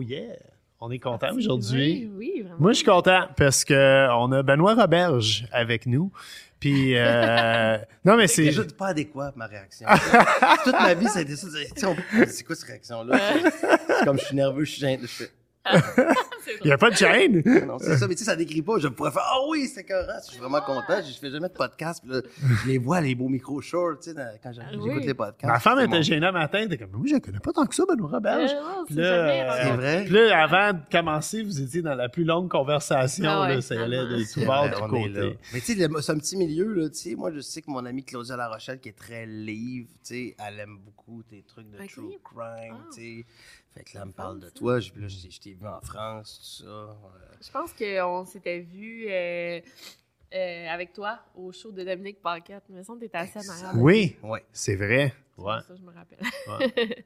Oh 0.00 0.02
yeah! 0.02 0.34
On 0.80 0.90
est 0.90 0.98
content 0.98 1.34
aujourd'hui. 1.36 2.08
Oui, 2.16 2.32
oui, 2.34 2.40
vraiment. 2.40 2.58
Moi, 2.58 2.72
je 2.72 2.76
suis 2.76 2.86
content 2.86 3.26
parce 3.36 3.66
que 3.66 4.08
on 4.16 4.32
a 4.32 4.42
Benoît 4.42 4.74
Roberge 4.74 5.46
avec 5.52 5.84
nous. 5.84 6.10
Puis, 6.58 6.96
euh, 6.96 7.76
non, 8.06 8.16
mais 8.16 8.26
c'est. 8.26 8.46
C'est 8.46 8.52
juste 8.52 8.78
pas 8.78 8.88
adéquat, 8.88 9.34
ma 9.36 9.46
réaction. 9.46 9.86
Toute 10.64 10.72
ma 10.72 10.94
vie, 10.94 11.06
été 11.18 11.36
ça. 11.36 11.48
C'est 12.28 12.44
quoi 12.44 12.56
cette 12.56 12.68
réaction-là? 12.68 13.18
C'est 13.98 14.04
comme 14.06 14.18
je 14.18 14.24
suis 14.24 14.36
nerveux, 14.36 14.64
je 14.64 14.70
suis 14.70 14.80
gêné. 14.80 15.00
Je 15.02 15.06
fais, 15.06 15.30
Il 16.62 16.66
n'y 16.66 16.72
a 16.72 16.78
pas 16.78 16.90
de 16.90 16.96
chaîne. 16.96 17.42
non, 17.66 17.78
c'est 17.78 17.96
ça, 17.96 18.08
mais 18.08 18.14
tu 18.14 18.20
sais, 18.20 18.24
ça 18.30 18.36
décrit 18.36 18.62
pas. 18.62 18.78
Je 18.78 18.88
pourrais 18.88 19.10
faire, 19.12 19.22
ah 19.24 19.38
oui, 19.50 19.66
c'est 19.68 19.84
correct. 19.84 20.22
Je 20.26 20.30
suis 20.32 20.40
vraiment 20.40 20.60
content. 20.60 21.00
Je 21.06 21.12
fais 21.18 21.30
jamais 21.30 21.48
de 21.48 21.52
podcast. 21.54 22.02
Puis 22.02 22.12
là, 22.14 22.22
je 22.64 22.68
les 22.68 22.78
vois, 22.78 23.00
les 23.00 23.14
beaux 23.14 23.28
micros 23.28 23.60
shorts, 23.60 23.98
tu 24.02 24.10
sais, 24.12 24.16
quand 24.42 24.52
j'arrive, 24.52 24.80
oui. 24.80 24.88
j'écoute 24.90 25.04
les 25.06 25.14
podcasts. 25.14 25.52
Ma 25.52 25.60
femme 25.60 25.80
était 25.80 26.02
gênée 26.02 26.26
un 26.26 26.32
matin. 26.32 26.58
Elle 26.58 26.72
était 26.72 26.78
comme, 26.78 26.90
moi, 26.92 27.06
je 27.08 27.14
ne 27.14 27.18
connais 27.20 27.38
pas 27.40 27.52
tant 27.52 27.66
que 27.66 27.74
ça, 27.74 27.84
Benoît 27.86 28.10
Roberge. 28.10 28.50
Euh, 28.52 28.84
c'est 28.88 28.98
euh, 28.98 29.62
C'est 29.62 29.70
vrai? 29.72 30.04
Puis 30.04 30.14
là, 30.14 30.42
avant 30.42 30.72
de 30.72 30.80
commencer, 30.90 31.42
vous 31.42 31.60
étiez 31.60 31.82
dans 31.82 31.94
la 31.94 32.08
plus 32.08 32.24
longue 32.24 32.48
conversation. 32.50 33.24
Ah 33.28 33.42
ouais, 33.42 33.54
là, 33.56 33.60
ça 33.60 33.80
allait 33.80 33.98
de 33.98 34.32
tout 34.32 34.44
bord, 34.44 34.68
du 34.68 34.74
côté. 34.88 35.38
Mais 35.52 35.60
tu 35.60 35.76
sais, 35.76 35.88
c'est 36.00 36.12
un 36.12 36.18
petit 36.18 36.36
milieu, 36.36 36.72
là, 36.72 36.88
tu 36.88 36.96
sais. 36.98 37.14
Moi, 37.14 37.30
je 37.32 37.40
sais 37.40 37.62
que 37.62 37.70
mon 37.70 37.84
amie 37.84 38.04
Claudia 38.04 38.36
La 38.36 38.48
Rochelle, 38.48 38.80
qui 38.80 38.88
est 38.88 38.98
très 38.98 39.26
livre, 39.26 39.88
tu 40.04 40.14
sais, 40.14 40.36
elle 40.46 40.60
aime 40.60 40.78
beaucoup 40.84 41.22
tes 41.22 41.42
trucs 41.46 41.70
de 41.70 41.76
true 41.86 42.18
crime, 42.24 42.74
Ah. 42.74 42.84
tu 42.94 43.00
sais. 43.20 43.26
Fait 43.74 43.84
que 43.84 43.94
là, 43.94 44.00
elle 44.02 44.08
me 44.08 44.12
parle 44.12 44.40
de 44.40 44.50
toi. 44.50 44.80
Je- 44.80 44.90
Puis 44.92 45.02
là, 45.02 45.08
je 45.08 45.16
je 45.30 45.40
t'ai 45.40 45.54
vu 45.54 45.66
en 45.66 45.80
France, 45.80 46.38
tout 46.60 46.64
ça. 46.64 46.70
euh, 46.70 46.86
Je 47.44 47.50
pense 47.52 47.72
qu'on 47.72 48.24
s'était 48.24 48.58
vu 48.60 49.06
euh, 49.08 49.60
euh, 50.34 50.66
avec 50.68 50.92
toi 50.92 51.20
au 51.36 51.52
show 51.52 51.70
de 51.70 51.84
Dominique 51.84 52.20
Paquette. 52.20 52.64
Me 52.68 52.82
semble 52.82 52.98
que 53.00 53.04
t'étais 53.06 53.18
assis 53.18 53.38
en 53.38 53.52
arrière. 53.52 53.72
Oui, 53.82 54.16
Ouais. 54.22 54.44
c'est 54.52 54.76
vrai. 54.76 55.14
Ouais. 55.38 55.60
Ça, 55.66 55.74
je 55.76 55.82
me 55.82 55.92
rappelle. 55.92 56.18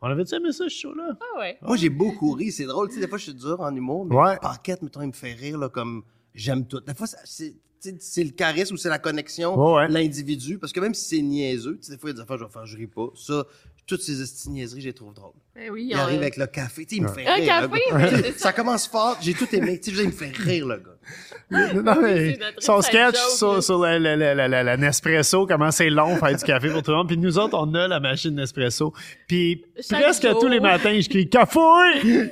On 0.00 0.08
avait-tu 0.08 0.34
aimé 0.34 0.50
ça, 0.52 0.64
ce 0.64 0.68
show-là? 0.68 1.16
Ah 1.20 1.38
ouais. 1.38 1.58
Moi, 1.62 1.76
j'ai 1.76 1.90
beaucoup 1.90 2.32
ri. 2.32 2.50
C'est 2.50 2.64
drôle. 2.66 2.88
Tu 2.88 2.94
sais, 2.94 3.00
des 3.00 3.06
fois, 3.08 3.18
je 3.18 3.24
suis 3.24 3.34
dur 3.34 3.60
en 3.60 3.74
humour, 3.74 4.04
mais 4.06 4.16
Ouais. 4.16 4.36
Paquette, 4.40 4.82
mettons, 4.82 5.02
il 5.02 5.08
me 5.08 5.12
fait 5.12 5.32
rire, 5.34 5.58
là, 5.58 5.68
comme 5.68 6.02
j'aime 6.34 6.66
tout. 6.66 6.80
Des 6.80 6.94
fois, 6.94 7.06
ça- 7.06 7.18
c'est. 7.24 7.54
C'est 8.00 8.24
le 8.24 8.30
charisme 8.32 8.74
ou 8.74 8.76
c'est 8.76 8.88
la 8.88 8.98
connexion, 8.98 9.74
ouais. 9.74 9.86
l'individu. 9.86 10.58
Parce 10.58 10.72
que 10.72 10.80
même 10.80 10.94
si 10.94 11.04
c'est 11.16 11.22
niaiseux, 11.22 11.76
tu 11.76 11.84
sais, 11.84 11.92
des 11.92 11.98
fois, 11.98 12.10
il 12.10 12.12
y 12.12 12.16
a 12.16 12.16
des 12.16 12.22
affaires, 12.22 12.36
je 12.36 12.44
vais 12.44 12.50
faire, 12.50 12.66
je 12.66 12.76
ris 12.76 12.88
pas. 12.88 13.06
Ça, 13.14 13.44
toutes 13.88 14.02
ces 14.02 14.48
niaiseries, 14.50 14.80
je 14.82 14.86
les 14.86 14.92
trouve 14.92 15.12
drôles. 15.14 15.32
Eh 15.60 15.70
oui, 15.70 15.88
Il 15.90 15.96
on- 15.96 16.00
arrive 16.00 16.20
avec 16.20 16.36
le 16.36 16.46
café, 16.46 16.86
tu 16.86 16.90
sais, 16.94 17.00
il 17.00 17.02
me 17.02 17.08
fait 17.08 17.26
Un 17.26 17.34
rire. 17.34 17.46
café, 17.46 17.82
mais 17.94 18.10
sais, 18.10 18.22
c'est 18.22 18.38
ça 18.38 18.52
commence 18.52 18.86
fort, 18.86 19.16
j'ai 19.20 19.34
tout 19.34 19.48
aimé. 19.52 19.80
Tu 19.80 19.90
sais, 19.90 19.96
je 19.96 20.02
veux 20.02 20.08
dire, 20.08 20.12
il 20.20 20.26
me 20.26 20.32
fait 20.32 20.36
rire, 20.42 20.66
le 20.66 20.76
gars. 20.76 21.80
Non, 21.82 22.00
mais 22.02 22.38
son 22.58 22.82
sketch 22.82 23.16
joke, 23.40 23.62
sur, 23.62 23.78
la, 23.78 23.98
la, 23.98 24.14
la, 24.14 24.34
la, 24.34 24.46
la- 24.46 24.62
la 24.62 24.76
Nespresso, 24.76 25.46
comment 25.46 25.70
c'est 25.70 25.88
long 25.88 26.16
faire 26.16 26.36
du 26.36 26.44
café 26.44 26.68
pour 26.68 26.82
tout 26.82 26.90
le 26.90 26.98
monde. 26.98 27.08
Puis 27.08 27.16
nous 27.16 27.38
autres, 27.38 27.56
on 27.58 27.72
a 27.74 27.88
la 27.88 27.98
machine 27.98 28.34
Nespresso. 28.34 28.92
Puis 29.26 29.64
Chaque 29.80 30.02
presque 30.02 30.28
jour. 30.28 30.38
tous 30.38 30.48
les 30.48 30.60
matins, 30.60 31.00
je 31.00 31.08
crie 31.08 31.28
«Café! 31.30 31.58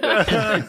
Un 0.03 0.25
café. 0.25 0.63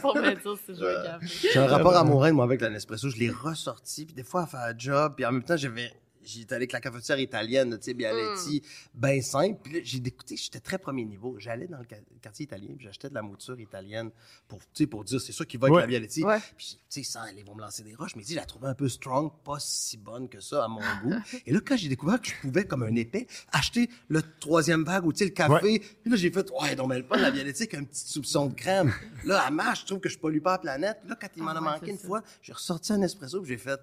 J'ai 1.54 1.60
un 1.60 1.68
rapport 1.68 1.96
amoureux, 1.98 2.32
moi, 2.32 2.46
avec 2.46 2.62
la 2.62 2.70
Nespresso. 2.70 3.10
Je 3.10 3.18
l'ai 3.18 3.30
ressorti, 3.30 4.06
puis 4.06 4.16
des 4.16 4.24
fois, 4.24 4.44
à 4.44 4.48
faire 4.48 4.62
un 4.62 4.74
job, 4.78 5.14
puis 5.16 5.26
en 5.26 5.32
même 5.34 5.44
temps, 5.44 5.58
j'avais... 5.58 5.92
J'étais 6.28 6.54
allé 6.56 6.64
avec 6.64 6.74
la 6.74 6.82
cafetière 6.82 7.20
italienne, 7.20 7.78
tu 7.78 7.86
sais, 7.86 7.94
Bialetti, 7.94 8.62
ben 8.94 9.22
simple. 9.22 9.60
Puis 9.64 9.74
là, 9.74 9.80
j'ai 9.84 9.98
écouté, 10.00 10.36
j'étais 10.36 10.60
très 10.60 10.78
premier 10.78 11.06
niveau. 11.06 11.36
J'allais 11.40 11.68
dans 11.68 11.78
le 11.80 11.86
quartier 12.22 12.44
italien, 12.46 12.68
puis 12.78 12.86
j'achetais 12.86 13.10
de 13.10 13.14
la 13.14 13.22
mouture 13.22 13.60
italienne 13.60 14.12
pour, 14.48 14.60
tu 14.60 14.66
sais, 14.74 14.88
pour 14.88 15.04
dire, 15.04 15.22
c'est 15.22 15.32
ça 15.32 15.46
qui 15.46 15.58
va 15.58 15.68
avec 15.68 15.76
Ouais. 15.76 15.82
la 15.82 15.88
Bialetti. 15.88 16.24
Ouais. 16.24 16.40
Puis, 16.58 16.78
tu 16.90 17.04
sais, 17.04 17.18
aller, 17.20 17.40
ils 17.40 17.46
vont 17.46 17.56
me 17.56 17.62
lancer 17.62 17.84
des 17.84 17.96
roches, 17.96 18.16
mais 18.16 18.22
tu 18.24 18.30
sais, 18.30 18.34
je 18.34 18.40
la 18.40 18.46
trouvais 18.46 18.68
un 18.68 18.74
peu 18.76 18.90
strong, 18.90 19.32
pas 19.46 19.58
si 19.60 19.98
bonne 19.98 20.28
que 20.28 20.40
ça 20.42 20.66
à 20.66 20.68
mon 20.68 20.82
goût. 21.04 21.16
Et 21.46 21.54
là, 21.54 21.60
quand 21.66 21.78
j'ai 21.78 21.90
découvert 21.90 22.22
que 22.22 22.28
je 22.30 22.36
pouvais, 22.42 22.66
comme 22.66 22.84
un 22.84 22.96
épais, 22.96 23.26
acheter 23.52 23.90
le 24.10 24.22
troisième 24.40 24.84
bag 24.84 25.06
ou, 25.06 25.14
tu 25.14 25.20
sais, 25.20 25.26
le 25.26 25.32
café, 25.32 25.54
Ouais. 25.54 25.80
puis 25.80 26.12
là, 26.12 26.16
j'ai 26.18 26.32
fait, 26.32 26.50
ouais, 26.62 26.76
donc, 26.76 26.90
mais 26.90 26.98
le 26.98 27.06
pas 27.06 27.18
la 27.18 27.32
Bialetti 27.32 27.64
avec 27.64 27.74
un 27.76 27.84
petit 27.84 28.08
soupçon 28.08 28.48
de 28.48 28.54
crème. 28.54 28.94
Là, 29.24 29.42
à 29.44 29.50
marche, 29.52 29.82
je 29.82 29.86
trouve 29.86 30.00
que 30.00 30.10
je 30.10 30.18
pollue 30.18 30.40
pas 30.42 30.54
la 30.54 30.58
planète. 30.60 30.98
Puis 31.02 31.10
là, 31.10 31.18
quand 31.20 31.28
il 31.36 31.44
m'en 31.44 31.52
Ah 31.52 31.58
a 31.58 31.62
ouais, 31.62 31.62
manqué 31.80 31.92
une 31.92 31.98
ça. 31.98 32.08
fois, 32.08 32.22
j'ai 32.42 32.54
ressorti 32.54 32.92
un 32.94 33.02
espresso, 33.02 33.40
puis 33.42 33.50
j'ai 33.50 33.58
fait, 33.58 33.80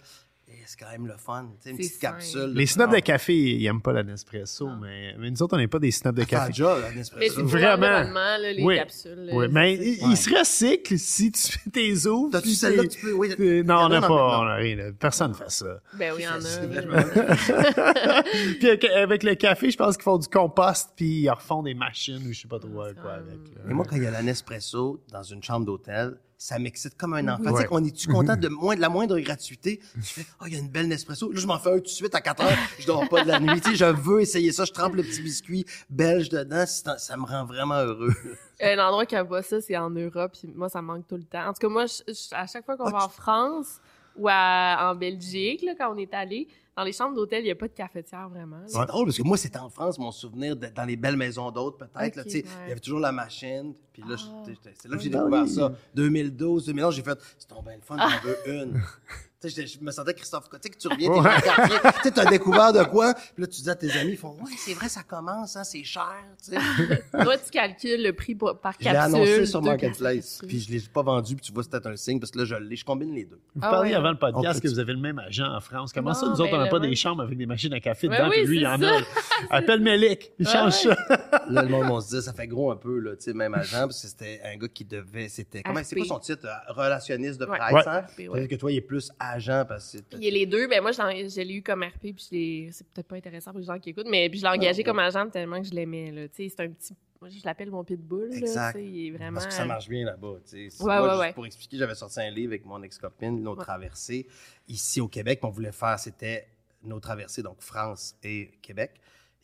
c'est 0.67 0.79
quand 0.79 0.91
même 0.91 1.07
le 1.07 1.17
fun, 1.17 1.47
tu 1.57 1.63
sais, 1.63 1.71
une 1.71 1.77
petite 1.77 1.99
capsule. 2.01 2.53
Les 2.55 2.67
snobs 2.67 2.93
de 2.93 2.99
café, 3.01 3.35
ils 3.35 3.67
aiment 3.67 3.83
pas 3.83 3.93
la 3.93 4.03
Nespresso, 4.03 4.69
mais, 4.81 5.15
mais 5.19 5.31
nous 5.31 5.43
autres, 5.43 5.55
on 5.57 5.59
n'est 5.59 5.69
pas 5.69 5.79
des 5.79 5.91
snobs 5.91 6.15
de 6.17 6.23
Ah, 6.23 6.27
café. 6.27 6.49
déjà, 6.53 6.79
la 6.79 6.91
Mais 6.91 6.97
Nespresso. 6.97 7.41
pour 7.41 7.45
Vraiment. 7.51 7.81
là, 7.87 8.53
les 8.53 8.63
Oui. 8.63 8.77
capsules. 8.77 9.31
Oui, 9.33 9.47
mais 9.51 9.77
c'est- 9.77 9.85
il, 9.85 10.11
il 10.11 10.17
se 10.17 10.39
recycle 10.39 10.99
si 10.99 11.33
tu 11.33 11.53
fais 11.53 11.71
tes 11.71 12.07
ouvres. 12.07 12.31
T'as-tu 12.33 12.51
celle-là 12.51 12.83
que 12.85 12.89
tu 12.89 13.01
peux- 13.01 13.13
oui, 13.13 13.35
Non, 13.65 13.85
on 13.85 13.89
n'a 13.89 14.01
pas, 14.01 14.09
on 14.41 14.47
a 14.47 14.55
rien. 14.57 14.77
là. 14.77 14.85
Personne 14.99 15.31
ne 15.31 15.35
fait 15.37 15.51
ça. 15.51 15.81
Ben 15.99 16.13
oui, 16.17 16.23
il 16.23 16.25
y 16.25 16.29
en 16.29 16.33
a. 16.35 17.05
Puis 18.61 18.89
avec- 18.91 19.23
le 19.23 19.35
café, 19.35 19.71
je 19.71 19.77
pense 19.77 19.97
qu'ils 19.97 20.03
font 20.05 20.19
du 20.19 20.29
compost, 20.29 20.91
puis 20.97 21.21
ils 21.23 21.31
refont 21.31 21.63
des 21.63 21.75
machines 21.75 22.23
ou 22.29 22.33
je 22.33 22.41
sais 22.43 22.49
pas 22.49 22.59
trop 22.59 22.83
euh, 22.83 22.93
quoi 23.01 23.13
avec. 23.15 23.39
Et 23.69 23.73
moi, 23.73 23.85
quand 23.89 23.97
il 23.97 24.03
y 24.03 24.07
a 24.07 24.11
la 24.11 24.23
Nespresso 24.23 25.01
dans 25.11 25.23
une 25.23 25.43
chambre 25.43 25.65
d'hôtel, 25.67 26.17
ça 26.39 26.59
m'excite 26.59 26.97
comme 26.97 27.15
un 27.15 27.27
enfant. 27.29 27.53
Tu 27.53 27.57
sais, 27.63 27.65
qu'on 27.67 27.85
est-tu 27.85 28.09
content 28.09 28.37
de, 28.37 28.49
moins, 28.49 28.77
de 28.77 28.81
la 28.81 28.89
moindre 28.89 29.19
gratuité? 29.21 29.81
Je 29.97 30.03
fais, 30.03 30.27
oh, 30.41 30.45
il 30.47 30.53
y 30.53 30.57
a 30.57 30.59
une 30.59 30.69
belle 30.69 30.89
Nespresso. 30.89 31.31
Là, 31.33 31.41
je 31.41 31.47
m'en 31.47 31.59
fais 31.59 31.71
un 31.73 31.77
tout 31.77 31.83
de 31.85 31.89
suite 31.89 32.15
à 32.15 32.21
4 32.21 32.43
heures. 32.45 32.59
Je 32.79 32.87
dors 32.87 33.09
pas 33.09 33.23
de 33.23 33.29
la 33.29 33.41
nuit. 33.41 33.61
Tu 33.61 33.71
sais, 33.71 33.77
je 33.77 33.85
veux 33.85 34.21
essayer 34.21 34.53
ça. 34.53 34.65
Je 34.65 34.73
trempe 34.73 34.95
le 34.97 35.03
petit 35.03 35.23
biscuit 35.23 35.65
belge 35.89 36.29
dedans. 36.29 36.65
Ça 36.67 37.17
me 37.17 37.25
rend 37.25 37.45
vraiment 37.45 37.79
heureux. 37.81 38.13
Un 38.61 38.79
endroit 38.79 39.05
qui 39.07 39.17
a 39.17 39.25
pas 39.25 39.43
ça, 39.43 39.61
c'est 39.61 39.77
en 39.77 39.91
Europe. 39.91 40.33
Puis 40.39 40.49
moi, 40.55 40.69
ça 40.69 40.81
me 40.81 40.87
manque 40.87 41.07
tout 41.09 41.17
le 41.17 41.25
temps. 41.25 41.47
En 41.49 41.53
tout 41.53 41.61
cas, 41.61 41.69
moi, 41.69 41.87
je- 41.87 42.13
je- 42.13 42.35
à 42.35 42.47
chaque 42.47 42.65
fois 42.65 42.77
qu'on 42.77 42.85
Ah, 42.87 42.91
va 42.93 42.99
tu- 42.99 43.05
en 43.05 43.09
France 43.09 43.81
ou 44.17 44.29
à- 44.29 44.91
en 44.91 44.95
Belgique, 44.95 45.63
là, 45.63 45.75
quand 45.77 45.93
on 45.95 45.97
est 45.99 46.13
allé, 46.15 46.47
dans 46.77 46.83
les 46.83 46.93
chambres 46.93 47.15
d'hôtel, 47.15 47.41
il 47.43 47.45
n'y 47.45 47.51
a 47.51 47.55
pas 47.55 47.69
de 47.69 47.73
cafetière 47.73 48.29
vraiment. 48.29 48.63
C'est 48.67 48.85
drôle 48.87 49.07
parce 49.07 49.17
que 49.17 49.23
moi, 49.23 49.37
c'était 49.37 49.59
en 49.59 49.69
France, 49.69 49.99
mon 49.99 50.11
souvenir 50.11 50.57
dans 50.57 50.85
les 50.85 50.97
belles 50.97 51.17
maisons 51.17 51.51
d'hôtes, 51.53 51.79
peut-être. 51.79 52.17
ouais. 52.17 52.25
Il 52.27 52.69
y 52.69 52.71
avait 52.73 52.81
toujours 52.81 53.01
la 53.01 53.13
machine. 53.13 53.75
Puis 53.93 54.03
là, 54.09 54.17
Ah. 54.19 54.43
c'est 54.75 54.89
là 54.89 54.97
que 54.97 55.03
j'ai 55.03 55.11
Ah, 55.15 55.19
découvert 55.19 55.49
ça. 55.49 55.73
2012, 55.95 56.67
2011, 56.67 56.97
j'ai 56.97 57.03
fait, 57.03 57.19
c'est 57.39 57.47
tombé 57.49 57.75
le 57.77 57.81
fun, 57.83 57.97
j'en 57.97 58.29
veux 58.29 58.39
une. 58.63 58.81
Tu 59.45 59.51
sais, 59.51 59.57
j'étais- 59.67 59.79
je 59.79 59.85
me 59.85 59.91
sentais 59.91 60.15
Christophe 60.15 60.49
Côté, 60.49 60.71
que 60.71 60.79
tu 60.79 60.89
reviens, 60.89 61.11
t'es 61.11 61.17
dans 61.17 61.23
le 61.23 61.41
quartier, 61.43 61.77
tu 61.97 62.03
sais, 62.05 62.11
t'as 62.13 62.25
découvert 62.25 62.73
de 62.73 62.83
quoi, 62.85 63.13
puis 63.15 63.43
là, 63.43 63.47
tu 63.47 63.61
dis 63.61 63.69
à 63.71 63.75
tes 63.75 63.91
amis, 63.93 64.13
ils 64.13 64.17
font, 64.17 64.31
ouais, 64.41 64.53
c'est 64.57 64.73
vrai, 64.75 64.89
ça 64.89 65.03
commence, 65.03 65.55
hein, 65.57 65.65
c'est 65.65 65.85
cher, 65.85 66.15
tu 66.43 66.53
sais. 66.53 67.03
Toi, 67.13 67.37
tu 67.39 67.51
calcules 67.51 68.03
le 68.03 68.13
prix 68.15 68.35
par 68.35 68.59
par 68.59 68.73
Je 68.79 68.79
l'ai 68.87 68.93
capsule. 68.93 69.15
annoncé 69.17 69.47
sur 69.47 69.61
Marketplace, 69.63 70.41
puis 70.47 70.61
je 70.61 70.71
l'ai 70.73 70.81
pas 70.93 71.03
vendu, 71.03 71.37
puis 71.37 71.45
tu 71.45 71.53
vois, 71.53 71.63
c'était 71.63 71.87
un 71.87 71.97
signe, 71.97 72.19
parce 72.21 72.31
que 72.31 72.39
là, 72.39 72.45
je 72.47 72.55
l'ai, 72.55 72.77
je 72.77 72.85
combine 72.85 73.15
les 73.15 73.25
deux. 73.25 73.39
Vous 73.55 73.61
Ah 73.63 73.71
parliez 73.71 73.91
ouais. 73.91 73.97
avant 73.97 74.11
le 74.13 74.19
podcast 74.19 74.61
que 74.63 74.69
vous 74.69 74.79
avez 74.79 74.93
le 74.95 74.99
même 75.01 75.19
agent 75.19 75.47
en 75.47 75.61
France. 75.61 75.93
Comment 75.93 76.11
Non, 76.11 76.15
ça, 76.15 76.27
nous 76.27 76.41
autres, 76.41 76.51
ben, 76.51 76.59
on 76.61 76.65
n'a 76.65 76.69
pas 76.71 76.79
le 76.79 76.89
des 76.89 76.95
chambres 76.97 77.23
avec 77.23 77.37
des 77.37 77.47
machines 77.47 77.73
à 77.75 77.81
café 77.81 78.09
Ben 78.09 78.17
dedans, 78.17 78.29
oui, 78.31 78.37
puis 78.45 78.47
lui, 78.47 78.61
il 78.61 78.67
en 78.67 78.83
a. 78.83 79.01
Appelle 79.51 79.81
Melik, 79.81 80.33
il 80.39 80.47
change 80.49 80.87
ouais. 80.87 80.95
ça. 80.95 81.45
Là, 81.51 81.63
le 81.63 81.69
monde, 81.69 81.87
on 81.91 82.01
se 82.01 82.17
dit, 82.17 82.23
ça 82.23 82.33
fait 82.33 82.47
gros 82.47 82.71
un 82.71 82.77
peu, 82.77 82.99
là, 82.99 83.17
tu 83.17 83.25
sais, 83.25 83.33
même 83.35 83.53
agent, 83.55 83.81
parce 83.81 84.01
que 84.01 84.09
c'était 84.09 84.41
un 84.45 84.57
gars 84.57 84.69
qui 84.69 84.85
devait, 84.85 85.29
c'était, 85.29 85.63
comment, 85.63 85.81
c'est 85.85 85.97
quoi 85.97 86.07
son 86.07 86.19
titre? 86.19 86.47
euh, 86.47 86.73
Relationniste 86.73 87.41
de 87.41 87.47
Ouais. 87.47 87.59
presse, 87.59 87.73
Ouais. 87.75 87.83
hein? 87.89 88.05
Ouais. 88.31 88.49
Que 88.49 88.55
toi, 88.57 88.71
il 88.73 88.77
est 88.77 88.81
plus 88.81 89.11
agent 89.19 89.34
parce 89.67 89.93
que 89.93 90.17
Il 90.17 90.25
y 90.25 90.29
a 90.29 90.31
les 90.31 90.47
deux. 90.47 90.67
Ben 90.69 90.81
moi, 90.81 90.93
je 90.93 91.41
l'ai 91.41 91.55
eu 91.55 91.63
comme 91.63 91.83
RP, 91.83 92.01
puis 92.15 92.17
je 92.19 92.73
c'est 92.73 92.87
peut-être 92.89 93.09
pas 93.09 93.17
intéressant 93.17 93.51
pour 93.53 93.61
les 93.61 93.67
gens 93.67 93.79
qui 93.79 93.91
écoutent, 93.91 94.09
mais 94.11 94.29
puis 94.29 94.39
je 94.39 94.45
l'ai 94.45 94.51
engagé 94.51 94.79
ouais. 94.79 94.85
comme 94.85 94.99
agent 94.99 95.29
tellement 95.31 95.61
que 95.61 95.67
je 95.69 95.75
l'aimais. 95.75 96.11
là. 96.11 96.29
Tu 96.29 96.49
sais, 96.49 96.55
c'est 96.57 96.63
un 96.65 96.71
petit. 96.71 96.95
Moi, 97.21 97.31
je 97.31 97.45
l'appelle 97.45 97.71
mon 97.71 97.85
pitbull. 97.85 98.29
là, 98.31 98.37
Exact. 98.37 98.73
tu 98.77 98.79
sais, 98.81 98.87
il 98.87 99.07
est 99.07 99.11
vraiment. 99.13 99.35
Parce 99.35 99.47
que 99.47 99.53
ça 99.55 99.65
marche 99.65 99.89
bien 99.89 100.05
là-bas. 100.05 100.37
tu 100.49 100.71
sais. 100.71 100.83
Ouais, 100.83 100.97
Moi, 100.99 101.03
ouais, 101.03 101.09
juste 101.11 101.21
ouais. 101.21 101.33
Pour 101.33 101.47
expliquer, 101.47 101.79
j'avais 101.79 101.95
sorti 101.95 102.21
un 102.21 102.31
livre 102.31 102.51
avec 102.53 102.67
mon 102.67 102.83
ex-copine, 102.83 103.43
Nos 103.43 103.57
traversées, 103.57 104.27
ici 104.69 105.01
au 105.01 105.09
Québec. 105.09 105.41
On 105.43 105.49
voulait 105.49 105.73
faire, 105.73 105.99
c'était 105.99 106.47
Nos 106.83 107.01
traversées, 107.01 107.43
donc 107.43 107.61
France 107.61 108.15
et 108.23 108.51
Québec. 108.61 108.93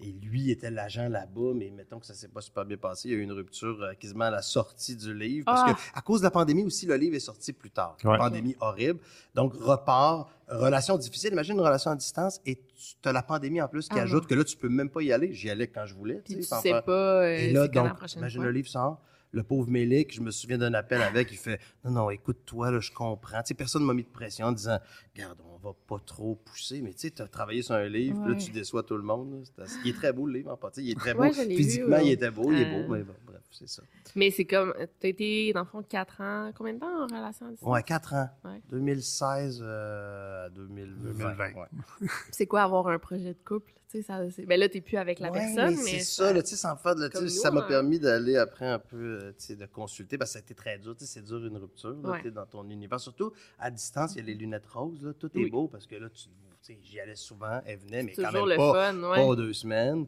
Et 0.02 0.12
lui 0.12 0.50
était 0.50 0.70
l'agent 0.70 1.08
là-bas, 1.08 1.52
mais 1.54 1.70
mettons 1.70 1.98
que 1.98 2.06
ça 2.06 2.14
s'est 2.14 2.28
pas 2.28 2.40
super 2.40 2.64
bien 2.64 2.76
passé. 2.78 3.08
Il 3.08 3.12
y 3.12 3.14
a 3.14 3.18
eu 3.18 3.22
une 3.22 3.32
rupture 3.32 3.82
euh, 3.82 3.92
quasiment 3.94 4.24
à 4.24 4.30
la 4.30 4.40
sortie 4.42 4.96
du 4.96 5.12
livre. 5.14 5.44
Parce 5.44 5.62
Ah. 5.70 5.74
que 5.74 5.98
à 5.98 6.00
cause 6.00 6.20
de 6.20 6.24
la 6.24 6.30
pandémie 6.30 6.64
aussi, 6.64 6.86
le 6.86 6.96
livre 6.96 7.14
est 7.16 7.20
sorti 7.20 7.52
plus 7.52 7.70
tard. 7.70 7.96
Ouais. 8.04 8.16
Pandémie 8.16 8.56
horrible. 8.60 8.98
Donc, 9.34 9.52
repart, 9.54 10.28
relation 10.48 10.96
difficile. 10.96 11.32
Imagine 11.32 11.54
une 11.56 11.60
relation 11.60 11.90
à 11.90 11.96
distance 11.96 12.40
et 12.46 12.56
tu 12.56 13.08
as 13.08 13.12
la 13.12 13.22
pandémie 13.22 13.60
en 13.60 13.68
plus 13.68 13.88
qui 13.88 13.98
Ah, 13.98 14.02
ajoute 14.02 14.22
non. 14.22 14.28
que 14.28 14.34
là, 14.36 14.44
tu 14.44 14.56
peux 14.56 14.68
même 14.70 14.88
pas 14.90 15.02
y 15.02 15.12
aller. 15.12 15.32
J'y 15.34 15.50
allais 15.50 15.68
quand 15.68 15.84
je 15.86 15.94
voulais. 15.94 16.22
Puis 16.24 16.36
tu 16.36 16.42
sais, 16.44 16.80
pas. 16.82 17.22
euh, 17.22 17.36
et 17.36 17.52
là, 17.52 17.62
la 17.62 17.68
donc, 17.68 17.96
prochaine 17.96 18.20
imagine 18.20 18.40
fois? 18.40 18.46
le 18.46 18.52
livre 18.52 18.68
sort. 18.68 19.00
Le 19.32 19.42
pauvre 19.44 19.68
Mélic, 19.70 20.12
je 20.14 20.20
me 20.20 20.30
souviens 20.32 20.58
d'un 20.58 20.74
appel 20.74 21.00
avec, 21.02 21.30
il 21.30 21.36
fait 21.38 21.60
Non, 21.84 21.90
non, 21.92 22.10
écoute-toi, 22.10 22.72
là, 22.72 22.80
je 22.80 22.90
comprends. 22.90 23.38
Tu 23.42 23.48
sais, 23.48 23.54
personne 23.54 23.82
ne 23.82 23.86
m'a 23.86 23.94
mis 23.94 24.02
de 24.02 24.08
pression 24.08 24.46
en 24.46 24.52
disant 24.52 24.78
Regarde, 25.14 25.38
on 25.48 25.56
va 25.58 25.72
pas 25.86 25.98
trop 26.04 26.34
pousser, 26.34 26.80
mais 26.82 26.92
tu 26.92 27.00
sais, 27.00 27.10
tu 27.12 27.22
as 27.22 27.28
travaillé 27.28 27.62
sur 27.62 27.74
un 27.76 27.88
livre, 27.88 28.20
puis 28.24 28.32
là, 28.34 28.38
tu 28.40 28.50
déçois 28.50 28.82
tout 28.82 28.96
le 28.96 29.02
monde. 29.04 29.44
là. 29.56 29.64
Il 29.84 29.90
est 29.90 29.94
très 29.94 30.12
beau, 30.12 30.26
le 30.26 30.32
livre, 30.32 30.50
en 30.52 30.56
partie. 30.56 30.82
Il 30.82 30.90
est 30.90 30.94
très 30.94 31.14
beau. 31.14 31.20
Ouais, 31.20 31.30
vu, 31.30 31.56
Physiquement, 31.56 31.98
il 31.98 32.10
était 32.10 32.30
beau, 32.30 32.50
il 32.50 32.60
est 32.60 32.66
Euh. 32.66 32.82
beau, 32.86 32.92
mais 32.94 33.02
bon, 33.02 33.14
c'est 33.50 33.68
ça. 33.68 33.82
Mais 34.16 34.30
c'est 34.30 34.44
comme. 34.44 34.74
T'as 35.00 35.08
été, 35.08 35.52
dans 35.52 35.60
le 35.60 35.66
fond, 35.66 35.82
4 35.82 36.20
ans. 36.20 36.52
Combien 36.56 36.74
de 36.74 36.78
temps 36.80 37.02
en 37.02 37.06
relation 37.06 37.46
à 37.46 37.50
distance? 37.50 37.68
Ouais, 37.68 37.82
4 37.82 38.14
ans. 38.14 38.28
Ouais. 38.44 38.60
2016 38.70 39.60
euh, 39.62 40.46
à 40.46 40.50
2020. 40.50 41.12
2020. 41.12 41.52
ouais. 41.54 42.08
C'est 42.30 42.46
quoi 42.46 42.62
avoir 42.62 42.88
un 42.88 42.98
projet 42.98 43.34
de 43.34 43.38
couple? 43.44 43.72
Tu 43.90 43.98
sais, 43.98 44.02
ça, 44.02 44.30
c'est- 44.30 44.46
ben 44.46 44.58
là, 44.60 44.68
t'es 44.68 44.80
plus 44.80 44.96
avec 44.98 45.18
la 45.18 45.32
Ouais, 45.32 45.38
personne, 45.40 45.74
mais. 45.84 45.98
c'est 45.98 46.00
ça, 46.00 46.32
là, 46.32 46.42
tu 46.42 46.50
sais, 46.50 46.56
sans 46.56 46.76
faire 46.76 46.94
de 46.94 47.08
tu 47.08 47.28
ça 47.28 47.50
m'a 47.50 47.62
hein. 47.62 47.66
permis 47.66 47.98
d'aller 47.98 48.36
après 48.36 48.66
un 48.68 48.78
peu, 48.78 48.96
euh, 49.20 49.32
tu 49.32 49.46
sais, 49.46 49.56
de 49.56 49.66
consulter, 49.66 50.16
parce 50.16 50.30
que 50.30 50.32
ça 50.34 50.38
a 50.38 50.42
été 50.42 50.54
très 50.54 50.78
dur, 50.78 50.94
tu 50.94 51.04
sais, 51.04 51.14
c'est 51.14 51.24
dur 51.24 51.44
une 51.44 51.56
rupture, 51.56 51.96
là, 52.00 52.10
Ouais. 52.10 52.18
tu 52.18 52.28
sais, 52.28 52.30
dans 52.30 52.46
ton 52.46 52.68
univers. 52.70 53.00
Surtout, 53.00 53.32
à 53.58 53.68
distance, 53.68 54.14
il 54.14 54.18
y 54.18 54.20
a 54.20 54.24
les 54.26 54.34
lunettes 54.34 54.66
roses, 54.68 55.04
là, 55.04 55.12
tout 55.12 55.30
est 55.36 55.50
beau, 55.50 55.66
parce 55.66 55.86
que 55.88 55.96
là, 55.96 56.08
tu 56.08 56.28
tu 56.62 56.74
sais, 56.74 56.78
j'y 56.82 57.00
allais 57.00 57.16
souvent, 57.16 57.62
elle 57.64 57.78
venait, 57.78 58.02
mais 58.02 58.12
C'est 58.14 58.22
quand 58.22 58.28
toujours 58.28 58.46
même 58.46 58.58
le 58.58 58.72
pas, 58.72 58.92
fun, 58.92 59.14
pas 59.28 59.34
deux 59.36 59.52
semaines. 59.54 60.06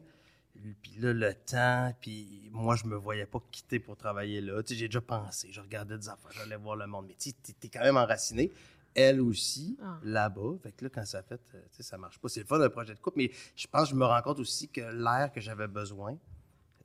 Puis 0.81 0.93
là, 0.99 1.13
le 1.13 1.33
temps, 1.33 1.93
puis 1.99 2.47
moi, 2.51 2.75
je 2.75 2.85
me 2.85 2.95
voyais 2.95 3.25
pas 3.25 3.39
quitter 3.51 3.79
pour 3.79 3.97
travailler 3.97 4.39
là. 4.39 4.61
Tu 4.63 4.73
sais, 4.73 4.79
j'ai 4.79 4.87
déjà 4.87 5.01
pensé, 5.01 5.51
je 5.51 5.59
regardais 5.59 5.97
des 5.97 6.07
affaires, 6.07 6.31
j'allais 6.31 6.55
voir 6.57 6.75
le 6.75 6.85
monde, 6.87 7.05
mais 7.07 7.15
tu 7.15 7.33
t'es 7.33 7.69
quand 7.69 7.81
même 7.81 7.97
enraciné. 7.97 8.51
Elle 8.95 9.21
aussi, 9.21 9.75
Ah. 9.81 9.99
là-bas. 10.03 10.53
Fait 10.61 10.71
que 10.71 10.85
là, 10.85 10.89
quand 10.93 11.03
ça 11.05 11.23
fait, 11.23 11.41
euh, 11.55 11.61
tu 11.71 11.77
sais, 11.77 11.83
ça 11.83 11.97
marche 11.97 12.19
pas. 12.19 12.29
C'est 12.29 12.41
le 12.41 12.45
fun 12.45 12.59
d'un 12.59 12.69
projet 12.69 12.93
de 12.93 12.99
couple, 12.99 13.17
mais 13.17 13.31
je 13.55 13.65
pense 13.65 13.85
que 13.85 13.89
je 13.89 13.95
me 13.95 14.05
rends 14.05 14.21
compte 14.21 14.37
aussi 14.39 14.69
que 14.69 14.81
l'air 14.81 15.31
que 15.33 15.41
j'avais 15.41 15.67
besoin, 15.67 16.15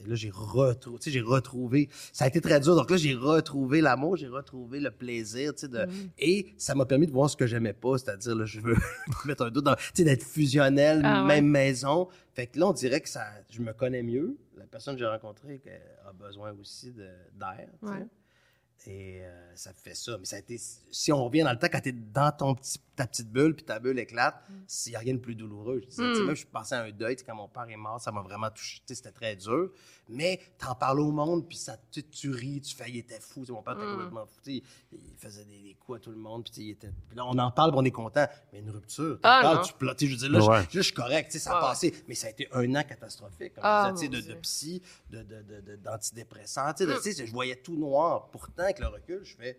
et 0.01 0.07
là, 0.09 0.15
j'ai 0.15 0.31
retrouvé, 0.31 0.99
j'ai 1.07 1.21
retrouvé, 1.21 1.89
ça 2.13 2.25
a 2.25 2.29
été 2.29 2.41
très 2.41 2.61
dur. 2.61 2.77
Donc 2.77 2.89
là, 2.91 2.97
j'ai 2.97 3.15
retrouvé 3.15 3.81
l'amour, 3.81 4.17
j'ai 4.17 4.29
retrouvé 4.29 4.79
le 4.79 4.91
plaisir, 4.93 5.53
tu 5.55 5.63
sais, 5.63 5.69
de, 5.69 5.87
Mm. 5.87 6.11
et 6.19 6.55
ça 6.57 6.75
m'a 6.77 6.87
permis 6.87 7.07
de 7.09 7.13
voir 7.13 7.29
ce 7.29 7.37
que 7.37 7.47
j'aimais 7.49 7.73
pas, 7.73 7.99
c'est-à-dire, 7.99 8.35
là, 8.37 8.45
je 8.45 8.61
veux 8.61 8.77
mettre 9.25 9.45
un 9.45 9.51
doute 9.51 9.65
dans, 9.65 9.75
tu 9.75 9.83
sais, 9.95 10.05
d'être 10.05 10.23
fusionnel, 10.23 11.03
Ah 11.05 11.23
ouais. 11.23 11.29
même 11.29 11.47
maison. 11.49 12.09
Fait 12.35 12.47
que 12.47 12.59
là, 12.61 12.69
on 12.69 12.73
dirait 12.73 13.01
que 13.01 13.09
ça, 13.09 13.25
je 13.51 13.61
me 13.61 13.73
connais 13.73 14.03
mieux. 14.05 14.37
La 14.57 14.67
personne 14.67 14.95
que 14.95 15.01
j'ai 15.01 15.07
rencontrée 15.07 15.61
a 16.07 16.13
besoin 16.13 16.53
aussi 16.61 16.93
d'air. 16.93 17.69
Ouais. 17.83 18.07
Et 18.87 19.21
euh, 19.23 19.53
ça 19.57 19.73
fait 19.75 19.95
ça. 19.97 20.17
Mais 20.19 20.25
ça 20.25 20.37
a 20.37 20.39
été. 20.39 20.57
Si 20.59 21.11
on 21.13 21.25
revient 21.25 21.43
dans 21.43 21.51
le 21.53 21.59
temps, 21.59 21.67
quand 21.71 21.81
tu 21.81 21.89
es 21.89 21.93
dans 21.93 22.31
ton 22.31 22.55
petit, 22.55 22.79
ta 22.99 23.07
petite 23.07 23.31
bulle, 23.31 23.55
puis 23.55 23.65
ta 23.65 23.79
bulle 23.79 23.99
éclate, 23.99 24.35
il 24.87 24.91
n'y 24.91 24.97
a 24.97 24.99
rien 24.99 25.15
de 25.15 25.19
plus 25.21 25.35
douloureux. 25.35 25.81
Je 25.83 25.87
disais, 25.89 26.03
tu 26.03 26.15
sais, 26.17 26.23
Mm. 26.23 26.27
Même, 26.27 26.37
je 26.37 26.47
pensais 26.47 26.75
à 26.75 26.83
un 26.83 26.91
deuil. 26.91 27.17
Quand 27.25 27.35
mon 27.35 27.49
père 27.49 27.67
est 27.69 27.77
mort, 27.77 28.01
ça 28.01 28.11
m'a 28.13 28.21
vraiment 28.23 28.51
touché. 28.51 28.83
C'était 28.87 29.13
très 29.13 29.37
dur. 29.37 29.71
Mais 30.09 30.41
t'en 30.59 30.75
parles 30.75 31.01
au 31.01 31.11
monde, 31.13 31.47
puis 31.47 31.57
ça, 31.57 31.77
tu, 31.91 32.03
tu 32.03 32.31
ris, 32.31 32.61
tu 32.61 32.75
fais, 32.75 32.89
il 32.89 32.97
était 32.99 33.21
fou. 33.21 33.45
Mon 33.49 33.63
père 33.63 33.75
était 33.75 33.87
Mm. 33.87 33.93
complètement 33.95 34.27
fou. 34.27 34.41
Il, 34.47 34.63
il 34.93 35.17
faisait 35.17 35.45
des, 35.45 35.59
des 35.63 35.75
coups 35.75 35.99
à 35.99 36.01
tout 36.01 36.11
le 36.11 36.17
monde. 36.17 36.45
Puis 36.45 36.53
il 36.63 36.71
était... 36.71 36.91
puis 37.09 37.17
là, 37.17 37.25
on 37.27 37.39
en 37.39 37.51
parle, 37.51 37.71
puis 37.71 37.79
on 37.81 37.85
est 37.85 37.91
content. 37.91 38.27
Mais 38.53 38.59
une 38.61 38.71
rupture, 38.71 39.19
Ah, 39.23 39.41
parles, 39.43 39.65
tu 39.97 40.07
sais, 40.07 40.07
Je 40.07 40.11
veux 40.13 40.17
dire, 40.19 40.31
là, 40.31 40.41
je- 40.41 40.47
Ouais. 40.47 40.59
là, 40.61 40.67
je, 40.71 40.81
suis 40.81 40.93
correct. 40.95 41.33
Ça 41.33 41.57
a 41.57 41.61
passé. 41.61 41.95
Mais 42.09 42.15
ça 42.15 42.27
a 42.27 42.31
été 42.31 42.49
un 42.53 42.75
an 42.75 42.83
catastrophique. 42.83 43.55
Comme 43.55 43.65
Ah, 43.65 43.93
je 43.95 43.95
disais, 43.95 44.09
tu 44.09 44.17
sais, 44.17 44.23
mon 44.23 44.29
de, 44.29 44.35
de 44.35 44.41
psy, 44.41 44.83
de, 45.11 45.19
de, 45.23 45.43
de, 45.43 45.77
Mm. 47.23 47.27
je 47.27 47.33
voyais 47.33 47.57
tout 47.57 47.77
noir. 47.77 48.29
Pourtant, 48.31 48.65
avec 48.65 48.79
le 48.81 48.89
recul, 48.89 49.21
je 49.25 49.37
fais, 49.37 49.59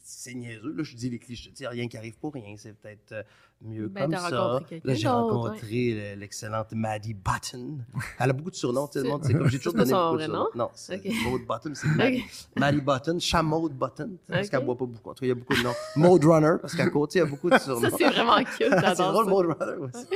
c'est 0.00 0.34
niaiseux. 0.34 0.72
Là, 0.72 0.82
je 0.82 0.96
dis 0.96 1.10
les 1.10 1.18
clichés. 1.18 1.50
Tu 1.50 1.56
sais, 1.56 1.68
rien 1.68 1.88
qui 1.88 1.96
arrive 1.96 2.18
pour 2.18 2.32
rien. 2.32 2.56
C'est 2.56 2.74
peut-être 2.74 3.12
euh, 3.12 3.22
mieux 3.60 3.88
Ben, 3.88 4.02
comme 4.02 4.12
ça. 4.20 4.60
Là, 4.84 4.94
j'ai 4.94 5.08
rencontré 5.08 6.14
le- 6.14 6.20
l'excellente 6.20 6.68
Maddie 6.72 7.14
Button. 7.14 7.78
Elle 8.20 8.30
a 8.30 8.32
beaucoup 8.32 8.50
de 8.50 8.54
surnoms. 8.56 8.86
Tu 8.86 8.98
sais, 8.98 9.04
le 9.04 9.10
monde, 9.10 9.22
c'est 9.24 9.32
comme 9.34 9.48
j'ai 9.48 9.58
toujours 9.58 9.74
donné 9.74 9.90
son 9.90 9.96
beaucoup 9.96 10.12
de 10.12 10.16
vrai 10.18 10.24
surnoms. 10.26 10.38
nom? 10.54 10.64
Non, 10.64 10.70
c'est 10.74 10.96
Ok. 10.96 11.12
Maud 11.24 11.40
Button, 11.42 11.72
c'est 11.74 11.88
Maddie. 11.88 12.24
Maddie 12.56 12.80
Button, 12.80 13.18
Chamaude 13.18 13.72
Button, 13.72 14.10
parce 14.28 14.46
Ok. 14.46 14.50
qu'elle 14.52 14.64
boit 14.64 14.76
pas 14.78 14.84
beaucoup. 14.86 15.10
En 15.10 15.14
tout 15.14 15.20
cas, 15.20 15.26
il 15.26 15.28
y 15.28 15.32
a 15.32 15.34
beaucoup 15.34 15.54
de 15.54 15.62
noms. 15.62 15.74
Maud 15.96 16.24
Runner, 16.24 16.54
parce 16.60 16.74
qu'à 16.76 16.88
côté, 16.88 17.18
il 17.18 17.22
y 17.22 17.26
a 17.26 17.28
beaucoup 17.28 17.50
de 17.50 17.58
surnoms. 17.58 17.90
Ça, 17.90 17.96
c'est 17.98 18.08
vraiment 18.10 18.36
cute. 18.44 18.68
c'est 18.94 18.94
drôle. 19.02 19.26
Maud 19.26 19.46
Runner 19.60 19.76
aussi. 19.82 20.06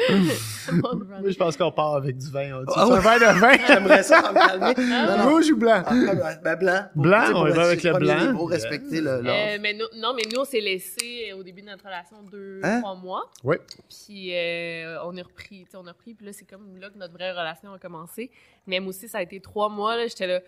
Moi, 0.73 1.31
je 1.31 1.37
pense 1.37 1.57
qu'on 1.57 1.73
part 1.73 1.97
avec 1.97 2.17
du 2.19 2.31
vin. 2.31 2.59
On 2.61 2.61
dit, 2.61 2.73
Ah 2.77 2.85
un 2.85 2.99
verre 3.01 3.35
de 3.35 3.39
vin. 3.41 3.53
J'aimerais 3.67 4.03
ça 4.05 4.23
pour 4.23 4.33
me 4.33 4.75
calmer. 4.75 5.17
Non. 5.23 5.31
Rouge 5.31 5.51
ou 5.51 5.57
blanc? 5.57 5.83
Ah, 5.85 5.95
ben, 6.45 6.57
blanc. 6.57 6.83
Pour- 6.95 7.03
Blanc, 7.03 7.25
pour 7.33 7.41
on 7.41 7.51
va 7.51 7.63
avec 7.65 7.83
le 7.83 7.93
blanc. 7.99 8.27
niveau, 8.27 8.45
respecter 8.45 9.01
le. 9.01 9.09
Euh, 9.11 9.23
l'ordre. 9.23 9.63
mais 9.63 9.75
nous, 9.75 10.01
non, 10.01 10.15
mais 10.15 10.23
nous, 10.33 10.41
on 10.41 10.45
s'est 10.45 10.61
laissé 10.61 11.33
au 11.37 11.43
début 11.43 11.63
de 11.63 11.67
notre 11.67 11.85
relation 11.85 12.17
deux, 12.31 12.61
Hein? 12.63 12.81
trois 12.81 12.95
mois. 12.95 13.31
Oui. 13.45 13.57
Puis 13.89 14.35
euh, 14.35 15.03
on 15.05 15.17
a 15.17 15.23
repris, 15.23 15.65
tu 15.65 15.71
sais, 15.71 15.77
on 15.77 15.87
a 15.87 15.93
repris. 15.93 16.15
Puis 16.15 16.27
là, 16.27 16.33
c'est 16.33 16.45
comme 16.45 16.77
là 16.77 16.91
que 16.91 16.99
notre 16.99 17.13
vraie 17.13 17.33
relation 17.33 17.73
a 17.73 17.79
commencé. 17.79 18.31
Mais 18.67 18.81
moi 18.81 18.91
aussi, 18.91 19.09
ça 19.09 19.19
a 19.19 19.23
été 19.23 19.41
trois 19.41 19.69
mois. 19.69 19.97
là, 19.97 20.07
J'étais 20.07 20.27
là, 20.27 20.41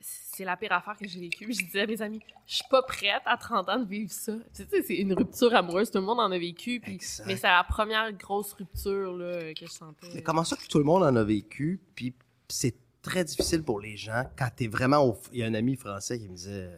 c'est 0.00 0.44
la 0.44 0.56
pire 0.56 0.72
affaire 0.72 0.96
que 0.96 1.06
j'ai 1.06 1.20
vécue. 1.20 1.46
Puis 1.46 1.54
je 1.54 1.64
disais 1.64 1.80
à 1.80 1.86
mes 1.86 2.00
amis, 2.00 2.20
je 2.46 2.56
suis 2.56 2.68
pas 2.70 2.82
prête 2.82 3.22
à 3.24 3.36
30 3.36 3.68
ans 3.68 3.78
de 3.80 3.88
vivre 3.88 4.12
ça. 4.12 4.34
Tu 4.54 4.64
sais, 4.64 4.82
c'est 4.82 4.96
une 4.96 5.12
rupture 5.12 5.54
amoureuse. 5.54 5.90
Tout 5.90 5.98
le 5.98 6.04
monde 6.04 6.20
en 6.20 6.30
a 6.30 6.38
vécu. 6.38 6.80
Puis, 6.80 7.00
mais 7.26 7.36
c'est 7.36 7.48
la 7.48 7.64
première 7.64 8.12
grosse 8.12 8.52
rupture 8.52 9.16
là, 9.16 9.52
que 9.54 9.66
je 9.66 9.72
sentais. 9.72 10.08
Mais 10.14 10.22
comment 10.22 10.44
ça 10.44 10.56
que 10.56 10.66
tout 10.66 10.78
le 10.78 10.84
monde 10.84 11.02
en 11.02 11.16
a 11.16 11.24
vécu, 11.24 11.80
puis 11.94 12.14
c'est 12.48 12.76
très 13.02 13.24
difficile 13.24 13.62
pour 13.62 13.80
les 13.80 13.96
gens 13.96 14.24
quand 14.36 14.48
t'es 14.54 14.68
vraiment 14.68 15.04
au... 15.04 15.18
Il 15.32 15.40
y 15.40 15.42
a 15.42 15.46
un 15.46 15.54
ami 15.54 15.76
français 15.76 16.18
qui 16.18 16.28
me 16.28 16.34
disait... 16.34 16.70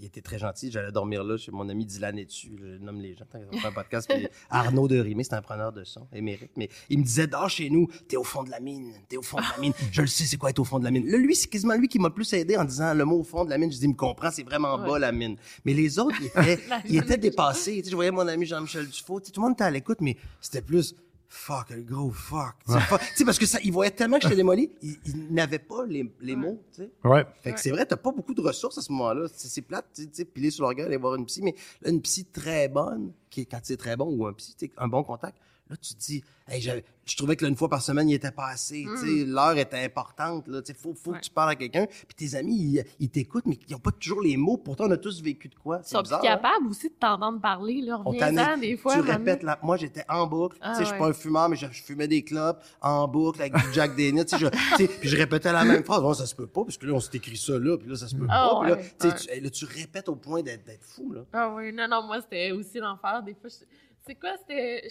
Il 0.00 0.06
était 0.06 0.22
très 0.22 0.38
gentil. 0.38 0.70
J'allais 0.72 0.92
dormir 0.92 1.22
là 1.22 1.36
chez 1.36 1.52
mon 1.52 1.68
ami 1.68 1.84
Dylan 1.84 2.18
Etu. 2.18 2.56
Je 2.58 2.78
nomme 2.82 3.00
les 3.02 3.14
gens. 3.14 3.26
Qu'ils 3.30 3.58
ont 3.58 3.60
fait 3.60 3.68
un 3.68 3.72
podcast. 3.72 4.10
Puis 4.10 4.26
Arnaud 4.50 4.88
de 4.88 4.98
Rimé, 4.98 5.24
c'est 5.24 5.34
un 5.34 5.42
preneur 5.42 5.72
de 5.72 5.84
son, 5.84 6.08
émérite. 6.14 6.52
Mais 6.56 6.70
il 6.88 7.00
me 7.00 7.04
disait, 7.04 7.26
dors 7.26 7.50
chez 7.50 7.68
nous. 7.68 7.86
T'es 8.08 8.16
au 8.16 8.24
fond 8.24 8.42
de 8.42 8.50
la 8.50 8.60
mine. 8.60 8.94
T'es 9.08 9.18
au 9.18 9.22
fond 9.22 9.36
de 9.36 9.42
la 9.42 9.58
mine. 9.60 9.74
Je 9.92 10.00
le 10.00 10.06
sais, 10.06 10.24
c'est 10.24 10.38
quoi 10.38 10.48
être 10.50 10.58
au 10.58 10.64
fond 10.64 10.78
de 10.78 10.84
la 10.84 10.90
mine. 10.90 11.06
Là, 11.06 11.18
lui, 11.18 11.34
c'est 11.36 11.48
quasiment 11.48 11.74
lui 11.74 11.88
qui 11.88 11.98
m'a 11.98 12.08
plus 12.08 12.32
aidé 12.32 12.56
en 12.56 12.64
disant 12.64 12.94
le 12.94 13.04
mot 13.04 13.18
au 13.20 13.24
fond 13.24 13.44
de 13.44 13.50
la 13.50 13.58
mine. 13.58 13.70
Je 13.70 13.76
dis, 13.76 13.84
il 13.84 13.90
me 13.90 13.94
comprend, 13.94 14.30
c'est 14.30 14.42
vraiment 14.42 14.76
Ouais. 14.76 14.88
bas 14.88 14.98
la 14.98 15.12
mine. 15.12 15.36
Mais 15.66 15.74
les 15.74 15.98
autres, 15.98 16.16
ils 16.20 16.26
étaient, 16.40 16.60
ils 16.88 16.96
étaient 16.96 17.18
dépassés. 17.18 17.76
Tu 17.78 17.84
sais, 17.84 17.90
je 17.90 17.94
voyais 17.94 18.10
mon 18.10 18.26
ami 18.26 18.46
Jean-Michel 18.46 18.86
Dufault. 18.88 19.20
Tu 19.20 19.26
sais, 19.26 19.32
tout 19.32 19.40
le 19.40 19.48
monde 19.48 19.54
était 19.54 19.64
à 19.64 19.70
l'écoute, 19.70 19.98
mais 20.00 20.16
c'était 20.40 20.62
plus 20.62 20.94
fuck, 21.30 21.70
le 21.70 21.82
gros 21.82 22.10
fuck. 22.10 22.56
Tu 22.66 22.72
sais, 22.72 22.80
fuck. 22.80 23.00
Tu 23.00 23.16
sais, 23.16 23.24
parce 23.24 23.38
que 23.38 23.46
ça, 23.46 23.58
ils 23.62 23.72
voyaient 23.72 23.92
tellement 23.92 24.18
que 24.18 24.24
j'étais 24.24 24.36
démoli, 24.36 24.70
ils, 24.82 24.98
ils 25.06 25.32
n'avaient 25.32 25.60
pas 25.60 25.86
les, 25.86 26.12
les 26.20 26.36
mots, 26.36 26.62
tu 26.74 26.82
sais. 26.82 26.90
Ouais. 27.04 27.24
Fait 27.40 27.52
que 27.52 27.60
c'est 27.60 27.70
vrai, 27.70 27.86
t'as 27.86 27.96
pas 27.96 28.10
beaucoup 28.10 28.34
de 28.34 28.40
ressources 28.40 28.76
à 28.76 28.82
ce 28.82 28.92
moment-là. 28.92 29.28
C'est 29.32 29.48
c'est 29.48 29.62
plate, 29.62 29.86
tu 29.94 30.08
sais, 30.12 30.24
piler 30.24 30.50
sur 30.50 30.64
l'orgueil, 30.64 30.86
aller 30.86 30.96
voir 30.96 31.14
une 31.14 31.24
psy, 31.24 31.40
mais 31.42 31.54
là, 31.82 31.90
une 31.90 32.02
psy 32.02 32.26
très 32.26 32.68
bonne, 32.68 33.12
qui 33.30 33.42
est, 33.42 33.44
quand 33.46 33.60
c'est 33.62 33.76
très 33.76 33.96
bon, 33.96 34.06
ou 34.12 34.26
un 34.26 34.32
psy, 34.32 34.54
tu 34.58 34.66
sais, 34.66 34.72
un 34.76 34.88
bon 34.88 35.02
contact, 35.04 35.38
là, 35.70 35.76
tu 35.76 35.94
te 35.94 35.98
dis, 36.00 36.24
hey, 36.48 36.60
je 36.60 37.16
trouvais 37.16 37.36
que 37.36 37.44
là, 37.44 37.48
une 37.48 37.56
fois 37.56 37.68
par 37.68 37.80
semaine, 37.82 38.08
il 38.08 38.14
était 38.14 38.30
pas 38.30 38.48
assez, 38.48 38.84
tu 38.84 38.96
sais, 38.98 39.24
l'heure 39.24 39.56
était 39.56 39.82
importante, 39.84 40.46
sais, 40.64 40.74
faut, 40.74 40.94
faut 40.94 41.10
Mm. 41.10 41.14
Ouais. 41.14 41.20
que 41.20 41.24
tu 41.24 41.30
parles 41.30 41.50
à 41.50 41.54
quelqu'un, 41.56 41.86
puis 41.86 42.14
tes 42.28 42.36
amis, 42.36 42.56
ils, 42.56 42.84
ils 42.98 43.08
t'écoutent, 43.08 43.46
mais 43.46 43.58
ils 43.68 43.74
ont 43.74 43.78
pas 43.80 43.90
toujours 43.92 44.20
les 44.20 44.36
mots, 44.36 44.56
pourtant, 44.56 44.84
on 44.86 44.90
a 44.90 44.96
tous 44.96 45.22
vécu 45.22 45.48
de 45.48 45.54
quoi. 45.54 45.78
Ils 45.82 45.88
C'est 45.88 46.00
bizarre, 46.02 46.20
hein? 46.20 46.22
capables 46.22 46.66
aussi 46.68 46.88
de 46.88 46.94
t'entendre 46.94 47.40
parler. 47.40 47.80
Là, 47.80 48.02
des 48.60 48.76
fois. 48.76 48.94
tu 48.94 49.00
répètes 49.00 49.42
la... 49.42 49.58
Moi, 49.62 49.76
j'étais 49.76 50.04
en 50.08 50.26
boucle. 50.26 50.56
Ah 50.60 50.74
je 50.78 50.84
suis 50.84 50.92
ouais. 50.92 50.98
pas 50.98 51.06
un 51.08 51.12
fumeur, 51.12 51.48
mais 51.48 51.56
je, 51.56 51.66
je 51.70 51.82
fumais 51.82 52.08
des 52.08 52.22
clopes 52.22 52.62
en 52.80 53.06
boucle 53.08 53.40
avec 53.40 53.54
du 53.54 53.72
Jack 53.72 53.96
sais, 53.96 54.38
je, 54.38 54.86
puis 54.86 55.08
je 55.08 55.16
répétais 55.16 55.52
la 55.52 55.64
même 55.64 55.84
phrase. 55.84 56.02
Bon, 56.02 56.14
ça 56.14 56.26
se 56.26 56.34
peut 56.34 56.46
pas, 56.46 56.64
parce 56.64 56.76
que 56.76 56.86
là, 56.86 56.92
on 56.94 57.00
s'est 57.00 57.16
écrit 57.16 57.36
ça 57.36 57.58
là, 57.58 57.76
puis 57.78 57.88
là, 57.88 57.96
ça 57.96 58.08
se 58.08 58.14
peut 58.16 58.26
Ah 58.28 58.50
pas. 58.52 58.76
Puis 58.76 59.08
là, 59.08 59.14
tu 59.14 59.40
là, 59.40 59.50
tu 59.50 59.64
répètes 59.64 60.08
au 60.08 60.16
point 60.16 60.42
d'être 60.42 60.84
fou, 60.84 61.12
là. 61.12 61.20
Ah 61.32 61.52
oui, 61.54 61.72
non, 61.72 61.86
non, 61.88 62.02
moi, 62.02 62.20
c'était 62.20 62.52
aussi 62.52 62.78
l'enfer. 62.78 63.22
Des 63.22 63.34
fois, 63.34 63.50
c'est 64.06 64.14
quoi? 64.14 64.30
C'était. 64.38 64.88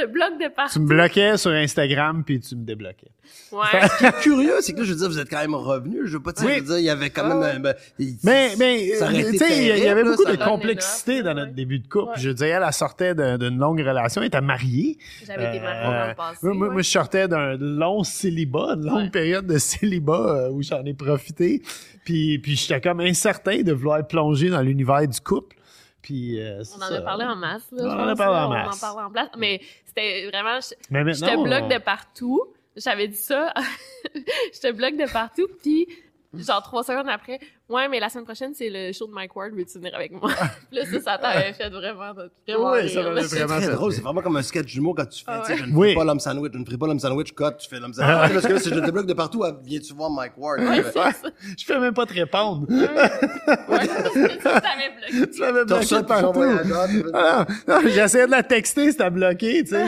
Te, 0.00 0.06
bloque 0.06 0.38
de 0.38 0.44
Tu 0.44 0.50
partout. 0.50 0.80
me 0.80 0.86
bloquais 0.86 1.36
sur 1.36 1.50
Instagram, 1.50 2.22
puis 2.24 2.40
tu 2.40 2.56
me 2.56 2.64
débloquais. 2.64 3.08
Ouais. 3.52 3.58
Ce 3.88 3.98
qui 3.98 4.04
est 4.06 4.20
curieux, 4.20 4.54
c'est 4.60 4.72
que 4.72 4.78
là, 4.78 4.84
je 4.84 4.92
veux 4.92 4.98
dire, 4.98 5.08
vous 5.08 5.18
êtes 5.18 5.28
quand 5.30 5.40
même 5.40 5.54
revenu. 5.54 6.00
Je 6.06 6.12
veux 6.16 6.22
pas 6.22 6.32
te 6.32 6.40
dire, 6.40 6.48
Oui. 6.48 6.54
je 6.56 6.60
veux 6.60 6.66
dire, 6.66 6.78
il 6.78 6.84
y 6.84 6.90
avait 6.90 7.10
quand 7.10 7.26
même 7.28 7.38
ouais. 7.38 7.50
un. 7.52 7.60
ben, 7.60 7.74
il- 7.98 8.16
Mais, 8.24 8.50
mais 8.58 8.90
euh, 9.00 9.08
tu 9.30 9.36
sais, 9.38 9.56
il 9.58 9.84
y- 9.84 9.88
avait 9.88 10.02
là, 10.02 10.10
beaucoup 10.10 10.24
de 10.30 10.36
complexité 10.36 11.22
dans 11.22 11.30
Ouais. 11.30 11.34
notre 11.34 11.52
début 11.52 11.78
de 11.78 11.88
couple. 11.88 12.10
Ouais. 12.10 12.14
Je 12.18 12.28
veux 12.28 12.34
dire, 12.34 12.62
elle 12.66 12.72
sortait 12.72 13.14
d'un- 13.14 13.36
d'une 13.38 13.58
longue 13.58 13.80
relation, 13.80 14.20
elle 14.22 14.28
était 14.28 14.40
mariée. 14.40 14.98
J'avais 15.26 15.48
été 15.48 15.60
mariée 15.60 15.80
Euh, 15.86 16.00
dans 16.02 16.08
le 16.08 16.14
passé. 16.14 16.38
moi, 16.42 16.54
moi, 16.54 16.66
ouais. 16.68 16.72
moi, 16.74 16.82
je 16.82 16.88
sortais 16.90 17.28
d'un 17.28 17.56
long 17.58 18.02
célibat, 18.04 18.74
une 18.76 18.86
longue 18.86 18.96
Ouais. 19.04 19.10
période 19.10 19.46
de 19.46 19.58
célibat 19.58 20.46
euh, 20.46 20.50
où 20.50 20.62
j'en 20.62 20.84
ai 20.84 20.94
profité. 20.94 21.62
Puis, 22.04 22.38
puis 22.38 22.56
j'étais 22.56 22.80
comme 22.80 23.00
incertain 23.00 23.60
de 23.62 23.72
vouloir 23.72 24.06
plonger 24.06 24.48
dans 24.48 24.62
l'univers 24.62 25.06
du 25.06 25.20
couple. 25.20 25.56
Puis, 26.02 26.40
euh, 26.40 26.62
On 26.74 26.82
en 26.82 26.86
ça. 26.88 26.96
a 26.96 27.00
parlé 27.02 27.24
en 27.24 27.36
masse. 27.36 27.66
Là, 27.72 27.82
On 27.84 28.00
en 28.04 28.08
a 28.08 28.16
parlé 28.16 28.36
en 28.38 28.46
On 28.46 28.48
masse. 28.50 28.76
en 28.76 28.80
parle 28.94 29.06
en 29.06 29.10
place. 29.10 29.28
Mais 29.36 29.60
c'était 29.86 30.26
vraiment... 30.28 30.60
je- 30.60 30.74
Mais 30.90 31.00
Je 31.12 31.20
te 31.20 31.42
bloque 31.42 31.64
on- 31.64 31.68
de 31.68 31.78
partout. 31.78 32.42
J'avais 32.76 33.08
dit 33.08 33.16
ça. 33.16 33.52
je 34.14 34.60
te 34.60 34.72
bloque 34.72 34.96
de 34.96 35.10
partout. 35.12 35.48
Puis, 35.62 35.88
genre, 36.38 36.62
trois 36.62 36.82
secondes 36.84 37.08
après, 37.08 37.40
ouais, 37.70 37.88
mais 37.88 38.00
la 38.00 38.08
semaine 38.10 38.24
prochaine, 38.26 38.52
c'est 38.54 38.68
le 38.70 38.92
show 38.92 39.06
de 39.06 39.12
Mike 39.12 39.34
Ward. 39.34 39.52
Veux-tu 39.54 39.78
venir 39.78 39.94
avec 39.94 40.12
moi? 40.12 40.30
Là, 40.72 40.82
ça, 40.84 41.00
ça 41.00 41.18
t'avait 41.18 41.52
fait 41.54 41.70
vraiment, 41.70 42.12
vraiment 42.12 42.72
Oui, 42.72 42.88
ça 42.90 43.02
m'avait 43.02 43.22
C'est 43.22 43.36
vraiment 43.38 43.56
très 43.60 43.66
fait 43.66 43.72
drôle, 43.72 43.92
c'est 43.92 44.00
vraiment 44.02 44.20
comme 44.20 44.36
un 44.36 44.42
sketch 44.42 44.66
d'humour 44.72 44.94
quand 44.96 45.06
tu 45.06 45.24
fais, 45.24 45.30
Ah 45.32 45.40
tu 45.40 45.46
sais, 45.46 45.52
ouais. 45.54 45.58
je 45.60 45.64
ne 45.72 45.76
Oui. 45.76 45.94
pas 45.94 46.04
l'homme 46.04 46.20
sandwich, 46.20 46.52
je 46.52 46.58
ne 46.58 46.64
ferai 46.66 46.76
pas 46.76 46.86
l'homme 46.86 46.98
sandwich, 46.98 47.32
cut, 47.34 47.44
tu 47.58 47.68
fais 47.68 47.80
l'homme 47.80 47.94
sandwich. 47.94 48.32
Parce 48.34 48.46
que 48.46 48.52
là, 48.52 48.58
si 48.60 48.68
je 48.68 48.74
te 48.74 48.80
débloque 48.84 49.06
de 49.06 49.14
partout, 49.14 49.42
ah, 49.44 49.52
viens-tu 49.64 49.94
voir 49.94 50.10
Mike 50.10 50.32
Ward? 50.36 50.60
Ouais, 50.60 50.82
c'est 50.82 50.92
ça. 50.92 51.10
Je 51.58 51.64
fais 51.64 51.78
même 51.78 51.94
pas 51.94 52.04
te 52.06 52.12
répondre. 52.14 52.66
Ouais, 52.68 53.86
ça 53.86 54.60
t'avait 54.60 54.90
bloqué. 54.96 55.30
tu 55.32 55.40
m'avais 55.40 55.64
bloqué 55.64 56.02
partout. 56.06 56.42
tu 56.42 57.02
fais- 57.02 57.10
Ah, 57.14 57.46
j'essayais 57.86 58.26
de 58.26 58.30
la 58.32 58.42
texter, 58.42 58.90
c'était 58.92 59.10
bloqué, 59.10 59.64
tu 59.64 59.70
sais. 59.70 59.86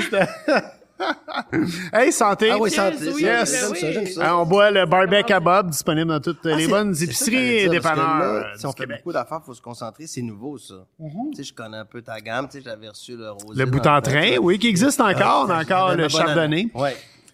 hey, 1.93 2.13
santé! 2.13 2.51
Ah 2.51 2.59
oui, 2.59 2.71
santé, 2.71 2.97
oui, 3.01 3.13
oui. 3.17 3.23
ça, 3.23 3.47
ça. 3.47 3.87
Ah, 4.21 4.39
on 4.39 4.45
boit 4.47 4.71
le 4.71 4.87
barbecue 4.87 5.33
à 5.33 5.41
Bob, 5.41 5.71
disponible 5.71 6.09
dans 6.11 6.21
toutes 6.21 6.41
Ah, 6.45 6.55
les 6.57 6.67
bonnes 6.69 6.95
épiceries 7.01 7.59
et 7.59 7.69
dépanneurs 7.69 8.19
là, 8.19 8.25
euh, 8.25 8.43
Si 8.57 8.67
on 8.67 8.71
fait 8.73 8.79
Québec. 8.81 8.99
beaucoup 8.99 9.13
d'affaires, 9.13 9.41
il 9.43 9.47
faut 9.47 9.55
se 9.55 9.63
concentrer, 9.63 10.07
c'est 10.07 10.23
nouveau, 10.23 10.59
ça. 10.59 10.75
Tu 10.99 11.37
sais, 11.37 11.43
je 11.45 11.55
connais 11.55 11.79
un 11.79 11.85
peu 11.85 12.03
ta 12.03 12.21
gamme, 12.21 12.47
tu 12.49 12.59
sais, 12.59 12.65
j'avais 12.65 12.89
reçu 12.89 13.17
le 13.17 13.31
rosé. 13.31 13.59
Le 13.59 13.67
bout 13.67 13.87
en 13.87 14.01
train, 14.01 14.37
oui, 14.39 14.59
qui 14.59 14.69
existe 14.69 15.01
encore. 15.01 15.47
On 15.47 15.51
a 15.51 15.57
Ah, 15.57 15.63
encore 15.63 15.95
le 15.95 16.09
chardonnay. 16.09 16.41
année. 16.41 16.71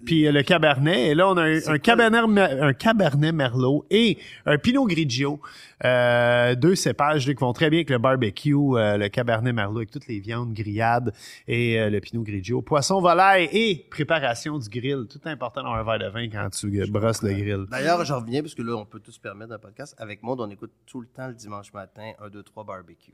Puis 0.04 0.26
euh, 0.26 0.32
le 0.32 0.42
cabernet. 0.42 1.08
Et 1.08 1.14
là, 1.14 1.28
on 1.28 1.36
a 1.36 1.42
un, 1.42 1.58
un 1.66 1.78
cabernet, 1.78 2.20
un 2.60 2.72
cabernet 2.72 3.32
merlot 3.32 3.86
et 3.90 4.18
un 4.44 4.58
pinot 4.58 4.86
grigio. 4.86 5.40
Euh, 5.84 6.54
deux 6.54 6.74
cépages 6.74 7.26
là, 7.26 7.34
qui 7.34 7.40
vont 7.40 7.52
très 7.52 7.68
bien 7.68 7.78
avec 7.80 7.90
le 7.90 7.98
barbecue, 7.98 8.54
euh, 8.54 8.96
le 8.96 9.08
cabernet 9.08 9.52
merlot 9.52 9.78
avec 9.78 9.90
toutes 9.90 10.06
les 10.06 10.20
viandes 10.20 10.54
grillades 10.54 11.12
et 11.46 11.78
euh, 11.78 11.90
le 11.90 12.00
pinot 12.00 12.22
grigio. 12.22 12.62
Poisson, 12.62 13.00
volaille 13.00 13.48
et 13.52 13.86
préparation 13.90 14.58
du 14.58 14.68
grill. 14.68 15.06
Tout 15.08 15.20
important 15.24 15.62
dans 15.62 15.72
un 15.72 15.82
verre 15.82 15.98
de 15.98 16.08
vin 16.08 16.28
quand 16.28 16.48
tu 16.50 16.90
brosses 16.90 17.22
le 17.22 17.32
grill. 17.32 17.66
D'ailleurs, 17.70 18.04
j'en 18.04 18.20
reviens, 18.20 18.42
parce 18.42 18.54
que 18.54 18.62
là, 18.62 18.76
on 18.76 18.86
peut 18.86 19.00
tous 19.00 19.12
se 19.12 19.20
permettre 19.20 19.52
un 19.52 19.58
podcast. 19.58 19.94
Avec 19.98 20.22
Maud, 20.22 20.40
on 20.40 20.50
écoute 20.50 20.72
tout 20.86 21.00
le 21.00 21.06
temps 21.08 21.28
le 21.28 21.34
dimanche 21.34 21.72
matin, 21.72 22.12
1, 22.20 22.30
2, 22.30 22.42
3 22.42 22.64
barbecue. 22.64 23.12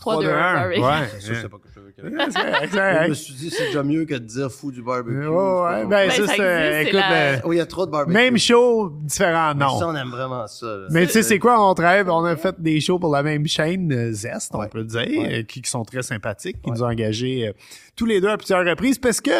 3, 0.00 0.22
2, 0.22 0.28
1, 0.30 0.68
Ouais. 0.70 0.76
C'est 1.14 1.20
sûr, 1.20 1.34
c'est 1.42 1.48
pas 1.48 1.56
que 1.58 1.68
je 1.74 1.80
veux 1.80 1.92
Je 2.02 3.08
me 3.08 3.14
suis 3.14 3.34
dit, 3.34 3.50
c'est 3.50 3.66
déjà 3.66 3.82
mieux 3.82 4.04
que 4.04 4.14
de 4.14 4.18
dire 4.18 4.50
fou 4.50 4.70
du 4.70 4.82
barbecue. 4.82 5.26
Ouais, 5.26 5.26
ouais, 5.28 5.84
ben, 5.84 5.88
Ben, 5.88 6.10
ça, 6.10 6.26
ça 6.26 6.32
c'est, 6.36 6.82
écoute, 6.82 6.94
la- 6.94 7.12
euh, 7.12 7.36
Oui, 7.44 7.56
il 7.56 7.58
y 7.58 7.62
a 7.62 7.66
trop 7.66 7.86
de 7.86 7.90
barbecue. 7.90 8.12
même 8.14 8.38
show, 8.38 8.90
différent 9.02 9.52
Mais 9.54 9.64
nom. 9.64 9.78
Ça, 9.78 9.88
on 9.88 9.94
aime 9.96 10.10
vraiment 10.10 10.46
ça. 10.46 10.66
là. 10.66 10.86
Mais 10.90 11.06
tu 11.06 11.12
sais, 11.12 11.22
c'est 11.22 11.38
quoi? 11.38 11.68
On 11.68 11.74
travaille, 11.74 12.04
on 12.08 12.24
a 12.24 12.36
fait 12.36 12.54
des 12.60 12.80
shows 12.80 12.98
pour 12.98 13.12
la 13.12 13.22
même 13.22 13.46
chaîne, 13.46 13.92
euh, 13.92 14.12
Zest, 14.12 14.52
on 14.54 14.60
Ouais. 14.60 14.68
peut 14.68 14.78
le 14.78 14.84
dire, 14.84 15.00
Ouais. 15.00 15.40
euh, 15.40 15.42
qui, 15.42 15.62
qui 15.62 15.70
sont 15.70 15.84
très 15.84 16.02
sympathiques, 16.02 16.62
qui 16.62 16.70
nous 16.70 16.82
ont 16.82 16.88
engagés 16.88 17.48
euh, 17.48 17.52
tous 17.96 18.06
les 18.06 18.20
deux 18.20 18.28
à 18.28 18.36
plusieurs 18.36 18.64
reprises 18.64 18.98
parce 18.98 19.20
que 19.20 19.30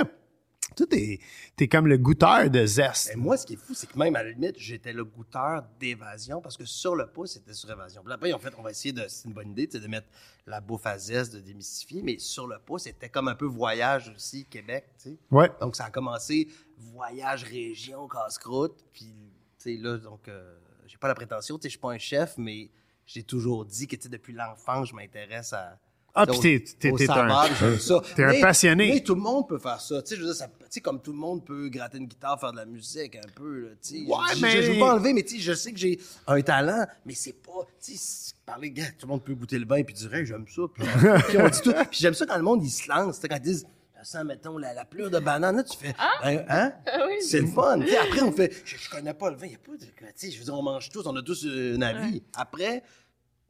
toi, 0.79 0.87
t'es, 0.89 1.21
t'es 1.57 1.69
comme 1.69 1.87
le 1.87 1.99
goûteur 1.99 2.49
de 2.49 2.65
Zest. 2.65 3.11
Et 3.13 3.17
moi, 3.17 3.37
ce 3.37 3.45
qui 3.45 3.55
est 3.55 3.57
fou, 3.57 3.75
c'est 3.75 3.89
que 3.89 3.99
même 3.99 4.15
à 4.17 4.23
la 4.23 4.31
limite, 4.31 4.57
j'étais 4.59 4.93
le 4.93 5.05
goûteur 5.05 5.65
d'évasion 5.79 6.41
parce 6.41 6.57
que 6.57 6.65
sur 6.65 6.95
le 6.95 7.07
pouce, 7.07 7.33
c'était 7.33 7.53
sur 7.53 7.71
évasion. 7.71 8.03
Puis 8.03 8.13
après, 8.13 8.33
en 8.33 8.39
fait, 8.39 8.53
on 8.57 8.63
va 8.63 8.71
essayer 8.71 8.93
de. 8.93 9.05
C'est 9.09 9.27
une 9.27 9.35
bonne 9.35 9.51
idée, 9.51 9.67
de 9.67 9.87
mettre 9.87 10.07
la 10.47 10.61
bouffe 10.61 10.87
à 10.87 10.99
zeste, 10.99 11.35
de 11.35 11.41
démystifier, 11.41 12.03
mais 12.03 12.19
sur 12.19 12.47
le 12.47 12.59
pouce, 12.59 12.85
c'était 12.85 13.09
comme 13.09 13.29
un 13.29 13.35
peu 13.35 13.45
voyage 13.45 14.13
aussi, 14.15 14.45
Québec, 14.47 14.87
tu 14.97 15.11
sais. 15.11 15.19
Ouais. 15.31 15.51
Donc, 15.61 15.77
ça 15.77 15.87
a 15.87 15.91
commencé 15.91 16.49
voyage 16.77 17.45
région, 17.45 18.09
casse-croûte. 18.09 18.85
Puis, 18.93 19.13
tu 19.59 19.77
sais, 19.77 19.77
là, 19.77 19.99
donc, 19.99 20.29
euh, 20.29 20.57
j'ai 20.87 20.97
pas 20.97 21.09
la 21.09 21.15
prétention, 21.15 21.59
tu 21.59 21.63
sais, 21.63 21.69
je 21.69 21.73
suis 21.73 21.81
pas 21.81 21.93
un 21.93 21.99
chef, 21.99 22.39
mais 22.39 22.71
j'ai 23.07 23.23
toujours 23.23 23.65
dit 23.65 23.87
que, 23.87 23.97
tu 23.97 24.03
sais, 24.03 24.09
depuis 24.09 24.33
l'enfance, 24.33 24.89
je 24.89 24.95
m'intéresse 24.95 25.53
à. 25.53 25.79
Ah, 26.15 26.27
puis 26.27 26.41
t'es- 26.41 26.65
t'es- 26.79 26.93
t'es 26.93 27.09
un- 27.11 27.29
t'es 28.17 28.25
un 28.25 28.29
Mais- 28.33 28.41
passionné. 28.41 28.91
Mais 28.95 29.01
tout 29.03 29.15
le 29.15 29.21
monde 29.21 29.49
peut 29.49 29.59
faire 29.59 29.81
ça. 29.81 30.03
Tu 30.03 30.09
sais, 30.09 30.17
je 30.17 30.21
veux 30.23 30.27
dire, 30.27 30.35
ça- 30.37 30.47
tu 30.49 30.53
sais, 30.71 30.81
comme 30.81 31.01
tout 31.01 31.13
le 31.13 31.19
monde 31.19 31.45
peut 31.45 31.69
gratter 31.69 31.99
une 31.99 32.07
guitare, 32.07 32.41
faire 32.41 32.51
de 32.53 32.57
la 32.57 32.65
musique 32.67 33.15
un 33.17 33.29
peu, 33.37 33.61
là, 33.61 33.69
tu 33.81 34.01
sais. 34.01 34.05
Ouais, 34.05 34.17
je, 34.31 34.37
je- 34.37 34.43
mais- 34.43 34.63
je 34.63 34.73
veux 34.73 34.79
pas 34.79 34.95
enlever, 34.95 35.13
mais 35.13 35.23
tu 35.23 35.37
sais, 35.37 35.41
je 35.43 35.53
sais 35.53 35.71
que 35.73 35.79
j'ai 35.79 36.01
un 36.27 36.41
talent, 36.43 36.87
mais 37.07 37.15
c'est 37.15 37.35
pas, 37.35 37.61
tu 37.81 37.97
sais, 37.97 38.33
parler, 38.45 38.71
gars, 38.71 38.85
tout 38.99 39.07
le 39.07 39.13
monde 39.13 39.23
peut 39.23 39.35
goûter 39.35 39.59
le 39.59 39.67
vin 39.67 39.83
puis 39.85 39.95
dire, 39.95 40.13
hey, 40.13 40.27
j'aime 40.27 40.47
ça. 40.49 40.63
Puis, 40.75 40.83
puis 41.29 41.39
on 41.39 41.49
dit 41.49 41.61
tout. 41.63 41.73
Puis 41.73 42.01
j'aime 42.01 42.15
ça 42.15 42.27
quand 42.27 42.37
le 42.37 42.43
monde, 42.43 42.65
il 42.65 42.71
se 42.71 42.89
lance, 42.89 43.17
tu 43.17 43.21
sais, 43.23 43.29
quand 43.29 43.37
ils 43.37 43.43
disent, 43.43 43.67
ça 44.03 44.19
sent, 44.19 44.25
mettons, 44.25 44.59
la, 44.59 44.75
la 44.75 44.85
pleure 44.85 45.11
de 45.11 45.19
banane, 45.19 45.57
là, 45.57 45.63
tu 45.63 45.77
fais, 45.77 45.95
ben, 46.23 46.45
hein? 46.49 46.73
Ah 46.87 47.05
oui. 47.07 47.15
C'est 47.21 47.41
le 47.41 47.47
fun. 47.49 47.79
Tu 47.81 47.89
sais, 47.89 47.97
après, 47.97 48.23
on 48.23 48.33
fait, 48.33 48.53
je, 48.65 48.77
je 48.77 48.91
connais 48.91 49.15
pas 49.15 49.31
le 49.31 49.37
vin, 49.37 49.47
il 49.47 49.53
y 49.53 49.57
a 49.57 49.59
pas 49.59 49.73
de, 49.73 49.85
tu 49.85 49.93
sais, 50.17 50.31
je 50.33 50.39
veux 50.39 50.45
dire, 50.45 50.55
on 50.55 50.63
mange 50.63 50.89
tous, 50.89 51.07
on 51.07 51.15
a 51.15 51.23
tous 51.23 51.47
un 51.47 51.81
avis. 51.83 52.23
Après, 52.35 52.83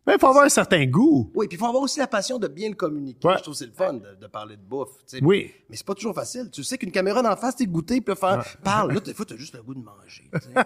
Mais 0.09 0.15
il 0.15 0.19
faut 0.21 0.27
avoir 0.29 0.45
un 0.45 0.49
certain 0.49 0.87
goût. 0.87 1.31
oui, 1.35 1.47
puis 1.49 1.57
il 1.57 1.59
faut 1.61 1.67
avoir 1.67 1.83
aussi 1.83 1.99
la 1.99 2.07
passion 2.07 2.39
de 2.39 2.49
bien 2.49 2.71
le 2.71 2.75
communiquer. 2.75 3.29
Ouais. 3.29 3.35
Je 3.37 3.43
trouve 3.43 3.53
que 3.55 3.59
c'est 3.59 3.67
le 3.67 3.73
fun 3.73 3.93
de, 3.93 4.15
de 4.19 4.27
parler 4.27 4.57
de 4.57 4.63
bouffe. 4.63 4.89
tu 5.07 5.19
sais. 5.19 5.23
Oui. 5.23 5.53
Mais 5.69 5.77
c'est 5.77 5.85
pas 5.85 5.95
toujours 5.95 6.15
facile. 6.15 6.49
Tu 6.51 6.65
sais 6.65 6.79
qu'une 6.79 6.91
caméra 6.91 7.21
d'en 7.23 7.37
face, 7.37 7.57
t'es 7.57 7.67
goûté, 7.67 8.01
puis 8.01 8.17
faire 8.17 8.43
parle. 8.65 8.95
Là, 8.95 9.01
des 9.01 9.13
fois, 9.13 9.27
t'as 9.27 9.37
juste 9.37 9.55
le 9.55 9.63
goût 9.63 9.75
de 9.75 9.85
manger. 9.85 10.31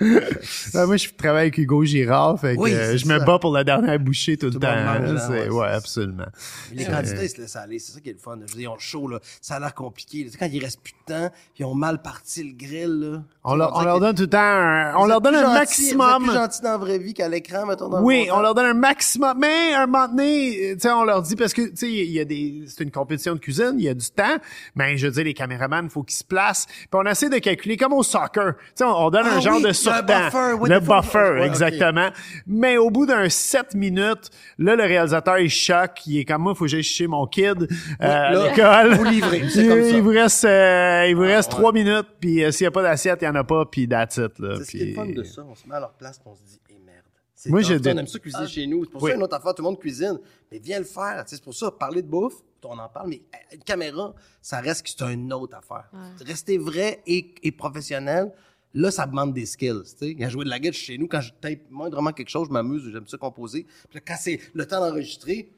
Ben, 0.73 0.85
moi, 0.85 0.97
je 0.97 1.09
travaille 1.09 1.43
avec 1.43 1.57
Hugo 1.57 1.83
Girard, 1.83 2.39
fait 2.39 2.55
que 2.55 2.61
Oui, 2.61 2.73
euh, 2.73 2.97
je 2.97 3.05
me 3.07 3.19
bats 3.19 3.39
pour 3.39 3.51
la 3.53 3.63
dernière 3.63 3.99
bouchée 3.99 4.37
tout, 4.37 4.49
Tout 4.49 4.55
le 4.55 4.59
temps. 4.59 4.67
hein, 4.69 5.49
ouais, 5.49 5.67
absolument. 5.67 6.25
Mais 6.71 6.77
les 6.77 6.85
candidats, 6.85 7.23
ils 7.23 7.29
se 7.29 7.41
laissent 7.41 7.55
aller. 7.55 7.79
C'est 7.79 7.93
ça 7.93 7.99
qui 7.99 8.09
est 8.09 8.13
le 8.13 8.19
fun. 8.19 8.35
Je 8.35 8.41
veux 8.53 8.59
dire, 8.59 8.61
ils 8.61 8.67
ont 8.67 8.77
chaud, 8.77 9.07
là. 9.07 9.19
Ça 9.41 9.55
a 9.55 9.59
l'air 9.59 9.73
compliqué. 9.73 10.25
Tu 10.25 10.31
sais, 10.31 10.37
quand 10.37 10.49
il 10.51 10.63
reste 10.63 10.81
plus 10.81 10.93
de 10.93 11.13
temps, 11.13 11.29
puis 11.53 11.63
ils 11.63 11.65
ont 11.65 11.75
mal 11.75 12.01
parti 12.01 12.43
le 12.43 12.53
grill, 12.55 12.99
là. 12.99 13.23
On 13.43 13.55
leur, 13.55 13.75
on 13.75 13.81
leur 13.81 13.99
donne 13.99 14.15
tout 14.15 14.21
le 14.23 14.29
temps 14.29 14.39
un, 14.39 14.95
on 14.95 15.05
leur 15.05 15.21
donne 15.21 15.35
un 15.35 15.53
maximum. 15.53 16.23
Plus 16.23 16.33
gentil 16.33 16.61
dans 16.61 16.71
la 16.71 16.77
vraie 16.77 16.99
vie 16.99 17.13
qu'à 17.13 17.27
l'écran, 17.27 17.65
mettons, 17.65 17.89
dans 17.89 18.01
Oui, 18.01 18.29
on 18.31 18.39
leur 18.41 18.53
donne 18.55 18.67
un 18.67 18.73
maximum. 18.73 19.37
Mais 19.39 19.73
un 19.73 19.85
moment 19.85 20.07
donné, 20.07 20.73
tu 20.75 20.79
sais, 20.79 20.91
on 20.91 21.03
leur 21.03 21.21
dit 21.21 21.35
parce 21.35 21.53
que 21.53 21.63
tu 21.63 21.75
sais, 21.75 21.91
il 21.91 22.11
y 22.11 22.19
a 22.19 22.25
des, 22.25 22.63
c'est 22.67 22.83
une 22.83 22.91
compétition 22.91 23.33
de 23.33 23.39
cuisine, 23.39 23.73
il 23.77 23.83
y 23.85 23.89
a 23.89 23.93
du 23.93 24.09
temps. 24.09 24.37
Mais 24.75 24.97
je 24.97 25.07
veux 25.07 25.13
dire, 25.13 25.23
les 25.25 25.33
caméramans, 25.33 25.85
il 25.85 25.89
faut 25.89 26.03
qu'ils 26.03 26.17
se 26.17 26.23
placent. 26.23 26.65
Puis 26.67 26.87
on 26.93 27.05
essaie 27.05 27.29
de 27.29 27.37
calculer 27.39 27.75
comme 27.77 27.93
au 27.93 28.03
soccer. 28.03 28.53
Tu 28.55 28.63
sais, 28.75 28.83
on, 28.85 29.05
on 29.05 29.09
donne 29.09 29.25
Ah 29.29 29.35
un 29.35 29.39
genre 29.43 29.55
oui, 29.57 29.61
de 29.63 29.67
le 29.67 29.73
surtemps, 29.73 30.03
buffer, 30.25 30.53
oui, 30.59 30.69
le 30.69 30.79
buffer, 30.79 31.31
ouais, 31.39 31.45
exactement. 31.45 32.09
Mais 32.47 32.77
au 32.77 32.89
bout 32.89 33.05
d'un 33.05 33.29
7 33.29 33.75
minutes, 33.75 34.29
là, 34.57 34.75
le 34.75 34.83
réalisateur 34.83 35.39
il 35.39 35.49
choque, 35.49 36.05
il 36.07 36.19
est 36.19 36.25
comme 36.25 36.41
moi, 36.43 36.53
il 36.53 36.57
faut 36.57 36.65
que 36.65 36.69
j'aille 36.71 36.83
chercher 36.83 37.07
mon 37.07 37.27
kid 37.27 37.63
euh, 37.63 37.67
à 37.99 38.31
l'école. 38.49 38.95
vous 38.95 39.03
livrez, 39.03 39.49
c'est 39.49 39.63
il, 39.63 39.69
comme 39.69 39.83
ça. 39.83 39.89
il 39.89 40.01
vous 40.01 40.09
reste, 40.09 40.45
euh, 40.45 41.05
il 41.09 41.15
vous 41.15 41.21
reste 41.21 41.51
ouais. 41.53 41.57
trois 41.59 41.71
minutes. 41.71 42.07
Puis 42.19 42.43
euh, 42.43 42.51
s'il 42.51 42.63
y 42.63 42.67
a 42.67 42.71
pas 42.71 42.83
d'assiette, 42.83 43.19
il 43.21 43.25
y 43.25 43.27
en 43.27 43.35
a 43.35 43.43
pas. 43.43 43.65
Puis 43.65 43.87
that's 43.87 44.17
it 44.17 44.37
là. 44.39 44.55
C'est 44.57 44.63
ce 44.65 44.71
qui 44.71 44.81
est 44.81 44.85
le 44.85 44.93
fun 44.93 45.05
de 45.07 45.23
ça. 45.23 45.43
On 45.47 45.55
se 45.55 45.67
met 45.67 45.75
à 45.75 45.79
leur 45.79 45.93
place 45.93 46.17
et 46.17 46.21
on 46.29 46.35
se 46.35 46.41
dit, 46.43 46.59
eh 46.69 46.73
merde. 46.85 47.03
Moi, 47.47 47.61
sais, 47.63 47.79
dé- 47.79 47.91
On 47.93 47.97
aime 47.97 48.07
ça 48.07 48.19
cuisiner 48.19 48.43
Ah. 48.45 48.49
chez 48.49 48.65
nous. 48.67 48.85
C'est 48.85 48.91
pour 48.91 49.03
Oui. 49.03 49.11
ça, 49.11 49.17
une 49.17 49.23
autre 49.23 49.35
affaire, 49.35 49.53
tout 49.53 49.61
le 49.61 49.67
monde 49.69 49.79
cuisine. 49.79 50.17
Mais 50.51 50.59
viens 50.59 50.79
le 50.79 50.85
faire. 50.85 51.23
C'est 51.27 51.43
pour 51.43 51.53
ça, 51.53 51.71
parler 51.71 52.01
de 52.01 52.07
bouffe, 52.07 52.35
on 52.65 52.77
en 52.79 52.87
parle, 52.87 53.09
mais 53.09 53.21
euh, 53.35 53.55
une 53.55 53.63
caméra, 53.63 54.13
ça 54.41 54.61
reste 54.61 54.83
que 54.83 54.89
c'est 54.89 55.03
une 55.13 55.33
autre 55.33 55.57
affaire. 55.57 55.89
Rester 56.25 56.57
vrai 56.57 57.01
et, 57.05 57.35
et 57.43 57.51
professionnel, 57.51 58.31
là, 58.73 58.91
ça 58.91 59.05
demande 59.05 59.33
des 59.33 59.45
skills. 59.45 59.83
Tu 59.83 59.97
sais, 59.97 60.15
quand 60.15 60.25
je 60.25 60.29
joue 60.29 60.43
de 60.43 60.49
la 60.49 60.59
guitare 60.59 60.73
chez 60.79 60.97
nous, 60.97 61.07
quand 61.07 61.21
je 61.21 61.31
tape 61.39 61.59
moindrement 61.69 62.11
quelque 62.11 62.29
chose, 62.29 62.47
je 62.47 62.53
m'amuse, 62.53 62.89
j'aime 62.91 63.07
ça 63.07 63.17
composer. 63.17 63.63
Puis 63.89 63.95
là, 63.95 64.01
quand 64.05 64.15
c'est 64.19 64.39
le 64.53 64.65
temps 64.67 64.79
d'enregistrer, 64.79 65.51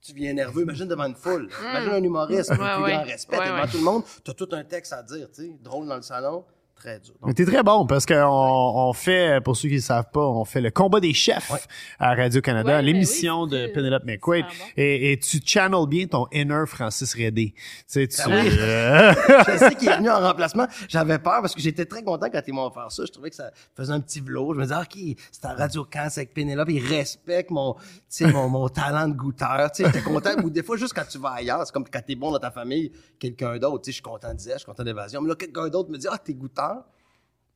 tu 0.00 0.12
viens 0.14 0.32
nerveux. 0.32 0.62
Imagine 0.62 0.86
devant 0.88 1.04
une 1.04 1.14
foule. 1.14 1.48
Imagine 1.60 1.90
un 1.92 2.02
humoriste, 2.02 2.50
Ouais, 2.50 2.56
le 2.56 2.62
plus 2.76 2.82
ouais. 2.84 2.90
grand 2.92 3.02
respect. 3.04 3.38
Ouais, 3.38 3.46
devant 3.48 3.66
tout 3.68 3.78
le 3.78 3.84
monde, 3.84 4.02
t'as 4.24 4.34
tout 4.34 4.48
un 4.52 4.64
texte 4.64 4.92
à 4.92 5.02
dire, 5.02 5.28
tu 5.32 5.42
sais. 5.42 5.52
Drôle 5.62 5.86
dans 5.86 5.96
le 5.96 6.02
salon, 6.02 6.44
très 6.74 6.98
dur. 7.00 7.14
Donc, 7.20 7.28
Mais 7.28 7.34
t'es 7.34 7.44
très 7.44 7.62
bon 7.62 7.86
parce 7.86 8.06
qu'on 8.06 8.14
on 8.16 8.92
fait, 8.92 9.40
pour 9.44 9.56
ceux 9.56 9.68
qui 9.68 9.76
ne 9.76 9.80
savent 9.80 10.10
pas, 10.12 10.26
on 10.26 10.44
fait 10.44 10.60
le 10.60 10.70
combat 10.70 10.98
des 11.00 11.14
chefs 11.14 11.50
à 11.98 12.14
Radio-Canada, 12.14 12.76
Ouais, 12.76 12.82
l'émission 12.82 13.46
ben 13.46 13.66
oui, 13.66 13.68
de 13.68 13.72
Penelope 13.74 14.04
McQuaid. 14.04 14.44
bon. 14.44 14.64
Et, 14.76 15.12
et 15.12 15.18
tu 15.18 15.40
channels 15.44 15.86
bien 15.86 16.06
ton 16.06 16.26
inner 16.32 16.64
Francis 16.66 17.14
Redé. 17.14 17.54
Tu 17.54 17.62
sais, 17.86 18.08
tu, 18.08 18.20
Ah 18.24 18.28
oui. 18.28 18.48
euh, 18.58 19.12
je 19.52 19.56
sais 19.58 19.74
qu'il 19.76 19.88
est 19.88 19.96
venu 19.96 20.10
en 20.10 20.20
remplacement. 20.20 20.66
J'avais 20.88 21.18
peur 21.18 21.40
parce 21.40 21.54
que 21.54 21.60
j'étais 21.60 21.84
très 21.86 22.02
content 22.02 22.26
quand 22.32 22.42
ils 22.46 22.52
m'ont 22.54 22.66
offert 22.66 22.90
ça. 22.90 23.04
Je 23.06 23.12
trouvais 23.12 23.30
que 23.30 23.36
ça 23.36 23.50
faisait 23.76 23.92
un 23.92 24.00
petit 24.00 24.20
vlog. 24.20 24.54
Je 24.54 24.58
me 24.60 24.64
disais, 24.64 24.76
OK, 24.76 25.16
c'est 25.30 25.44
en 25.46 25.54
radio 25.54 25.84
can 25.84 26.06
c'est 26.10 26.20
avec 26.20 26.34
Pénélope. 26.34 26.68
Ils 26.70 26.84
respectent 26.86 27.50
mon, 27.50 27.74
tu 27.74 27.80
sais, 28.08 28.26
mon, 28.26 28.48
mon 28.48 28.68
talent 28.68 29.08
de 29.08 29.14
goûteur. 29.14 29.70
Tu 29.72 29.82
sais, 29.84 29.90
j'étais 29.92 30.02
content. 30.04 30.30
Ou 30.42 30.50
des 30.50 30.62
fois, 30.62 30.76
juste 30.76 30.94
quand 30.94 31.06
tu 31.08 31.18
vas 31.18 31.30
ailleurs, 31.30 31.64
c'est 31.66 31.72
comme 31.72 31.84
quand 31.88 32.02
t'es 32.04 32.14
bon 32.16 32.32
dans 32.32 32.38
ta 32.40 32.50
famille, 32.50 32.90
quelqu'un 33.18 33.56
d'autre. 33.58 33.82
Tu 33.82 33.86
sais, 33.86 33.90
je 33.92 33.96
suis 33.96 34.02
content 34.02 34.34
d'Isère, 34.34 34.54
je 34.54 34.58
suis 34.60 34.66
content 34.66 34.82
d'évasion. 34.82 35.20
Mais 35.20 35.28
là, 35.28 35.34
quelqu'un 35.36 35.68
d'autre 35.68 35.90
me 35.90 35.96
dit, 35.98 36.08
ah, 36.10 36.18
t'es 36.18 36.34
goûteur. 36.34 36.71
Tu 36.72 36.78
sais, 36.78 37.01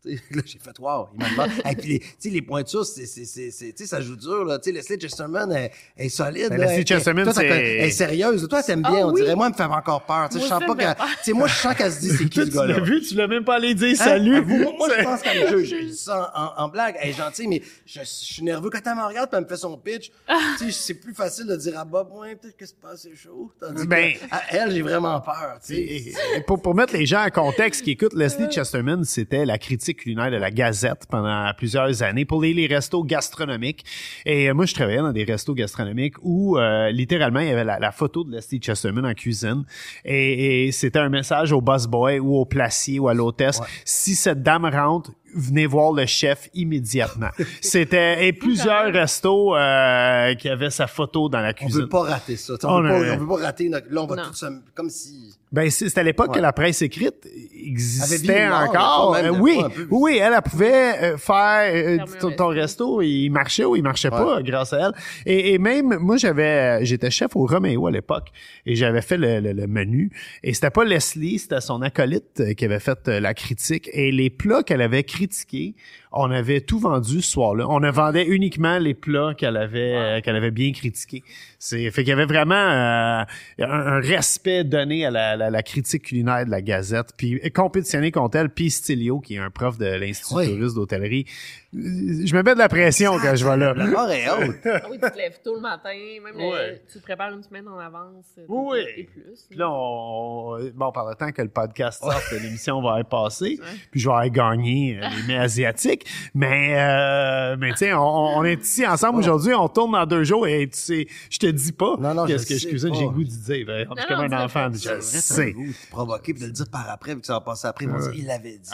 Là, 0.31 0.43
j'ai 0.47 0.59
fait, 0.59 0.79
wow, 0.79 1.09
il 1.15 1.19
m'a 1.21 1.31
demandé. 1.31 1.53
Et 1.71 1.77
puis, 1.77 1.89
les, 1.89 1.99
tu 1.99 2.07
sais, 2.19 2.31
les 2.31 2.43
pointures, 2.43 2.87
c'est, 2.87 3.07
c'est, 3.07 3.25
c'est, 3.25 3.51
c'est- 3.51 3.73
tu 3.73 3.83
sais, 3.85 3.87
ça 3.87 4.01
joue 4.01 4.17
dur, 4.17 4.45
là. 4.45 4.59
Tu 4.59 4.71
sais, 4.71 4.73
Leslie 4.73 4.99
Chesterman 5.01 5.51
est, 5.53 5.73
est 5.97 6.09
solide. 6.09 6.51
Ben, 6.51 6.59
là. 6.59 6.67
Leslie 6.67 6.85
Chesterman, 6.85 7.33
c'est- 7.33 7.45
Elle 7.47 7.85
est 7.87 7.91
sérieuse. 7.91 8.47
Toi, 8.49 8.63
t'aimes 8.63 8.83
bien, 8.83 9.01
Ah 9.03 9.07
on 9.07 9.13
oui. 9.13 9.23
dirait. 9.23 9.35
Moi, 9.35 9.47
elle 9.47 9.53
me 9.53 9.57
fait 9.57 9.65
encore 9.65 10.03
peur. 10.07 10.29
Tu 10.29 10.35
sais, 10.39 10.45
je 10.45 10.49
Moi 10.49 10.59
sens 10.61 10.67
pas 10.69 10.77
qu'elle, 10.77 10.95
tu 10.95 11.23
sais, 11.25 11.33
moi, 11.33 11.49
je 11.49 11.55
sens 11.55 11.75
qu'elle 11.75 11.93
se 11.93 12.01
dit, 12.01 12.11
c'est 12.11 12.29
qui 12.29 12.41
ce 12.45 12.45
tu 12.47 12.51
l'as 12.57 12.67
gars-là? 12.67 12.81
vu, 12.81 13.01
tu 13.01 13.15
l'as 13.15 13.27
même 13.27 13.45
pas 13.45 13.57
allé 13.57 13.75
dire 13.75 13.89
Hein? 14.01 14.05
salut. 14.05 14.41
Moi, 14.43 14.73
moi, 14.79 14.89
je 14.97 15.03
pense 15.03 15.23
qu'elle 15.23 15.53
me 15.53 15.59
juge. 15.59 15.69
Je 15.81 15.87
dis 15.87 15.97
ça 15.97 16.33
en, 16.35 16.65
en 16.65 16.69
blague. 16.69 16.97
Elle 17.01 17.11
est 17.11 17.13
gentille, 17.13 17.49
mais 17.49 17.63
je, 17.85 18.01
je 18.01 18.05
suis 18.05 18.43
nerveux 18.43 18.71
quand 18.71 18.81
elle 18.85 18.95
me 18.97 19.05
regarde 19.07 19.29
et 19.33 19.37
elle 19.37 19.43
me 19.43 19.49
fait 19.49 19.57
son 19.57 19.77
pitch. 19.77 20.11
tu 20.59 20.67
sais, 20.67 20.71
c'est 20.71 20.95
plus 20.95 21.15
facile 21.15 21.47
de 21.47 21.57
dire 21.57 21.79
à 21.79 21.85
Bob, 21.85 22.09
ouais, 22.15 22.37
peut-être 22.37 22.57
que 22.57 22.67
c'est 22.67 22.79
pas 22.81 22.91
assez 22.93 23.15
chaud. 23.17 23.51
Tandis 23.61 23.87
Ben- 23.87 24.15
que 24.15 24.19
à 24.31 24.43
elle, 24.51 24.71
j'ai 24.73 24.83
vraiment 24.83 25.21
peur. 25.21 25.59
Tu 25.67 25.75
sais. 25.75 26.15
Pour, 26.47 26.61
pour 26.63 26.75
mettre 26.75 26.93
les 26.95 27.07
gens 27.07 27.25
en 27.25 27.31
contexte 27.31 27.83
qui 27.83 27.93
écoutent, 27.93 28.15
Leslie 28.15 28.51
Chesterman, 28.51 29.05
c'était 29.05 29.45
la 29.45 29.59
critique 29.59 29.96
culinaire 29.97 30.31
de 30.31 30.37
la 30.37 30.51
Gazette 30.51 31.07
pendant 31.11 31.51
plusieurs 31.57 32.03
années 32.03 32.25
pour 32.25 32.43
les, 32.43 32.55
les 32.55 32.67
restos 32.67 33.03
gastronomiques. 33.03 33.85
Et 34.25 34.49
euh, 34.49 34.55
moi, 34.55 34.67
je 34.67 34.75
travaillais 34.75 34.99
dans 34.99 35.13
des 35.13 35.25
restos 35.25 35.55
gastronomiques 35.55 36.15
où 36.23 36.59
euh, 36.59 36.91
littéralement 36.91 37.41
il 37.41 37.49
y 37.49 37.51
avait 37.51 37.65
la, 37.65 37.79
la 37.79 37.93
photo 37.93 38.25
de 38.25 38.33
Leslie 38.33 38.61
Chesterman 38.61 39.07
en 39.07 39.15
cuisine 39.15 39.65
et, 40.05 40.67
et 40.67 40.73
c'était 40.73 40.99
un 40.99 41.09
message 41.09 41.53
au 41.53 41.61
busboy 41.61 42.19
ou 42.19 42.37
au 42.37 42.45
placier 42.45 42.99
ou 42.99 43.09
à 43.09 43.15
l'hôtesse. 43.15 43.61
Si 43.85 44.15
cette 44.15 44.43
dame 44.43 44.67
rentre, 44.67 45.13
venez 45.35 45.67
voir 45.67 45.93
le 45.93 46.07
chef 46.07 46.49
immédiatement. 46.55 47.29
C'était 47.61 48.27
et 48.27 48.33
plusieurs 48.33 48.93
restos 48.93 49.55
euh, 49.57 50.35
qui 50.35 50.49
avaient 50.49 50.71
sa 50.71 50.87
photo 50.87 51.29
dans 51.29 51.41
la 51.41 51.51
On 51.51 51.53
cuisine. 51.53 51.81
veut 51.83 51.89
pas 51.89 52.03
rater 52.03 52.37
ça. 52.37 52.55
On, 52.65 52.69
On 52.69 52.83
veut, 52.83 52.89
a- 52.89 52.93
pas, 52.93 53.15
on 53.15 53.19
veut 53.19 53.27
pas 53.37 53.43
rater 53.47 53.69
notre... 53.69 53.87
Là, 53.91 54.03
on 54.03 54.07
va 54.07 54.17
Non. 54.17 54.23
tout 54.29 54.35
se... 54.35 54.47
Comme 54.75 54.91
si... 54.91 55.35
Ben, 55.53 55.71
c'est- 55.71 55.89
c'était 55.89 56.01
à 56.01 56.05
l'époque 56.05 56.35
que 56.35 56.41
la 56.41 56.53
presse 56.53 56.83
écrite 56.83 57.27
existait 57.55 58.49
mort, 58.49 58.61
encore. 58.69 59.17
Euh, 59.17 59.31
oui, 59.31 59.59
oui, 59.91 60.19
elle, 60.21 60.33
elle 60.35 60.43
pouvait 60.43 61.03
euh, 61.03 61.17
faire 61.17 61.73
euh, 61.75 62.05
ton, 62.21 62.31
ton 62.33 62.49
resto, 62.49 63.01
il 63.03 63.31
marchait 63.31 63.65
ou 63.65 63.77
il 63.77 63.83
marchait 63.83 64.07
Ouais. 64.13 64.19
pas 64.19 64.43
grâce 64.43 64.73
à 64.73 64.87
elle. 64.89 64.93
Et, 65.25 65.55
et 65.55 65.59
même, 65.59 65.97
moi, 66.01 66.17
j'avais, 66.17 66.85
j'étais 66.85 67.11
chef 67.11 67.35
au 67.37 67.47
Roméo 67.47 67.87
à 67.87 67.91
l'époque 67.91 68.29
et 68.67 68.75
j'avais 68.77 69.03
fait 69.03 69.17
le, 69.17 69.41
le- 69.41 69.53
le 69.53 69.67
menu. 69.67 70.11
Et 70.43 70.53
c'était 70.55 70.71
pas 70.71 70.85
Leslie, 70.85 71.39
c'était 71.39 71.61
son 71.61 71.83
acolyte 71.83 72.55
qui 72.57 72.65
avait 72.65 72.81
fait 72.81 73.09
la 73.09 73.35
critique. 73.35 73.89
Et 73.93 74.13
les 74.13 74.31
plats 74.31 74.63
qu'elle 74.63 74.83
avait 74.83 75.03
critiqués, 75.17 75.75
on 76.17 76.31
avait 76.31 76.61
tout 76.61 76.79
vendu 76.79 77.23
ce 77.23 77.31
soir-là. 77.33 77.67
On 77.69 77.81
ne 77.81 77.91
vendait 77.91 78.25
uniquement 78.27 78.79
les 78.79 78.95
plats 78.95 79.35
qu'elle 79.37 79.57
avait, 79.57 79.95
euh, 79.95 80.21
qu'elle 80.21 80.37
avait 80.37 80.51
bien 80.51 80.73
critiqués. 80.73 81.23
C'est, 81.59 81.91
fait 81.91 82.03
qu'il 82.03 82.11
y 82.11 82.13
avait 82.13 82.27
vraiment 82.27 82.55
euh, 82.55 83.25
un, 83.61 83.65
un 83.69 84.01
respect 84.01 84.65
donné 84.65 85.07
à 85.07 85.11
la, 85.11 85.37
la- 85.37 85.51
la 85.51 85.63
critique 85.63 86.05
culinaire 86.05 86.45
de 86.45 86.51
la 86.51 86.61
Gazette, 86.63 87.09
puis 87.17 87.41
compétitionné 87.53 88.11
contre 88.13 88.37
elle, 88.39 88.51
puis 88.51 88.71
Stilio, 88.71 89.21
qui 89.21 89.37
est 89.37 89.39
un 89.39 89.51
prof 89.51 89.79
de 89.79 89.87
l'Institut 89.87 90.35
Oui. 90.37 90.49
touriste 90.57 90.75
d'hôtellerie. 90.75 91.27
Je 91.73 92.35
me 92.35 92.43
mets 92.43 92.55
de 92.55 92.59
la 92.59 92.69
pression 92.69 93.19
quand 93.19 93.35
je 93.37 93.45
vais 93.47 93.57
là. 93.57 93.75
La 93.75 93.87
barre 93.87 94.11
est 94.11 94.29
haute. 94.31 94.57
Ah 94.67 94.83
oui, 94.91 94.99
tu 95.03 95.11
te 95.11 95.17
lèves 95.17 95.41
tôt 95.45 95.55
le 95.57 95.61
matin, 95.61 95.91
même 96.25 96.35
le- 96.37 96.79
tu 96.91 96.99
te 96.99 97.03
prépares 97.03 97.33
une 97.33 97.43
semaine 97.43 97.67
en 97.69 97.79
avance. 97.79 98.25
euh, 98.39 98.45
Oui. 98.49 98.79
Et 98.97 99.05
plus. 99.05 99.47
Puis 99.49 99.59
là, 99.59 99.71
on, 99.71 100.55
on- 100.57 100.71
bon, 100.75 100.93
par 100.93 101.09
le 101.09 101.15
temps 101.15 101.31
que 101.33 101.43
le 101.43 101.49
podcast 101.49 102.01
sorte, 102.03 102.33
l'émission 102.33 102.81
va 102.81 103.01
être 103.01 103.09
passée, 103.09 103.59
Ouais. 103.61 103.67
puis 103.91 104.01
je 104.01 104.09
vais 104.09 104.13
avoir 104.15 104.31
gagné 104.31 104.99
euh, 105.03 105.07
les 105.17 105.23
mets 105.35 105.39
asiatiques. 105.39 106.06
Mais, 106.35 106.75
euh, 106.77 107.57
mais 107.59 107.75
sais, 107.77 107.93
on, 107.93 107.99
on 108.39 108.45
est 108.45 108.63
ici 108.63 108.87
ensemble 108.87 109.19
aujourd'hui, 109.19 109.55
on 109.55 109.69
tourne 109.69 109.93
dans 109.93 110.07
deux 110.07 110.25
jours 110.25 110.47
et 110.47 110.67
tu 110.69 110.79
sais, 110.79 111.07
je 111.31 111.39
te 111.39 111.47
dis 111.47 111.73
pas 111.73 111.97
Non, 111.99 112.15
non, 112.15 112.27
qu'est-ce 112.27 112.45
je 112.45 112.49
que 112.49 112.59
je 112.59 112.69
cuisine, 112.69 112.95
j'ai 112.95 113.03
le 113.05 113.11
goût 113.11 113.25
de 113.25 113.29
dire. 113.29 113.67
ben, 113.67 113.87
Je 113.95 114.01
suis 114.01 114.09
comme 114.09 114.33
un 114.33 114.45
enfant, 114.45 114.69
je 114.73 114.89
vrai, 114.89 115.01
sais. 115.01 115.53
goût 115.53 115.67
de 115.67 115.73
provoquer 115.91 116.33
puis 116.35 116.43
de 116.43 116.47
le 116.49 116.53
dire 116.53 116.69
par 116.71 116.89
après, 116.91 117.13
puis 117.13 117.21
que 117.21 117.27
ça 117.27 117.35
va 117.35 117.41
passer 117.41 117.67
après. 117.69 117.85
Ils 117.85 117.91
vont 117.91 117.99
dire, 117.99 118.13
il 118.15 118.27
l'avait 118.27 118.59
dit. 118.59 118.71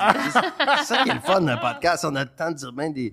C'est 0.78 0.84
ça 0.94 1.02
qui 1.04 1.10
est 1.10 1.14
le 1.14 1.20
fun 1.20 1.40
d'un 1.40 1.56
podcast. 1.56 2.04
On 2.08 2.14
a 2.16 2.24
le 2.24 2.30
temps 2.36 2.50
de 2.50 2.56
dire 2.56 2.72
bien 2.72 2.90
des. 2.90 3.12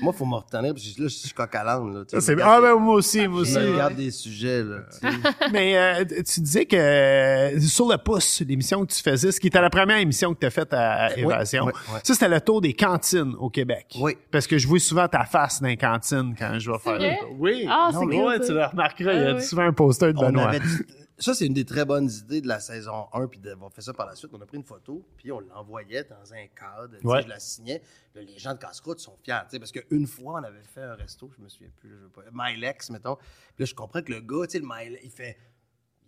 Moi, 0.00 0.12
il 0.14 0.18
faut 0.18 0.26
me 0.26 0.36
retenir, 0.36 0.72
parce 0.74 0.86
que 0.86 1.02
là, 1.02 1.08
je 1.08 1.14
suis 1.14 1.30
coq 1.32 1.54
à 1.54 1.64
l'âne, 1.64 2.04
Ah 2.42 2.60
ben 2.60 2.74
moi 2.76 2.94
aussi, 2.94 3.26
moi 3.28 3.40
aussi. 3.42 3.54
je 3.54 3.58
me 3.60 3.76
garde 3.76 3.94
des 3.96 4.10
sujets, 4.10 4.62
là. 4.62 4.78
Mais 5.52 5.76
euh, 5.76 6.04
tu 6.04 6.40
disais 6.40 6.66
que 6.66 6.76
euh, 6.76 7.60
sur 7.60 7.88
le 7.88 7.96
pouce, 7.98 8.40
l'émission 8.46 8.84
que 8.84 8.92
tu 8.92 9.02
faisais, 9.02 9.32
ce 9.32 9.40
qui 9.40 9.46
était 9.48 9.60
la 9.60 9.70
première 9.70 9.98
émission 9.98 10.34
que 10.34 10.40
tu 10.40 10.46
as 10.46 10.50
faite 10.50 10.72
à, 10.72 11.16
Évasion, 11.16 11.64
oui, 11.66 11.72
oui. 11.92 11.98
ça 12.02 12.14
c'était 12.14 12.28
le 12.28 12.40
tour 12.40 12.60
des 12.60 12.72
cantines 12.74 13.34
au 13.38 13.50
Québec. 13.52 13.94
Oui. 14.00 14.16
Parce 14.30 14.46
que 14.46 14.58
je 14.58 14.66
vois 14.66 14.80
souvent 14.80 15.06
ta 15.08 15.24
face 15.24 15.60
dans 15.62 15.68
les 15.68 15.76
cantines 15.76 16.34
quand 16.36 16.58
je 16.58 16.70
vais 16.70 16.78
faire 16.78 16.96
vrai? 16.96 17.18
le 17.20 17.26
tour. 17.26 17.36
Oui. 17.38 17.66
Ah, 17.68 17.90
Non, 17.92 18.00
c'est 18.00 18.06
mais 18.06 18.16
cool, 18.16 18.24
ouais, 18.26 18.40
tu 18.40 18.52
le 18.52 18.64
remarqueras, 18.64 19.12
il 19.12 19.20
y 19.20 19.24
a 19.24 19.30
Ah, 19.30 19.34
oui. 19.36 19.42
souvent 19.42 19.62
un 19.62 19.72
poster 19.72 20.12
de 20.12 20.18
On 20.18 20.22
Benoît. 20.26 20.48
avait 20.48 20.60
dit- 20.60 20.66
Ça, 21.18 21.34
c'est 21.34 21.46
une 21.46 21.54
des 21.54 21.64
très 21.64 21.84
bonnes 21.84 22.10
idées 22.10 22.40
de 22.40 22.48
la 22.48 22.58
saison 22.58 23.06
1, 23.12 23.28
puis 23.28 23.38
d'avoir 23.38 23.70
fait 23.72 23.82
ça 23.82 23.92
par 23.92 24.06
la 24.06 24.16
suite. 24.16 24.32
On 24.34 24.40
a 24.40 24.46
pris 24.46 24.56
une 24.56 24.64
photo, 24.64 25.06
puis 25.16 25.30
on 25.30 25.38
l'envoyait 25.38 26.02
dans 26.02 26.32
un 26.34 26.46
cadre. 26.48 26.96
Ouais. 27.04 27.22
Je 27.22 27.28
la 27.28 27.38
signais. 27.38 27.80
Là, 28.16 28.22
les 28.22 28.38
gens 28.38 28.54
de 28.54 28.58
casse-croûte 28.58 28.98
sont 28.98 29.16
fiers, 29.22 29.34
tu 29.44 29.50
sais, 29.50 29.58
parce 29.60 29.70
qu'une 29.70 30.06
fois, 30.08 30.40
on 30.40 30.42
avait 30.44 30.64
fait 30.64 30.82
un 30.82 30.94
resto, 30.94 31.30
je 31.36 31.40
me 31.40 31.48
souviens 31.48 31.70
plus, 31.76 31.90
je 31.90 31.94
veux 31.94 32.08
pas, 32.08 32.22
Milex, 32.32 32.90
mettons. 32.90 33.14
Puis 33.54 33.60
là, 33.60 33.66
je 33.66 33.74
comprends 33.74 34.02
que 34.02 34.10
le 34.10 34.20
gars, 34.20 34.46
tu 34.48 34.58
sais, 34.58 34.64
il 35.04 35.10
fait. 35.10 35.36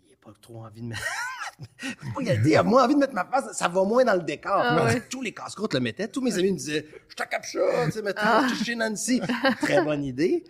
Il 0.04 0.10
n'a 0.10 0.16
pas 0.20 0.32
trop 0.40 0.64
envie 0.64 0.80
de 0.80 0.86
mettre. 0.86 1.02
il 2.20 2.30
a 2.30 2.36
dit, 2.36 2.50
il 2.50 2.56
a 2.56 2.62
moins 2.62 2.84
envie 2.84 2.94
de 2.94 3.00
mettre 3.00 3.14
ma 3.14 3.24
face, 3.24 3.56
ça 3.56 3.68
va 3.68 3.82
moins 3.84 4.04
dans 4.04 4.14
le 4.14 4.22
décor. 4.22 4.52
Ah, 4.56 4.84
ouais. 4.84 5.02
Tous 5.08 5.22
les 5.22 5.32
casse-croûtes 5.32 5.74
le 5.74 5.80
mettaient. 5.80 6.08
Tous 6.08 6.20
mes 6.20 6.36
amis 6.38 6.52
me 6.52 6.56
disaient, 6.56 6.86
je 7.08 7.14
t'accapche 7.14 7.52
ça, 7.52 7.60
tu 7.86 7.92
sais, 7.92 8.02
mettons, 8.02 8.48
suis 8.54 8.64
chez 8.64 8.74
Nancy. 8.74 9.20
Très 9.62 9.82
bonne 9.84 10.04
idée. 10.04 10.44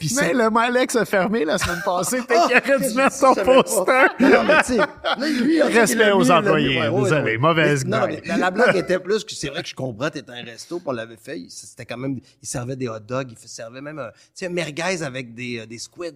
Puis 0.00 0.12
Mais 0.16 0.32
le 0.32 0.48
Malex 0.50 0.96
a 0.96 1.04
fermé 1.04 1.44
la 1.44 1.58
semaine 1.58 1.82
passée, 1.84 2.22
peut-être 2.22 2.48
Ah, 2.54 2.60
qu'il 2.60 2.74
aurait 2.74 2.88
dû 2.88 2.94
mettre 2.94 3.12
son 3.14 3.34
poster. 3.34 4.06
non, 4.18 4.42
mais 4.44 4.62
tu 4.64 4.74
sais, 4.74 5.42
lui, 5.44 5.62
en 5.62 5.66
Respect 5.66 6.10
aux 6.10 6.20
mis, 6.20 6.30
employés. 6.30 6.80
Ouais, 6.80 7.02
Désolé, 7.02 7.22
ouais. 7.22 7.38
mauvaise 7.38 7.84
Mais- 7.84 7.96
non, 8.00 8.06
mais 8.06 8.22
la, 8.24 8.36
la 8.38 8.50
blague 8.50 8.76
était 8.76 8.98
plus 8.98 9.22
que 9.24 9.34
c'est 9.34 9.48
vrai 9.48 9.62
que 9.62 9.68
je 9.68 9.74
comprends, 9.74 10.08
t'étais 10.10 10.32
un 10.32 10.42
resto, 10.42 10.78
puis 10.78 10.88
on 10.88 10.92
l'avait 10.92 11.18
fait. 11.18 11.38
il- 11.40 11.50
C'était 11.50 11.84
quand 11.84 11.98
même, 11.98 12.18
il 12.42 12.48
servait 12.48 12.76
des 12.76 12.88
hot 12.88 12.98
dogs, 13.00 13.30
il 13.30 13.48
servait 13.48 13.82
même 13.82 13.98
un, 13.98 14.08
tu 14.08 14.14
sais, 14.34 14.46
un 14.46 14.48
merguez 14.48 15.02
avec 15.02 15.34
des, 15.34 15.60
euh, 15.60 15.66
des 15.66 15.78
squids. 15.78 16.12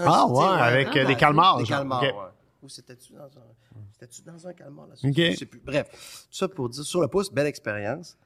Ah, 0.00 0.26
ouais, 0.26 0.44
avec, 0.60 0.88
euh, 0.96 1.02
ah, 1.04 1.06
des 1.06 1.14
calmars, 1.16 1.58
Des 1.58 1.64
genre. 1.66 1.78
calmars. 1.78 2.02
Ou 2.62 2.68
c'était-tu 2.68 3.12
dans 3.12 3.26
un, 3.26 3.82
c'était-tu 3.92 4.22
dans 4.22 4.46
un 4.46 4.52
calmar, 4.52 4.86
là? 4.88 4.94
Ok. 5.02 5.14
Je 5.16 5.36
sais 5.36 5.46
plus. 5.46 5.60
Bref, 5.60 5.88
tout 6.30 6.36
ça 6.36 6.48
pour 6.48 6.68
dire, 6.68 6.84
sur 6.84 7.00
le 7.00 7.08
pouce, 7.08 7.30
belle 7.30 7.46
expérience. 7.46 8.16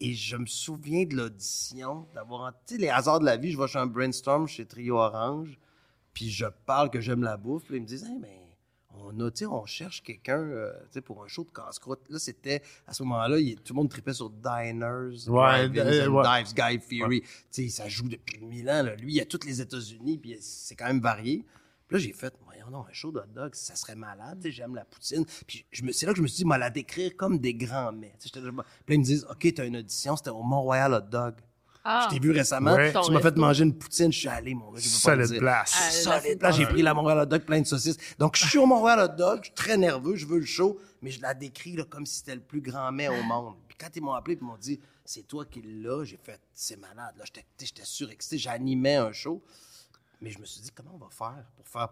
Et 0.00 0.14
je 0.14 0.36
me 0.36 0.46
souviens 0.46 1.04
de 1.04 1.14
l'audition, 1.14 2.06
d'avoir, 2.14 2.52
tu 2.66 2.74
sais, 2.74 2.80
les 2.80 2.88
hasards 2.88 3.20
de 3.20 3.26
la 3.26 3.36
vie, 3.36 3.52
je 3.52 3.58
vais 3.58 3.68
chez 3.68 3.78
un 3.78 3.86
brainstorm 3.86 4.48
chez 4.48 4.64
Trio 4.64 4.96
Orange, 4.96 5.58
puis 6.14 6.30
je 6.30 6.46
parle 6.64 6.90
que 6.90 7.00
j'aime 7.00 7.22
la 7.22 7.36
bouffe, 7.36 7.64
puis 7.64 7.76
ils 7.76 7.82
me 7.82 7.86
disent, 7.86 8.04
hey, 8.04 8.18
mais 8.18 8.56
on 8.94 9.20
a, 9.20 9.30
tu 9.30 9.40
sais, 9.40 9.46
on 9.46 9.64
cherche 9.66 10.02
quelqu'un, 10.02 10.40
euh, 10.40 10.72
tu 10.84 10.92
sais, 10.92 11.00
pour 11.02 11.22
un 11.22 11.28
show 11.28 11.44
de 11.44 11.50
casse-croûte. 11.50 12.00
Là, 12.08 12.18
c'était, 12.18 12.62
à 12.86 12.94
ce 12.94 13.02
moment-là, 13.02 13.36
tout 13.62 13.74
le 13.74 13.76
monde 13.76 13.90
tripait 13.90 14.14
sur 14.14 14.30
Diners, 14.30 15.28
Ouais, 15.28 15.68
euh, 15.68 16.08
ouais. 16.08 16.42
Dives, 16.44 16.54
Guy 16.54 16.78
Fieri. 16.80 17.20
Tu 17.20 17.28
sais, 17.50 17.68
ça 17.68 17.88
joue 17.88 18.08
depuis 18.08 18.40
mille 18.40 18.68
ans, 18.70 18.82
là. 18.82 18.94
Lui, 18.96 19.14
il 19.14 19.20
a 19.20 19.26
tous 19.26 19.44
les 19.46 19.60
États-Unis, 19.60 20.16
puis 20.18 20.36
c'est 20.40 20.76
quand 20.76 20.86
même 20.86 21.00
varié. 21.00 21.44
Puis 21.90 21.98
là, 21.98 22.04
j'ai 22.04 22.12
fait, 22.12 22.32
voyons 22.44 22.70
non, 22.70 22.84
un 22.88 22.92
show 22.92 23.10
de 23.10 23.18
hot 23.18 23.24
dog, 23.34 23.52
ça 23.56 23.74
serait 23.74 23.96
malade, 23.96 24.38
tu 24.40 24.46
sais, 24.48 24.52
j'aime 24.52 24.76
la 24.76 24.84
poutine. 24.84 25.24
Puis 25.44 25.66
je 25.72 25.82
me, 25.82 25.90
c'est 25.90 26.06
là 26.06 26.12
que 26.12 26.18
je 26.18 26.22
me 26.22 26.28
suis 26.28 26.36
dit, 26.36 26.44
moi, 26.44 26.56
la 26.56 26.70
décrire 26.70 27.16
comme 27.16 27.36
des 27.40 27.52
grands 27.52 27.90
mets. 27.90 28.14
Tu 28.20 28.28
sais, 28.28 28.30
j'étais 28.32 28.46
là, 28.46 28.52
Puis 28.52 28.62
là, 28.86 28.94
ils 28.94 28.98
me 29.00 29.04
disent, 29.04 29.26
OK, 29.28 29.52
t'as 29.52 29.66
une 29.66 29.76
audition, 29.76 30.14
c'était 30.14 30.30
au 30.30 30.40
Mont-Royal 30.44 30.94
Hot 30.94 31.00
Dog. 31.10 31.34
Ah. 31.82 32.06
Je 32.08 32.14
t'ai 32.14 32.20
vu 32.20 32.30
récemment, 32.30 32.74
Ouais. 32.74 32.92
tu 32.92 33.10
m'as 33.10 33.20
fait 33.20 33.36
manger 33.36 33.64
une 33.64 33.76
poutine, 33.76 34.12
je 34.12 34.18
suis 34.20 34.28
allé, 34.28 34.54
mon 34.54 34.70
gars, 34.70 34.80
Solide 34.80 35.38
place. 35.40 35.74
Ah, 35.76 35.90
Solide. 35.90 36.40
là, 36.40 36.50
Là, 36.50 36.56
j'ai 36.56 36.66
pris 36.66 36.82
la 36.82 36.94
Montréal 36.94 37.18
Hot 37.18 37.26
Dog 37.26 37.42
plein 37.42 37.60
de 37.60 37.66
saucisses. 37.66 37.96
Donc, 38.20 38.36
je 38.36 38.46
suis 38.46 38.58
au 38.58 38.66
Montréal 38.66 39.00
Hot 39.00 39.16
Dog, 39.16 39.38
je 39.40 39.44
suis 39.46 39.54
très 39.54 39.76
nerveux, 39.76 40.14
je 40.14 40.26
veux 40.26 40.38
le 40.38 40.46
show, 40.46 40.78
mais 41.02 41.10
je 41.10 41.20
la 41.20 41.34
décris 41.34 41.72
là, 41.74 41.82
comme 41.82 42.06
si 42.06 42.18
c'était 42.18 42.36
le 42.36 42.40
plus 42.40 42.60
grand 42.60 42.92
mets 42.92 43.08
au 43.08 43.20
monde. 43.24 43.56
Puis 43.66 43.76
quand 43.80 43.88
ils 43.96 44.02
m'ont 44.02 44.12
appelé 44.12 44.36
et 44.40 44.44
m'ont 44.44 44.58
dit, 44.58 44.78
c'est 45.04 45.26
toi 45.26 45.44
qui 45.44 45.60
l'as, 45.62 46.04
j'ai 46.04 46.18
fait, 46.22 46.40
c'est 46.52 46.76
malade. 46.78 47.14
Là, 47.18 47.24
j'étais, 47.24 47.40
tu 47.58 47.64
sais, 47.66 47.72
j'étais 47.74 47.84
surexcité, 47.86 48.38
j'animais 48.38 48.94
un 48.94 49.10
show. 49.10 49.42
Mais 50.20 50.30
je 50.30 50.38
me 50.38 50.44
suis 50.44 50.60
dit, 50.60 50.70
comment 50.74 50.92
on 50.94 50.98
va 50.98 51.08
faire 51.10 51.44
pour 51.56 51.66
faire 51.68 51.88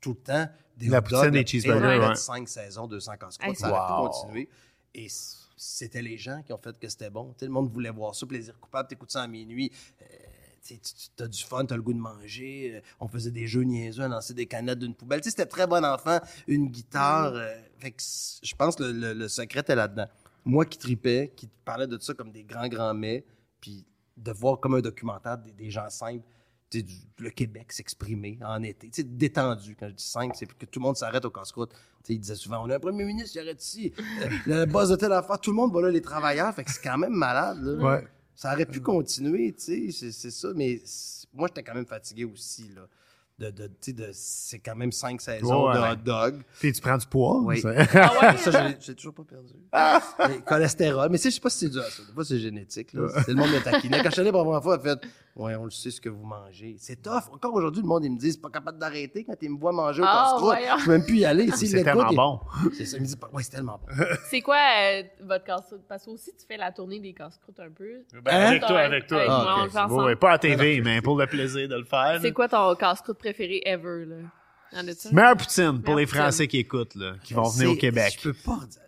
tout 0.00 0.10
le 0.10 0.16
temps 0.16 0.48
des 0.76 0.86
La 0.88 1.02
poutine, 1.02 1.46
cheeseburgers, 1.46 1.98
on 2.00 2.08
ouais. 2.32 2.46
saisons, 2.46 2.86
200 2.86 3.16
casse 3.18 3.38
Hey, 3.40 3.54
ça 3.54 3.68
a 3.68 3.96
Wow. 3.96 4.08
continué. 4.08 4.48
Et 4.94 5.08
c'était 5.56 6.02
les 6.02 6.16
gens 6.16 6.42
qui 6.42 6.52
ont 6.52 6.58
fait 6.58 6.78
que 6.78 6.88
c'était 6.88 7.10
bon. 7.10 7.34
Le 7.40 7.48
monde 7.48 7.68
voulait 7.70 7.90
voir 7.90 8.14
ça, 8.14 8.26
plaisir 8.26 8.58
coupable, 8.60 8.88
t'écoutes 8.88 9.10
ça 9.10 9.22
à 9.22 9.26
minuit. 9.26 9.70
euh, 10.02 10.04
tu 10.66 11.22
as 11.22 11.28
du 11.28 11.42
fun, 11.44 11.64
tu 11.64 11.72
as 11.72 11.76
le 11.76 11.82
goût 11.82 11.92
de 11.94 11.98
manger. 11.98 12.76
euh, 12.76 12.80
on 13.00 13.08
faisait 13.08 13.30
des 13.30 13.46
jeux 13.46 13.62
niaiseux, 13.62 14.02
à 14.04 14.08
lancer 14.08 14.34
des 14.34 14.46
canettes 14.46 14.78
d'une 14.78 14.94
poubelle. 14.94 15.20
Tu 15.20 15.24
sais, 15.24 15.30
c'était 15.30 15.46
très 15.46 15.66
bon 15.66 15.84
enfant, 15.84 16.18
une 16.46 16.68
guitare. 16.68 17.32
euh, 17.34 17.56
fait 17.78 17.90
que 17.92 18.02
je 18.42 18.54
pense 18.54 18.76
que 18.76 18.82
le, 18.84 18.92
le- 18.92 19.14
le 19.14 19.28
secret 19.28 19.64
est 19.66 19.74
là-dedans. 19.74 20.06
Moi 20.44 20.64
qui 20.66 20.78
tripais, 20.78 21.32
qui 21.36 21.48
parlais 21.64 21.86
de 21.86 21.98
ça 21.98 22.12
comme 22.14 22.30
des 22.32 22.44
grands, 22.44 22.68
grands 22.68 22.94
mets, 22.94 23.24
puis 23.60 23.84
de 24.16 24.32
voir 24.32 24.58
comme 24.60 24.74
un 24.74 24.80
documentaire 24.80 25.38
des, 25.38 25.52
des 25.52 25.70
gens 25.70 25.88
simples, 25.90 26.26
le 27.18 27.30
Québec 27.30 27.72
s'exprimer 27.72 28.38
en 28.44 28.62
été. 28.62 28.88
Tu 28.90 29.02
sais, 29.02 29.08
détendu. 29.08 29.74
Quand 29.78 29.88
je 29.88 29.94
dis 29.94 30.04
simple, 30.04 30.34
c'est 30.38 30.46
que 30.52 30.66
tout 30.66 30.78
le 30.80 30.84
monde 30.84 30.96
s'arrête 30.96 31.24
au 31.24 31.30
casse-croûte. 31.30 31.70
Tu 31.70 31.76
sais, 32.04 32.12
il 32.14 32.18
disait 32.20 32.34
souvent, 32.34 32.64
on 32.64 32.70
a 32.70 32.76
un 32.76 32.80
premier 32.80 33.04
ministre 33.04 33.32
qui 33.32 33.38
arrête 33.40 33.62
ici. 33.64 33.92
Le 34.46 34.64
boss 34.66 34.90
de 34.90 34.96
telle 34.96 35.12
affaire, 35.12 35.40
tout 35.40 35.50
le 35.50 35.56
monde 35.56 35.72
va 35.72 35.80
là, 35.82 35.90
les 35.90 36.02
travailleurs. 36.02 36.54
Fait 36.54 36.64
que 36.64 36.70
c'est 36.70 36.82
quand 36.82 36.98
même 36.98 37.14
malade. 37.14 37.58
là. 37.62 37.94
Ouais. 37.96 38.08
Ça 38.34 38.52
aurait 38.52 38.66
pu 38.66 38.80
continuer, 38.80 39.52
tu 39.52 39.90
sais, 39.92 40.10
c'est- 40.12 40.30
ça. 40.30 40.48
Mais 40.54 40.80
moi, 41.34 41.48
j'étais 41.48 41.62
quand 41.64 41.74
même 41.74 41.86
fatigué 41.86 42.24
aussi, 42.24 42.68
là. 42.74 42.82
De, 43.38 43.50
de, 43.50 43.66
tu 43.68 43.72
sais, 43.82 43.92
de, 43.92 44.08
c'est 44.12 44.58
quand 44.58 44.74
même 44.74 44.90
cinq 44.90 45.20
saisons 45.20 45.68
Ouais, 45.68 45.74
de 45.74 45.78
hot 45.92 45.96
dog. 46.04 46.42
Puis 46.58 46.72
tu 46.72 46.80
prends 46.80 46.96
du 46.96 47.06
poids. 47.06 47.40
Oui. 47.44 47.60
ça. 47.60 47.70
Ah 47.94 48.12
ouais? 48.32 48.36
Ça, 48.36 48.50
je 48.50 48.74
j'ai 48.84 48.94
toujours 48.96 49.14
pas 49.14 49.22
perdu. 49.22 49.52
Mais 50.28 50.40
cholestérol. 50.44 51.08
Mais 51.08 51.18
tu 51.18 51.22
sais, 51.22 51.30
je 51.30 51.34
sais 51.36 51.40
pas 51.40 51.50
si 51.50 51.58
c'est 51.60 51.68
dû 51.68 51.78
à 51.78 51.84
ça. 51.84 52.02
Des 52.04 52.12
fois, 52.12 52.24
c'est 52.24 52.38
génétique. 52.40 52.92
là. 52.94 53.06
C'est 53.24 53.28
le 53.28 53.36
monde 53.36 53.50
me 53.50 53.62
taquinait. 53.62 53.98
Quand 54.02 54.06
je 54.08 54.10
suis 54.14 54.20
allé 54.22 54.32
pour 54.32 54.40
la 54.40 54.44
première 54.46 54.62
fois, 54.62 54.74
elle 54.82 54.90
a 54.90 54.96
fait 54.96 55.06
Ouais, 55.36 55.54
on 55.54 55.66
le 55.66 55.70
sait 55.70 55.92
ce 55.92 56.00
que 56.00 56.08
vous 56.08 56.24
mangez. 56.24 56.74
C'est 56.80 57.00
tough. 57.00 57.30
Encore 57.32 57.54
aujourd'hui, 57.54 57.80
le 57.80 57.86
monde, 57.86 58.04
ils 58.04 58.10
me 58.10 58.18
disent 58.18 58.36
pas 58.38 58.50
capable 58.50 58.76
d'arrêter 58.76 59.22
quand 59.22 59.36
ils 59.40 59.50
me 59.50 59.56
voient 59.56 59.70
manger 59.70 60.02
au 60.02 60.04
Ah, 60.04 60.24
casse-croûte. 60.32 60.56
voyons. 60.56 60.78
Je 60.80 60.84
peux 60.86 60.90
même 60.90 61.04
plus 61.04 61.18
y 61.18 61.24
aller. 61.24 61.48
S'ils 61.52 61.68
C'est 61.68 61.84
tellement 61.84 62.12
bon. 62.12 62.40
C'est 62.76 62.86
ça. 62.86 62.96
Ils 62.96 63.00
me 63.02 63.06
disent 63.06 63.16
Ouais, 63.32 63.42
c'est 63.44 63.50
tellement 63.50 63.78
bon. 63.86 64.04
C'est 64.30 64.40
quoi 64.40 64.56
euh, 64.56 65.02
votre 65.22 65.44
casse-croûte? 65.44 65.82
Parce 65.88 66.04
que 66.06 66.10
aussi, 66.10 66.32
tu 66.36 66.44
fais 66.44 66.56
la 66.56 66.72
tournée 66.72 66.98
des 66.98 67.12
casse-croûtes 67.12 67.60
un 67.60 67.70
peu. 67.70 68.02
Ben, 68.20 68.32
Hein? 68.34 68.46
Avec 68.48 68.62
toi, 68.62 68.78
avec 68.80 69.06
toi. 69.06 69.20
Ah, 69.28 69.28
moi, 69.28 69.52
ok, 69.52 69.58
on 69.60 69.64
le 69.64 69.70
fait. 70.00 70.06
Ouais, 70.06 70.16
pas 70.16 70.32
à 70.32 70.38
TV, 70.38 70.80
mais 70.80 71.00
pour 71.02 71.16
le 71.16 71.26
plaisir 71.28 71.68
de 71.68 71.76
le 71.76 71.84
faire. 71.84 72.18
C'est 72.20 72.32
quoi 72.32 72.48
ton 72.48 72.74
casse-croûte 72.74 73.18
préféré 73.32 73.62
ever, 73.64 74.04
là? 74.06 74.16
Meilleure 75.12 75.36
poutine 75.36 75.82
pour 75.82 75.94
les 75.96 76.04
poutine. 76.06 76.20
Français 76.20 76.46
qui 76.46 76.58
écoutent, 76.58 76.94
là, 76.94 77.14
qui 77.22 77.32
vont 77.34 77.48
venir 77.48 77.70
au 77.72 77.76
Québec. 77.76 78.14
Je 78.18 78.22
peux 78.28 78.34
pas 78.34 78.60
dire. 78.68 78.82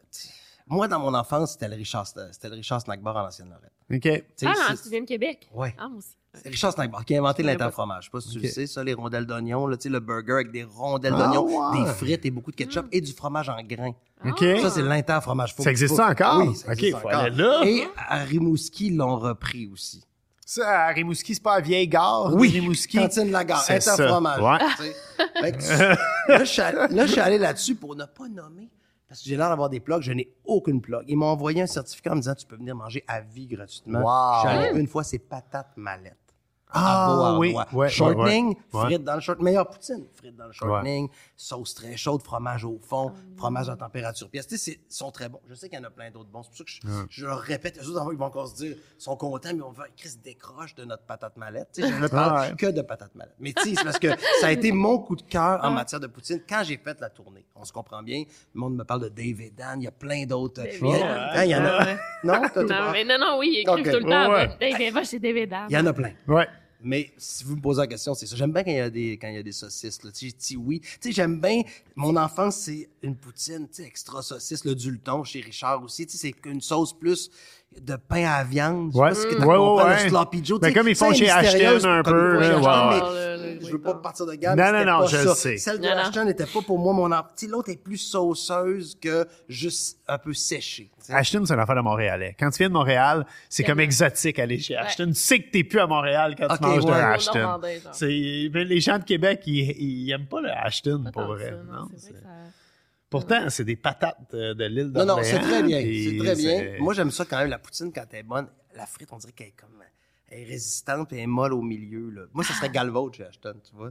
moi, 0.67 0.87
dans 0.89 0.99
mon 1.01 1.15
enfance, 1.15 1.53
c'était 1.53 1.69
le 1.69 1.77
Richard, 1.77 2.07
c'était 2.07 2.49
le 2.49 2.55
Richard 2.57 2.81
Snack 2.83 3.01
Bar 3.03 3.17
en 3.17 3.27
ancienne 3.27 3.49
Lorette. 3.49 3.73
OK. 3.93 4.01
Tu 4.03 4.11
sais, 4.37 4.47
Ah, 4.47 4.71
non, 4.71 4.77
tu 4.83 4.89
viens 4.91 5.01
de 5.01 5.07
Québec? 5.07 5.49
Ouais. 5.55 5.75
Ah, 5.79 5.89
moi 5.89 5.99
aussi. 5.99 6.15
c'est 6.35 6.49
Richard 6.49 6.73
Snack 6.75 6.91
Bar 6.91 7.05
qui 7.05 7.15
a 7.15 7.19
inventé 7.19 7.43
l'interfromage. 7.43 8.05
Je 8.05 8.09
sais 8.09 8.11
pas 8.13 8.21
si 8.21 8.29
tu 8.31 8.39
le 8.41 8.49
sais, 8.49 8.67
ça, 8.67 8.85
les 8.85 8.93
rondelles 8.95 9.27
d'oignon, 9.27 9.67
là, 9.67 9.77
tu 9.79 9.85
sais, 9.85 9.89
le 9.89 10.01
burger 10.01 10.35
avec 10.35 10.53
des 10.53 10.65
rondelles 10.65 11.15
Ah, 11.17 11.27
d'oignon, 11.33 11.73
des 11.73 11.91
frites 11.93 12.25
et 12.27 12.31
beaucoup 12.31 12.51
de 12.51 12.57
ketchup 12.57 12.87
et 12.93 13.01
du 13.01 13.13
fromage 13.13 13.49
en 13.49 13.61
grains. 13.63 13.95
OK. 14.25 14.45
Ça, 14.61 14.69
c'est 14.71 14.83
l'interfromage. 14.83 15.55
Ça 15.59 15.71
existe 15.71 15.97
faut- 15.97 16.03
encore? 16.03 16.43
Oui, 16.47 16.55
ça 16.55 16.73
existe 16.73 16.99
faut 16.99 17.09
encore. 17.09 17.21
aller 17.21 17.37
là. 17.37 17.63
Et 17.65 17.89
à 17.97 18.19
Rimouski, 18.19 18.89
ils 18.89 18.97
l'ont 18.97 19.19
repris 19.19 19.67
aussi. 19.73 20.05
Ça, 20.53 20.87
à 20.87 20.89
Rimouski, 20.89 21.37
c'est 21.37 21.43
pas 21.45 21.55
à 21.55 21.61
Vieille 21.61 21.87
Gare? 21.87 22.35
Oui, 22.35 22.49
Rimouski. 22.49 22.99
Cantine 22.99 23.31
la 23.31 23.45
gare, 23.45 23.63
C'est 23.63 23.79
ça. 23.81 23.93
interfromage. 23.95 24.41
Ouais. 24.41 24.89
Fait 25.41 25.53
que 25.53 25.59
tu- 25.59 26.29
là, 26.33 26.39
je 26.41 26.45
suis 26.45 26.61
allé- 26.61 26.93
là, 26.93 27.07
je 27.07 27.13
suis 27.13 27.21
allé 27.21 27.39
là-dessus 27.39 27.77
pour 27.77 27.95
ne 27.95 28.05
pas 28.05 28.27
nommer. 28.27 28.69
Parce 29.09 29.23
que 29.23 29.29
j'ai 29.29 29.37
l'air 29.37 29.49
d'avoir 29.49 29.71
des 29.71 29.79
plugs, 29.79 30.03
je 30.03 30.11
n'ai 30.11 30.29
aucune 30.45 30.81
plug. 30.81 31.05
Ils 31.07 31.17
m'ont 31.17 31.27
envoyé 31.27 31.63
un 31.63 31.69
certificat 31.69 32.11
en 32.11 32.17
me 32.17 32.21
disant 32.21 32.35
tu 32.35 32.47
peux 32.47 32.57
venir 32.57 32.75
manger 32.75 33.05
à 33.07 33.21
vie 33.21 33.47
gratuitement. 33.47 34.01
Wow. 34.01 34.43
Je 34.45 34.49
suis 34.49 34.59
allé 34.59 34.81
une 34.81 34.89
fois, 34.89 35.05
c'est 35.05 35.21
patates 35.21 35.71
mallettes. 35.77 36.17
Ah, 36.73 37.37
oui. 37.39 37.55
Ouais, 37.73 37.89
shortening, 37.89 38.49
ouais, 38.49 38.57
ouais. 38.73 38.85
frites 38.87 39.05
dans 39.05 39.15
le 39.15 39.21
short, 39.21 39.41
meilleure 39.41 39.69
poutine, 39.69 40.05
frites 40.15 40.37
dans 40.37 40.47
le 40.47 40.53
shortening, 40.53 41.09
sauce 41.37 41.75
très 41.75 41.97
chaude, 41.97 42.23
fromage 42.23 42.65
au 42.65 42.79
fond, 42.81 43.13
fromage 43.37 43.69
à 43.69 43.77
température 43.77 44.29
pièce. 44.29 44.47
Tu 44.47 44.57
sais, 44.57 44.73
c'est- 44.73 44.81
ils 44.89 44.95
sont 44.95 45.11
très 45.11 45.29
bons. 45.29 45.41
Je 45.49 45.55
sais 45.55 45.69
qu'il 45.69 45.79
y 45.79 45.83
en 45.83 45.85
a 45.87 45.91
plein 45.91 46.11
d'autres 46.11 46.29
bons. 46.31 46.43
C'est 46.43 46.49
pour 46.51 46.59
ça 46.59 46.65
que 46.65 46.71
je, 46.71 46.81
je 47.09 47.27
leur 47.27 47.39
répète. 47.39 47.77
Les 47.81 47.89
autres, 47.89 48.09
ils 48.13 48.19
vont 48.19 48.27
encore 48.27 48.49
se 48.49 48.55
dire, 48.57 48.77
ils 48.77 49.03
sont 49.03 49.17
contents, 49.17 49.49
mais 49.51 49.55
ils 49.57 49.61
vont 49.63 49.73
faire, 49.73 49.87
Chris 49.97 50.11
décroche 50.23 50.75
de 50.75 50.85
notre 50.85 51.03
patate 51.05 51.37
mallette. 51.37 51.69
Tu 51.75 51.83
sais, 51.83 51.89
je 51.89 51.95
ne 51.95 52.09
parle 52.09 52.33
Ah 52.37 52.49
ouais. 52.51 52.57
que 52.57 52.67
de 52.67 52.83
patate 52.83 53.15
malade. 53.15 53.35
Mais 53.39 53.53
tu 53.53 53.63
sais, 53.63 53.75
c'est 53.77 53.85
parce 53.85 53.99
que 53.99 54.09
ça 54.41 54.47
a 54.49 54.53
été 54.53 54.73
mon 54.73 54.99
coup 54.99 55.17
de 55.17 55.23
cœur 55.23 55.61
en 55.65 55.71
matière 55.71 56.01
de 56.01 56.07
poutine 56.07 56.41
quand 56.49 56.63
j'ai 56.65 56.77
fait 56.77 57.01
la 57.01 57.11
tournée. 57.11 57.45
On 57.57 57.65
se 57.65 57.73
comprend 57.73 58.03
bien. 58.03 58.25
Le 58.55 58.61
monde 58.61 58.77
me 58.77 58.85
parle 58.85 59.03
de 59.03 59.09
Dave 59.09 59.41
et 59.41 59.51
Dan. 59.57 59.81
Il 59.81 59.85
y 59.85 59.89
a 59.89 59.93
plein 59.93 60.25
d'autres. 60.27 60.63
Dave 60.63 60.75
Il 60.81 60.87
y 60.89 60.93
a- 60.95 60.97
et 61.35 61.39
hein, 61.39 61.45
il 61.45 61.51
y 61.51 61.55
en 61.57 61.65
a. 61.65 61.85
Ouais. 61.85 61.97
Non, 62.23 62.35
Non, 62.35 62.93
mais 62.93 63.05
non, 63.05 63.17
non, 63.19 63.39
oui, 63.39 63.49
il 63.53 63.59
écrit 63.61 63.81
Ok. 63.81 63.91
tout 63.91 64.05
le 64.05 64.11
temps. 64.11 64.31
Ouais. 64.31 64.47
va- 64.47 64.57
David, 64.61 64.93
va 64.93 65.05
chez 65.05 65.19
David 65.19 65.49
Dan. 65.51 65.67
il 65.71 65.75
y 65.75 65.79
en 65.79 65.87
a 65.87 65.93
plein. 65.93 66.13
Ouais. 66.29 66.47
Mais 66.83 67.13
si 67.19 67.45
vous 67.45 67.57
me 67.57 67.61
posez 67.61 67.81
la 67.81 67.87
question, 67.87 68.15
c'est 68.15 68.27
ça. 68.27 68.37
J'aime 68.37 68.53
bien 68.53 68.65
quand 68.65 68.71
il 68.71 68.77
y 68.77 68.81
a 68.81 68.91
des, 68.91 69.13
quand 69.13 69.29
il 69.29 69.35
y 69.35 69.39
a 69.39 69.43
des 69.43 69.53
saucisses. 69.53 70.03
Là. 70.03 70.11
Tu 70.13 70.57
oui. 70.57 70.81
Tu 70.81 70.89
sais, 71.01 71.13
j'aime 71.13 71.41
bien. 71.41 71.63
Mon 71.97 72.17
enfance, 72.17 72.57
c'est 72.57 72.89
une 73.03 73.17
poutine, 73.17 73.69
tu 73.69 73.83
sais, 73.83 73.85
extra 73.85 74.23
saucisse, 74.23 74.65
le 74.65 74.75
dulton 74.75 75.25
chez 75.25 75.41
Richard 75.41 75.83
aussi. 75.83 76.07
Tu 76.07 76.17
sais, 76.17 76.33
c'est 76.33 76.51
une 76.51 76.61
sauce 76.61 76.99
plus 76.99 77.31
de 77.81 77.95
pain 77.97 78.25
à 78.27 78.43
viande. 78.45 78.91
Je 78.93 78.97
sais 78.97 79.01
Ouais. 79.01 79.09
pas 79.11 79.15
ce 79.15 79.27
que 79.27 79.35
Mm. 79.35 79.39
t'as 79.39 79.47
Ouais, 79.47 79.57
compris, 79.57 79.85
ouais, 79.85 80.03
le 80.05 80.09
sloppy 80.11 80.45
Joe. 80.45 80.61
Ben, 80.61 80.69
sais, 80.69 80.75
comme 80.75 80.89
ils 80.89 80.97
font 80.97 81.13
chez 81.15 81.31
Ashton 81.31 81.89
un 81.89 82.03
comme 82.03 82.13
peu, 82.13 82.41
là, 82.41 82.57
ouais. 82.57 82.61
mais 82.61 82.67
Ah, 82.67 83.37
le 83.61 83.67
je 83.67 83.73
veux 83.73 83.81
pas 83.81 83.95
partir 83.95 84.27
de 84.27 84.35
gamme. 84.35 84.59
Non, 84.59 84.73
non, 84.73 84.85
non, 84.85 84.99
pas 85.01 85.07
je 85.07 85.17
ça. 85.19 85.35
sais. 85.37 85.57
Celle 85.57 85.79
de 85.79 85.87
Non. 85.87 85.97
Ashton 85.99 86.25
n'était 86.25 86.47
pas 86.47 86.61
pour 86.63 86.79
moi 86.81 86.93
mon 86.93 87.13
sais, 87.37 87.47
l'autre 87.47 87.71
est 87.71 87.77
plus 87.77 87.97
sauceuse 87.99 88.99
que 89.01 89.25
juste 89.49 89.99
un 90.09 90.19
peu 90.19 90.33
séchée. 90.33 90.91
tu 90.99 91.07
sais. 91.07 91.15
Ashton, 91.15 91.45
c'est 91.47 91.55
une 91.55 91.61
affaire 91.61 91.77
de 91.77 91.81
Montréalais. 91.81 92.35
Quand 92.39 92.51
tu 92.51 92.59
viens 92.59 92.69
de 92.69 92.75
Montréal, 92.75 93.25
c'est 93.49 93.63
comme 93.63 93.81
exotique 93.81 94.39
aller 94.41 94.59
chez 94.59 94.77
Ashton. 94.77 95.07
Tu 95.09 95.15
sais 95.15 95.39
que 95.41 95.51
t'es 95.53 95.63
plus 95.63 95.79
à 95.79 95.87
Montréal 95.87 96.35
quand 96.37 96.49
tu 96.57 96.63
manges 96.63 96.85
ouais. 96.85 96.91
de 96.91 96.97
Ashton. 96.97 97.61
Mais 98.53 98.65
les 98.65 98.81
gens 98.81 98.99
de 98.99 99.05
Québec, 99.05 99.43
ils, 99.47 99.71
ils 99.81 100.11
aiment 100.11 100.27
pas 100.27 100.41
le 100.41 100.51
Ashton, 100.51 101.05
pour 101.13 101.23
vrai. 101.27 101.51
ça, 101.51 101.73
non, 101.73 101.89
Pourtant, 103.11 103.51
c'est 103.51 103.65
des 103.65 103.77
patates 103.77 104.19
de, 104.33 104.53
de 104.55 104.65
l'île 104.67 104.87
Non, 104.87 105.05
d'Orléans. 105.05 105.17
non, 105.17 105.23
c'est 105.25 105.39
très 105.41 105.63
bien. 105.65 105.81
C'est 105.81 106.17
très 106.19 106.35
bien. 106.37 106.77
Moi, 106.79 106.95
j'aime 106.95 107.11
ça 107.11 107.25
quand 107.25 107.39
même, 107.39 107.51
la 107.51 107.59
poutine, 107.59 107.93
quand 107.93 108.05
elle 108.13 108.21
est 108.21 108.23
bonne. 108.23 108.47
La 108.77 108.87
frite, 108.87 109.09
on 109.13 109.19
dirait 109.19 109.33
qu'elle 109.33 109.49
est 109.49 109.55
comme. 109.61 109.71
Elle 110.29 110.43
est 110.43 110.45
résistante 110.45 111.13
et 111.13 111.17
elle 111.17 111.23
est 111.23 111.27
molle 111.27 111.53
au 111.55 111.61
milieu. 111.61 112.09
Là. 112.11 112.23
Moi, 112.33 112.45
ça 112.45 112.55
serait 112.55 112.71
Galvaude 112.71 113.15
chez 113.17 113.25
Ashton, 113.25 113.55
tu 113.69 113.75
vois. 113.75 113.91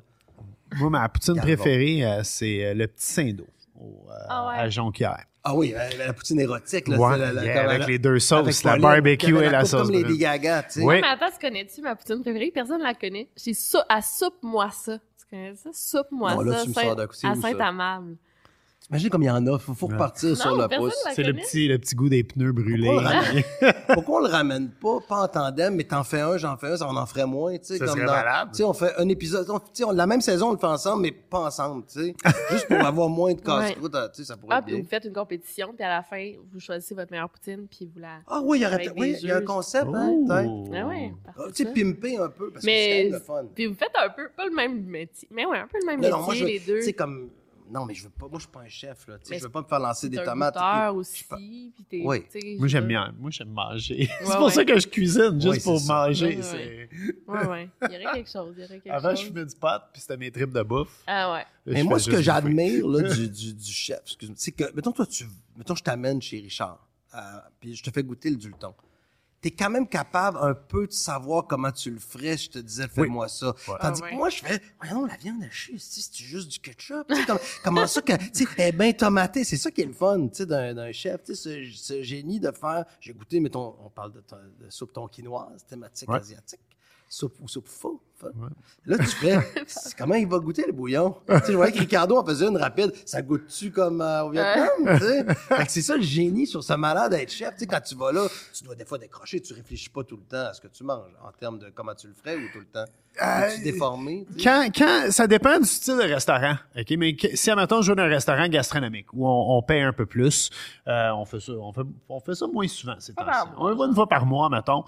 Moi, 0.77 0.89
ma 0.89 1.09
poutine 1.09 1.35
préférée, 1.35 2.05
euh, 2.05 2.21
c'est 2.23 2.63
euh, 2.65 2.73
le 2.73 2.87
petit 2.87 3.05
Saint-Do 3.05 3.45
au, 3.77 4.07
euh, 4.09 4.13
Ah 4.29 4.47
ouais. 4.47 4.53
à 4.59 4.69
Jonquière. 4.69 5.25
Ah 5.43 5.53
oui, 5.53 5.73
euh, 5.75 5.89
la 5.97 6.13
poutine 6.13 6.39
érotique. 6.39 6.87
Là, 6.87 6.97
Ouais, 6.97 7.17
la- 7.17 7.33
la- 7.33 7.43
yeah, 7.43 7.65
avec 7.65 7.79
la- 7.79 7.87
les 7.87 7.99
deux 7.99 8.19
sauces, 8.19 8.63
la 8.63 8.77
barbecue 8.77 9.37
et 9.37 9.49
la 9.49 9.65
sauce 9.65 9.87
Comme 9.89 9.91
les. 9.91 10.17
Gaga, 10.17 10.63
tu 10.63 10.79
sais. 10.79 10.83
Oui. 10.85 11.01
Mais 11.01 11.07
attends, 11.07 11.29
tu 11.29 11.45
connais-tu 11.45 11.81
ma 11.81 11.95
poutine 11.97 12.21
préférée? 12.21 12.51
Personne 12.53 12.81
la 12.81 12.93
connaît. 12.93 13.27
J'ai 13.35 13.53
sou 13.53 13.79
à 13.89 14.01
soupe-moi 14.01 14.69
ça. 14.71 14.97
Tu 14.97 15.25
connais 15.29 15.55
ça? 15.55 15.71
Soupe-moi 15.73 16.35
Non, 16.35 16.41
là, 16.41 16.57
ça. 16.59 16.63
tu 16.63 16.69
me 16.69 16.73
sors 16.73 16.95
coup, 16.95 17.01
à 17.01 17.07
ça? 17.13 17.35
Saint-Amable. 17.41 18.15
T'imagines 18.89 19.09
comme 19.11 19.21
il 19.21 19.27
y 19.27 19.29
en 19.29 19.45
a. 19.45 19.59
Faut, 19.59 19.75
faut 19.75 19.85
repartir 19.85 20.35
sur 20.35 20.57
le 20.57 20.67
pouce. 20.67 20.95
C'est 21.13 21.21
le 21.21 21.33
petit, 21.33 21.67
le 21.67 21.77
petit 21.77 21.93
goût 21.95 22.09
des 22.09 22.23
pneus 22.23 22.51
brûlés. 22.51 22.87
Pourquoi 22.87 22.97
on 22.97 23.01
le 23.01 23.07
ramène, 23.07 23.43
pourquoi 23.93 24.15
on 24.17 24.23
le 24.23 24.29
ramène 24.29 24.69
pas, 24.71 24.97
pas 25.07 25.21
en 25.23 25.27
tandem, 25.27 25.75
mais 25.75 25.83
t'en 25.83 26.03
fais 26.03 26.21
un, 26.21 26.37
j'en 26.37 26.57
fais 26.57 26.67
un, 26.69 26.77
ça 26.77 26.87
on 26.89 26.97
en 26.97 27.05
ferait 27.05 27.27
moins, 27.27 27.55
tu 27.57 27.65
sais. 27.65 27.77
Ça 27.77 27.85
comme 27.85 27.95
serait 27.97 28.07
dans- 28.07 28.13
malade. 28.13 28.47
Tu 28.51 28.57
sais, 28.57 28.63
on 28.63 28.73
fait 28.73 28.91
un 28.97 29.07
épisode, 29.09 29.47
on, 29.49 29.59
tu 29.59 29.65
sais, 29.73 29.83
on- 29.83 29.91
la 29.91 30.07
même 30.07 30.21
saison, 30.21 30.49
on 30.49 30.51
le 30.53 30.57
fait 30.57 30.65
ensemble, 30.65 31.03
mais 31.03 31.11
pas 31.11 31.39
ensemble, 31.41 31.83
tu 31.85 31.99
sais. 31.99 32.15
Juste 32.51 32.67
pour 32.67 32.77
avoir 32.83 33.09
moins 33.09 33.33
de 33.33 33.41
casse-croûte, 33.41 33.91
tu 33.93 33.99
sais, 34.13 34.23
ça 34.23 34.37
pourrait 34.37 34.55
Ah, 34.55 34.59
être 34.59 34.65
puis 34.65 34.73
bien. 34.73 34.83
vous 34.83 34.89
faites 34.89 35.05
une 35.05 35.13
compétition, 35.13 35.71
puis 35.75 35.83
à 35.85 35.89
la 35.89 36.01
fin, 36.01 36.31
vous 36.51 36.59
choisissez 36.59 36.95
votre 36.95 37.11
meilleure 37.11 37.29
poutine, 37.29 37.67
puis 37.69 37.87
vous 37.93 37.99
la. 37.99 38.17
Ah 38.27 38.41
oui, 38.43 38.57
il 38.59 38.63
y 38.63 38.65
aurait 38.65 38.89
oui, 38.97 39.15
il 39.21 39.27
y 39.27 39.31
a 39.31 39.37
un 39.37 39.41
concept, 39.41 39.85
hein, 39.93 40.15
peut-être. 40.27 40.47
Oh. 40.49 40.65
Ah 40.73 40.87
ouais, 40.87 41.13
Ah, 41.37 41.41
Tu 41.53 41.63
sais, 41.63 41.71
pimper 41.73 42.17
un 42.17 42.29
peu, 42.29 42.49
parce 42.49 42.65
que 42.65 42.71
c'est 42.71 43.09
le 43.11 43.19
fun. 43.19 43.43
puis 43.53 43.67
vous 43.67 43.75
faites 43.75 43.93
un 44.03 44.09
peu, 44.09 44.29
pas 44.35 44.45
le 44.47 44.55
même 44.55 44.83
métier, 44.83 45.27
mais 45.31 45.45
ouais, 45.45 45.59
un 45.59 45.67
peu 45.67 45.77
le 45.79 45.85
même 45.85 45.97
Non, 45.97 46.07
métier, 46.07 46.17
non, 46.19 46.25
moi, 46.25 46.33
je 46.33 46.45
les 46.45 46.59
deux. 46.59 46.77
tu 46.79 46.83
sais, 46.85 46.93
comme, 46.93 47.29
non, 47.71 47.85
mais 47.85 47.93
je 47.93 48.03
veux 48.03 48.09
pas, 48.09 48.27
moi, 48.27 48.39
je 48.39 48.43
suis 48.43 48.51
pas 48.51 48.61
un 48.61 48.67
chef, 48.67 49.07
là, 49.07 49.17
tu 49.19 49.25
sais, 49.25 49.33
Mais 49.33 49.37
je 49.39 49.43
veux 49.43 49.49
pas 49.49 49.61
me 49.61 49.67
faire 49.67 49.79
lancer 49.79 50.09
des 50.09 50.17
un 50.19 50.25
tomates. 50.25 50.57
aussi, 50.93 51.23
pas- 51.23 51.35
puis 51.37 51.73
t'es, 51.89 52.01
Oui. 52.03 52.23
Moi, 52.57 52.67
j'aime 52.67 52.87
bien. 52.87 53.13
Moi, 53.19 53.31
j'aime 53.31 53.49
manger. 53.49 54.09
c'est 54.19 54.35
pour 54.35 54.45
ouais. 54.45 54.51
ça 54.51 54.65
que 54.65 54.79
je 54.79 54.87
cuisine, 54.87 55.39
juste 55.41 55.45
Ouais, 55.45 55.59
pour 55.61 55.81
manger. 55.85 56.27
Ouais, 56.27 56.35
ouais. 56.37 56.41
c'est- 56.41 56.89
Ouais, 57.31 57.45
ouais. 57.47 57.69
Il 57.89 57.93
y 58.01 58.05
aurait 58.05 58.15
quelque 58.15 58.29
chose, 58.31 58.53
il 58.57 58.61
y 58.61 58.65
aurait 58.65 58.79
quelque 58.79 58.93
Avant, 58.93 59.15
je 59.15 59.25
fumais 59.25 59.45
du 59.45 59.55
pot, 59.55 59.81
puis 59.93 60.01
c'était 60.01 60.17
mes 60.17 60.31
tripes 60.31 60.51
de 60.53 60.61
bouffe. 60.63 61.03
Ah 61.07 61.31
ouais. 61.33 61.39
Là, 61.39 61.45
Mais 61.65 61.83
moi, 61.83 61.99
ce 61.99 62.09
que 62.09 62.21
j'admire 62.21 62.87
là, 62.87 63.13
du, 63.13 63.29
du, 63.29 63.53
du 63.53 63.71
chef, 63.71 63.99
excuse-moi, 64.03 64.35
c'est 64.39 64.51
que, 64.51 64.63
mettons, 64.75 64.91
toi, 64.91 65.05
tu, 65.05 65.25
mettons, 65.55 65.75
je 65.75 65.83
t'amène 65.83 66.21
chez 66.21 66.39
Richard, 66.39 66.85
euh, 67.15 67.19
puis 67.59 67.75
je 67.75 67.83
te 67.83 67.91
fais 67.91 68.03
goûter 68.03 68.29
le 68.31 68.37
dulton. 68.37 68.73
T'es 69.41 69.51
quand 69.51 69.69
même 69.69 69.87
capable 69.87 70.37
un 70.41 70.53
peu 70.53 70.85
de 70.85 70.91
savoir 70.91 71.47
comment 71.47 71.71
tu 71.71 71.89
le 71.91 71.99
ferais. 71.99 72.35
Je 72.37 72.49
te 72.49 72.59
disais, 72.59 72.89
fais-moi 72.89 73.29
ça. 73.29 73.55
Tandis 73.79 74.01
Ah 74.01 74.03
ouais. 74.05 74.09
que 74.11 74.15
moi, 74.15 74.29
je 74.29 74.39
fais, 74.39 74.61
voyons, 74.81 75.05
la 75.05 75.15
viande 75.15 75.41
hachée, 75.43 75.75
c'est 75.77 76.01
c'est 76.01 76.23
juste 76.23 76.49
du 76.49 76.59
ketchup. 76.59 77.07
Tu 77.07 77.15
sais, 77.15 77.25
comme- 77.25 77.39
comment 77.63 77.87
ça 77.87 78.01
que, 78.01 78.17
tu 78.31 78.45
sais, 78.45 78.49
est 78.57 78.71
bien 78.73 78.91
tomatée. 78.91 79.45
C'est 79.45 79.55
ça 79.55 79.71
qui 79.71 79.81
est 79.81 79.85
le 79.85 79.93
fun, 79.93 80.27
tu 80.27 80.35
sais, 80.39 80.45
d'un 80.45 80.91
chef. 80.91 81.23
Tu 81.23 81.35
sais, 81.35 81.63
ce, 81.71 81.77
ce 81.77 82.03
génie 82.03 82.41
de 82.41 82.51
faire, 82.51 82.83
j'ai 82.99 83.13
goûté, 83.13 83.39
mettons, 83.39 83.75
on 83.85 83.89
parle 83.89 84.11
de, 84.11 84.19
ton- 84.19 84.35
de 84.59 84.69
soupe 84.69 84.91
tonkinoise, 84.91 85.63
thématique 85.65 86.09
Ouais. 86.09 86.17
asiatique. 86.17 86.59
Soupe 87.07 87.37
ou 87.39 87.47
soupe 87.47 87.67
faux. 87.67 88.01
Là, 88.85 88.97
tu 88.97 89.05
fais, 89.05 89.37
c'est- 89.67 89.97
comment 89.97 90.15
il 90.15 90.27
va 90.27 90.39
goûter 90.39 90.63
le 90.67 90.73
bouillon? 90.73 91.15
tu 91.27 91.33
sais, 91.39 91.51
je 91.51 91.53
voyais 91.57 91.71
que 91.71 91.79
Ricardo 91.79 92.17
en 92.17 92.25
faisait 92.25 92.47
une 92.47 92.57
rapide. 92.57 92.91
Ça 93.05 93.21
goûte-tu 93.21 93.71
comme 93.71 94.01
euh, 94.01 94.23
au 94.23 94.31
Vietnam? 94.31 94.69
c'est 95.67 95.81
ça 95.81 95.95
le 95.95 96.03
génie 96.03 96.47
sur 96.47 96.63
ce 96.63 96.73
malade 96.73 97.11
d'être 97.11 97.31
chef. 97.31 97.51
Tu 97.53 97.59
sais, 97.59 97.65
quand 97.67 97.81
tu 97.81 97.95
vas 97.95 98.11
là, 98.11 98.27
tu 98.53 98.63
dois 98.63 98.75
des 98.75 98.85
fois 98.85 98.97
décrocher. 98.97 99.39
Tu 99.41 99.53
réfléchis 99.53 99.89
pas 99.89 100.03
tout 100.03 100.17
le 100.17 100.23
temps 100.23 100.47
à 100.49 100.53
ce 100.53 100.61
que 100.61 100.67
tu 100.67 100.83
manges 100.83 101.11
en 101.25 101.31
termes 101.31 101.59
de 101.59 101.69
comment 101.73 101.95
tu 101.95 102.07
le 102.07 102.13
ferais 102.13 102.35
ou 102.35 102.47
tout 102.53 102.59
le 102.59 102.65
temps. 102.65 102.85
Es-tu 103.21 103.63
déformé? 103.63 104.25
tu 104.31 104.39
sais? 104.39 104.43
Quand, 104.49 104.69
quand, 104.75 105.11
ça 105.11 105.27
dépend 105.27 105.59
du 105.59 105.65
style 105.65 105.97
de 105.97 106.03
restaurant, 106.03 106.55
ok? 106.77 106.91
Mais 106.97 107.15
que- 107.15 107.35
si 107.35 107.49
admettons 107.51 107.81
je 107.81 107.91
vais 107.91 107.95
dans 107.95 108.03
un 108.03 108.07
restaurant 108.07 108.47
gastronomique 108.47 109.07
où 109.13 109.27
on, 109.27 109.57
on 109.57 109.61
paye 109.61 109.81
un 109.81 109.91
peu 109.93 110.05
plus, 110.05 110.49
euh, 110.87 111.09
on 111.15 111.25
fait 111.25 111.39
ça, 111.39 111.51
on 111.53 111.73
fait, 111.73 111.81
on 112.07 112.19
fait 112.19 112.35
ça 112.35 112.47
moins 112.47 112.67
souvent 112.67 112.95
ces 112.99 113.13
Pas 113.13 113.23
temps-ci. 113.25 113.37
par 113.39 113.57
mois. 113.59 113.71
On 113.71 113.75
va 113.75 113.85
une 113.87 113.95
fois 113.95 114.07
par 114.07 114.25
mois, 114.25 114.49
mettons. 114.49 114.83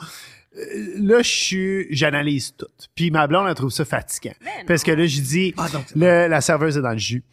Euh, 0.55 0.59
Là, 0.97 1.21
je 1.21 1.29
suis, 1.29 1.87
j'analyse 1.95 2.53
tout. 2.55 2.67
Puis 2.93 3.09
ma 3.09 3.20
blonde, 3.27 3.47
elle 3.47 3.55
trouve 3.55 3.71
ça 3.71 3.85
fatigant. 3.85 4.33
Parce 4.67 4.83
que 4.83 4.91
là, 4.91 5.05
j'ai 5.05 5.21
dit, 5.21 5.53
Ah, 5.57 5.67
donc, 5.69 5.85
le- 5.95 6.27
la 6.27 6.41
serveuse 6.41 6.77
est 6.77 6.81
dans 6.81 6.91
le 6.91 6.97
jus. 6.97 7.23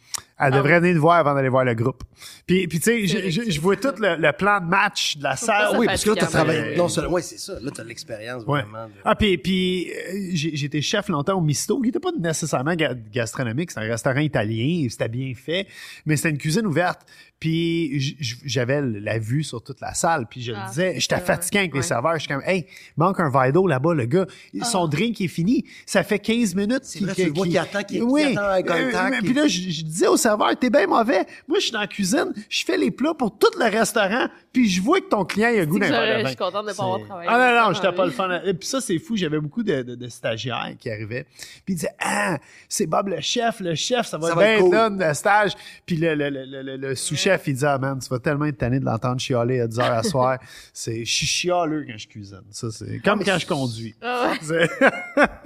Elle 0.41 0.53
Ah 0.53 0.57
devrait 0.57 0.79
venir 0.79 0.95
te 0.95 0.99
voir 0.99 1.17
avant 1.17 1.33
d'aller 1.35 1.49
voir 1.49 1.65
le 1.65 1.73
groupe. 1.73 2.03
Puis, 2.47 2.67
puis 2.67 2.79
tu 2.79 3.07
sais, 3.07 3.29
je, 3.29 3.51
je, 3.51 3.59
vois 3.59 3.75
tout 3.75 3.93
le, 3.99 4.15
le 4.15 4.31
plan 4.31 4.61
de 4.61 4.65
match 4.67 5.17
de 5.17 5.23
la 5.23 5.35
salle. 5.35 5.71
ça 5.73 5.77
oui, 5.79 5.85
parce 5.85 6.03
que 6.03 6.09
là, 6.11 6.15
tu 6.15 6.23
as 6.23 6.27
fatigant, 6.27 6.45
travaillé. 6.53 6.77
Non 6.77 6.87
seulement, 6.87 7.11
oui, 7.13 7.21
c'est 7.23 7.37
ça. 7.39 7.53
Là, 7.61 7.71
tu 7.73 7.81
as 7.81 7.83
l'expérience 7.83 8.43
Ouais. 8.45 8.61
vraiment. 8.61 8.85
de- 8.87 8.91
Ah, 9.03 9.15
puis, 9.15 9.37
puis 9.37 9.91
euh, 9.91 10.65
été 10.65 10.81
chef 10.81 11.09
longtemps 11.09 11.37
au 11.37 11.41
Misto, 11.41 11.77
qui 11.81 11.87
n'était 11.87 11.99
pas 11.99 12.11
nécessairement 12.17 12.75
ga- 12.75 12.95
gastronomique, 13.11 13.71
c'est 13.71 13.79
un 13.79 13.89
restaurant 13.89 14.19
italien, 14.21 14.87
c'était 14.89 15.09
bien 15.09 15.33
fait, 15.35 15.67
mais 16.05 16.15
c'était 16.15 16.29
une 16.29 16.37
cuisine 16.37 16.65
ouverte. 16.65 17.01
Puis 17.39 18.17
j'avais 18.43 18.81
la 18.81 19.17
vue 19.17 19.43
sur 19.45 19.63
toute 19.63 19.79
la 19.79 19.93
salle, 19.93 20.25
puis 20.29 20.41
je 20.41 20.51
le 20.51 20.57
Ah, 20.59 20.67
disais, 20.67 20.95
j'étais 20.99 21.19
fatigué 21.21 21.59
avec 21.59 21.73
les 21.73 21.79
ouais. 21.79 21.85
serveurs, 21.85 22.15
je 22.15 22.19
suis 22.19 22.27
comme, 22.27 22.41
hey, 22.45 22.65
manque 22.97 23.17
un 23.21 23.29
verre 23.29 23.53
d'eau 23.53 23.65
là-bas, 23.65 23.93
le 23.93 24.05
gars, 24.05 24.25
son 24.63 24.87
drink 24.89 25.21
est 25.21 25.29
fini, 25.29 25.63
ça 25.85 26.03
fait 26.03 26.19
15 26.19 26.53
minutes 26.53 26.81
C'est 26.83 26.99
vrai, 26.99 27.13
tu 27.15 27.23
le 27.25 27.31
vois 27.31 27.47
qui 27.47 27.57
attend, 27.57 27.79
qui- 27.83 27.95
qui 27.95 28.01
oui. 28.01 28.23
attend 28.35 28.45
un 28.49 28.61
contact, 28.61 28.93
Euh, 28.95 29.19
qui- 29.19 29.25
Puis 29.25 29.33
là, 29.33 29.47
je, 29.47 29.61
je 29.69 29.83
disais 29.83 30.07
au 30.07 30.17
serveur, 30.29 30.55
t'es 30.59 30.69
bien 30.69 30.87
mauvais. 30.87 31.25
Moi, 31.47 31.59
je 31.59 31.63
suis 31.65 31.71
dans 31.71 31.79
la 31.81 31.87
cuisine, 31.87 32.33
je 32.49 32.63
fais 32.65 32.77
les 32.77 32.91
plats 32.91 33.13
pour 33.13 33.37
tout 33.37 33.47
le 33.57 33.65
restaurant, 33.65 34.27
puis 34.53 34.69
je 34.69 34.81
vois 34.81 34.99
que 35.01 35.09
ton 35.09 35.25
client 35.25 35.49
il 35.53 35.59
a 35.59 35.65
goût 35.65 35.79
d'un 35.79 35.89
verre 35.89 36.19
je 36.21 36.27
suis 36.27 36.35
contente 36.35 36.67
de 36.67 36.73
pas 36.73 36.83
avoir 36.83 37.01
travaillé. 37.03 37.29
Ah 37.31 37.53
non, 37.55 37.67
non, 37.67 37.73
j'étais 37.73 37.91
pas 37.91 38.05
le 38.05 38.11
fun. 38.11 38.41
Et 38.43 38.53
puis 38.53 38.67
ça, 38.67 38.81
c'est 38.81 38.99
fou. 38.99 39.15
J'avais 39.17 39.39
beaucoup 39.39 39.63
de, 39.63 39.81
de- 39.81 39.95
de 39.95 40.07
stagiaires 40.07 40.73
qui 40.79 40.89
arrivaient. 40.89 41.25
Puis 41.65 41.73
ils 41.73 41.75
disaient, 41.75 41.95
ah, 41.99 42.37
c'est 42.67 42.85
Bob 42.87 43.07
le 43.09 43.19
chef, 43.21 43.59
le 43.59 43.75
chef, 43.75 44.07
ça 44.07 44.17
va 44.17 44.29
Ça 44.29 44.35
bien 44.35 44.59
cool. 44.59 44.71
done, 44.71 44.99
le 44.99 45.13
stage. 45.13 45.53
Puis 45.85 45.97
le, 45.97 46.15
le, 46.15 46.29
le, 46.29 46.45
le, 46.45 46.61
le- 46.61 46.77
le 46.77 46.95
sous-chef, 46.95 47.47
il 47.47 47.53
disait, 47.53 47.67
ah 47.67 47.77
man, 47.77 47.99
tu 47.99 48.09
vas 48.09 48.19
tellement 48.19 48.45
être 48.45 48.57
tanné 48.57 48.79
de 48.79 48.85
l'entendre 48.85 49.19
chialer 49.19 49.59
à 49.61 49.67
10 49.67 49.79
heures 49.79 49.85
à 49.91 50.03
soir. 50.03 50.37
c'est, 50.73 51.03
je 51.05 51.11
suis 51.11 51.25
chialeux 51.27 51.85
quand 51.87 51.97
je 51.97 52.07
cuisine. 52.07 52.41
Ça, 52.51 52.67
c'est 52.71 52.99
comme 52.99 53.19
mais 53.19 53.25
quand 53.25 53.37
je 53.39 53.47
conduis. 53.47 53.95
Ah 54.01 54.31
ouais. 54.49 54.67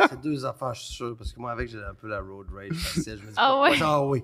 C'est- 0.10 0.22
deux 0.22 0.46
affaires, 0.46 0.74
je 0.74 0.82
suis 0.82 0.94
sûr. 0.96 1.16
Parce 1.18 1.32
que 1.34 1.40
moi, 1.40 1.52
avec, 1.52 1.70
j'ai 1.70 1.78
un 1.78 1.94
peu 2.00 2.08
la 2.08 2.20
road 2.20 2.48
rage 2.56 2.72
facile. 2.78 3.18
Je 3.20 3.26
me 3.26 3.30
dis, 3.30 3.34
Ah 3.38 3.60
ouais? 3.62 3.72
Ah 3.82 4.04
oui? 4.04 4.24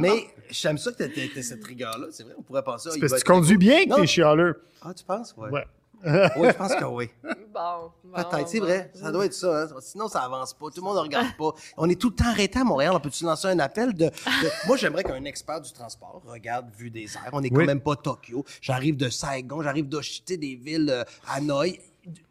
Mais 0.00 0.26
j'aime 0.50 0.78
ça 0.78 0.92
que 0.92 1.04
t'aies 1.04 1.42
cette 1.42 1.64
rigueur-là. 1.64 2.08
C'est 2.10 2.24
vrai, 2.24 2.34
on 2.38 2.42
pourrait 2.42 2.64
penser. 2.64 2.88
ah, 2.92 2.96
il 2.96 3.00
Parce 3.00 3.12
que 3.14 3.18
tu 3.18 3.24
conduis 3.24 3.56
bien 3.56 3.86
que 3.86 3.94
t'es 4.00 4.06
chialeux. 4.06 4.62
Ah, 4.82 4.92
tu 4.94 5.04
penses? 5.04 5.34
Ouais. 5.36 5.50
Ouais. 5.50 5.66
Oui, 6.36 6.48
je 6.48 6.52
pense 6.52 6.74
que 6.74 6.84
oui. 6.84 7.08
Bon. 7.24 7.90
bon, 8.04 8.12
Peut-être, 8.22 8.48
c'est 8.48 8.58
vrai. 8.60 8.90
Ça 8.94 9.10
doit 9.10 9.24
être 9.24 9.32
ça. 9.32 9.62
hein. 9.62 9.68
Sinon, 9.80 10.08
ça 10.08 10.20
avance 10.20 10.52
pas. 10.52 10.66
Tout 10.66 10.72
le 10.76 10.82
monde 10.82 10.96
ne 10.96 11.00
regarde 11.00 11.34
pas. 11.38 11.52
On 11.78 11.88
est 11.88 11.98
tout 11.98 12.10
le 12.10 12.14
temps 12.16 12.26
arrêté 12.28 12.58
à 12.58 12.64
Montréal. 12.64 12.92
On 12.94 13.00
peut-tu 13.00 13.24
lancer 13.24 13.48
un 13.48 13.58
appel 13.60 13.94
de. 13.94 14.04
de- 14.04 14.66
Moi, 14.66 14.76
j'aimerais 14.76 15.02
qu'un 15.04 15.24
expert 15.24 15.60
du 15.62 15.72
transport 15.72 16.20
regarde 16.26 16.66
Vue 16.76 16.90
des 16.90 17.04
airs. 17.16 17.30
On 17.32 17.40
n'est 17.40 17.48
quand 17.50 17.64
même 17.64 17.80
pas 17.80 17.96
Tokyo. 17.96 18.44
J'arrive 18.60 18.96
de 18.98 19.08
Saigon, 19.08 19.62
j'arrive 19.62 19.88
de 19.88 19.98
tu 20.00 20.20
sais, 20.24 20.36
des 20.36 20.54
villes 20.54 20.90
euh, 20.90 21.02
Hanoï. 21.28 21.80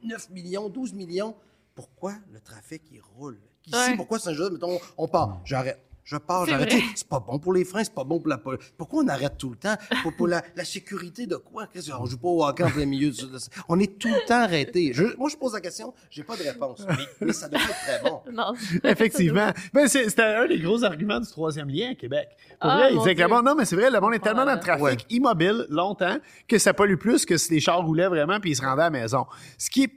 9 0.03 0.29
millions, 0.29 0.69
12 0.69 0.93
millions. 0.93 1.35
Pourquoi 1.73 2.13
le 2.31 2.39
trafic, 2.39 2.83
il 2.93 3.01
roule? 3.17 3.39
Ici, 3.65 3.75
Ouais. 3.75 3.95
pourquoi 3.97 4.19
Saint-Joseph, 4.19 4.53
mettons, 4.53 4.79
on 4.97 5.07
part, 5.07 5.39
j'arrête. 5.43 5.79
Je 6.05 6.17
pars, 6.17 6.45
j'arrête. 6.45 6.71
C'est 6.95 7.07
pas 7.07 7.19
bon 7.19 7.39
pour 7.39 7.51
les 7.51 7.65
freins, 7.65 7.83
c'est 7.83 7.93
pas 7.93 8.03
bon 8.03 8.19
pour 8.19 8.29
la 8.29 8.37
Pourquoi 8.77 9.03
on 9.03 9.07
arrête 9.07 9.37
tout 9.39 9.49
le 9.49 9.55
temps? 9.55 9.73
Pour, 10.03 10.15
pour 10.15 10.27
la, 10.27 10.43
la 10.55 10.63
sécurité 10.63 11.25
de 11.25 11.35
quoi? 11.35 11.67
On 11.99 12.05
joue 12.05 12.17
pas 12.19 12.27
au 12.27 12.45
hockey 12.45 12.63
en 12.63 12.69
plein 12.69 12.85
milieu 12.85 13.09
du... 13.09 13.21
de- 13.23 13.37
On 13.67 13.79
est 13.79 13.97
tout 13.97 14.07
le 14.09 14.23
temps 14.27 14.41
arrêté. 14.41 14.91
Je- 14.93 15.17
moi, 15.17 15.29
je 15.29 15.35
pose 15.35 15.53
la 15.53 15.61
question, 15.61 15.95
j'ai 16.11 16.23
pas 16.23 16.37
de 16.37 16.43
réponse. 16.43 16.85
Mais, 16.87 16.95
mais 17.27 17.33
ça 17.33 17.49
doit 17.49 17.59
être 17.59 17.69
très 17.69 18.01
bon. 18.07 18.21
Non. 18.31 18.53
Effectivement. 18.83 19.51
Mais 19.73 19.87
c'est- 19.87 20.07
c'était 20.09 20.21
un 20.23 20.45
des 20.47 20.59
gros 20.59 20.83
arguments 20.83 21.19
du 21.19 21.27
troisième 21.27 21.69
lien 21.69 21.91
à 21.91 21.95
Québec. 21.95 22.27
Pour 22.61 22.69
Ah, 22.69 22.77
vrai, 22.77 22.89
il 22.91 22.95
mon 22.97 23.01
disait 23.01 23.15
que 23.15 23.23
monde, 23.27 23.45
non, 23.45 23.55
mais 23.55 23.65
c'est 23.65 23.75
vrai, 23.75 23.89
le 23.89 23.99
monde 23.99 24.13
est 24.13 24.19
tellement 24.19 24.45
dans 24.45 24.53
le 24.53 24.59
trafic 24.59 25.05
immobile 25.09 25.65
longtemps 25.69 26.17
que 26.47 26.59
ça 26.59 26.73
pollue 26.75 26.97
plus 26.97 27.25
que 27.25 27.35
si 27.37 27.51
les 27.53 27.59
chars 27.59 27.83
roulaient 27.83 28.07
vraiment 28.09 28.39
puis 28.39 28.51
ils 28.51 28.55
se 28.55 28.61
rendaient 28.61 28.83
à 28.83 28.89
la 28.91 28.99
maison. 29.01 29.25
Ce 29.57 29.71
qui 29.71 29.83
est, 29.85 29.91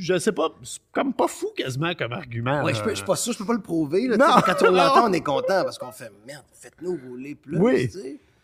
je 0.00 0.18
sais 0.18 0.32
pas, 0.32 0.50
c'est 0.62 0.80
comme 0.92 1.12
pas 1.12 1.28
fou 1.28 1.48
quasiment 1.56 1.94
comme 1.94 2.12
argument. 2.12 2.62
Ouais, 2.62 2.74
je, 2.74 2.82
peux, 2.82 2.90
je 2.90 2.96
suis 2.96 3.04
pas 3.04 3.16
sûr, 3.16 3.32
je 3.32 3.38
peux 3.38 3.46
pas 3.46 3.54
le 3.54 3.62
prouver. 3.62 4.06
Là, 4.08 4.16
Non. 4.16 4.40
Quand 4.44 4.56
on 4.62 4.70
l'entend, 4.72 5.08
on 5.08 5.12
est 5.12 5.20
content 5.20 5.64
parce 5.64 5.78
qu'on 5.78 5.92
fait 5.92 6.10
merde, 6.26 6.44
faites-nous 6.52 6.98
rouler 7.06 7.34
plus. 7.34 7.58
Oui. 7.58 7.90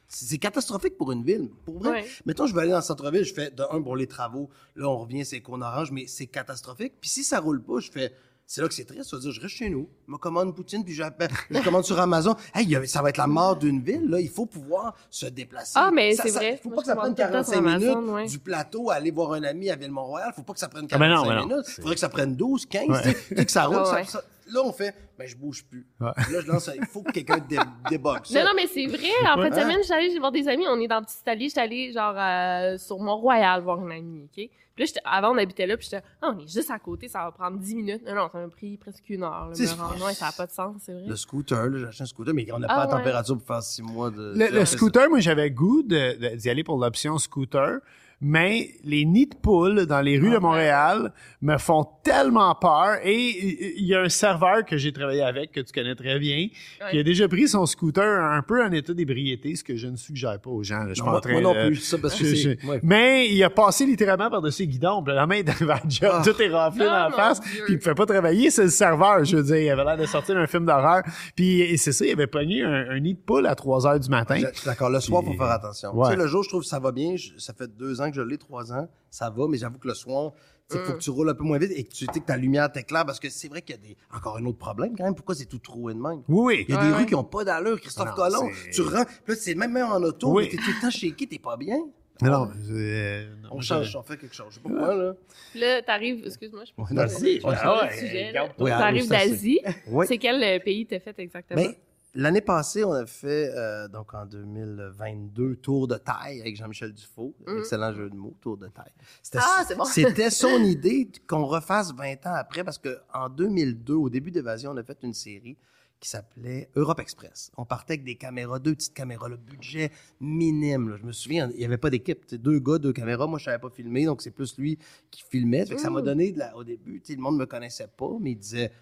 c'est 0.09 0.39
catastrophique 0.39 0.97
pour 0.97 1.13
une 1.13 1.23
ville. 1.25 1.51
Pour 1.65 1.79
vrai. 1.79 1.91
Ouais. 1.91 2.07
Mettons, 2.27 2.47
je 2.47 2.55
vais 2.55 2.63
aller 2.63 2.71
dans 2.71 2.77
le 2.79 2.83
centre-ville, 2.83 3.25
je 3.25 3.35
fais 3.35 3.51
de 3.51 3.63
un 3.71 3.81
pour 3.81 3.97
les 3.97 4.07
travaux. 4.07 4.51
Là, 4.77 4.89
on 4.89 4.99
revient, 4.99 5.25
c'est 5.25 5.41
qu'on 5.41 5.61
orange, 5.63 5.91
mais 5.91 6.07
c'est 6.07 6.27
catastrophique. 6.27 6.95
Puis 7.01 7.11
si 7.11 7.25
ça 7.25 7.41
roule 7.41 7.63
pas, 7.63 7.81
je 7.81 7.91
fais. 7.91 8.13
C'est 8.55 8.61
là 8.61 8.69
que 8.69 8.75
c'est 8.75 8.85
triste. 8.85 9.05
Ça 9.09 9.17
veut 9.17 9.23
dire, 9.23 9.33
je 9.33 9.41
reste 9.41 9.55
chez 9.55 9.71
nous, 9.71 9.89
je 10.07 10.13
me 10.13 10.19
commande 10.19 10.49
une 10.49 10.53
poutine, 10.53 10.85
puis 10.85 10.93
j'appelle- 10.93 11.31
je 11.51 11.59
commande 11.61 11.85
sur 11.87 11.99
Amazon. 11.99 12.37
Hey, 12.55 12.67
il 12.69 12.87
ça 12.87 13.01
va 13.01 13.09
être 13.09 13.17
la 13.17 13.27
mort 13.27 13.57
d'une 13.57 13.81
ville. 13.81 14.07
Là, 14.11 14.21
il 14.21 14.29
faut 14.29 14.45
pouvoir 14.45 14.95
se 15.09 15.25
déplacer. 15.25 15.73
Ah, 15.77 15.91
mais 15.91 16.15
c'est 16.15 16.29
vrai. 16.33 16.61
faut 16.63 16.69
Moi, 16.69 16.77
pas 16.77 16.83
que 16.83 16.87
je 16.89 16.91
ça 16.91 16.97
prenne 16.97 17.15
commande 17.15 17.17
tout 17.17 17.23
le 17.23 17.29
temps 17.29 17.33
45 17.33 17.53
sur 17.55 17.63
minutes 17.63 17.97
Amazon, 17.97 18.13
ouais. 18.15 18.27
du 18.27 18.39
plateau 18.39 18.91
à 18.91 18.95
aller 18.97 19.11
voir 19.11 19.33
un 19.33 19.43
ami 19.45 19.71
à 19.71 19.77
Ville-Mont-Royal. 19.77 20.35
Faut 20.37 20.43
pas 20.43 20.53
que 20.53 20.59
ça 20.61 20.69
prenne 20.69 20.87
Ah, 20.93 20.99
ben 20.99 21.09
45 21.09 21.17
non, 21.17 21.29
ben 21.31 21.41
non. 21.41 21.47
minutes. 21.49 21.65
C'est- 21.67 21.77
Faudrait 21.81 21.95
que 21.95 22.01
ça 22.03 22.09
prenne 22.11 22.37
12, 22.37 22.67
15. 22.67 22.89
Ouais. 22.91 23.15
tu 23.31 23.35
sais. 23.37 23.45
Que 23.47 23.51
ça 23.51 23.65
roule. 23.65 23.77
Ah, 23.81 23.85
ça- 23.87 23.95
ouais. 23.95 24.05
ça- 24.05 24.23
là, 24.53 24.61
on 24.65 24.73
fait, 24.73 24.95
ben, 25.19 25.27
je 25.27 25.37
bouge 25.37 25.65
plus. 25.65 25.87
Ouais. 26.01 26.09
Là, 26.31 26.41
je 26.41 26.47
lance, 26.47 26.71
il 26.75 26.85
faut 26.87 27.03
que 27.03 27.13
quelqu'un 27.13 27.39
dé 27.39 27.59
débogue 27.91 28.25
ça. 28.25 28.41
Non, 28.41 28.47
non, 28.49 28.53
mais 28.57 28.67
c'est 28.67 28.87
vrai. 28.87 29.09
En 29.25 29.37
fin 29.37 29.49
de 29.51 29.55
Ouais. 29.55 29.61
semaine, 29.63 29.79
je 29.79 29.83
suis 29.85 29.93
allée 29.93 30.19
voir 30.19 30.33
des 30.33 30.49
amis. 30.49 30.65
On 30.69 30.79
est 30.81 30.89
dans 30.89 31.01
le 31.01 31.05
petit 31.05 31.19
Italie. 31.21 31.45
Je 31.47 31.51
suis 31.51 31.61
allée, 31.61 31.93
genre, 31.93 32.15
euh, 32.17 32.79
sur 32.79 32.99
Mont-Royal 32.99 33.63
voir 33.63 33.81
une 33.85 33.93
amie, 33.93 34.23
OK? 34.25 34.49
Puis 34.75 34.87
là, 34.87 35.01
avant, 35.05 35.35
on 35.35 35.39
habitait 35.39 35.67
là, 35.67 35.77
puis 35.77 35.87
j'étais, 35.91 36.03
ah, 36.23 36.33
on 36.35 36.39
est 36.39 36.49
juste 36.51 36.71
à 36.71 36.79
côté, 36.79 37.07
ça 37.07 37.25
va 37.25 37.31
prendre 37.33 37.59
10 37.59 37.75
minutes. 37.75 38.03
Non, 38.07 38.15
non, 38.15 38.29
ça 38.33 38.39
m'a 38.39 38.49
pris 38.49 38.79
presque 38.79 39.07
une 39.11 39.23
heure. 39.23 39.49
là, 39.49 39.55
C'est- 39.55 39.65
me 39.77 39.83
rendre. 39.83 40.07
Ouais, 40.07 40.15
ça 40.15 40.27
n'a 40.27 40.33
pas 40.33 40.47
de 40.47 40.53
sens, 40.53 40.77
c'est 40.81 40.93
vrai. 40.95 41.05
Le 41.07 41.15
scooter, 41.17 41.67
là, 41.69 41.79
j'ai 41.79 41.87
acheté 41.89 42.03
un 42.05 42.07
scooter, 42.07 42.33
mais 42.33 42.51
on 42.53 42.59
n'a 42.59 42.69
Ah, 42.71 42.75
pas 42.75 42.81
la 42.87 42.91
ouais. 42.95 42.99
température 43.03 43.37
pour 43.37 43.47
faire 43.47 43.63
six 43.63 43.83
mois 43.83 44.11
de. 44.11 44.33
Le, 44.35 44.49
le 44.51 44.65
scooter, 44.65 45.11
moi, 45.11 45.21
j'avais 45.21 45.51
goût 45.51 45.83
d'y 45.83 46.49
aller 46.49 46.65
pour 46.65 46.79
l'option 46.79 47.19
scooter, 47.19 47.81
mais 48.25 48.71
les 48.85 49.05
nids 49.05 49.27
de 49.27 49.35
poules 49.35 49.85
dans 49.87 50.01
les 50.01 50.17
rues 50.19 50.31
Ah, 50.31 50.35
de 50.37 50.39
Montréal 50.39 51.13
me 51.43 51.59
font 51.59 51.85
tellement 52.05 52.55
peur. 52.55 52.99
Et 53.03 53.75
il 53.79 53.85
y 53.85 53.95
a 53.97 54.01
un 54.01 54.09
serveur 54.09 54.65
que 54.65 54.77
j'ai 54.77 54.93
travaillé 54.93 55.23
avec, 55.23 55.51
que 55.53 55.61
tu 55.61 55.73
connais 55.73 55.97
très 55.97 56.19
bien, 56.21 56.47
qui 56.91 56.99
a 56.99 57.03
déjà 57.03 57.27
pris 57.29 57.49
son 57.49 57.67
scooter 57.67 58.05
un 58.25 58.43
peu 58.43 58.65
en 58.65 58.71
état 58.71 58.95
d'ébriété, 58.95 59.57
ce 59.57 59.65
que 59.65 59.77
je 59.77 59.89
ne 59.89 59.97
suggère 59.97 60.39
pas 60.41 60.51
aux 60.51 60.63
gens. 60.63 60.85
là. 60.85 60.95
Je 60.95 61.01
Non, 61.03 61.11
moi- 61.11 61.21
moi 61.31 61.41
non 61.41 61.53
de- 61.55 61.67
plus, 61.67 61.77
ça, 61.77 61.99
parce 61.99 62.15
que 62.15 62.25
je- 62.25 62.35
c'est- 62.37 62.59
je- 62.63 62.67
ouais. 62.69 62.81
Mais 62.85 63.29
il 63.29 63.43
a 63.43 63.51
passé 63.51 63.85
littéralement 63.85 64.31
par-dessus 64.31 64.63
les 64.63 64.69
guidons. 64.69 65.03
puis 65.03 65.13
La 65.15 65.27
main 65.27 65.35
est 65.37 65.49
arrivée 65.49 65.73
à 65.73 65.83
job, 65.89 66.11
Ah. 66.15 66.23
tout 66.25 66.41
est 66.41 66.49
raflé 66.49 66.85
dans 66.85 66.93
la 66.93 67.11
face. 67.11 67.41
Puis 67.41 67.51
il 67.71 67.75
ne 67.75 67.81
fait 67.81 67.95
pas 67.95 68.07
travailler, 68.07 68.51
c'est 68.51 68.63
le 68.65 68.69
serveur, 68.71 69.25
je 69.25 69.37
veux 69.37 69.43
dire. 69.43 69.57
Il 69.57 69.71
avait 69.71 69.85
l'air 69.85 69.97
de 69.99 70.07
sortir 70.07 70.37
d'un 70.37 70.47
film 70.47 70.65
d'horreur. 70.65 71.03
Puis 71.35 71.61
et 71.61 71.77
c'est 71.77 71.93
ça, 71.93 72.05
il 72.07 72.13
avait 72.13 72.27
pogné 72.29 72.63
un, 72.63 72.91
un 72.91 73.01
nid 73.01 73.15
de 73.15 73.19
poule 73.21 73.47
à 73.47 73.55
3 73.57 73.87
heures 73.87 73.99
du 73.99 74.09
matin. 74.09 74.41
D'accord, 74.65 74.91
le 74.91 75.01
soir, 75.01 75.23
il 75.27 75.33
faut 75.33 75.39
faire 75.39 75.51
attention. 75.51 75.91
Ouais. 75.97 76.11
Tu 76.11 76.15
sais, 76.15 76.23
le 76.23 76.27
jour, 76.29 76.43
je 76.45 76.49
trouve 76.51 76.63
que 76.63 76.69
ça 76.69 76.79
va 76.79 76.93
bien. 76.93 77.17
Je- 77.17 77.31
ça 77.39 77.53
fait 77.53 77.69
deux 77.77 78.01
ans 78.01 78.11
que 78.13 78.17
je 78.17 78.23
l'ai, 78.23 78.39
trois 78.39 78.73
ans. 78.73 78.89
Ça 79.11 79.29
va, 79.31 79.49
mais 79.49 79.59
j'avoue 79.59 79.79
que 79.79 79.89
le 79.89 79.95
soir, 79.95 80.33
il 80.73 80.79
faut 80.79 80.93
que 80.95 80.99
tu 80.99 81.11
roules 81.11 81.29
un 81.29 81.35
peu 81.35 81.45
moins 81.45 81.59
vite 81.59 81.73
et 81.75 81.85
que 81.85 81.91
tu 81.93 82.07
sais 82.07 82.21
que 82.21 82.25
ta 82.25 82.37
lumière 82.37 82.71
t'éclaire 82.73 83.05
parce 83.05 83.19
que 83.21 83.29
c'est 83.29 83.49
vrai 83.49 83.61
qu'il 83.61 83.75
y 83.75 83.79
a 83.79 83.83
des. 83.83 83.97
Encore 84.15 84.37
un 84.39 84.45
autre 84.47 84.59
problème 84.59 84.95
quand 84.97 85.05
même. 85.05 85.15
Pourquoi 85.15 85.35
c'est 85.35 85.45
tout 85.47 85.59
troué 85.59 85.93
de 85.93 85.99
même? 85.99 86.23
Oui, 86.29 86.45
oui. 86.59 86.65
Il 86.69 86.73
y 86.75 86.77
a 86.77 86.81
Ouais, 86.81 86.87
des 86.87 86.93
ouais. 86.93 86.99
rues 86.99 87.07
qui 87.07 87.13
n'ont 87.15 87.25
pas 87.25 87.45
d'allure. 87.45 87.79
Christophe 87.81 88.09
Non, 88.09 88.15
Colomb, 88.15 88.51
tu 88.73 88.81
rentres, 88.83 89.07
puis 89.25 89.35
là, 89.35 89.41
c'est 89.41 89.55
même, 89.55 89.73
même 89.73 89.87
en 89.87 89.97
auto, 90.03 90.33
Oui. 90.37 90.45
mais 90.45 90.51
t'es 90.51 90.57
tout 90.57 90.71
le 90.75 90.81
temps 90.81 90.91
shaké, 90.91 91.27
t'es 91.27 91.39
pas 91.39 91.57
bien. 91.57 91.77
Non, 92.23 92.31
non, 92.47 92.51
euh, 92.71 93.35
non, 93.43 93.49
On 93.53 93.61
change, 93.61 93.97
on 93.97 94.03
fait 94.03 94.17
quelque 94.17 94.35
chose. 94.35 94.47
Je 94.51 94.55
sais 94.57 94.61
pas 94.61 94.69
pourquoi, 94.69 94.95
là. 94.95 95.15
Là, 95.57 95.83
t'arrives, 95.83 96.23
excuse-moi, 96.25 96.63
je 96.65 96.73
peux 96.73 96.83
Ouais, 96.83 96.95
pas- 96.95 97.07
vais 97.07 97.41
Ah 97.45 98.47
ouais, 98.59 98.71
T'arrives 98.71 99.09
d'Asie. 99.09 99.61
Oui. 99.89 100.07
C'est 100.07 100.19
quel 100.19 100.41
euh, 100.43 100.59
pays 100.61 100.87
t'as 100.87 101.01
fait 101.01 101.19
exactement? 101.19 101.61
Mais 101.61 101.77
l'année 102.15 102.41
passée, 102.41 102.85
on 102.85 102.93
a 102.93 103.07
fait, 103.07 103.51
euh, 103.57 103.89
donc 103.89 104.13
en 104.15 104.27
2022, 104.27 105.57
Tour 105.57 105.89
de 105.89 105.97
taille 105.97 106.41
avec 106.41 106.57
Jean-Michel 106.57 106.93
Dufault. 106.93 107.35
Mhm. 107.47 107.59
Excellent 107.59 107.93
jeu 107.93 108.11
de 108.11 108.15
mots, 108.17 108.35
Tour 108.41 108.57
de 108.57 108.69
taille. 108.69 108.93
C'était, 109.23 109.39
Ah, 109.41 109.65
c'est 109.67 109.77
bon. 109.77 109.85
C'était 109.85 110.31
son 110.31 110.63
idée 110.65 111.09
qu'on 111.27 111.45
refasse 111.47 111.93
20 111.95 112.27
ans 112.27 112.35
après 112.35 112.65
parce 112.65 112.79
qu'en 112.79 113.29
2002, 113.29 113.95
au 113.95 114.11
début 114.11 114.31
d'Évasion, 114.31 114.71
on 114.73 114.77
a 114.77 114.83
fait 114.83 114.99
une 115.03 115.15
série 115.15 115.57
qui 116.01 116.09
s'appelait 116.09 116.69
Europe 116.75 116.99
Express. 116.99 117.53
On 117.57 117.65
partait 117.65 117.93
avec 117.93 118.05
des 118.05 118.17
caméras, 118.17 118.59
deux 118.59 118.75
petites 118.75 118.93
caméras, 118.93 119.29
le 119.29 119.37
budget 119.37 119.93
minime. 120.21 120.89
là. 120.89 120.97
Je 121.01 121.07
me 121.07 121.13
souviens, 121.13 121.49
il 121.53 121.59
n'y 121.59 121.65
avait 121.65 121.79
pas 121.79 121.91
d'équipe. 121.91 122.35
Deux 122.35 122.59
gars, 122.59 122.79
deux 122.79 122.93
caméras. 122.93 123.29
Moi, 123.29 123.39
je 123.39 123.45
ne 123.45 123.53
savais 123.53 123.61
pas 123.61 123.71
filmer, 123.71 124.05
donc 124.07 124.21
c'est 124.21 124.33
plus 124.33 124.59
lui 124.59 124.79
qui 125.13 125.23
filmait. 125.31 125.61
Ça 125.61 125.67
fait 125.67 125.75
que 125.77 125.81
ça 125.81 125.91
m'a 125.91 126.01
Mm. 126.03 126.05
donné, 126.05 126.33
de 126.33 126.41
la- 126.41 126.57
au 126.57 126.65
début, 126.65 127.01
le 127.09 127.17
monde 127.19 127.35
ne 127.37 127.41
me 127.41 127.47
connaissait 127.47 127.87
pas, 127.87 128.11
mais 128.21 128.33
il 128.33 128.37
disait, 128.37 128.73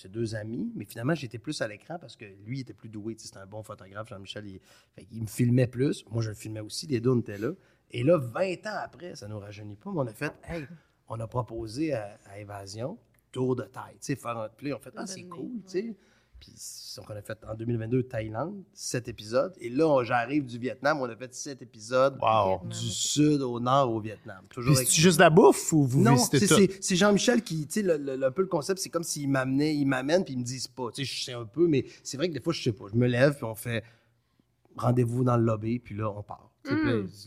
c'est 0.00 0.10
deux 0.10 0.34
amis. 0.34 0.72
Mais 0.74 0.84
finalement, 0.84 1.14
j'étais 1.14 1.38
plus 1.38 1.60
à 1.60 1.68
l'écran 1.68 1.98
parce 2.00 2.16
que 2.16 2.24
lui 2.44 2.60
était 2.60 2.72
plus 2.72 2.88
doué. 2.88 3.14
C'était 3.18 3.38
un 3.38 3.46
bon 3.46 3.62
photographe, 3.62 4.08
Jean-Michel. 4.08 4.60
Il, 5.10 5.22
me 5.22 5.26
filmait 5.26 5.66
plus. 5.66 6.04
Moi, 6.10 6.22
je 6.22 6.30
le 6.30 6.34
filmais 6.34 6.60
aussi. 6.60 6.86
Les 6.86 7.00
deux, 7.00 7.10
on 7.10 7.20
était 7.20 7.38
là. 7.38 7.52
Et 7.90 8.02
là, 8.02 8.16
20 8.16 8.66
ans 8.66 8.80
après, 8.82 9.16
ça 9.16 9.26
ne 9.26 9.34
nous 9.34 9.40
rajeunit 9.40 9.76
pas, 9.76 9.90
mais 9.90 9.98
on 9.98 10.06
a 10.06 10.12
fait, 10.14 10.32
hey, 10.44 10.66
on 11.08 11.18
a 11.18 11.26
proposé 11.26 11.92
à, 11.92 12.18
à 12.26 12.38
Évasion, 12.38 12.98
tour 13.32 13.56
de 13.56 13.64
taille. 13.64 13.94
Tu 13.94 13.98
sais, 14.06 14.16
faire 14.16 14.38
un 14.38 14.48
play, 14.48 14.72
on 14.72 14.78
fait, 14.78 14.92
ah, 14.96 15.06
c'est 15.06 15.24
cool, 15.24 15.62
tu 15.64 15.70
sais. 15.70 15.96
Puis 16.40 16.52
donc, 16.96 17.06
on 17.08 17.14
a 17.14 17.22
fait 17.22 17.38
en 17.48 17.54
2022 17.54 18.02
Thaïlande, 18.04 18.62
sept 18.72 19.06
épisodes. 19.08 19.52
Et 19.60 19.68
là, 19.68 20.02
j'arrive 20.02 20.44
du 20.46 20.58
Vietnam, 20.58 20.98
on 21.00 21.04
a 21.04 21.14
fait 21.14 21.32
sept 21.34 21.60
épisodes 21.62 22.18
Wow. 22.20 22.66
du 22.66 22.76
sud 22.88 23.42
au 23.42 23.60
nord 23.60 23.90
au 23.92 24.00
Vietnam. 24.00 24.44
Toujours 24.48 24.72
Puis 24.72 24.78
avec- 24.78 24.88
c'est 24.88 25.00
juste 25.00 25.20
la 25.20 25.30
bouffe 25.30 25.72
ou 25.72 25.84
vous 25.84 26.00
non, 26.02 26.14
visitez 26.14 26.38
c'est, 26.40 26.46
tout? 26.48 26.54
c'est- 26.56 26.82
c'est 26.82 26.96
Jean-Michel 26.96 27.42
qui, 27.42 27.66
tu 27.66 27.74
sais, 27.74 27.82
le, 27.82 27.96
le- 28.16 28.26
un 28.26 28.30
peu 28.30 28.42
le 28.42 28.48
concept, 28.48 28.80
c'est 28.80 28.88
comme 28.88 29.04
s'il 29.04 29.28
m'amenait, 29.28 29.74
il 29.76 29.84
m'amène 29.86 30.24
puis 30.24 30.34
ils 30.34 30.38
me 30.40 30.44
disent 30.44 30.66
pas. 30.68 30.90
Tu 30.92 31.04
sais, 31.04 31.12
je 31.14 31.24
sais 31.26 31.32
un 31.32 31.44
peu, 31.44 31.66
mais 31.68 31.84
c'est 32.02 32.16
vrai 32.16 32.28
que 32.28 32.34
des 32.34 32.40
fois, 32.40 32.52
je 32.52 32.62
sais 32.62 32.72
pas. 32.72 32.86
Je 32.92 32.96
me 32.96 33.06
lève 33.06 33.34
puis 33.36 33.44
on 33.44 33.54
fait 33.54 33.84
rendez-vous 34.76 35.24
dans 35.24 35.36
le 35.36 35.44
lobby 35.44 35.78
puis 35.78 35.94
là, 35.94 36.10
on 36.10 36.22
part. 36.22 36.49
Puis 36.62 36.74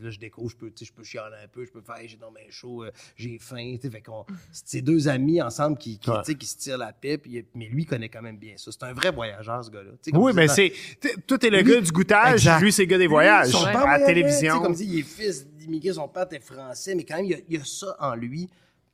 là, 0.03 0.09
je 0.11 0.19
découvre, 0.19 0.49
je 0.49 0.55
peux, 0.57 0.67
tu 0.71 0.85
sais, 0.85 0.85
je 0.85 0.93
peux 0.93 1.03
chialer 1.03 1.35
un 1.43 1.47
peu, 1.47 1.65
je 1.65 1.71
peux 1.71 1.81
faire, 1.81 1.95
Hey, 1.97 2.07
j'ai 2.07 2.17
dans 2.17 2.31
mes 2.31 2.49
chaud, 2.51 2.83
euh, 2.83 2.91
j'ai 3.15 3.37
faim, 3.39 3.75
tu 3.75 3.81
sais, 3.87 3.89
fait 3.89 4.01
qu'on, 4.01 4.25
c'est 4.51 4.81
deux 4.81 5.07
amis 5.07 5.41
ensemble 5.41 5.77
qui, 5.77 5.97
qui, 5.97 6.09
Ouais. 6.09 6.17
tu 6.19 6.31
sais, 6.31 6.37
qui 6.37 6.45
se 6.45 6.57
tirent 6.57 6.77
la 6.77 6.93
paix, 6.93 7.17
puis, 7.17 7.43
mais 7.55 7.67
lui 7.67 7.83
il 7.83 7.85
connaît 7.85 8.09
quand 8.09 8.21
même 8.21 8.37
bien 8.37 8.53
ça. 8.57 8.71
C'est 8.71 8.83
un 8.83 8.93
vrai 8.93 9.11
voyageur, 9.11 9.63
ce 9.63 9.69
gars-là. 9.71 9.91
Oui, 10.13 10.31
mais 10.35 10.47
c'est. 10.47 10.71
t- 10.99 11.15
Toi, 11.25 11.37
t'es 11.39 11.49
le 11.49 11.61
Lui- 11.61 11.71
gars 11.73 11.81
du 11.81 11.91
goûtage, 11.91 12.33
Exact. 12.41 12.59
lui, 12.61 12.71
c'est 12.71 12.83
le 12.83 12.87
gars 12.89 12.97
des 12.97 13.07
voyages. 13.07 13.49
son 13.49 13.65
à 13.65 13.71
père 13.71 13.85
la 13.87 14.05
télévision. 14.05 14.59
Comme 14.61 14.73
dit, 14.75 14.85
il 14.85 14.99
est 14.99 15.03
fils 15.03 15.47
d'immigrés, 15.47 15.93
son 15.93 16.07
père 16.07 16.23
était 16.23 16.39
français, 16.39 16.93
mais 16.95 17.03
quand 17.03 17.15
même, 17.15 17.25
il 17.25 17.31
y 17.31 17.35
a, 17.35 17.39
il 17.49 17.57
y 17.57 17.61
a 17.61 17.65
ça 17.65 17.95
en 17.99 18.15
lui 18.15 18.49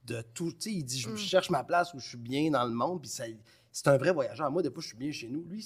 de 0.05 0.21
tout. 0.33 0.51
Tu 0.53 0.57
sais, 0.59 0.71
il 0.71 0.83
dit, 0.83 0.99
je 0.99 1.15
cherche 1.17 1.49
ma 1.49 1.63
place 1.63 1.93
où 1.93 1.99
je 1.99 2.07
suis 2.07 2.17
bien 2.17 2.49
dans 2.49 2.63
le 2.65 2.71
monde, 2.73 3.01
puis 3.01 3.09
ça, 3.09 3.25
c'est 3.71 3.87
un 3.87 3.97
vrai 3.97 4.11
voyageur. 4.13 4.49
Moi, 4.49 4.61
des 4.63 4.71
fois, 4.71 4.81
je 4.81 4.87
suis 4.87 4.97
bien 4.97 5.11
chez 5.11 5.27
nous. 5.27 5.43
Lui, 5.49 5.65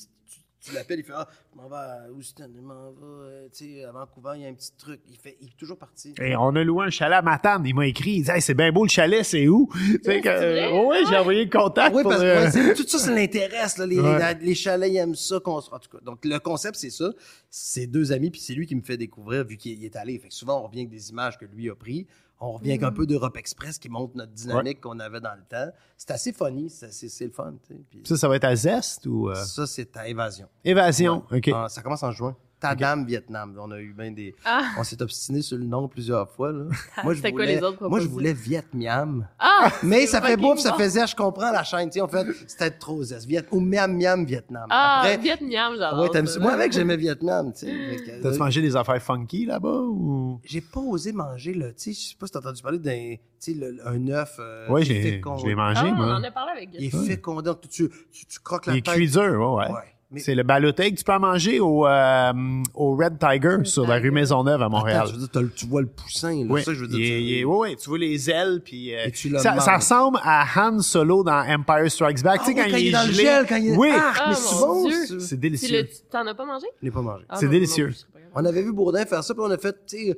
tu, 0.64 0.74
l'appelles, 0.74 1.00
il 1.00 1.04
fait, 1.06 1.14
ah, 1.16 1.28
je 1.52 1.58
m'en 1.62 1.68
vais 1.68 1.76
à 1.76 2.06
Houston, 2.16 2.50
je 2.56 2.62
m'en 2.62 2.92
vais, 2.92 2.98
euh, 3.04 3.48
tu 3.54 3.66
sais, 3.76 3.84
à 3.84 3.92
Vancouver, 3.92 4.32
il 4.36 4.42
y 4.42 4.46
a 4.46 4.50
un 4.50 4.54
petit 4.54 4.72
truc. 4.78 5.02
Il 5.10 5.18
fait, 5.18 5.38
il 5.42 5.48
est 5.50 5.58
toujours 5.58 5.78
parti. 5.78 6.14
Et 6.22 6.36
on 6.36 6.56
a 6.56 6.64
loué 6.64 6.86
un 6.86 6.90
chalet 6.90 7.18
à 7.18 7.22
Matane. 7.22 7.64
Il 7.66 7.76
m'a 7.76 7.86
écrit, 7.88 8.12
il 8.14 8.24
dit, 8.24 8.32
hey, 8.32 8.42
c'est 8.42 8.54
bien 8.54 8.72
beau 8.72 8.84
le 8.84 8.90
chalet, 8.90 9.24
c'est 9.24 9.48
où? 9.48 9.70
Tu 9.74 10.00
sais 10.04 10.22
que, 10.22 10.30
vrai? 10.30 10.72
euh, 10.72 10.86
ouais, 10.86 11.00
j'ai 11.10 11.18
envoyé 11.18 11.44
le 11.46 11.50
contact. 11.50 11.96
Oui, 11.96 12.02
pour, 12.04 12.12
parce 12.12 12.24
que 12.24 12.28
euh, 12.28 12.68
ouais, 12.70 12.74
tout 12.74 12.88
ça, 12.88 12.98
ça 13.00 13.12
l'intéresse. 13.12 13.78
là. 13.78 13.86
Les, 13.86 14.00
Ouais. 14.00 14.34
les- 14.36 14.46
les 14.46 14.56
chalets, 14.56 14.92
ils 14.92 14.98
aiment 14.98 15.16
ça. 15.16 15.40
qu'on 15.40 15.60
se- 15.62 15.70
En 15.72 15.80
tout 15.80 15.90
cas, 15.90 16.04
donc, 16.04 16.24
le 16.26 16.38
concept, 16.40 16.76
c'est 16.78 16.90
ça. 16.90 17.12
C'est 17.50 17.88
deux 17.88 18.12
amis, 18.12 18.32
puis 18.32 18.40
c'est 18.42 18.54
lui 18.54 18.66
qui 18.66 18.76
me 18.76 18.82
fait 18.82 18.98
découvrir, 18.98 19.44
vu 19.46 19.58
qu'il 19.58 19.84
est 19.84 19.96
allé. 19.96 20.18
Fait 20.20 20.30
que 20.30 20.34
souvent, 20.34 20.60
on 20.62 20.68
revient 20.68 20.80
avec 20.82 20.90
des 20.90 21.10
images 21.10 21.38
que 21.38 21.46
lui 21.46 21.70
a 21.70 21.76
prises. 21.76 22.06
On 22.46 22.52
revient 22.52 22.72
avec 22.72 22.84
un 22.84 22.92
peu 22.92 23.06
d'Europe 23.06 23.38
Express 23.38 23.80
qui 23.80 23.88
montre 23.88 24.18
notre 24.18 24.34
dynamique 24.34 24.82
qu'on 24.82 25.00
avait 25.00 25.22
dans 25.22 25.34
le 25.34 25.44
temps. 25.50 25.72
C'est 25.98 26.12
assez 26.12 26.34
funny. 26.34 26.70
C'est 26.70 27.26
le 27.26 27.32
fun. 27.32 27.54
Puis 27.90 28.02
Ça, 28.04 28.18
ça 28.18 28.28
va 28.28 28.36
être 28.36 28.44
à 28.44 28.56
Zest 28.56 29.06
ou 29.06 29.30
euh, 29.30 29.36
ça, 29.36 29.66
c'est 29.66 29.96
à 29.96 30.10
Évasion. 30.10 30.48
Évasion? 30.66 31.24
OK. 31.32 31.50
Ah, 31.54 31.70
ça 31.70 31.82
commence 31.82 32.04
en 32.04 32.12
juin. 32.12 32.36
Tadam 32.64 33.06
Vietnam. 33.06 33.56
On 33.60 33.70
a 33.72 33.80
eu 33.80 33.94
bien 33.94 34.12
des. 34.12 34.36
Ah, 34.46 34.72
On 34.78 34.84
s'est 34.84 35.02
obstiné 35.02 35.42
sur 35.42 35.58
le 35.58 35.66
nom 35.66 35.88
plusieurs 35.88 36.30
fois. 36.30 36.52
Là. 36.52 36.64
Moi, 37.04 37.14
je 37.14 37.18
C'était 37.18 37.32
quoi 37.32 37.42
voulais, 37.44 37.56
les 37.58 37.64
autres 37.64 37.88
moi, 37.90 38.00
je 38.00 38.08
voulais 38.08 38.34
Viet 38.34 38.64
Miam. 38.74 39.28
ah 39.40 39.70
Mais 39.84 40.06
ça 40.08 40.22
fait 40.22 40.38
beau, 40.38 40.54
puis 40.54 40.62
ça 40.64 40.76
zère, 40.88 41.08
je 41.08 41.16
comprends 41.16 41.52
la 41.52 41.64
chaîne. 41.64 41.90
Tu 41.90 41.94
sais, 41.96 42.02
on 42.02 42.08
fait, 42.08 42.26
c'était 42.48 42.72
trop 42.72 43.04
zeste. 43.04 43.28
Viet, 43.28 43.46
ou 43.52 43.60
Miam 43.60 43.96
Miam 43.96 44.26
Vietnam. 44.26 44.68
Ah, 44.70 45.00
Après, 45.02 45.18
Vietnam, 45.18 45.74
j'adore. 45.78 46.10
ouais, 46.12 46.26
ça. 46.26 46.40
Moi, 46.40 46.52
avec, 46.54 46.72
j'aimais 46.72 46.98
Vietnam. 46.98 47.52
Tu 47.54 47.66
sais. 47.68 47.74
T'as-tu 48.22 48.36
euh, 48.36 48.38
mangé 48.38 48.62
des 48.62 48.76
affaires 48.76 49.02
funky 49.02 49.46
là-bas 49.46 49.70
ou? 49.82 50.40
J'ai 50.46 50.62
pas 50.62 50.80
osé 50.80 51.12
manger, 51.12 51.54
le, 51.54 51.74
tu 51.74 51.94
sais, 51.94 51.94
je 51.94 52.10
sais 52.10 52.16
pas 52.20 52.26
si 52.28 52.32
t'as 52.34 52.40
entendu 52.40 52.62
parler 52.62 52.80
d'un, 52.80 53.16
tu 53.42 53.54
sais, 53.54 53.58
un 53.86 54.08
œuf. 54.08 54.36
euh, 54.40 54.70
Ouais, 54.70 54.84
j'ai 54.84 55.02
fécond- 55.02 55.38
je 55.38 55.46
l'ai 55.48 55.56
mangé, 55.56 55.82
Ah, 55.86 55.96
on 55.98 56.12
en 56.12 56.24
a 56.24 56.32
parlé 56.32 56.52
avec 56.58 56.70
Il 56.80 56.86
est 56.86 57.06
fécondé, 57.08 57.44
donc 57.50 57.62
tu, 57.70 57.90
tu, 58.12 58.26
tu 58.26 58.40
croques 58.40 58.66
la 58.68 58.74
Il 58.74 58.78
est 58.78 58.86
tête. 58.86 58.96
cuit 58.96 59.10
dur, 59.10 59.22
ouais, 59.54 59.66
ouais. 59.72 59.80
Mais, 60.14 60.20
C'est 60.20 60.36
le 60.36 60.44
balotek. 60.44 60.96
Tu 60.96 61.04
peux 61.04 61.12
en 61.12 61.20
manger 61.20 61.60
au, 61.60 61.88
euh, 61.88 62.32
au 62.76 62.96
Red 62.96 63.18
Tiger 63.20 63.58
sur 63.66 63.88
la 63.88 63.96
rue. 63.98 64.12
Maisonneuve 64.12 64.62
à 64.62 64.70
Montréal. 64.70 65.02
Attends, 65.02 65.08
je 65.08 65.20
veux 65.20 65.28
dire, 65.28 65.42
le- 65.42 65.50
tu 65.50 65.66
vois 65.66 65.82
le 65.82 65.88
poussin, 65.88 66.36
là. 66.36 66.46
Oui, 66.50 66.62
ça, 66.64 66.74
je 66.74 66.80
veux 66.82 66.88
dire. 66.88 67.00
il 67.00 67.06
tu- 67.06 67.22
il 67.40 67.46
ouais, 67.46 67.58
ouais, 67.58 67.76
tu 67.76 67.90
vois 67.90 67.98
les 67.98 68.30
ailes, 68.30 68.62
puis 68.64 68.94
euh, 68.96 69.06
Et 69.08 69.12
tu 69.12 69.30
le 69.30 69.40
ça, 69.40 69.60
ça 69.60 69.78
ressemble 69.78 70.20
à 70.24 70.46
Han 70.56 70.80
Solo 70.82 71.24
dans 71.24 71.40
Empire 71.48 71.90
Strikes 71.90 72.22
Back. 72.22 72.42
Ah 72.44 72.46
tu 72.46 72.54
sais, 72.54 72.64
oui, 72.64 72.72
quand, 72.72 72.78
il 72.78 72.88
est 72.88 72.92
dans 72.92 73.08
le 73.08 73.12
gelé. 73.14 73.24
gel, 73.24 73.46
quand 73.50 73.56
il 73.56 73.68
est. 73.70 73.76
Oui, 73.78 73.90
Ah, 73.92 74.14
Ah, 74.16 74.26
mais 74.30 74.36
c'est 74.36 74.56
bon, 74.56 74.90
c'est 75.20 75.36
Tu 75.36 75.38
délicieux. 75.38 75.82
l'as- 75.82 76.04
t'en 76.12 76.28
as 76.28 76.36
pas 76.36 76.46
mangé? 76.46 76.68
Je 76.80 76.86
l'ai 76.86 76.92
pas 76.92 77.02
mangé. 77.02 77.24
Ah, 77.28 77.38
C'est 77.40 77.46
non, 77.48 77.52
délicieux. 77.52 77.92
On 78.36 78.46
avait 78.46 78.64
vu 78.64 78.72
Bourdin 78.74 79.06
faire 79.06 79.24
ça, 79.24 79.34
puis 79.34 79.44
on 79.46 79.52
a 79.52 79.58
fait, 79.60 79.74
tu 79.88 80.08
sais, 80.08 80.18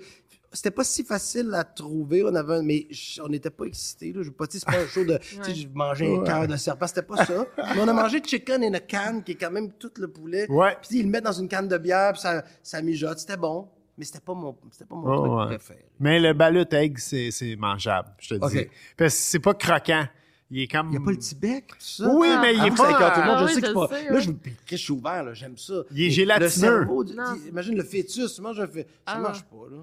c'était 0.55 0.71
pas 0.71 0.83
si 0.83 1.03
facile 1.03 1.53
à 1.53 1.63
trouver. 1.63 2.23
On 2.23 2.33
avait, 2.33 2.55
un- 2.55 2.61
mais 2.63 2.87
on 3.23 3.27
n'était 3.29 3.49
pas 3.51 3.65
excités. 3.65 4.11
Là. 4.13 4.21
Je 4.23 4.29
veux 4.29 4.33
pas 4.33 4.47
dire, 4.47 4.59
c'est 4.59 4.71
pas 4.71 4.81
un 4.81 4.87
show 4.87 5.03
de, 5.05 5.17
tu 5.21 5.35
sais, 5.35 5.39
Ouais. 5.41 5.53
j'ai 5.53 5.67
mangé 5.73 6.15
un 6.17 6.23
cœur 6.23 6.47
de 6.47 6.55
serpent. 6.57 6.87
C'était 6.87 7.01
pas 7.03 7.23
ça. 7.25 7.45
mais 7.75 7.81
on 7.81 7.87
a 7.87 7.93
mangé 7.93 8.21
chicken 8.25 8.63
in 8.63 8.73
a 8.73 8.79
can, 8.79 9.21
qui 9.23 9.33
est 9.33 9.35
quand 9.35 9.51
même 9.51 9.71
tout 9.73 9.91
le 9.97 10.07
poulet. 10.07 10.49
Ouais. 10.49 10.75
Puis 10.81 10.99
ils 10.99 11.03
le 11.03 11.09
mettent 11.09 11.25
dans 11.25 11.31
une 11.33 11.47
canne 11.47 11.67
de 11.67 11.77
bière, 11.77 12.13
puis 12.13 12.21
ça, 12.21 12.43
ça 12.63 12.81
mijote. 12.81 13.19
C'était 13.19 13.37
bon, 13.37 13.67
mais 13.97 14.05
c'était 14.05 14.19
pas 14.21 14.33
mon, 14.33 14.55
c'était 14.71 14.85
pas 14.85 14.95
mon 14.95 15.07
Oh, 15.07 15.17
truc 15.27 15.33
ouais. 15.37 15.45
préféré. 15.57 15.85
Mais 15.99 16.19
le 16.19 16.33
balut 16.33 16.65
egg, 16.71 16.97
c'est 16.97 17.29
c'est 17.31 17.55
mangeable, 17.55 18.09
je 18.19 18.35
te 18.35 18.47
dis. 18.49 18.65
Parce 18.97 19.13
que 19.13 19.19
c'est 19.21 19.39
pas 19.39 19.53
croquant. 19.53 20.05
Il 20.51 20.61
est 20.61 20.67
comme. 20.67 20.89
Il 20.91 20.93
y 20.93 20.97
a 20.97 20.99
pas 21.03 21.09
le 21.11 21.17
petit 21.17 21.33
bec, 21.33 21.67
tout 21.69 21.75
ça? 21.79 22.07
Oui, 22.07 22.27
Ah, 22.31 22.39
mais 22.39 22.53
il 22.53 22.59
Ah, 22.61 22.67
est 22.67 22.77
ça 22.77 22.91
écoeure 22.91 23.13
tout 23.13 23.19
le 23.21 23.25
monde. 23.25 23.35
Ah 23.35 23.39
je 23.41 23.45
oui, 23.45 23.53
sais 23.55 23.61
que 23.61 23.67
je 23.67 23.71
c'est 23.71 23.73
pas. 23.73 23.87
sais, 23.89 24.09
Là, 24.13 24.19
je, 24.19 24.31
Chris, 24.67 24.77
je 24.77 24.83
suis 24.83 24.93
ouvert, 24.93 25.23
là, 25.23 25.33
j'aime 25.33 25.57
ça. 25.57 25.73
Il 25.91 26.03
est 26.03 26.09
gélatineux. 26.11 26.45
Le 26.45 26.49
cerveau, 26.49 27.03
imagine 27.49 27.75
le 27.75 27.83
fœtus, 27.83 28.35
tu 28.35 28.41
manges 28.41 28.59
un 28.59 28.67
fœtus. 28.67 28.85
Ça 28.85 29.13
Ah, 29.15 29.19
marche 29.19 29.41
pas, 29.43 29.65
là. 29.71 29.77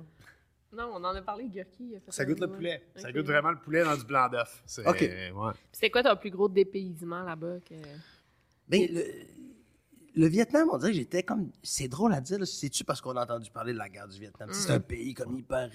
Non, 0.73 0.91
on 0.95 1.05
en 1.05 1.15
a 1.15 1.21
parlé, 1.23 1.49
Gurki. 1.49 1.95
Ça 2.09 2.25
goûte 2.25 2.41
le 2.41 2.49
poulet. 2.49 2.83
Ça 2.97 3.13
goûte 3.13 3.27
vraiment 3.27 3.51
le 3.51 3.59
poulet 3.59 3.85
dans 3.85 3.97
du 3.97 4.05
blanc 4.05 4.29
d'œuf. 4.29 4.63
C'est- 4.65 4.87
Ok. 4.87 5.01
ouais. 5.01 5.53
C'était 5.71 5.91
quoi 5.91 6.03
ton 6.03 6.17
plus 6.17 6.31
gros 6.31 6.49
dépaysement 6.49 7.23
là-bas? 7.25 7.57
Que... 7.69 7.75
Ben, 8.69 8.89
le, 8.91 9.03
le 10.15 10.27
Vietnam, 10.27 10.69
on 10.73 10.79
dirait 10.79 10.93
que 10.93 10.97
j'étais 10.99 11.23
comme. 11.23 11.51
C'est 11.63 11.89
drôle 11.89 12.13
à 12.13 12.21
dire, 12.21 12.39
là, 12.39 12.47
c'est-tu 12.47 12.85
parce 12.85 13.01
qu'on 13.01 13.17
a 13.17 13.23
entendu 13.25 13.51
parler 13.51 13.73
de 13.73 13.79
la 13.79 13.89
guerre 13.89 14.09
du 14.09 14.19
Vietnam? 14.19 14.51
C'est 14.53 14.71
un 14.71 14.81
pays 14.81 15.15
comme 15.15 15.37
hyper 15.39 15.71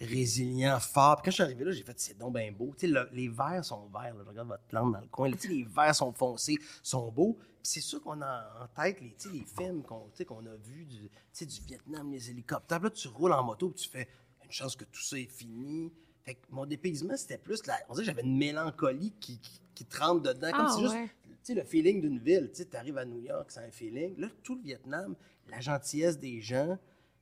résilient, 0.00 0.78
fort. 0.80 1.16
Puis 1.16 1.24
quand 1.26 1.30
je 1.30 1.34
suis 1.34 1.42
arrivé 1.42 1.64
là, 1.64 1.72
j'ai 1.72 1.82
fait, 1.82 1.98
c'est 1.98 2.18
donc 2.18 2.34
bien 2.34 2.50
beau. 2.52 2.74
Le- 2.82 3.08
les 3.12 3.28
verts 3.28 3.64
sont 3.64 3.86
verts. 3.88 4.14
là. 4.14 4.22
je 4.24 4.28
regarde 4.28 4.48
votre 4.48 4.62
plante 4.64 4.92
dans 4.92 5.00
le 5.00 5.06
coin. 5.08 5.28
là. 5.30 5.36
Les 5.48 5.64
verts 5.64 5.94
sont 5.94 6.12
foncés, 6.12 6.56
sont 6.82 7.10
beaux. 7.10 7.34
Puis 7.38 7.72
c'est 7.72 7.80
sûr 7.80 8.02
qu'on 8.02 8.20
a 8.20 8.46
en 8.62 8.82
tête 8.82 9.00
les, 9.00 9.16
les 9.32 9.44
films 9.44 9.82
qu'on 9.82 10.46
a 10.46 10.54
vus 10.62 10.84
du, 10.84 11.10
du 11.46 11.60
Vietnam, 11.66 12.10
les 12.12 12.30
hélicoptères. 12.30 12.78
Puis 12.80 12.88
Là, 12.88 12.90
tu 12.90 13.08
roules 13.08 13.32
en 13.32 13.42
moto, 13.42 13.70
puis 13.70 13.82
tu 13.84 13.88
fais 13.88 14.08
une 14.44 14.52
chance 14.52 14.76
que 14.76 14.84
tout 14.84 15.02
ça 15.02 15.18
est 15.18 15.30
fini. 15.30 15.90
Fait 16.24 16.34
que 16.34 16.40
mon 16.50 16.64
dépaysement, 16.66 17.16
c'était 17.16 17.38
plus. 17.38 17.66
La, 17.66 17.74
on 17.88 17.94
dirait 17.94 18.06
que 18.06 18.12
j'avais 18.12 18.22
une 18.26 18.36
mélancolie 18.36 19.12
qui, 19.20 19.38
qui, 19.38 19.60
qui 19.74 19.84
te 19.84 19.98
rentre 19.98 20.22
dedans. 20.22 20.50
Comme 20.52 20.66
Ah, 20.70 20.76
juste 20.80 20.94
ouais. 20.94 21.10
tu 21.22 21.23
sais, 21.46 21.54
le 21.54 21.64
feeling 21.64 22.00
d'une 22.00 22.18
ville. 22.18 22.50
Tu 22.52 22.62
sais, 22.62 22.76
arrives 22.76 22.98
à 22.98 23.04
New 23.04 23.20
York, 23.20 23.50
c'est 23.50 23.60
un 23.60 23.70
feeling. 23.70 24.18
Là, 24.18 24.28
tout 24.42 24.54
le 24.56 24.62
Vietnam, 24.62 25.14
la 25.48 25.60
gentillesse 25.60 26.18
des 26.18 26.40
gens. 26.40 26.78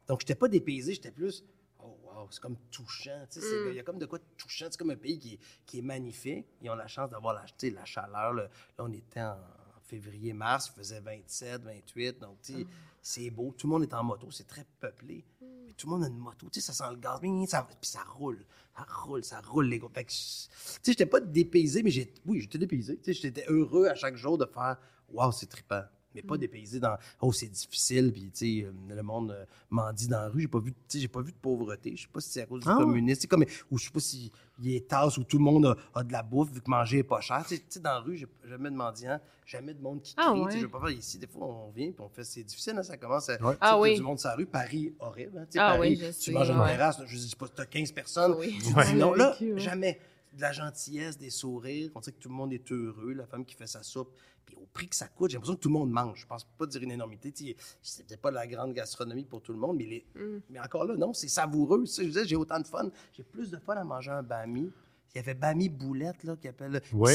Donc, 0.06 0.20
j'étais 0.20 0.34
pas 0.34 0.48
dépaysé, 0.48 0.94
j'étais 0.94 1.10
plus. 1.10 1.44
Oh, 1.78 1.96
wow, 2.04 2.28
c'est 2.30 2.40
comme 2.40 2.56
touchant. 2.70 3.24
C'est- 3.28 3.40
il 3.70 3.74
y 3.76 3.80
a 3.80 3.82
comme 3.82 3.98
de 3.98 4.06
quoi 4.06 4.18
de 4.18 4.24
touchant. 4.36 4.66
C'est 4.70 4.76
comme 4.78 4.90
un 4.90 4.96
pays 4.96 5.18
qui 5.18 5.34
est, 5.34 5.38
qui 5.66 5.78
est 5.78 5.82
magnifique. 5.82 6.46
Ils 6.60 6.70
ont 6.70 6.74
la 6.76 6.86
chance 6.86 7.10
d'avoir 7.10 7.34
la, 7.34 7.42
tu 7.42 7.52
sais, 7.56 7.70
la 7.70 7.84
chaleur. 7.84 8.32
le- 8.32 8.42
Là, 8.44 8.48
on 8.78 8.92
était 8.92 9.20
en 9.20 9.36
février-mars, 9.82 10.70
il 10.74 10.78
faisait 10.78 11.00
27, 11.00 11.62
28. 11.62 12.18
Donc, 12.20 12.40
tu 12.42 12.52
sais, 12.54 12.66
c'est 13.00 13.30
beau. 13.30 13.52
Tout 13.56 13.66
le 13.66 13.72
monde 13.72 13.82
est 13.82 13.94
en 13.94 14.04
moto, 14.04 14.30
c'est 14.30 14.46
très 14.46 14.64
peuplé. 14.80 15.24
Tout 15.76 15.86
le 15.88 15.92
monde 15.92 16.04
a 16.04 16.08
une 16.08 16.18
moto. 16.18 16.48
Tu 16.50 16.60
sais, 16.60 16.72
ça 16.72 16.72
sent 16.72 16.90
le 16.92 16.98
gaz. 16.98 17.20
Ça- 17.48 17.66
Puis 17.80 17.90
ça 17.90 18.02
roule. 18.04 18.44
Ça 18.76 18.86
roule, 19.02 19.24
ça 19.24 19.40
roule, 19.40 19.66
les 19.66 19.78
gars. 19.78 19.88
Tu 19.94 20.04
sais, 20.08 20.48
j'étais 20.86 21.06
pas 21.06 21.20
dépaysé, 21.20 21.82
mais 21.82 21.90
j'ai, 21.90 22.12
oui, 22.26 22.40
j'étais 22.40 22.58
dépaysé. 22.58 22.96
Tu 22.98 23.12
sais, 23.14 23.20
j'étais 23.20 23.44
heureux 23.48 23.86
à 23.86 23.94
chaque 23.94 24.16
jour 24.16 24.38
de 24.38 24.46
faire, 24.46 24.78
waouh, 25.10 25.30
c'est 25.32 25.46
trippant. 25.46 25.82
Mais 26.14 26.22
pas 26.22 26.36
dépaysé 26.36 26.78
dans, 26.80 26.96
oh, 27.20 27.32
c'est 27.32 27.48
difficile, 27.48 28.12
puis, 28.12 28.30
tu 28.30 28.60
sais, 28.60 28.66
euh, 28.66 28.72
le 28.94 29.02
monde 29.02 29.30
euh, 29.32 29.44
mendie 29.70 30.08
dans 30.08 30.20
la 30.20 30.28
rue. 30.28 30.42
J'ai 30.42 30.48
pas 30.48 30.58
vu, 30.60 30.72
tu 30.72 30.78
sais, 30.88 30.98
j'ai 31.00 31.08
pas 31.08 31.22
vu 31.22 31.32
de 31.32 31.36
pauvreté. 31.36 31.94
Je 31.96 32.02
sais 32.02 32.08
pas 32.12 32.20
si 32.20 32.30
c'est 32.30 32.42
à 32.42 32.46
cause 32.46 32.62
du 32.62 32.68
Ah 32.68 32.76
ouais. 32.78 32.84
communisme. 32.84 33.20
C'est 33.22 33.26
comme, 33.28 33.44
ou 33.70 33.78
je 33.78 33.84
sais 33.84 33.90
pas 33.90 34.00
si 34.00 34.30
il 34.62 34.74
est 34.76 34.86
tasse 34.88 35.16
où 35.18 35.24
tout 35.24 35.38
le 35.38 35.44
monde 35.44 35.66
a, 35.66 35.76
a 35.98 36.02
de 36.04 36.12
la 36.12 36.22
bouffe, 36.22 36.50
vu 36.52 36.60
que 36.60 36.70
manger 36.70 36.98
est 36.98 37.02
pas 37.02 37.20
cher. 37.20 37.44
Tu 37.48 37.56
sais, 37.56 37.62
tu 37.68 37.80
dans 37.80 37.90
la 37.90 37.98
rue, 38.00 38.16
j'ai 38.16 38.26
jamais 38.48 38.70
de 38.70 38.76
mendiant, 38.76 39.18
jamais 39.46 39.74
de 39.74 39.80
monde 39.80 40.02
qui 40.02 40.14
crie. 40.14 40.24
Ah 40.26 40.32
Tu 40.34 40.38
sais, 40.38 40.44
ouais. 40.44 40.56
Je 40.58 40.62
veux 40.66 40.70
pas 40.70 40.80
faire 40.80 40.90
ici. 40.90 41.18
Des 41.18 41.26
fois, 41.26 41.46
on 41.46 41.70
vient, 41.70 41.90
puis 41.90 42.00
on 42.04 42.08
fait, 42.08 42.24
c'est 42.24 42.44
difficile, 42.44 42.74
hein, 42.76 42.82
ça 42.82 42.96
commence 42.96 43.28
à, 43.28 43.42
Ouais. 43.42 43.52
tu 43.54 43.58
Ah 43.60 43.78
oui. 43.78 43.96
du 43.96 44.02
monde 44.02 44.18
sur 44.18 44.28
la 44.28 44.36
rue. 44.36 44.46
Paris, 44.46 44.94
horrible. 45.00 45.38
Hein, 45.38 45.46
tu 45.50 45.58
Ah 45.58 45.72
Paris, 45.76 45.98
oui, 46.00 46.06
tu 46.06 46.12
sais, 46.12 46.32
manges 46.32 46.50
à 46.50 46.52
une 46.52 46.60
ouais. 46.60 46.66
terrasse, 46.68 47.00
je 47.06 47.16
dis 47.16 47.34
pas, 47.36 47.48
t'as 47.48 47.66
15 47.66 47.92
personnes. 47.92 48.34
Oui. 48.38 48.58
Tu 48.62 48.72
Ouais. 48.74 48.84
dis 48.92 48.94
non, 48.94 49.14
là, 49.14 49.34
ouais. 49.40 49.58
jamais. 49.58 49.98
De 50.36 50.40
la 50.40 50.52
gentillesse, 50.52 51.18
des 51.18 51.30
sourires. 51.30 51.90
On 51.94 52.00
sait 52.02 52.12
que 52.12 52.18
tout 52.18 52.28
le 52.28 52.34
monde 52.34 52.52
est 52.52 52.70
heureux. 52.72 53.12
La 53.12 53.26
femme 53.26 53.44
qui 53.44 53.54
fait 53.54 53.66
sa 53.66 53.82
soupe. 53.82 54.10
Puis 54.46 54.56
au 54.56 54.66
prix 54.72 54.88
que 54.88 54.96
ça 54.96 55.06
coûte, 55.08 55.30
j'ai 55.30 55.36
l'impression 55.36 55.54
que 55.54 55.60
tout 55.60 55.68
le 55.68 55.74
monde 55.74 55.90
mange. 55.90 56.20
Je 56.22 56.26
pense 56.26 56.44
pas 56.44 56.66
dire 56.66 56.82
une 56.82 56.90
énormité. 56.90 57.32
C'est 57.82 58.06
peut-être 58.06 58.20
pas 58.20 58.30
la 58.30 58.46
grande 58.46 58.72
gastronomie 58.72 59.24
pour 59.24 59.40
tout 59.42 59.52
le 59.52 59.58
monde, 59.58 59.76
mais, 59.76 59.84
les- 59.86 60.06
Mm. 60.16 60.40
mais 60.50 60.58
encore 60.60 60.84
là, 60.84 60.96
non, 60.96 61.12
c'est 61.12 61.28
savoureux. 61.28 61.84
Je 61.86 62.02
disais, 62.02 62.26
j'ai 62.26 62.34
autant 62.36 62.58
de 62.58 62.66
fun. 62.66 62.90
J'ai 63.12 63.22
plus 63.22 63.50
de 63.50 63.58
fun 63.58 63.74
à 63.76 63.84
manger 63.84 64.10
un 64.10 64.22
bami. 64.22 64.72
Il 65.14 65.18
y 65.18 65.20
avait 65.20 65.34
bami 65.34 65.68
boulette, 65.68 66.24
là, 66.24 66.34
qui 66.36 66.48
appelle 66.48 66.80
Ouais. 66.92 67.14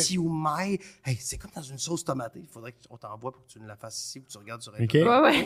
Hey, 1.04 1.18
c'est 1.20 1.38
comme 1.40 1.50
dans 1.56 1.62
une 1.64 1.80
sauce 1.80 2.06
tomatée. 2.06 2.40
Il 2.42 2.48
faudrait 2.48 2.76
qu'on 2.88 2.96
t'envoie 2.98 3.32
pour 3.32 3.44
que 3.46 3.52
tu 3.52 3.60
nous 3.60 3.66
la 3.68 3.76
fasses 3.76 4.00
ici 4.06 4.20
ou 4.20 4.22
que 4.24 4.30
tu 4.30 4.38
regardes 4.38 4.62
sur 4.62 4.74
Internet. 4.76 5.08
Ok. 5.08 5.24
Ouais, 5.26 5.44
ouais. 5.44 5.46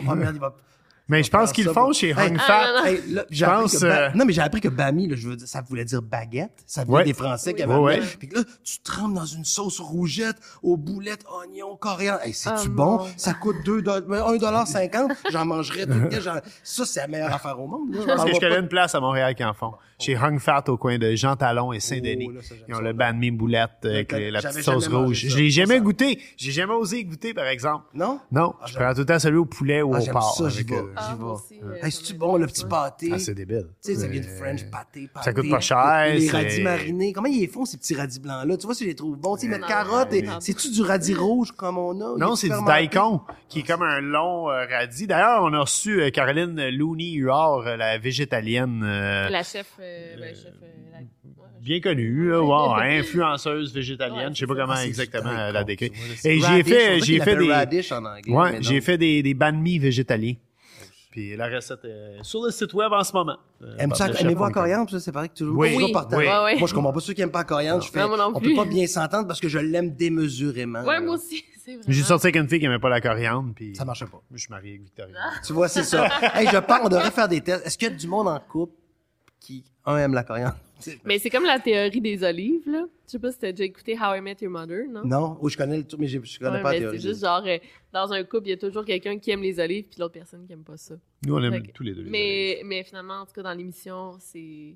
Mais 1.12 1.22
je 1.22 1.30
pense 1.30 1.52
qu'ils 1.52 1.66
le 1.66 1.72
font 1.72 1.92
chez 1.92 2.12
Hung 2.14 2.38
Fat. 2.38 2.66
non, 3.08 3.22
Je 3.30 3.44
pense, 3.44 3.82
euh, 3.82 4.08
mais 4.14 4.32
j'ai 4.32 4.40
appris 4.40 4.60
que 4.62 4.68
bami, 4.68 5.08
là, 5.08 5.16
je 5.16 5.28
veux 5.28 5.36
dire, 5.36 5.46
ça 5.46 5.60
voulait 5.60 5.84
dire 5.84 6.00
baguette. 6.02 6.62
Ça 6.66 6.84
venait 6.84 6.96
Ouais. 6.96 7.04
des 7.04 7.12
Français 7.12 7.52
qui 7.54 7.62
avaient 7.62 7.74
Ouais, 7.74 7.94
amené. 7.96 8.06
ouais. 8.06 8.16
Puis 8.18 8.28
que 8.28 8.36
là, 8.38 8.44
tu 8.64 8.80
trempes 8.80 9.14
dans 9.14 9.26
une 9.26 9.44
sauce 9.44 9.78
rougette 9.80 10.36
aux 10.62 10.76
boulettes, 10.76 11.24
oignons, 11.30 11.76
coriandre. 11.76 12.20
Hey, 12.24 12.32
c'est-tu 12.32 12.68
Ah, 12.68 12.70
bon? 12.70 13.06
Ça 13.16 13.34
coûte 13.34 13.56
2 13.64 13.82
1,50 13.82 15.10
J'en 15.30 15.44
mangerais 15.44 15.84
tout 15.86 15.92
le 15.92 16.08
temps. 16.08 16.40
Ça, 16.62 16.84
c'est 16.86 17.00
la 17.00 17.08
meilleure 17.08 17.34
affaire 17.34 17.60
au 17.60 17.66
monde. 17.66 17.94
là. 17.94 18.04
Parce 18.06 18.24
que 18.24 18.34
je 18.34 18.40
connais 18.40 18.58
une 18.58 18.68
place 18.68 18.94
à 18.94 19.00
Montréal 19.00 19.34
qui 19.34 19.44
en 19.44 19.52
font. 19.54 19.72
Chez 20.02 20.16
Hung 20.16 20.38
Fat 20.38 20.64
au 20.68 20.76
coin 20.76 20.98
de 20.98 21.14
Jean 21.14 21.36
Talon 21.36 21.72
et 21.72 21.80
Saint-Denis. 21.80 22.26
Oh, 22.28 22.32
là, 22.32 22.42
ça, 22.42 22.54
j'aime 22.56 22.64
Ils 22.68 22.74
ont 22.74 22.76
ça, 22.78 22.82
le 22.82 22.88
là. 22.88 22.92
banh 22.92 23.12
mi 23.14 23.30
boulette 23.30 23.70
avec 23.84 24.10
J'avais 24.10 24.24
les- 24.24 24.30
la 24.32 24.42
petite 24.42 24.62
sauce 24.62 24.88
rouge. 24.88 25.22
ça. 25.22 25.28
Je 25.28 25.36
l'ai 25.38 25.50
jamais 25.50 25.74
Ça. 25.76 25.80
goûté. 25.80 26.18
J'ai 26.36 26.50
jamais 26.52 26.72
osé 26.74 27.04
goûter, 27.04 27.34
par 27.34 27.46
exemple. 27.46 27.84
Non? 27.94 28.18
Non, 28.32 28.54
Ah, 28.60 28.66
je 28.66 28.74
prends 28.74 28.92
tout 28.92 29.00
le 29.00 29.06
temps 29.06 29.18
celui 29.18 29.36
au 29.38 29.44
poulet 29.44 29.80
ou 29.82 29.94
Ah, 29.94 30.00
au 30.00 30.06
porc. 30.06 30.36
ça, 30.36 30.48
j'y 30.48 30.56
avec, 30.58 30.70
vais. 30.70 30.76
euh, 30.76 30.92
Ah, 30.96 31.14
J'y 31.50 31.54
euh, 31.62 31.76
c'est-tu 31.90 32.12
m'aide 32.12 32.18
bon, 32.20 32.36
le 32.36 32.46
petit 32.46 32.64
pâté? 32.64 33.10
Ah, 33.12 33.18
c'est 33.18 33.34
débile. 33.34 33.66
Tu 33.84 33.94
sais, 33.94 34.00
ça 34.00 34.08
vient 34.08 34.20
de 34.20 34.26
Euh, 34.26 34.38
French 34.38 34.64
pâté, 34.70 35.08
pâté. 35.12 35.24
ça 35.24 35.32
coûte 35.32 35.50
pas 35.50 35.60
cher, 35.60 36.06
Les 36.14 36.20
c'est- 36.28 36.36
radis 36.36 36.62
marinés. 36.62 37.12
Comment 37.12 37.28
ils 37.28 37.40
les 37.40 37.46
font, 37.46 37.64
ces 37.64 37.76
petits 37.78 37.94
radis 37.94 38.18
blancs-là? 38.20 38.56
Tu 38.56 38.66
vois, 38.66 38.74
si 38.74 38.84
je 38.84 38.88
les 38.88 38.94
trouve 38.96 39.16
bons. 39.16 39.36
Tu 39.36 39.42
sais, 39.42 39.46
ils 39.46 39.50
mettent 39.50 39.60
Non, 39.62 39.66
carottes 39.68 40.12
et... 40.12 40.24
C'est-tu 40.40 40.70
du 40.70 40.82
radis 40.82 41.14
rouge 41.14 41.52
comme 41.52 41.78
on 41.78 41.92
a? 42.00 42.18
Non, 42.18 42.34
c'est 42.36 42.48
du 42.48 42.64
daikon, 42.66 43.20
qui 43.48 43.60
est 43.60 43.62
comme 43.62 43.82
un 43.82 44.00
long 44.00 44.50
euh, 44.50 44.66
radis. 44.68 45.06
D'ailleurs, 45.06 45.42
on 45.44 45.52
a 45.52 45.60
reçu 45.60 46.00
euh, 46.02 46.10
Caroline 46.10 46.68
Looney 46.70 47.12
Huard, 47.12 47.66
euh, 47.66 47.76
la 47.76 47.98
végétalienne, 47.98 48.82
euh, 48.84 49.28
La 49.28 49.42
chef. 49.42 49.66
Euh, 49.92 50.16
ben, 50.18 50.34
chef 50.34 50.46
euh, 50.62 50.98
ouais, 51.24 51.48
bien 51.60 51.80
connue, 51.80 52.34
influenceuse 52.98 53.72
végétalienne. 53.74 54.28
Ouais, 54.28 54.34
je 54.34 54.38
sais 54.40 54.46
pas 54.46 54.54
comment 54.54 54.76
exactement 54.76 55.30
euh, 55.30 55.52
la 55.52 55.64
décrire. 55.64 55.90
Et 56.24 56.38
j'y 56.40 56.44
ai 56.44 56.46
radish, 56.46 56.64
on 56.64 56.64
fait, 56.64 56.64
dirait 56.64 57.00
j'y 57.00 57.04
qu'il 57.04 57.14
ai 57.16 57.20
fait 57.20 57.36
des, 57.36 57.52
radish 57.52 57.92
en 57.92 58.04
anglais, 58.04 58.32
ouais, 58.32 58.52
mais 58.52 58.62
j'ai 58.62 58.80
fait 58.80 58.98
des, 58.98 59.22
des 59.22 59.34
banh 59.34 59.52
mi 59.52 59.78
végétaliens. 59.78 60.34
Puis 61.12 61.36
la 61.36 61.46
recette 61.46 61.84
est 61.84 62.22
sur 62.24 62.42
le 62.42 62.50
site 62.50 62.72
web 62.72 62.90
en 62.90 63.04
ce 63.04 63.12
moment. 63.12 63.36
Euh, 63.62 63.76
Aime 63.78 63.94
ça, 63.94 64.08
aimez-vous 64.08 64.44
la 64.44 64.50
coriandre? 64.50 64.90
Ça, 64.90 64.98
c'est 64.98 65.12
pareil 65.12 65.28
que 65.28 65.34
toujours, 65.34 65.58
Oui. 65.58 65.74
toujours 65.74 65.88
Oui. 65.88 65.92
partant. 65.92 66.16
Oui. 66.16 66.24
Ouais, 66.24 66.44
ouais. 66.44 66.58
Moi, 66.58 66.66
je 66.66 66.74
comprends 66.74 66.90
pas 66.92 67.00
ceux 67.00 67.12
qui 67.12 67.20
aiment 67.20 67.30
pas 67.30 67.40
la 67.40 67.44
coriandre. 67.44 67.82
Je 67.84 67.90
fais, 67.90 68.00
Non, 68.00 68.08
moi 68.08 68.16
non 68.16 68.32
on 68.34 68.40
peut 68.40 68.54
pas 68.56 68.64
bien 68.64 68.86
s'entendre 68.86 69.28
parce 69.28 69.38
que 69.38 69.46
je 69.48 69.58
l'aime 69.58 69.94
démesurément. 69.94 70.82
Ouais, 70.84 70.94
là. 70.94 71.00
moi 71.02 71.16
aussi, 71.16 71.44
c'est 71.62 71.74
vrai. 71.74 71.84
J'ai 71.86 72.02
sorti 72.02 72.28
avec 72.28 72.36
une 72.36 72.48
fille 72.48 72.60
qui 72.60 72.64
aimait 72.64 72.78
pas 72.78 72.88
la 72.88 73.02
coriandre, 73.02 73.52
puis 73.54 73.76
Ça 73.76 73.84
marchait 73.84 74.06
pas. 74.06 74.22
je 74.32 74.38
suis 74.38 74.48
marié 74.48 74.70
avec 74.70 74.84
Victoria. 74.84 75.14
Tu 75.46 75.52
vois, 75.52 75.68
c'est 75.68 75.82
ça. 75.84 76.06
hey, 76.34 76.48
je 76.50 76.56
pense 76.56 76.78
qu'on 76.80 76.88
devrait 76.88 77.10
faire 77.10 77.28
des 77.28 77.42
tests. 77.42 77.66
Est-ce 77.66 77.76
qu'il 77.76 77.88
y 77.88 77.92
a 77.92 77.94
du 77.94 78.06
monde 78.06 78.28
en 78.28 78.40
couple 78.40 78.72
qui, 79.38 79.64
un, 79.84 79.96
aime 79.98 80.14
la 80.14 80.24
coriandre? 80.24 80.56
Mais 81.04 81.18
c'est 81.18 81.30
comme 81.30 81.44
la 81.44 81.60
théorie 81.60 82.00
des 82.00 82.24
olives, 82.24 82.68
là. 82.68 82.86
Je 83.06 83.12
sais 83.12 83.18
pas 83.18 83.30
si 83.30 83.38
t'as 83.38 83.52
déjà 83.52 83.64
écouté 83.64 83.96
How 83.96 84.16
I 84.16 84.20
Met 84.20 84.36
Your 84.40 84.50
Mother, 84.50 84.86
non? 84.88 85.02
Non? 85.04 85.38
Oui, 85.40 85.50
je 85.50 85.56
connais 85.56 85.76
le 85.76 85.84
truc, 85.84 86.00
mais 86.00 86.08
je 86.08 86.18
je 86.22 86.38
connais 86.38 86.56
Ouais, 86.56 86.62
pas 86.62 86.72
la 86.72 86.78
théorie. 86.80 87.00
c'est 87.00 87.08
juste 87.08 87.20
genre, 87.20 87.42
euh, 87.46 87.58
dans 87.92 88.12
un 88.12 88.24
couple, 88.24 88.46
il 88.48 88.50
y 88.50 88.52
a 88.54 88.56
toujours 88.56 88.84
quelqu'un 88.84 89.18
qui 89.18 89.30
aime 89.30 89.42
les 89.42 89.60
olives, 89.60 89.84
puis 89.88 90.00
l'autre 90.00 90.14
personne 90.14 90.44
qui 90.46 90.52
aime 90.52 90.64
pas 90.64 90.76
ça. 90.76 90.94
Nous, 91.24 91.34
on 91.34 91.42
aime 91.42 91.62
tous 91.68 91.82
les 91.84 91.92
deux. 91.92 92.02
les 92.02 92.08
olives. 92.08 92.10
Mais, 92.10 92.62
mais 92.64 92.82
finalement, 92.82 93.20
en 93.20 93.26
tout 93.26 93.32
cas, 93.32 93.42
dans 93.42 93.52
l'émission, 93.52 94.16
c'est 94.18 94.74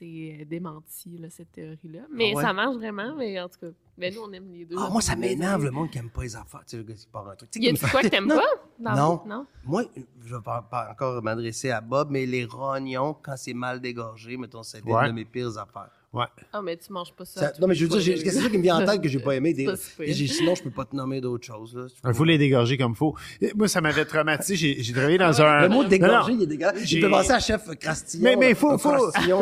c'est 0.00 0.46
démenti, 0.46 1.18
là, 1.18 1.28
cette 1.30 1.52
théorie-là. 1.52 2.00
Mais 2.12 2.30
Ah 2.32 2.36
ouais? 2.36 2.42
ça 2.42 2.52
marche 2.54 2.76
vraiment, 2.76 3.14
mais 3.16 3.38
en 3.40 3.48
tout 3.48 3.58
cas, 3.60 3.66
ben, 3.98 4.14
nous, 4.14 4.22
on 4.22 4.32
aime 4.32 4.50
les 4.50 4.64
deux. 4.64 4.76
Ah, 4.78 4.88
moi, 4.90 5.02
ça 5.02 5.14
m'énerve 5.14 5.64
le 5.64 5.70
monde 5.70 5.90
qui 5.90 5.98
aime 5.98 6.08
pas 6.08 6.22
les 6.22 6.34
affaires. 6.34 6.60
Tu 6.64 6.70
sais, 6.70 6.76
le 6.78 6.82
gars 6.84 6.94
qui 6.94 7.06
part 7.06 7.28
un 7.28 7.36
truc. 7.36 7.50
Tu 7.50 7.60
sais, 7.60 7.66
Y 7.66 7.68
a 7.68 7.72
du 7.72 7.80
quoi 7.90 8.00
que 8.02 8.08
t'aimes 8.08 8.26
Non. 8.26 8.36
pas? 8.36 8.46
Dans- 8.78 8.96
Non. 8.96 9.22
Non? 9.26 9.46
Moi, 9.64 9.82
je 10.24 10.34
vais 10.34 10.42
pas, 10.42 10.62
pas 10.62 10.88
encore 10.90 11.22
m'adresser 11.22 11.70
à 11.70 11.80
Bob, 11.82 12.08
mais 12.10 12.24
les 12.24 12.46
rognons, 12.46 13.14
quand 13.20 13.34
c'est 13.36 13.52
mal 13.54 13.80
dégorgé, 13.80 14.36
mettons, 14.38 14.62
c'est 14.62 14.80
une 14.80 14.90
Ouais. 14.92 15.06
de 15.08 15.12
mes 15.12 15.24
pires 15.26 15.58
affaires. 15.58 15.90
Ouais. 16.12 16.24
Ah, 16.52 16.60
mais 16.60 16.76
tu 16.76 16.92
manges 16.92 17.12
pas 17.16 17.24
ça. 17.24 17.40
Ça- 17.40 17.52
non, 17.60 17.68
mais 17.68 17.74
je 17.76 17.86
veux 17.86 17.98
dire, 18.00 18.18
c'est 18.18 18.30
ça 18.32 18.48
qui 18.48 18.58
me 18.58 18.62
vient 18.62 18.78
en 18.82 18.84
tête 18.84 19.00
que 19.00 19.08
j'ai 19.08 19.20
pas 19.20 19.36
aimé. 19.36 19.54
Des, 19.54 19.68
j'ai- 20.08 20.26
sinon, 20.26 20.56
je 20.56 20.62
peux 20.64 20.70
pas 20.70 20.84
te 20.84 20.96
nommer 20.96 21.20
d'autres 21.20 21.46
choses. 21.46 21.76
Là. 21.76 21.86
Il 22.08 22.14
faut 22.14 22.24
les 22.24 22.36
dégorger 22.36 22.76
comme 22.76 22.92
il 22.92 22.96
faut. 22.96 23.14
Et 23.40 23.52
Moi, 23.54 23.68
ça 23.68 23.80
m'avait 23.80 24.04
traumatisé. 24.04 24.56
J'ai 24.56 24.82
j'ai 24.82 24.92
travaillé 24.92 25.18
dans 25.18 25.40
un. 25.40 25.62
Le 25.62 25.68
mot 25.68 25.82
Non, 25.84 25.88
dégorger, 25.88 26.32
non. 26.32 26.38
il 26.40 26.42
est 26.42 26.46
dégueulasse. 26.46 26.82
J'ai- 26.84 27.00
pensé 27.08 27.30
à 27.30 27.38
chef 27.38 27.62
Crastillon. 27.78 28.24
Mais 28.24 28.34
mais 28.36 28.54
faut 28.54 28.76
faut. 28.76 29.10
Il 29.22 29.28
y 29.28 29.32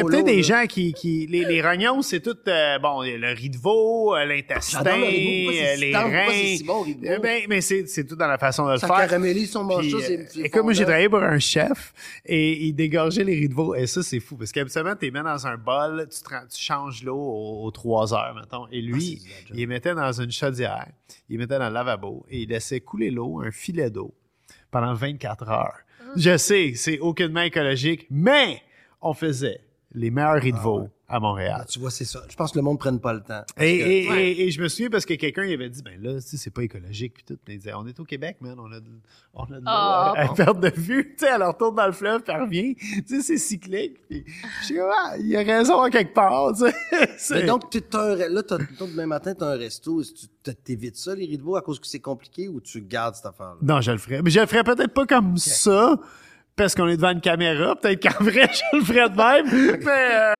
a 0.00 0.04
peut-être 0.04 0.24
des 0.24 0.42
gens 0.42 0.64
qui 0.68 0.92
qui 0.92 1.26
les, 1.28 1.44
les 1.44 1.62
rognons 1.62 2.02
c'est 2.02 2.20
tout 2.20 2.36
euh, 2.48 2.78
bon 2.80 3.02
le 3.02 3.32
riz 3.34 3.50
de 3.50 3.56
veau, 3.56 4.16
euh, 4.16 4.24
l'intestin, 4.24 4.84
euh, 4.84 5.10
si 5.10 5.80
les 5.80 5.94
reins. 5.96 7.18
ben 7.22 7.42
mais 7.48 7.60
c'est 7.60 7.86
c'est 7.86 8.04
tout 8.04 8.16
dans 8.16 8.26
la 8.26 8.38
façon 8.38 8.66
de 8.66 8.72
le 8.72 8.78
Ça 8.78 8.86
faire. 8.88 8.96
caramélise 8.96 9.50
son 9.52 9.68
euh, 9.70 9.82
c'est 10.00 10.26
c'est 10.28 10.40
écoute, 10.40 10.62
moi, 10.64 10.72
j'ai 10.72 10.84
travaillé 10.84 11.08
pour 11.08 11.22
un 11.22 11.38
chef 11.38 11.92
et 12.26 12.64
il 12.66 12.72
dégorgeait 12.74 13.24
les 13.24 13.34
riz 13.34 13.48
de 13.48 13.54
veau. 13.54 13.74
Et 13.74 13.86
ça, 13.86 14.02
c'est 14.02 14.20
fou. 14.20 14.36
Parce 14.36 14.52
qu'habituellement, 14.52 14.94
tu 14.96 15.04
les 15.06 15.10
mets 15.10 15.22
dans 15.22 15.46
un 15.46 15.56
bol, 15.56 15.83
tu, 16.10 16.22
te 16.22 16.28
rends- 16.28 16.46
tu 16.46 16.60
changes 16.60 17.02
l'eau 17.02 17.16
aux, 17.16 17.64
aux 17.64 17.70
trois 17.70 18.12
heures, 18.14 18.34
mettons. 18.34 18.66
Et 18.70 18.80
lui, 18.82 19.22
Ah, 19.24 19.44
il 19.50 19.56
les 19.56 19.66
mettait 19.66 19.94
dans 19.94 20.12
une 20.12 20.30
chaudière, 20.32 20.86
il 21.28 21.38
mettait 21.38 21.58
dans 21.58 21.68
le 21.68 21.74
lavabo 21.74 22.24
et 22.28 22.42
il 22.42 22.48
laissait 22.48 22.80
couler 22.80 23.10
l'eau, 23.10 23.40
un 23.40 23.50
filet 23.50 23.90
d'eau, 23.90 24.14
pendant 24.70 24.94
24 24.94 25.48
heures. 25.48 25.78
Je 26.16 26.36
sais, 26.36 26.74
c'est 26.76 26.98
aucunement 27.00 27.40
écologique, 27.42 28.06
mais 28.10 28.62
on 29.00 29.14
faisait 29.14 29.60
les 29.94 30.10
meilleurs 30.10 30.34
riz 30.42 30.52
de 30.52 30.58
veau 30.58 30.88
à 31.06 31.16
Ah, 31.16 31.20
Montréal. 31.20 31.64
tu 31.68 31.78
vois, 31.78 31.90
c'est 31.90 32.06
ça. 32.06 32.22
Je 32.28 32.34
pense 32.34 32.50
que 32.50 32.58
le 32.58 32.62
monde 32.62 32.74
ne 32.76 32.78
prenne 32.80 32.98
pas 32.98 33.12
le 33.12 33.20
temps. 33.20 33.42
Et, 33.58 33.78
que- 33.78 33.84
et, 33.84 34.08
Ouais. 34.08 34.30
et, 34.32 34.46
et 34.46 34.50
je 34.50 34.60
me 34.60 34.68
souviens 34.68 34.88
parce 34.90 35.04
que 35.04 35.14
quelqu'un 35.14 35.44
il 35.44 35.52
avait 35.52 35.68
dit 35.68 35.82
ben 35.82 36.00
là 36.02 36.14
tu 36.20 36.28
sais 36.28 36.36
c'est 36.38 36.50
pas 36.50 36.62
écologique 36.62 37.14
puis 37.14 37.24
tout 37.24 37.36
mais 37.46 37.54
il 37.54 37.58
disait 37.58 37.74
on 37.74 37.86
est 37.86 38.00
au 38.00 38.04
Québec 38.04 38.38
man 38.40 38.56
on 38.58 38.72
a 38.72 38.80
de, 38.80 38.88
on 39.34 39.44
a 39.44 39.58
de 39.60 39.62
Ah, 39.66 40.14
à, 40.16 40.26
bon. 40.26 40.34
perte 40.34 40.60
de 40.60 40.70
vue 40.74 41.14
tu 41.16 41.24
sais 41.24 41.30
elle 41.32 41.42
retourne 41.42 41.76
dans 41.76 41.86
le 41.86 41.92
fleuve 41.92 42.22
puis 42.22 42.32
elle 42.34 42.42
revient 42.42 42.74
tu 42.74 43.04
sais 43.06 43.20
c'est 43.20 43.36
cyclique 43.38 44.00
puis 44.08 44.24
je 44.60 44.64
suis 44.64 44.74
comme 44.76 44.90
ah, 44.92 45.14
il 45.18 45.36
a 45.36 45.42
raison 45.42 45.80
à 45.82 45.90
quelque 45.90 46.14
part 46.14 46.52
tu 46.54 46.64
sais 46.64 46.74
C'est- 47.18 47.34
Mais 47.34 47.46
donc, 47.46 47.62
un, 47.92 48.14
là, 48.16 48.42
toi, 48.42 48.58
demain 48.80 49.06
matin, 49.06 49.34
tu 49.34 49.44
as 49.44 49.48
un 49.48 49.56
resto. 49.56 50.02
Tu 50.02 50.54
t'évites 50.54 50.96
ça, 50.96 51.14
les 51.14 51.26
riz 51.26 51.38
de 51.38 51.42
veau, 51.42 51.56
à 51.56 51.62
cause 51.62 51.78
que 51.78 51.86
c'est 51.86 52.00
compliqué 52.00 52.48
ou 52.48 52.60
tu 52.60 52.80
gardes 52.82 53.14
cette 53.14 53.26
affaire-là? 53.26 53.56
non 53.62 53.80
je 53.80 53.92
le 53.92 53.98
ferais 53.98 54.22
mais 54.22 54.30
je 54.30 54.40
le 54.40 54.46
ferais 54.46 54.64
peut-être 54.64 54.92
pas 54.92 55.06
comme 55.06 55.36
ça 55.36 55.96
parce 56.56 56.74
qu'on 56.74 56.88
est 56.88 56.96
devant 56.96 57.12
une 57.12 57.20
caméra 57.20 57.76
peut-être 57.76 58.02
qu'en 58.02 58.24
vrai 58.24 58.48
je 58.72 58.76
le 58.78 58.84
ferais 58.84 59.08
de 59.08 59.16
même 59.16 59.80
mais 59.84 60.14
euh, 60.14 60.34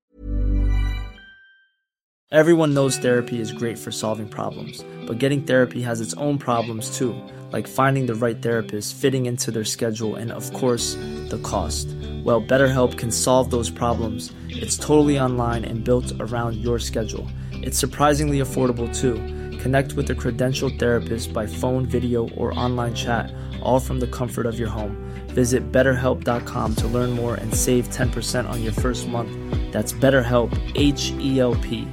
Everyone 2.34 2.74
knows 2.74 2.98
therapy 2.98 3.40
is 3.40 3.52
great 3.52 3.78
for 3.78 3.92
solving 3.92 4.26
problems, 4.26 4.84
but 5.06 5.20
getting 5.20 5.42
therapy 5.42 5.80
has 5.82 6.00
its 6.00 6.14
own 6.14 6.36
problems 6.36 6.98
too, 6.98 7.14
like 7.52 7.68
finding 7.68 8.06
the 8.06 8.14
right 8.16 8.42
therapist, 8.42 8.96
fitting 8.96 9.26
into 9.26 9.52
their 9.52 9.64
schedule, 9.64 10.16
and 10.16 10.32
of 10.32 10.52
course, 10.52 10.96
the 11.28 11.38
cost. 11.44 11.86
Well, 12.24 12.42
BetterHelp 12.42 12.98
can 12.98 13.12
solve 13.12 13.52
those 13.52 13.70
problems. 13.70 14.32
It's 14.48 14.76
totally 14.76 15.20
online 15.20 15.64
and 15.64 15.84
built 15.84 16.12
around 16.18 16.56
your 16.56 16.80
schedule. 16.80 17.28
It's 17.52 17.78
surprisingly 17.78 18.40
affordable 18.40 18.92
too. 18.92 19.14
Connect 19.58 19.92
with 19.92 20.10
a 20.10 20.14
credentialed 20.16 20.76
therapist 20.80 21.32
by 21.32 21.46
phone, 21.46 21.86
video, 21.86 22.28
or 22.30 22.58
online 22.58 22.96
chat, 22.96 23.32
all 23.62 23.78
from 23.78 24.00
the 24.00 24.08
comfort 24.08 24.46
of 24.46 24.58
your 24.58 24.70
home. 24.70 24.96
Visit 25.34 25.70
betterhelp.com 25.70 26.74
to 26.76 26.88
learn 26.88 27.10
more 27.10 27.34
and 27.34 27.52
save 27.52 27.88
10% 27.88 28.48
on 28.48 28.62
your 28.62 28.72
first 28.72 29.08
month. 29.08 29.30
That's 29.72 29.92
BetterHelp, 29.92 30.50
H 30.74 31.12
E 31.18 31.40
L 31.40 31.56
P. 31.56 31.88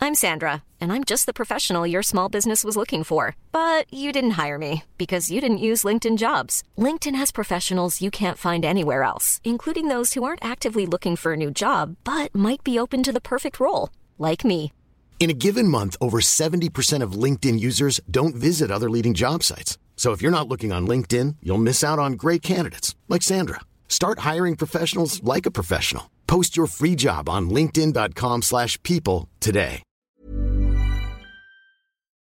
I'm 0.00 0.22
Sandra, 0.26 0.62
and 0.82 0.92
I'm 0.92 1.02
just 1.02 1.24
the 1.24 1.32
professional 1.32 1.86
your 1.86 2.02
small 2.02 2.28
business 2.28 2.62
was 2.62 2.76
looking 2.76 3.04
for. 3.04 3.36
But 3.52 3.86
you 3.90 4.12
didn't 4.12 4.38
hire 4.42 4.58
me 4.58 4.82
because 4.98 5.30
you 5.30 5.40
didn't 5.40 5.64
use 5.70 5.82
LinkedIn 5.82 6.18
jobs. 6.18 6.62
LinkedIn 6.76 7.14
has 7.14 7.32
professionals 7.32 8.02
you 8.02 8.10
can't 8.10 8.36
find 8.36 8.64
anywhere 8.66 9.02
else, 9.02 9.40
including 9.44 9.88
those 9.88 10.12
who 10.12 10.22
aren't 10.24 10.44
actively 10.44 10.84
looking 10.84 11.16
for 11.16 11.32
a 11.32 11.38
new 11.38 11.50
job 11.50 11.96
but 12.04 12.34
might 12.34 12.62
be 12.62 12.78
open 12.78 13.02
to 13.02 13.12
the 13.12 13.28
perfect 13.32 13.58
role, 13.58 13.88
like 14.18 14.44
me. 14.44 14.72
In 15.20 15.30
a 15.30 15.40
given 15.46 15.68
month, 15.68 15.96
over 16.02 16.20
70% 16.20 17.02
of 17.02 17.12
LinkedIn 17.24 17.58
users 17.58 17.98
don't 18.10 18.34
visit 18.36 18.70
other 18.70 18.90
leading 18.90 19.14
job 19.14 19.42
sites. 19.42 19.78
So 19.96 20.12
if 20.12 20.20
you're 20.20 20.30
not 20.30 20.48
looking 20.48 20.70
on 20.72 20.86
LinkedIn, 20.86 21.36
you'll 21.42 21.56
miss 21.62 21.82
out 21.82 21.98
on 21.98 22.12
great 22.18 22.42
candidates 22.42 22.94
like 23.08 23.22
Sandra. 23.22 23.60
Start 23.88 24.18
hiring 24.20 24.56
professionals 24.56 25.22
like 25.24 25.46
a 25.46 25.50
professional. 25.50 26.10
Post 26.26 26.56
your 26.58 26.66
free 26.66 26.94
job 26.96 27.28
on 27.30 27.48
linkedin.com/people 27.48 28.42
slash 28.42 28.76
people 28.82 29.28
today. 29.40 29.82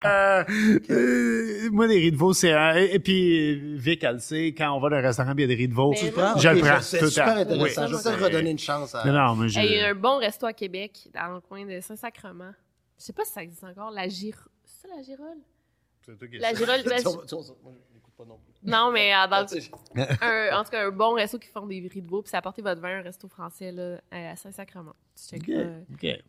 Euh, 0.06 0.44
euh, 0.92 1.70
moi, 1.72 1.88
les 1.88 1.98
riz 1.98 2.12
de 2.12 2.18
veau, 2.18 2.32
c'est... 2.32 2.54
un- 2.54 2.76
Et, 2.76 2.94
et 2.94 3.00
puis, 3.00 3.74
euh, 3.74 3.76
Vic, 3.78 4.04
elle 4.04 4.14
le 4.14 4.20
sait, 4.20 4.54
quand 4.56 4.72
on 4.72 4.80
va 4.80 4.90
dans 4.90 4.98
un 4.98 5.02
restaurant, 5.02 5.34
il 5.36 5.42
y 5.42 5.44
a 5.44 5.48
des 5.48 5.56
riz 5.56 5.68
de 5.68 5.74
veau, 5.74 5.90
Mais 5.90 5.98
Tu 5.98 6.06
le 6.06 6.12
prends? 6.12 6.38
je 6.38 6.50
le 6.50 6.60
prends. 6.62 6.82
C'est 6.82 7.06
super 7.08 7.30
intéressant. 7.38 7.86
Oui. 7.88 7.98
Je 8.04 8.10
vais 8.10 8.26
redonner 8.26 8.52
une 8.52 8.60
chance 8.60 8.94
à... 8.94 9.04
Non, 9.06 9.12
non, 9.14 9.36
mais 9.36 9.50
je... 9.50 9.60
Il 9.60 9.72
y 9.72 9.80
a 9.80 9.90
un 9.90 9.96
bon 9.96 10.20
resto 10.20 10.46
à 10.46 10.54
Québec, 10.54 11.10
dans 11.16 11.34
le 11.34 11.42
coin 11.42 11.66
de 11.66 11.80
Saint-Sacrement. 11.82 12.52
Je 13.00 13.06
sais 13.06 13.14
pas 13.14 13.26
si 13.26 13.32
ça 13.34 13.42
existe 13.42 13.64
encore, 13.64 13.90
la 13.90 14.08
Gire... 14.08 14.48
C'est 14.64 14.88
ça, 14.88 14.94
la 14.96 15.02
Girole? 15.02 15.38
C'est 16.08 16.18
toi 16.18 16.28
qui 16.28 16.38
La 16.40 16.50
sais. 16.50 16.56
Girole... 16.56 16.84
ben, 16.86 16.98
Tu 16.98 17.04
je- 17.04 17.26
tu 17.26 17.36
je 17.44 18.12
pas 18.18 18.26
non 18.26 18.38
plus. 18.40 18.54
Non, 18.64 18.92
mais 18.92 19.14
euh, 19.14 19.28
dans 19.28 19.46
Tu 19.50 19.62
sais, 19.62 19.70
un, 20.22 20.58
en 20.60 20.64
tout 20.64 20.72
cas, 20.72 20.88
un 20.88 20.92
bon 20.92 21.14
resto 21.14 21.38
qui 21.38 21.50
font 21.50 21.68
des 21.68 21.88
riz 21.88 22.02
de 22.02 22.08
veau, 22.10 22.22
puis 22.24 22.30
c'est 22.32 22.38
apporter 22.38 22.62
votre 22.64 22.82
vin, 22.82 22.98
un 23.00 23.02
resto 23.04 23.28
français 23.28 23.72
là, 23.72 24.00
à 24.12 24.36
Saint-Sacrement. 24.36 24.96
Tu 25.16 25.36
OK, 25.36 25.46
checkeras. 25.46 25.70
OK. 25.94 26.24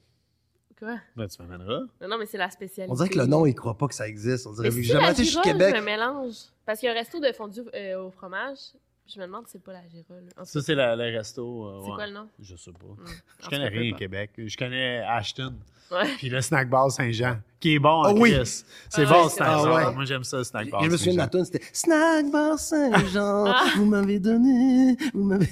Quoi? 0.78 0.98
Ben, 1.16 1.26
tu 1.26 1.42
m'amèneras. 1.42 1.80
Non, 2.00 2.08
non, 2.08 2.18
mais 2.18 2.26
c'est 2.26 2.36
la 2.38 2.50
spécialité. 2.50 2.92
On 2.92 2.94
dirait 2.94 3.08
que 3.08 3.18
le 3.18 3.26
nom, 3.26 3.46
il 3.46 3.54
croit 3.54 3.76
pas 3.76 3.88
que 3.88 3.94
ça 3.94 4.06
existe. 4.06 4.46
On 4.46 4.52
dirait 4.52 4.68
Mais 4.68 4.76
que 4.76 4.82
si, 4.82 4.84
jamais 4.84 5.06
la 5.06 5.10
été 5.12 5.24
chez 5.24 5.30
Girole, 5.30 5.44
Québec. 5.44 5.74
je 5.74 5.80
me 5.80 5.84
mélange. 5.86 6.34
Parce 6.66 6.78
qu'il 6.78 6.86
y 6.86 6.90
a 6.90 6.94
un 6.94 6.98
resto 6.98 7.18
de 7.20 7.32
fondue 7.32 7.62
euh, 7.74 8.00
au 8.04 8.10
fromage. 8.10 8.58
Je 9.06 9.18
me 9.18 9.24
demande 9.26 9.46
si 9.46 9.52
c'est 9.52 9.62
pas 9.64 9.72
la 9.72 9.88
Girole. 9.88 10.24
En 10.36 10.42
tout 10.42 10.46
Ça, 10.48 10.60
cas, 10.60 10.64
c'est 10.66 10.74
la- 10.74 10.94
le 10.94 11.04
resto. 11.16 11.64
euh, 11.66 11.80
C'est 11.82 11.88
ouais. 11.90 11.94
quoi 11.96 12.06
le 12.06 12.12
nom? 12.12 12.28
Je 12.38 12.54
sais 12.54 12.70
pas. 12.72 12.86
En 12.86 12.96
Je 13.44 13.48
connais 13.48 13.68
rien 13.68 13.92
Québec. 13.94 14.30
Je 14.36 14.56
connais 14.56 14.98
Ashton. 14.98 15.54
Ouais. 15.90 16.06
Puis 16.18 16.28
le 16.28 16.40
snack 16.42 16.68
bar 16.68 16.90
Saint-Jean, 16.90 17.38
qui 17.60 17.74
est 17.74 17.78
bon 17.78 17.88
en 17.88 18.02
Ah 18.04 18.12
oui. 18.12 18.32
Chris. 18.34 18.62
C'est 18.90 19.04
Ah 19.06 19.10
bon, 19.12 19.24
le 19.24 19.28
c'est 19.30 19.36
snack 19.36 19.48
bon. 19.48 19.64
bar. 19.64 19.76
Ah 19.78 19.88
ouais. 19.88 19.94
Moi, 19.94 20.04
j'aime 20.04 20.24
ça, 20.24 20.36
le 20.38 20.44
snack 20.44 20.68
bar 20.70 20.84
Je 20.84 20.90
me 20.90 20.96
souviens 20.96 21.12
de 21.14 21.18
ma 21.18 21.28
tune, 21.28 21.44
c'était 21.46 21.62
Snack 21.72 22.30
Bar 22.30 22.58
Saint-Jean, 22.58 23.44
Ah. 23.46 23.64
vous 23.76 23.84
m'avez 23.86 24.18
donné, 24.18 24.96
vous 25.14 25.24
m'avez. 25.24 25.48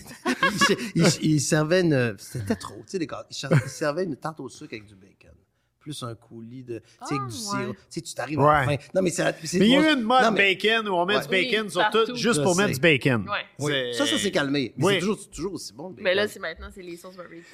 il, 0.94 1.02
il- 1.06 1.30
il 1.32 1.40
servait 1.40 1.80
une. 1.80 2.14
C'était 2.18 2.56
trop, 2.56 2.74
tu 2.76 2.82
sais, 2.88 2.98
les 2.98 3.06
gars. 3.06 3.24
Il 3.30 3.36
servait 3.70 4.04
une 4.04 4.16
tarte 4.16 4.40
au 4.40 4.48
sucre 4.48 4.74
avec 4.74 4.86
du 4.86 4.94
bacon. 4.94 5.30
Plus 5.86 6.02
un 6.02 6.16
coulis 6.16 6.64
de. 6.64 6.80
Tu 6.80 6.84
sais, 7.06 7.14
avec 7.14 7.20
Ah, 7.22 7.28
du 7.28 7.34
ouais. 7.36 7.62
sirop. 7.62 7.72
Tu 7.74 7.78
sais, 7.90 8.00
tu 8.00 8.14
t'arrives 8.14 8.40
à 8.40 8.42
la 8.42 8.66
Ouais. 8.66 8.76
fin. 8.78 8.84
Non, 8.92 9.02
mais 9.02 9.10
c'est. 9.10 9.22
c'est- 9.44 9.58
Mais 9.60 9.66
il 9.66 9.70
y 9.70 9.76
a 9.76 9.92
eu 9.92 9.94
une 9.94 10.02
mode 10.02 10.20
non, 10.24 10.30
mais- 10.32 10.54
bacon 10.56 10.88
où 10.88 10.94
on 10.94 11.06
met 11.06 11.14
Ouais. 11.14 11.22
du 11.22 11.28
bacon 11.28 11.62
Oui, 11.66 11.70
sur 11.70 11.80
partout. 11.80 12.06
tout, 12.06 12.16
juste 12.16 12.42
pour 12.42 12.56
mettre 12.56 12.72
du 12.74 12.80
bacon. 12.80 13.24
Ouais. 13.60 13.92
Ça, 13.92 14.04
ça 14.04 14.18
s'est 14.18 14.32
calmé. 14.32 14.74
Mais 14.76 14.84
Oui. 14.84 14.92
c'est 14.94 14.98
toujours, 14.98 15.18
c'est 15.20 15.30
toujours 15.30 15.52
aussi 15.52 15.72
bon. 15.72 15.84
le 15.84 15.90
bacon. 15.90 16.02
Mais 16.04 16.14
là, 16.16 16.26
c'est 16.26 16.40
maintenant, 16.40 16.66
c'est 16.74 16.82
les 16.82 16.96
sauces 16.96 17.16
barbecue. 17.16 17.44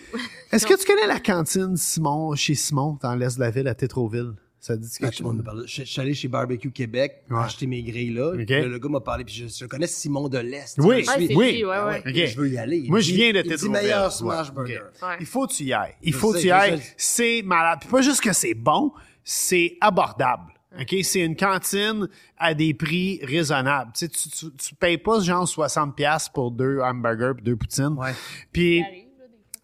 Est-ce 0.50 0.66
que 0.66 0.78
tu 0.80 0.86
connais 0.86 1.06
la 1.06 1.20
cantine 1.20 1.76
Simon, 1.76 2.34
chez 2.36 2.54
Simon, 2.54 2.98
dans 3.02 3.14
l'est 3.14 3.34
de 3.36 3.40
la 3.40 3.50
ville, 3.50 3.68
à 3.68 3.74
Tétroville? 3.74 4.32
Ça 4.64 4.76
dit 4.76 4.86
Ah, 4.92 4.98
quelque 5.06 5.16
tout 5.16 5.22
le 5.24 5.28
monde 5.28 5.38
me 5.38 5.42
chose? 5.42 5.44
parle. 5.54 5.64
Je, 5.66 5.82
je 5.82 5.90
suis 5.90 6.00
allé 6.00 6.14
chez 6.14 6.28
Barbecue 6.28 6.70
Québec, 6.70 7.24
Ouais. 7.28 7.40
acheter 7.42 7.66
mes 7.66 7.82
grilles 7.82 8.12
là. 8.14 8.32
Le, 8.32 8.44
le 8.68 8.78
gars 8.78 8.88
m'a 8.88 9.00
parlé, 9.00 9.24
puis 9.24 9.34
je, 9.34 9.48
je 9.48 9.66
connais 9.66 9.88
Simon 9.88 10.28
de 10.28 10.38
l'Est. 10.38 10.78
Oui, 10.78 11.04
suis- 11.04 11.34
oui. 11.34 11.64
ouais, 11.64 11.74
Ah 11.74 11.86
ouais. 11.88 12.26
Je 12.28 12.36
veux 12.38 12.48
y 12.48 12.56
aller. 12.56 12.76
Il 12.78 12.88
Moi, 12.90 13.00
dit- 13.00 13.06
je 13.10 13.14
viens 13.16 13.32
de 13.32 13.42
Tétroville. 13.42 13.70
meilleur 13.72 14.12
smash 14.12 14.50
Ouais. 14.50 14.54
burger. 14.54 14.78
Ok. 15.02 15.08
Ouais. 15.08 15.16
Il 15.18 15.26
faut 15.26 15.48
que 15.48 15.52
tu 15.52 15.64
y 15.64 15.72
ailles. 15.72 15.94
Il 16.00 16.12
Je 16.12 16.16
faut 16.18 16.32
que 16.32 16.38
tu 16.38 16.46
y 16.46 16.50
ailles. 16.52 16.80
C'est 16.96 17.42
malade. 17.44 17.80
Puis 17.80 17.88
pas 17.90 18.02
juste 18.02 18.20
que 18.22 18.32
c'est 18.32 18.54
bon, 18.54 18.92
c'est 19.24 19.76
abordable. 19.80 20.52
OK? 20.80 20.94
C'est 21.02 21.20
une 21.20 21.34
cantine 21.36 22.08
à 22.38 22.54
des 22.54 22.72
prix 22.72 23.18
raisonnables. 23.24 23.90
Tu 23.94 24.06
sais, 24.06 24.08
tu, 24.08 24.28
tu, 24.30 24.46
tu 24.56 24.74
payes 24.76 24.96
pas 24.96 25.18
genre 25.20 25.44
60$ 25.46 25.92
piastres 25.92 26.30
pour 26.32 26.52
deux 26.52 26.78
hamburgers 26.80 27.32
puis 27.34 27.44
deux 27.44 27.56
poutines. 27.56 27.96
Ouais. 27.98 28.12
Puis, 28.52 28.82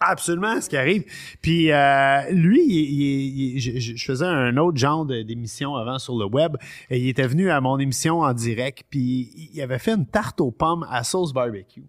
Absolument, 0.01 0.61
ce 0.61 0.69
qui 0.69 0.77
arrive. 0.77 1.05
Puis 1.43 1.73
euh, 1.73 2.31
lui, 2.31 2.63
il- 2.65 3.01
il- 3.01 3.57
il- 3.57 3.97
je, 3.97 4.05
faisais 4.05 4.25
un 4.25 4.57
autre 4.57 4.79
genre 4.79 5.05
d'émission 5.05 5.75
avant 5.75 5.99
sur 5.99 6.17
le 6.17 6.25
web. 6.27 6.57
Et 6.89 7.01
il 7.01 7.09
était 7.09 7.27
venu 7.27 7.51
à 7.51 7.61
mon 7.61 7.79
émission 7.81 8.21
en 8.21 8.33
direct, 8.33 8.85
puis 8.89 9.51
il 9.53 9.61
avait 9.61 9.81
fait 9.81 9.95
une 9.95 10.07
tarte 10.07 10.41
aux 10.41 10.53
pommes 10.53 10.87
à 10.89 11.03
sauce 11.03 11.33
barbecue. 11.33 11.83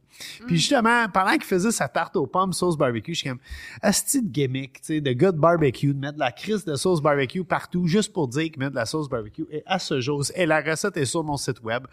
Puis 0.47 0.57
justement, 0.57 1.07
pendant 1.13 1.33
qu'il 1.33 1.43
faisait 1.43 1.71
sa 1.71 1.87
tarte 1.87 2.15
aux 2.15 2.25
pommes 2.25 2.51
sauce 2.51 2.77
barbecue, 2.77 3.13
je 3.13 3.19
suis 3.19 3.29
comme, 3.29 3.39
asti 3.83 4.23
de 4.23 4.27
gimmick, 4.27 4.81
tu 4.81 4.87
sais, 4.95 5.01
de 5.01 5.13
good 5.13 5.35
barbecue, 5.35 5.93
de 5.93 5.99
mettre 5.99 6.15
de 6.15 6.19
la 6.19 6.31
crise 6.31 6.65
de 6.65 6.75
sauce 6.75 7.01
barbecue 7.01 7.43
partout, 7.43 7.85
juste 7.85 8.11
pour 8.11 8.27
dire 8.27 8.49
qu'il 8.49 8.57
met 8.59 8.71
de 8.71 8.75
la 8.75 8.85
sauce 8.87 9.07
barbecue. 9.07 9.45
Et 9.51 9.61
à 9.67 9.77
ce 9.77 10.01
jour, 10.01 10.23
et 10.35 10.47
la 10.47 10.61
recette 10.61 10.97
est 10.97 11.05
sur 11.05 11.23
mon 11.23 11.37
site 11.37 11.61
web, 11.61 11.83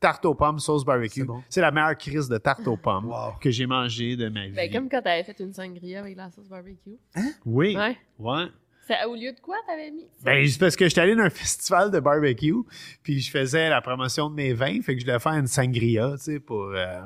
tarte 0.00 0.24
aux 0.24 0.34
pommes 0.34 0.58
sauce 0.58 0.84
barbecue. 0.84 1.20
C'est 1.20 1.26
bon. 1.26 1.42
C'est 1.48 1.60
la 1.60 1.70
meilleure 1.70 1.96
crise 1.96 2.28
de 2.28 2.38
tarte 2.38 2.66
aux 2.66 2.76
pommes 2.76 3.06
Wow. 3.06 3.32
que 3.40 3.50
j'ai 3.50 3.66
mangée 3.66 4.16
de 4.16 4.28
ma 4.28 4.46
vie. 4.46 4.52
Ben, 4.52 4.70
comme 4.72 4.88
quand 4.88 5.02
t'avais 5.02 5.24
fait 5.24 5.38
une 5.40 5.52
sangria 5.52 6.00
avec 6.00 6.16
la 6.16 6.30
sauce 6.30 6.48
barbecue. 6.48 6.96
Oui. 7.44 7.76
Ouais. 7.76 7.96
Ouais. 8.18 8.46
C'est 8.86 9.04
au 9.04 9.14
lieu 9.16 9.32
de 9.32 9.40
quoi 9.40 9.56
t'avais 9.66 9.90
mis? 9.90 10.06
Ben, 10.22 10.46
c'est 10.46 10.60
parce 10.60 10.76
que 10.76 10.86
j'étais 10.88 11.00
allé 11.00 11.16
dans 11.16 11.24
un 11.24 11.30
festival 11.30 11.90
de 11.90 11.98
barbecue, 11.98 12.54
puis 13.02 13.20
je 13.20 13.30
faisais 13.32 13.68
la 13.68 13.80
promotion 13.80 14.30
de 14.30 14.34
mes 14.36 14.52
vins, 14.52 14.80
fait 14.80 14.94
que 14.94 15.00
je 15.00 15.06
devais 15.06 15.18
faire 15.18 15.32
une 15.32 15.48
sangria, 15.48 16.12
tu 16.18 16.22
sais, 16.24 16.38
pour, 16.40 16.66
euh, 16.66 17.00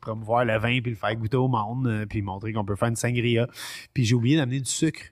promouvoir 0.00 0.44
le 0.46 0.56
vin 0.58 0.80
puis 0.80 0.92
le 0.92 0.96
faire 0.96 1.14
goûter 1.14 1.36
au 1.36 1.48
monde, 1.48 1.86
euh, 1.88 2.06
puis 2.06 2.22
montrer 2.22 2.52
qu'on 2.54 2.64
peut 2.64 2.76
faire 2.76 2.88
une 2.88 2.96
sangria. 2.96 3.48
Puis 3.92 4.04
j'ai 4.04 4.14
oublié 4.14 4.36
d'amener 4.38 4.60
du 4.60 4.70
sucre. 4.70 5.02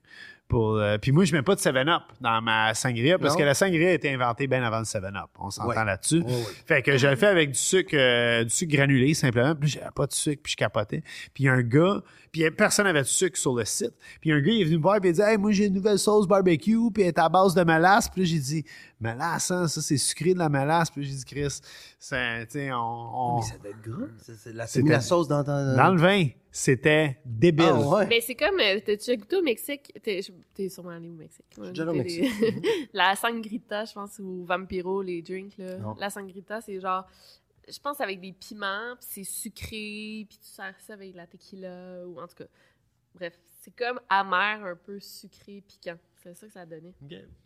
Pour, 0.49 0.77
euh, 0.77 0.99
puis 0.99 1.11
moi, 1.11 1.25
je 1.25 1.33
mets 1.35 1.43
pas 1.43 1.55
de 1.55 1.61
7-Up 1.61 2.03
dans 2.21 2.41
ma 2.43 2.75
sangria 2.75 3.19
parce 3.19 3.33
Non. 3.35 3.39
que 3.41 3.45
la 3.45 3.55
sangria 3.55 3.89
a 3.89 3.93
été 3.93 4.13
inventée 4.13 4.47
bien 4.47 4.63
avant 4.63 4.79
le 4.79 4.85
7-Up. 4.85 5.31
On 5.39 5.51
s'entend 5.51 5.69
Ouais. 5.71 5.85
là-dessus. 5.85 6.21
Ouais, 6.21 6.33
ouais. 6.33 6.43
Fait 6.67 6.83
que 6.83 6.97
je 6.99 7.07
le 7.09 7.17
fais 7.17 7.27
avec 7.29 7.51
du 7.53 7.59
sucre, 7.59 7.95
euh, 7.95 8.45
du 8.45 8.51
sucre 8.51 8.77
granulé 8.77 9.15
simplement. 9.15 9.55
Puis 9.55 9.71
j'avais 9.71 9.91
pas 9.95 10.07
de 10.07 10.13
sucre, 10.13 10.43
puis 10.43 10.53
je 10.53 10.57
capotais. 10.57 11.03
Puis 11.33 11.45
il 11.45 11.47
y 11.47 11.49
a 11.49 11.55
un 11.55 11.63
gars, 11.63 12.03
puis 12.35 12.45
a- 12.45 12.51
personne 12.51 12.85
n'avait 12.87 13.03
de 13.03 13.07
sucre 13.07 13.39
sur 13.39 13.55
le 13.55 13.65
site. 13.65 13.93
Puis 14.21 14.33
un 14.33 14.41
gars, 14.41 14.51
il 14.53 14.61
est 14.63 14.65
venu 14.65 14.79
me 14.79 14.83
voir, 14.83 15.01
puis 15.01 15.11
il 15.11 15.21
a 15.21 15.25
dit 15.27 15.33
Hey, 15.33 15.39
moi 15.39 15.53
j'ai 15.53 15.67
une 15.67 15.75
nouvelle 15.75 15.99
sauce 16.01 16.27
barbecue, 16.27 16.91
puis 16.93 17.05
elle 17.05 17.09
est 17.11 17.19
à 17.21 17.29
base 17.29 17.55
de 17.55 17.63
mélasse. 17.63 18.09
Puis 18.09 18.23
là, 18.23 18.27
j'ai 18.27 18.39
dit 18.41 18.65
Mélasse, 19.01 19.51
hein, 19.53 19.69
ça 19.69 19.81
c'est 19.81 19.97
sucré 19.97 20.35
de 20.35 20.39
la 20.41 20.49
mélasse. 20.49 20.91
Puis 20.91 21.05
j'ai 21.05 21.15
dit 21.15 21.25
Chris, 21.25 21.61
c'est, 21.99 22.47
tu 22.47 22.53
sais, 22.59 22.73
on. 22.73 22.77
on- 22.77 23.37
Mais 23.37 23.43
ça 23.43 23.59
doit 23.59 23.71
être 23.71 23.81
gras. 23.83 24.07
C'est- 24.19 24.35
c'est 24.35 24.53
la- 24.53 24.67
la 24.95 25.01
sauce 25.01 25.29
dans, 25.29 25.43
dans, 25.45 25.77
Dans 25.77 25.95
le 25.95 26.01
vin, 26.01 26.27
c'était 26.51 27.19
débile. 27.25 27.67
Ah, 27.69 27.81
ouais. 27.89 28.07
Mais 28.09 28.21
c'est 28.21 28.35
comme, 28.35 28.59
euh, 28.61 28.81
t'as 28.85 28.97
déjà 28.97 29.15
goûté 29.17 29.37
au 29.37 29.43
Mexique? 29.43 29.93
T'es, 30.03 30.21
sûrement 30.69 30.91
allé 30.91 31.09
au 31.09 31.15
Mexique. 31.15 31.45
Ouais, 31.59 31.69
déjà 31.69 31.83
allé 31.89 32.01
au 32.01 32.03
les- 32.03 32.31
la 32.93 33.15
sangrita, 33.17 33.85
je 33.85 33.93
pense, 33.93 34.19
ou 34.19 34.45
Vampiro, 34.45 35.03
les 35.03 35.23
drinks, 35.23 35.57
là. 35.59 35.77
Non. 35.79 35.95
La 36.01 36.11
sangrita, 36.11 36.61
c'est 36.61 36.81
genre, 36.81 37.07
je 37.69 37.79
pense 37.79 38.01
avec 38.01 38.21
des 38.21 38.33
piments, 38.33 38.97
puis 38.97 39.07
c'est 39.09 39.25
sucré, 39.25 40.27
puis 40.29 40.39
tu 40.39 40.49
sers 40.49 40.75
ça 40.81 40.95
avec 40.95 41.15
la 41.15 41.27
tequila, 41.27 42.07
ou 42.07 42.21
en 42.21 42.27
tout 42.27 42.37
cas. 42.37 42.47
Bref, 43.15 43.39
c'est 43.61 43.75
comme 43.75 44.01
amer, 44.09 44.65
un 44.65 44.77
peu 44.77 44.99
sucré, 44.99 45.63
piquant. 45.67 45.97
C'est 46.17 46.35
ça 46.35 46.47
que 46.47 46.53
ça 46.53 46.61
a 46.63 46.67
donné. 46.67 46.95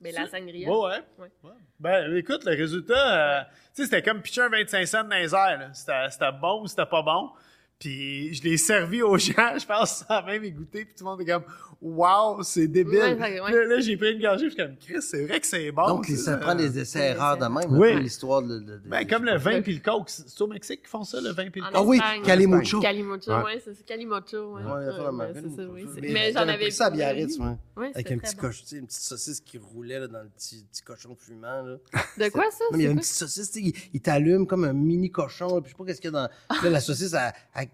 Mais 0.01 0.13
la 0.13 0.27
sangria. 0.27 0.71
Ouais, 0.71 0.77
ouais. 0.77 1.03
Ouais. 1.19 1.31
Ouais. 1.43 1.57
Ben, 1.81 2.17
écoute, 2.17 2.45
le 2.45 2.57
résultat, 2.57 3.41
euh, 3.41 3.45
tu 3.75 3.83
sais, 3.83 3.85
c'était 3.85 4.03
comme 4.03 4.23
pitcher 4.23 4.43
un 4.43 4.49
25 4.49 4.87
cents 4.87 5.05
dans 5.05 5.17
les 5.17 5.35
airs. 5.35 5.71
c'était 5.75 6.33
bon 6.41 6.63
ou 6.63 6.67
c'était 6.69 6.87
pas 6.87 7.03
bon. 7.03 7.31
Puis 7.79 8.35
je 8.35 8.43
l'ai 8.43 8.57
servi 8.57 9.03
aux 9.03 9.17
gens, 9.19 9.57
je 9.59 9.67
pense, 9.67 10.05
sans 10.09 10.25
même 10.25 10.43
y 10.45 10.51
goûter. 10.51 10.85
Puis 10.85 10.95
tout 10.95 11.05
le 11.05 11.11
monde 11.11 11.21
est 11.21 11.27
comme, 11.27 11.45
wow, 11.81 12.43
c'est 12.43 12.67
débile. 12.67 12.99
Ouais, 12.99 13.15
ouais, 13.15 13.41
ouais. 13.41 13.47
Puis 13.47 13.55
Là, 13.55 13.65
là, 13.67 13.81
j'ai 13.81 13.97
pris 13.97 14.13
une 14.15 14.21
gorgée, 14.21 14.47
je 14.47 14.55
suis 14.55 14.57
comme, 14.57 14.77
Chris, 14.77 15.01
c'est 15.01 15.25
vrai 15.27 15.39
que 15.39 15.47
c'est 15.47 15.71
bon. 15.71 15.87
Donc, 15.87 16.07
ça 16.07 16.37
prend 16.39 16.57
des 16.57 16.77
essais 16.77 17.13
des 17.13 17.19
rares 17.19 17.37
de 17.39 17.47
même. 17.47 17.79
Oui. 17.79 18.01
l'histoire 18.03 18.43
de, 18.43 18.59
de- 18.59 18.79
de- 18.79 18.89
Ben, 18.89 19.07
comme 19.07 19.25
le 19.25 19.37
vin 19.39 19.63
puis 19.63 19.75
le 19.75 19.81
coke. 19.81 20.09
C'est 20.11 20.41
au 20.41 20.49
Mexique 20.49 20.81
qu'ils 20.81 20.89
font 20.89 21.05
ça, 21.05 21.21
le 21.21 21.31
vin 21.31 21.51
puis 21.51 21.61
le 21.61 21.67
coke? 21.67 21.75
Ah 21.77 21.83
oui. 21.83 22.01
Calimocho. 22.25 22.81
Calimocho, 22.81 23.31
Ouais. 23.31 23.43
ouais, 23.45 23.63
c'est 23.65 23.75
ça. 23.75 23.81
Calimocho, 23.87 24.55
ouais. 24.57 24.63
Ouais, 24.65 25.67
oui. 25.71 25.87
Mais, 26.03 26.33
j'en 26.33 26.49
avais 26.49 26.73
ça 26.73 26.87
à 26.87 26.91
Biarritz, 26.91 27.37
oui. 27.39 27.47
ouais. 27.77 27.91
Avec 27.95 28.11
un 28.11 28.19
petit 28.19 28.35
cochon, 28.35 28.63
tu 28.63 28.69
sais, 28.71 28.77
une 28.79 28.87
petite 28.87 29.03
saucisse 29.03 29.41
qui 29.41 29.59
roulait 29.59 30.01
là, 30.01 30.09
dans 30.09 30.23
le 30.23 30.29
petit, 30.31 30.67
cochon 30.85 31.15
fumant. 31.17 31.63
Là. 31.63 31.77
De 32.19 32.29
quoi 32.31 32.51
ça? 32.51 32.65
Il 32.75 32.83
y 32.83 32.87
a 32.89 32.91
une 32.91 32.99
petite 32.99 33.13
saucisse, 33.15 33.53
tu 33.53 33.71
sais, 33.71 33.75
il, 33.95 34.01
t'allume 34.01 34.49
comme 34.49 34.65
un 34.65 34.73
mini 34.73 35.13
cochon, 35.13 35.55
là, 35.55 35.61
puis 35.61 35.71
je 35.71 35.77
sais 35.77 35.79
pas 35.79 35.85
qu'est-ce 35.85 36.01
qu'il 36.01 36.11
y 36.13 36.17
a 36.17 36.23
dans. 36.23 36.29
Puis 36.57 36.65
là, 36.65 36.71
la 36.71 36.81
saucisse, 36.81 37.13
elle, 37.55 37.68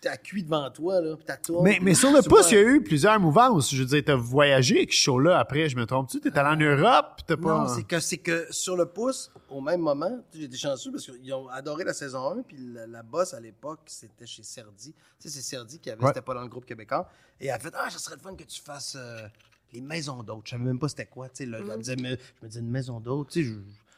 t'as- 0.00 0.16
cuit 0.16 0.42
devant 0.42 0.70
toi, 0.70 1.00
là, 1.00 1.16
puis 1.16 1.24
t'as 1.26 1.36
tourne. 1.36 1.64
Mais, 1.64 1.78
mais 1.82 1.94
sur 1.94 2.10
le 2.12 2.22
pouce, 2.22 2.50
il 2.50 2.54
y 2.54 2.58
a 2.58 2.62
eu 2.62 2.82
plusieurs 2.82 3.18
mouvances. 3.20 3.72
Je 3.74 3.82
veux 3.82 3.88
dire, 3.88 4.02
t'as 4.04 4.14
voyagé 4.14 4.76
avec 4.78 4.92
ce 4.92 4.98
show-là 4.98 5.38
après, 5.38 5.68
je 5.68 5.76
me 5.76 5.86
trompe-tu? 5.86 6.20
T'es 6.20 6.36
allé 6.38 6.48
en 6.64 6.68
Europe, 6.76 7.06
puis 7.16 7.24
t'as 7.26 7.36
pas... 7.36 7.58
Non, 7.58 7.68
c'est 7.68 7.82
que, 7.84 8.00
c'est 8.00 8.18
que 8.18 8.46
sur 8.50 8.76
le 8.76 8.86
pouce, 8.86 9.30
au 9.50 9.60
même 9.60 9.80
moment, 9.80 10.20
été 10.34 10.56
chanceux 10.56 10.90
parce 10.92 11.04
qu'ils 11.06 11.32
ont 11.34 11.48
adoré 11.48 11.84
la 11.84 11.92
saison 11.94 12.38
1, 12.38 12.42
puis 12.42 12.56
la, 12.58 12.86
la 12.86 13.02
boss 13.02 13.34
à 13.34 13.40
l'époque, 13.40 13.80
c'était 13.86 14.26
chez 14.26 14.42
Serdi. 14.42 14.92
Tu 15.20 15.28
sais, 15.28 15.28
c'est 15.28 15.42
Serdi 15.42 15.78
qui 15.78 15.90
avait, 15.90 16.00
Ouais. 16.02 16.08
c'était 16.08 16.22
pas 16.22 16.34
dans 16.34 16.42
le 16.42 16.48
groupe 16.48 16.64
québécois. 16.66 17.08
Et 17.40 17.46
elle 17.46 17.52
a 17.54 17.58
fait 17.58 17.72
Ah, 17.76 17.90
ça 17.90 17.98
serait 17.98 18.16
le 18.16 18.22
fun 18.22 18.34
que 18.34 18.44
tu 18.44 18.60
fasses 18.60 18.96
euh, 18.98 19.26
les 19.72 19.80
maisons 19.80 20.22
d'hôtes. 20.22 20.42
Je 20.46 20.50
savais 20.50 20.64
même 20.64 20.78
pas 20.78 20.88
c'était 20.88 21.06
quoi. 21.06 21.28
Tu 21.28 21.44
sais, 21.44 21.46
là, 21.46 21.58
elle 21.60 21.64
me 21.66 21.76
disait, 21.78 21.96
mais, 21.96 22.10
je 22.40 22.44
me 22.44 22.48
disais 22.48 22.60
une 22.60 22.70
maison 22.70 22.98
d'hôtes, 23.00 23.30
tu 23.30 23.42
sais, 23.44 23.48
je, 23.48 23.54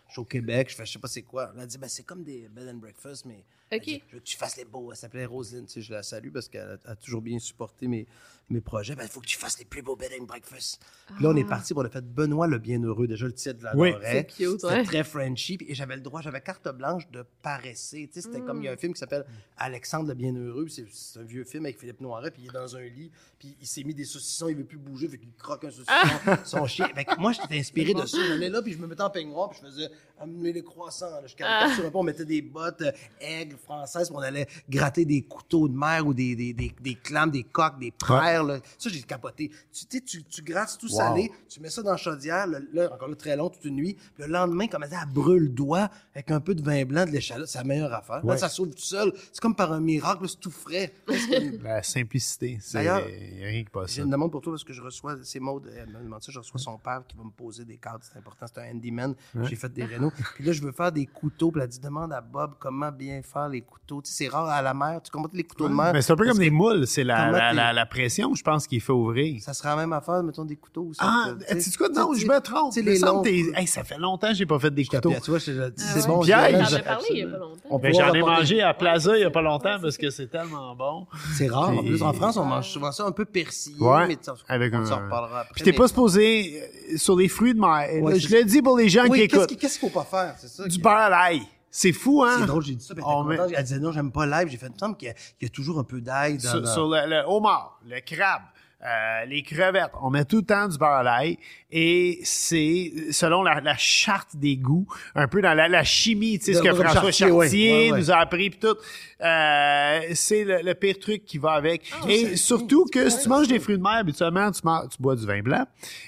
je 0.09 0.13
suis 0.13 0.21
au 0.21 0.25
Québec, 0.25 0.69
je 0.71 0.75
fais, 0.77 0.85
je 0.85 0.93
sais 0.93 0.99
pas 0.99 1.09
c'est 1.09 1.23
quoi. 1.23 1.51
Elle 1.55 1.61
a 1.63 1.67
dit, 1.67 1.79
ben, 1.79 1.89
c'est 1.89 2.03
comme 2.03 2.25
des 2.25 2.49
bed 2.49 2.69
and 2.69 2.79
breakfast, 2.79 3.25
mais. 3.27 3.45
Ok. 3.73 3.85
je 3.87 4.15
veux 4.15 4.21
que 4.21 4.25
tu 4.25 4.37
fasses 4.37 4.57
les 4.57 4.65
beaux. 4.65 4.91
Elle 4.91 4.97
s'appelait 4.97 5.27
Roselyne, 5.27 5.67
tu 5.67 5.75
sais, 5.75 5.81
je 5.81 5.93
la 5.93 6.03
salue 6.03 6.31
parce 6.33 6.49
qu'elle 6.49 6.79
a, 6.85 6.91
a 6.91 6.97
toujours 6.97 7.23
bien 7.23 7.39
supporté 7.39 7.87
mes, 7.87 8.07
mes 8.51 8.61
projets. 8.61 8.95
Ben, 8.97 9.05
il 9.05 9.09
faut 9.09 9.21
que 9.21 9.27
tu 9.27 9.39
fasses 9.39 9.59
les 9.59 9.65
plus 9.65 9.83
beaux 9.83 9.97
bed 9.97 10.11
and 10.21 10.25
breakfast. 10.25 10.81
Puis 11.15 11.23
là, 11.25 11.31
on 11.31 11.37
est 11.37 11.45
parti 11.45 11.73
pour 11.73 11.83
le 11.83 11.89
fait 11.89 12.05
Benoît 12.05 12.47
le 12.47 12.59
Bienheureux. 12.59 13.07
Déjà, 13.07 13.27
le 13.27 13.33
titre 13.33 13.59
de 13.61 13.65
la 13.65 13.77
Oui. 13.77 13.93
C'est 14.03 14.25
cute, 14.27 14.61
C'était 14.61 14.67
ouais. 14.67 14.83
très 14.85 15.05
Frenchy. 15.05 15.59
Et 15.69 15.75
j'avais 15.75 15.95
le 15.95 16.03
droit, 16.03 16.21
j'avais 16.21 16.41
carte 16.41 16.69
blanche 16.75 17.09
de 17.11 17.25
paresser. 17.43 18.09
Tu 18.13 18.15
sais, 18.21 18.29
c'était 18.29 18.41
comme 18.41 18.61
il 18.63 18.65
y 18.65 18.69
a 18.69 18.73
un 18.73 18.77
film 18.77 18.93
qui 18.93 18.99
s'appelle 18.99 19.25
Alexandre 19.57 20.09
le 20.09 20.15
Bienheureux. 20.15 20.67
C'est 20.69 21.21
un 21.21 21.23
vieux 21.23 21.45
film 21.45 21.65
avec 21.65 21.79
Philippe 21.79 22.01
Noiret. 22.01 22.31
Puis 22.31 22.43
il 22.43 22.49
est 22.49 22.53
dans 22.53 22.77
un 22.77 22.83
lit. 22.83 23.11
Puis 23.39 23.57
il 23.61 23.67
s'est 23.67 23.85
mis 23.85 23.95
des 23.95 24.05
saucissons. 24.05 24.49
Il 24.49 24.57
veut 24.57 24.65
plus 24.65 24.79
bouger. 24.79 25.09
Fait 25.09 25.19
qu'il 25.19 25.33
croque 25.35 25.65
un 25.65 25.71
saucisson. 25.71 26.37
Son 26.45 26.67
chien. 26.67 26.89
Fait 26.89 27.05
que 27.05 27.19
moi, 27.21 27.33
j'étais 27.33 27.59
inspiré 27.59 27.95
de 27.95 28.05
ça. 28.05 28.19
J'allais 28.27 28.51
là. 28.51 28.63
Puis 28.63 28.73
je 28.73 28.79
me 28.79 28.87
mettais 28.89 29.03
en 29.03 29.11
peignoir. 29.11 29.51
Puis 29.51 29.61
je 29.63 29.67
faisais 29.69 29.91
amener 30.21 30.53
les 30.53 30.63
croissants. 30.63 31.11
là. 31.11 31.27
Je 31.27 31.35
caricature 31.35 31.87
un 31.87 31.91
peu. 31.91 31.99
On 31.99 32.03
mettait 32.03 32.25
des 32.25 32.43
bottes 32.43 32.83
euh, 32.83 32.93
aigles 33.21 33.57
françaises. 33.57 34.09
Puis 34.09 34.17
on 34.17 34.21
allait 34.21 34.47
gratter 34.69 35.05
des 35.05 35.23
couteaux 35.23 35.69
de 35.69 35.77
mer 35.77 36.07
ou 36.07 36.15
des, 36.15 36.37
des, 36.37 36.53
des, 36.53 36.75
des 36.81 36.95
clames, 36.95 37.31
des 37.31 37.43
coques, 37.45 37.79
des 37.79 37.91
praires. 37.91 38.45
là. 38.45 38.59
Ça, 38.79 38.91
j'ai 38.91 39.03
capoté. 39.03 39.51
Tu, 39.73 39.87
tu 39.87 39.99
sais, 39.99 40.01
tu, 40.05 40.23
tu 40.25 40.43
grattes 40.43 40.77
tout 40.79 40.89
salé. 40.89 41.31
Tu 41.49 41.61
mets 41.61 41.71
ça 41.71 41.83
dans 41.83 41.93
la 41.93 41.97
chaudière. 41.97 42.47
Là, 42.47 42.59
là, 42.73 42.93
encore 42.93 43.09
là, 43.09 43.17
très 43.17 43.37
long, 43.37 43.49
toute 43.51 43.65
une 43.65 43.77
nuit. 43.77 43.95
Puis 44.15 44.25
le 44.25 44.27
lendemain, 44.27 44.67
comme 44.69 44.83
elle 44.83 44.91
dit, 44.91 44.97
elle 45.01 45.13
brûle 45.13 45.43
le 45.45 45.49
doigt 45.49 45.91
avec 46.15 46.31
un 46.31 46.41
peu 46.41 46.55
de 46.55 46.63
vin 46.63 46.85
blanc, 46.85 47.05
de 47.07 47.11
l'échalote. 47.11 47.49
C'est 47.49 47.59
la 47.59 47.65
meilleure 47.65 47.93
affaire. 47.93 48.17
Là, 48.17 48.25
Ouais. 48.25 48.39
ça 48.39 48.49
s'ouvre 48.49 48.75
tout 48.75 48.83
seul. 48.83 49.13
C'est 49.33 49.41
comme 49.41 49.57
par 49.57 49.73
un 49.73 49.81
miracle. 49.81 50.29
C'est 50.29 50.41
tout 50.41 50.51
frais. 50.51 50.93
La 51.63 51.83
simplicité, 51.83 52.59
c'est 52.61 52.79
rien 52.81 53.65
qui 53.65 53.71
passe 53.71 53.93
J'ai 53.95 54.03
une 54.03 54.11
demande 54.11 54.31
pour 54.31 54.41
toi 54.41 54.53
parce 54.53 54.65
que 54.65 54.73
je 54.73 54.83
reçois, 54.83 55.17
c'est 55.23 55.41
Maud, 55.41 55.71
elle 55.77 55.89
m'a 55.91 55.99
demandé 56.01 56.25
ça, 56.25 56.33
je 56.33 56.39
reçois 56.39 56.59
son 56.61 56.79
père 56.79 57.03
qui 57.07 57.17
va 57.17 57.25
me 57.25 57.31
poser 57.31 57.65
des 57.65 57.77
cadres, 57.77 58.01
c'est 58.03 58.19
important, 58.19 58.47
c'est 58.47 58.61
un 58.61 58.71
handyman, 58.75 59.15
j'ai 59.43 59.57
fait 59.57 59.73
des 59.73 59.85
rénaux. 59.85 60.10
Puis 60.35 60.45
là, 60.45 60.53
je 60.53 60.61
veux 60.63 60.73
faire 60.73 60.93
des 60.93 61.07
couteaux, 61.07 61.51
puis 61.51 61.61
elle 61.63 61.69
dit, 61.69 61.81
demande 61.81 62.13
à 62.13 62.21
Bob 62.21 62.53
comment 62.59 62.91
bien 62.93 63.21
faire 63.23 63.49
les 63.49 63.61
couteaux. 63.63 64.01
Tu 64.03 64.11
sais, 64.11 64.25
c'est 64.25 64.29
rare 64.31 64.47
à 64.49 64.63
la 64.63 64.75
mer, 64.75 65.01
tu 65.03 65.11
comprends 65.11 65.31
les 65.35 65.43
couteaux 65.45 65.69
de 65.69 65.75
mer? 65.75 65.93
Mais 65.93 66.03
c'est 66.03 66.13
un 66.13 66.17
peu 66.17 66.27
comme 66.27 66.39
des 66.39 66.51
moules, 66.51 66.87
c'est 66.87 67.05
la, 67.05 67.31
la, 67.31 67.53
la, 67.53 67.73
la 67.73 67.87
pression, 67.87 68.35
je 68.35 68.43
pense, 68.43 68.67
qu'il 68.67 68.81
fait 68.81 68.93
ouvrir. 68.93 69.41
Ça 69.43 69.53
sera 69.53 69.71
la 69.71 69.77
même 69.77 69.93
affaire, 69.93 70.23
mettons 70.23 70.45
des 70.45 70.57
couteaux 70.57 70.87
aussi. 70.91 71.01
Ah, 71.03 71.31
tu 71.49 71.55
tu 71.57 71.63
sais 71.63 71.77
quoi? 71.77 71.89
Non, 71.89 72.13
je 72.15 72.27
me 72.27 72.41
trompe. 72.41 72.75
Les 72.77 72.99
longs. 72.99 73.23
Hey, 73.25 73.67
ça 73.67 73.85
fait 73.85 73.99
longtemps 73.99 74.29
que 74.29 74.35
j'ai 74.35 74.47
pas 74.47 74.59
fait 74.59 74.71
des 74.71 74.85
couteaux. 74.85 75.13
Tu 75.23 75.31
vois, 75.31 75.39
je- 75.39 75.71
c'est 75.77 76.01
ouais. 76.01 76.07
bon. 76.07 76.23
J'en 76.23 76.25
je- 76.25 76.77
ai 76.77 76.83
parlé 76.83 77.07
il 77.11 77.19
y 77.19 77.23
a 77.23 77.27
pas 77.29 77.39
longtemps. 77.39 77.79
Ben, 77.79 77.95
j'en 77.95 78.13
ai 78.15 78.21
mangé 78.21 78.63
à 78.63 78.75
Plaza 78.75 79.17
il 79.17 79.21
y 79.21 79.25
a 79.25 79.31
pas 79.31 79.43
longtemps 79.43 79.79
parce 79.81 79.97
que 79.97 80.11
c'est 80.11 80.27
tellement 80.29 80.75
bon. 80.75 81.07
C'est 81.35 81.49
rare. 81.49 81.71
En 81.71 81.83
plus, 81.83 82.03
en 82.03 82.13
France, 82.13 82.37
on 82.37 82.45
mange 82.45 82.69
souvent 82.69 82.93
ça 82.93 83.05
un 83.07 83.13
peu 83.13 83.25
persillé. 83.25 83.77
Ouais, 83.81 84.07
mais 84.09 84.17
tu- 84.17 84.31
avec 84.49 84.73
on 84.75 84.79
un- 84.79 84.85
s'en 84.87 84.97
reparlera 85.05 85.41
après. 85.41 85.55
Puis 85.55 85.65
t'es 85.65 85.73
pas 85.73 85.89
supposé 85.89 86.63
euh, 86.93 86.97
sur 86.97 87.17
les 87.17 87.29
fruits 87.29 87.55
de 87.55 87.61
mer. 87.61 87.87
Je 88.17 88.37
le 88.37 88.45
dis 88.45 88.63
pour 88.63 88.77
les 88.79 88.89
gens 88.89 89.09
qui 89.09 89.21
écoutent. 89.23 89.47
qu'il 89.47 89.57
qu'est-ce 89.57 89.79
qu'il 89.79 89.89
faut 89.91 90.00
pas 90.05 90.25
faire? 90.27 90.35
C'est 90.39 90.49
ça. 90.49 90.65
Du 90.65 90.71
qui- 90.71 90.81
beurre 90.83 90.93
à 90.97 91.09
l'ail. 91.11 91.43
C'est 91.73 91.93
fou, 91.93 92.25
hein? 92.25 92.37
C'est 92.41 92.47
drôle, 92.47 92.65
j'ai 92.65 92.75
dit 92.75 92.85
ça, 92.85 92.95
puis 92.95 93.05
elle, 93.07 93.13
On 93.15 93.23
met-. 93.25 93.39
Elle 93.55 93.63
disait 93.63 93.79
non, 93.79 93.93
j'aime 93.93 94.11
pas 94.11 94.27
l'ail. 94.27 94.49
J'ai 94.51 94.57
fait, 94.57 94.67
il 94.67 94.73
me 94.73 94.79
semble 94.79 94.97
qu'il 94.97 95.07
y, 95.09 95.11
a- 95.13 95.15
il 95.41 95.45
y 95.45 95.47
a 95.47 95.51
toujours 95.51 95.79
un 95.79 95.85
peu 95.85 96.01
d'ail 96.01 96.39
dans, 96.39 96.51
sur, 96.51 96.67
sur 96.67 96.89
le, 96.89 97.09
le 97.09 97.23
homard, 97.29 97.79
le 97.87 98.01
crabe, 98.01 98.43
euh, 98.85 99.25
les 99.27 99.45
crevettes. 99.45 99.93
On 100.03 100.11
met 100.11 100.25
tout 100.25 100.39
le 100.39 100.43
temps 100.43 100.67
du 100.67 100.77
beurre 100.77 100.89
à 100.89 101.03
l'ail 101.05 101.39
et 101.71 102.19
c'est 102.25 102.93
selon 103.13 103.45
la, 103.45 103.61
la 103.61 103.77
charte 103.77 104.35
des 104.35 104.57
goûts, 104.57 104.89
un 105.15 105.29
peu 105.29 105.41
dans 105.43 105.55
la, 105.55 105.69
la 105.69 105.85
chimie, 105.85 106.41
tu 106.41 106.47
sais, 106.47 106.55
ce 106.55 106.63
que 106.63 106.75
François 106.75 106.93
Chartier, 107.13 107.29
Chartier, 107.29 107.31
ouais, 107.71 107.85
ouais, 107.87 107.93
ouais. 107.93 107.99
nous 108.01 108.11
a 108.11 108.17
appris 108.17 108.51
pis 108.51 108.59
tout. 108.59 108.77
Euh, 109.21 110.01
c'est 110.15 110.43
le, 110.45 110.63
le 110.63 110.75
pire 110.75 110.99
truc 110.99 111.25
qui 111.25 111.39
va 111.39 111.53
avec. 111.53 111.89
Ah, 112.03 112.07
et 112.09 112.35
surtout 112.37 112.85
que 112.93 113.09
si 113.11 113.23
tu 113.23 113.29
manges 113.29 113.47
des 113.47 113.61
fruits 113.61 113.77
de 113.79 113.83
mer, 113.83 113.93
habituellement, 113.93 114.51
tu, 114.51 114.61
man- 114.65 114.89
tu 114.91 115.01
bois 115.01 115.15
du 115.15 115.25
vin 115.25 115.41
blanc. 115.41 115.67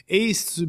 Et 0.09 0.35
si 0.35 0.65
tu 0.65 0.69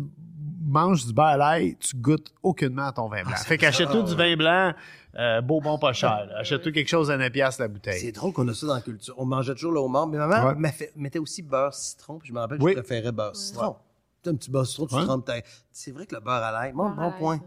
manges 0.74 1.06
du 1.06 1.14
beurre 1.14 1.26
à 1.28 1.38
l'ail, 1.38 1.78
tu 1.78 1.96
goûtes 1.96 2.34
aucunement 2.44 2.88
à 2.88 2.92
ton 2.92 3.08
vin 3.08 3.20
Ah, 3.22 3.28
blanc. 3.30 3.38
fait 3.38 3.58
qu'achète-toi 3.58 4.04
du 4.04 4.16
vin 4.16 4.36
blanc, 4.36 4.74
euh, 5.18 5.42
beau, 5.42 5.62
bon, 5.62 5.78
pas 5.78 5.94
cher. 5.94 6.28
Achète-toi 6.36 6.72
quelque 6.74 6.90
chose 6.90 7.10
à 7.12 7.18
9 7.18 7.32
piastres 7.32 7.62
la 7.62 7.68
bouteille. 7.70 8.00
C'est 8.02 8.12
drôle 8.12 8.34
qu'on 8.34 8.48
a 8.50 8.54
ça 8.54 8.68
dans 8.68 8.74
la 8.76 8.82
culture. 8.82 9.14
On 9.18 9.26
mangeait 9.26 9.54
toujours 9.54 9.72
le 9.72 9.80
homard, 9.80 10.08
mais 10.08 10.18
maman 10.18 10.54
Ouais. 10.60 10.72
fait- 10.72 10.92
mettait 10.98 11.20
aussi 11.20 11.42
beurre 11.44 11.74
citron. 11.74 12.18
Puis 12.20 12.30
je 12.30 12.34
me 12.34 12.40
rappelle 12.40 12.58
que 12.58 12.64
Oui. 12.64 12.74
je 12.76 12.80
préférais 12.80 13.12
beurre 13.12 13.36
citron. 13.36 13.76
Tu 14.24 14.30
sais, 14.30 14.36
un 14.36 14.38
petit 14.38 14.52
beurre 14.52 14.66
citron, 14.66 14.88
tu 14.88 14.96
Ouais. 14.96 15.06
ta- 15.26 15.48
C'est 15.72 15.92
vrai 15.92 16.06
que 16.06 16.16
le 16.16 16.22
beurre 16.22 16.44
à 16.44 16.52
l'ail, 16.52 16.74
bon, 16.74 16.90
bon 16.90 17.06
Ouais, 17.08 17.14
point. 17.20 17.40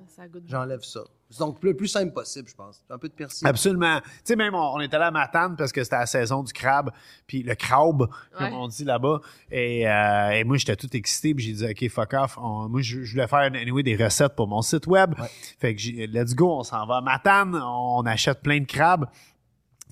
J'enlève 0.47 0.83
ça. 0.83 1.01
Donc, 1.41 1.59
le 1.63 1.75
plus 1.75 1.89
simple 1.89 2.13
possible, 2.13 2.49
je 2.49 2.55
pense. 2.55 2.81
Un 2.89 2.99
peu 2.99 3.09
de 3.09 3.13
persil. 3.13 3.47
Absolument. 3.47 4.01
Tu 4.01 4.11
sais, 4.25 4.37
même, 4.37 4.55
on, 4.55 4.75
on 4.75 4.81
est 4.81 4.95
allé 4.95 5.05
à 5.05 5.11
Matane 5.11 5.57
parce 5.57 5.73
que 5.73 5.83
c'était 5.83 5.97
la 5.97 6.07
saison 6.07 6.43
du 6.43 6.53
crabe, 6.53 6.91
puis 7.27 7.43
le 7.43 7.55
crabe, 7.57 8.09
comme 8.33 8.47
Ouais. 8.47 8.53
on 8.55 8.69
dit 8.69 8.85
là-bas. 8.85 9.21
Et, 9.51 9.89
euh, 9.89 10.31
et 10.31 10.45
moi, 10.45 10.57
j'étais 10.57 10.77
tout 10.77 10.89
excité, 10.97 11.35
puis 11.35 11.45
j'ai 11.45 11.53
dit, 11.53 11.65
OK, 11.87 11.91
fuck 11.91 12.13
off. 12.15 12.39
On- 12.39 12.69
moi, 12.69 12.81
je, 12.81 13.03
je 13.03 13.13
voulais 13.13 13.27
faire 13.27 13.41
anyway, 13.41 13.83
des 13.83 13.97
recettes 13.97 14.37
pour 14.37 14.47
mon 14.47 14.63
site 14.63 14.87
web. 14.87 15.15
Fait 15.59 15.75
que, 15.75 15.81
j'ai- 15.81 16.07
let's 16.07 16.35
go, 16.35 16.59
on 16.59 16.63
s'en 16.63 16.87
va 16.87 16.99
à 16.99 17.01
Matane, 17.01 17.57
on 17.57 18.07
achète 18.07 18.41
plein 18.41 18.61
de 18.61 18.67
crabes. 18.67 19.07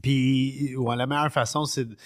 Puis, 0.05 0.77
ouais, 0.77 0.97
la 0.97 1.07
meilleure 1.07 1.33
façon, 1.33 1.65
c'est. 1.65 1.87
de- 1.87 1.97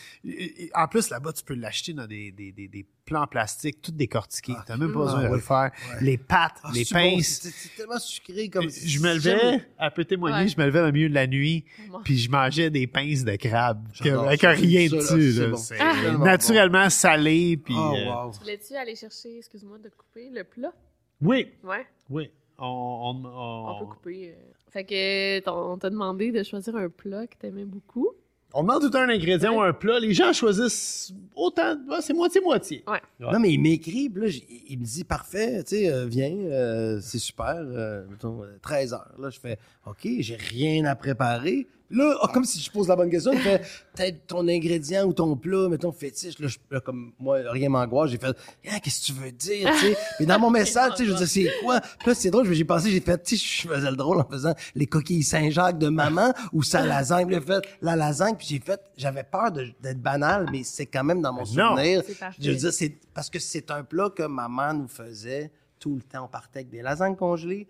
En 0.72 0.86
plus, 0.86 1.10
là-bas, 1.10 1.32
tu 1.32 1.42
peux 1.42 1.54
l'acheter 1.54 1.92
dans 1.92 2.06
des, 2.06 2.30
des, 2.30 2.52
des, 2.52 2.68
des 2.68 2.86
plans 3.04 3.26
plastiques, 3.26 3.82
tout 3.82 3.90
décortiqués. 3.90 4.54
T'as 4.66 4.76
même 4.76 4.92
pas 4.92 5.00
besoin 5.00 5.28
de 5.28 5.34
le 5.34 5.40
faire. 5.40 5.72
Les 6.00 6.16
pâtes, 6.16 6.60
Ah, 6.62 6.70
les 6.72 6.84
c'est 6.84 6.94
bon, 6.94 7.16
pinces. 7.16 7.40
c'est- 7.42 7.76
tellement 7.76 7.98
sucré 7.98 8.48
comme. 8.48 8.68
Je 8.70 9.00
me 9.00 9.14
levais, 9.14 9.66
elle 9.80 9.90
peut 9.90 10.04
témoigner, 10.04 10.44
Ouais. 10.44 10.48
je 10.48 10.56
me 10.56 10.66
levais 10.66 10.80
au 10.80 10.92
milieu 10.92 11.08
de 11.08 11.14
la 11.14 11.26
nuit, 11.26 11.64
puis 12.04 12.16
je 12.18 12.30
mangeais 12.30 12.70
des 12.70 12.86
pinces 12.86 13.24
de 13.24 13.34
crabe, 13.34 13.84
avec 14.00 14.42
rien 14.42 14.88
là, 14.88 14.96
dessus. 14.96 15.32
là. 15.32 15.48
bon. 15.48 15.58
Ah. 15.80 16.18
Naturellement 16.18 16.88
salé, 16.90 17.56
puis... 17.56 17.74
Oh, 17.76 17.94
euh, 17.96 18.06
wow. 18.26 18.30
Voulais-tu 18.30 18.74
aller 18.76 18.94
chercher, 18.94 19.38
excuse-moi 19.38 19.78
de 19.78 19.88
couper, 19.88 20.30
le 20.32 20.44
plat? 20.44 20.72
Oui, 21.20 21.48
Ouais, 21.64 21.84
oui. 22.10 22.30
On, 22.58 22.64
on, 22.66 23.24
on 23.28 23.68
on- 23.70 23.78
peut 23.80 23.86
couper. 23.86 24.34
euh. 24.36 24.52
Fait 24.70 24.84
que 24.84 25.48
on 25.50 25.78
t'a 25.78 25.90
demandé 25.90 26.30
de 26.30 26.42
choisir 26.42 26.76
un 26.76 26.88
plat 26.88 27.26
que 27.26 27.36
t'aimais 27.36 27.64
beaucoup. 27.64 28.10
On 28.54 28.62
demande 28.62 28.90
tout 28.90 28.96
un 28.96 29.08
ingrédient 29.10 29.54
ou 29.54 29.60
un 29.60 29.74
plat. 29.74 30.00
Les 30.00 30.14
gens 30.14 30.32
choisissent 30.32 31.12
autant. 31.34 31.76
c'est 32.00 32.14
moitié-moitié. 32.14 32.82
Ouais. 32.86 33.00
Ouais. 33.20 33.32
Non, 33.32 33.38
mais 33.40 33.52
il 33.52 33.60
m'écrit, 33.60 34.08
puis 34.08 34.22
là, 34.22 34.38
il 34.68 34.78
me 34.78 34.84
dit, 34.84 35.04
parfait, 35.04 35.62
tu 35.64 35.76
sais, 35.76 35.92
euh, 35.92 36.06
viens, 36.06 36.32
euh, 36.32 36.98
c'est 37.02 37.18
super, 37.18 37.56
euh, 37.58 38.06
mettons, 38.08 38.42
euh, 38.42 38.58
13 38.62 38.94
heures. 38.94 39.14
Là, 39.18 39.28
je 39.28 39.38
fais, 39.38 39.58
OK, 39.86 40.08
j'ai 40.20 40.36
rien 40.36 40.86
à 40.86 40.96
préparer. 40.96 41.66
Là, 41.90 42.18
oh, 42.22 42.26
comme 42.28 42.44
si 42.44 42.60
je 42.60 42.70
pose 42.70 42.86
la 42.88 42.96
bonne 42.96 43.08
question, 43.10 43.32
fait, 43.38 43.62
peut-être 43.94 44.26
ton 44.26 44.46
ingrédient 44.46 45.06
ou 45.06 45.12
ton 45.14 45.34
plat, 45.36 45.68
mettons, 45.70 45.90
fétiche. 45.90 46.38
Là, 46.38 46.46
je- 46.48 46.58
là, 46.70 46.80
comme 46.80 47.12
moi, 47.18 47.38
rien 47.46 47.70
m'angoisse, 47.70 48.10
j'ai 48.10 48.18
fait, 48.18 48.36
Ah, 48.70 48.78
qu'est-ce 48.80 49.00
que 49.00 49.06
tu 49.06 49.12
veux 49.12 49.32
dire, 49.32 49.70
tu 49.80 49.86
sais? 49.86 49.96
Mais 50.20 50.26
dans 50.26 50.38
mon 50.38 50.50
message, 50.60 50.92
tu 50.92 50.98
sais, 50.98 51.04
je 51.06 51.10
veux 51.12 51.16
dire, 51.16 51.26
c'est 51.28 51.50
quoi? 51.62 51.80
Puis 51.80 52.08
là, 52.08 52.14
c'est 52.14 52.30
drôle, 52.30 52.52
j'ai 52.52 52.64
pensé, 52.64 52.90
j'ai 52.90 53.00
fait, 53.00 53.22
tu 53.22 53.36
sais, 53.38 53.44
je 53.62 53.68
faisais 53.68 53.90
le 53.90 53.96
drôle 53.96 54.20
en 54.20 54.28
faisant 54.28 54.54
les 54.74 54.86
coquilles 54.86 55.22
Saint-Jacques 55.22 55.78
de 55.78 55.88
maman 55.88 56.32
ou 56.52 56.62
sa 56.62 56.84
lasagne. 56.84 57.30
J'ai 57.30 57.40
fait 57.40 57.64
la 57.80 57.96
lasagne, 57.96 58.34
puis 58.36 58.46
j'ai 58.48 58.58
fait, 58.60 58.80
j'avais 58.96 59.24
peur 59.24 59.50
d'être 59.50 60.00
banal, 60.02 60.46
mais 60.52 60.64
c'est 60.64 60.86
quand 60.86 61.04
même 61.04 61.22
dans 61.22 61.32
mon 61.32 61.40
non. 61.40 61.46
souvenir. 61.46 62.02
Je 62.38 62.50
veux 62.50 62.56
dire, 62.56 62.72
c'est 62.72 62.94
parce 63.14 63.30
que 63.30 63.38
c'est 63.38 63.70
un 63.70 63.82
plat 63.82 64.10
que 64.14 64.24
maman 64.24 64.74
nous 64.74 64.88
faisait 64.88 65.50
tout 65.80 65.94
le 65.94 66.02
temps. 66.02 66.24
On 66.24 66.28
partait 66.28 66.58
avec 66.58 66.70
des 66.70 66.82
lasagnes 66.82 67.16
congelées 67.16 67.66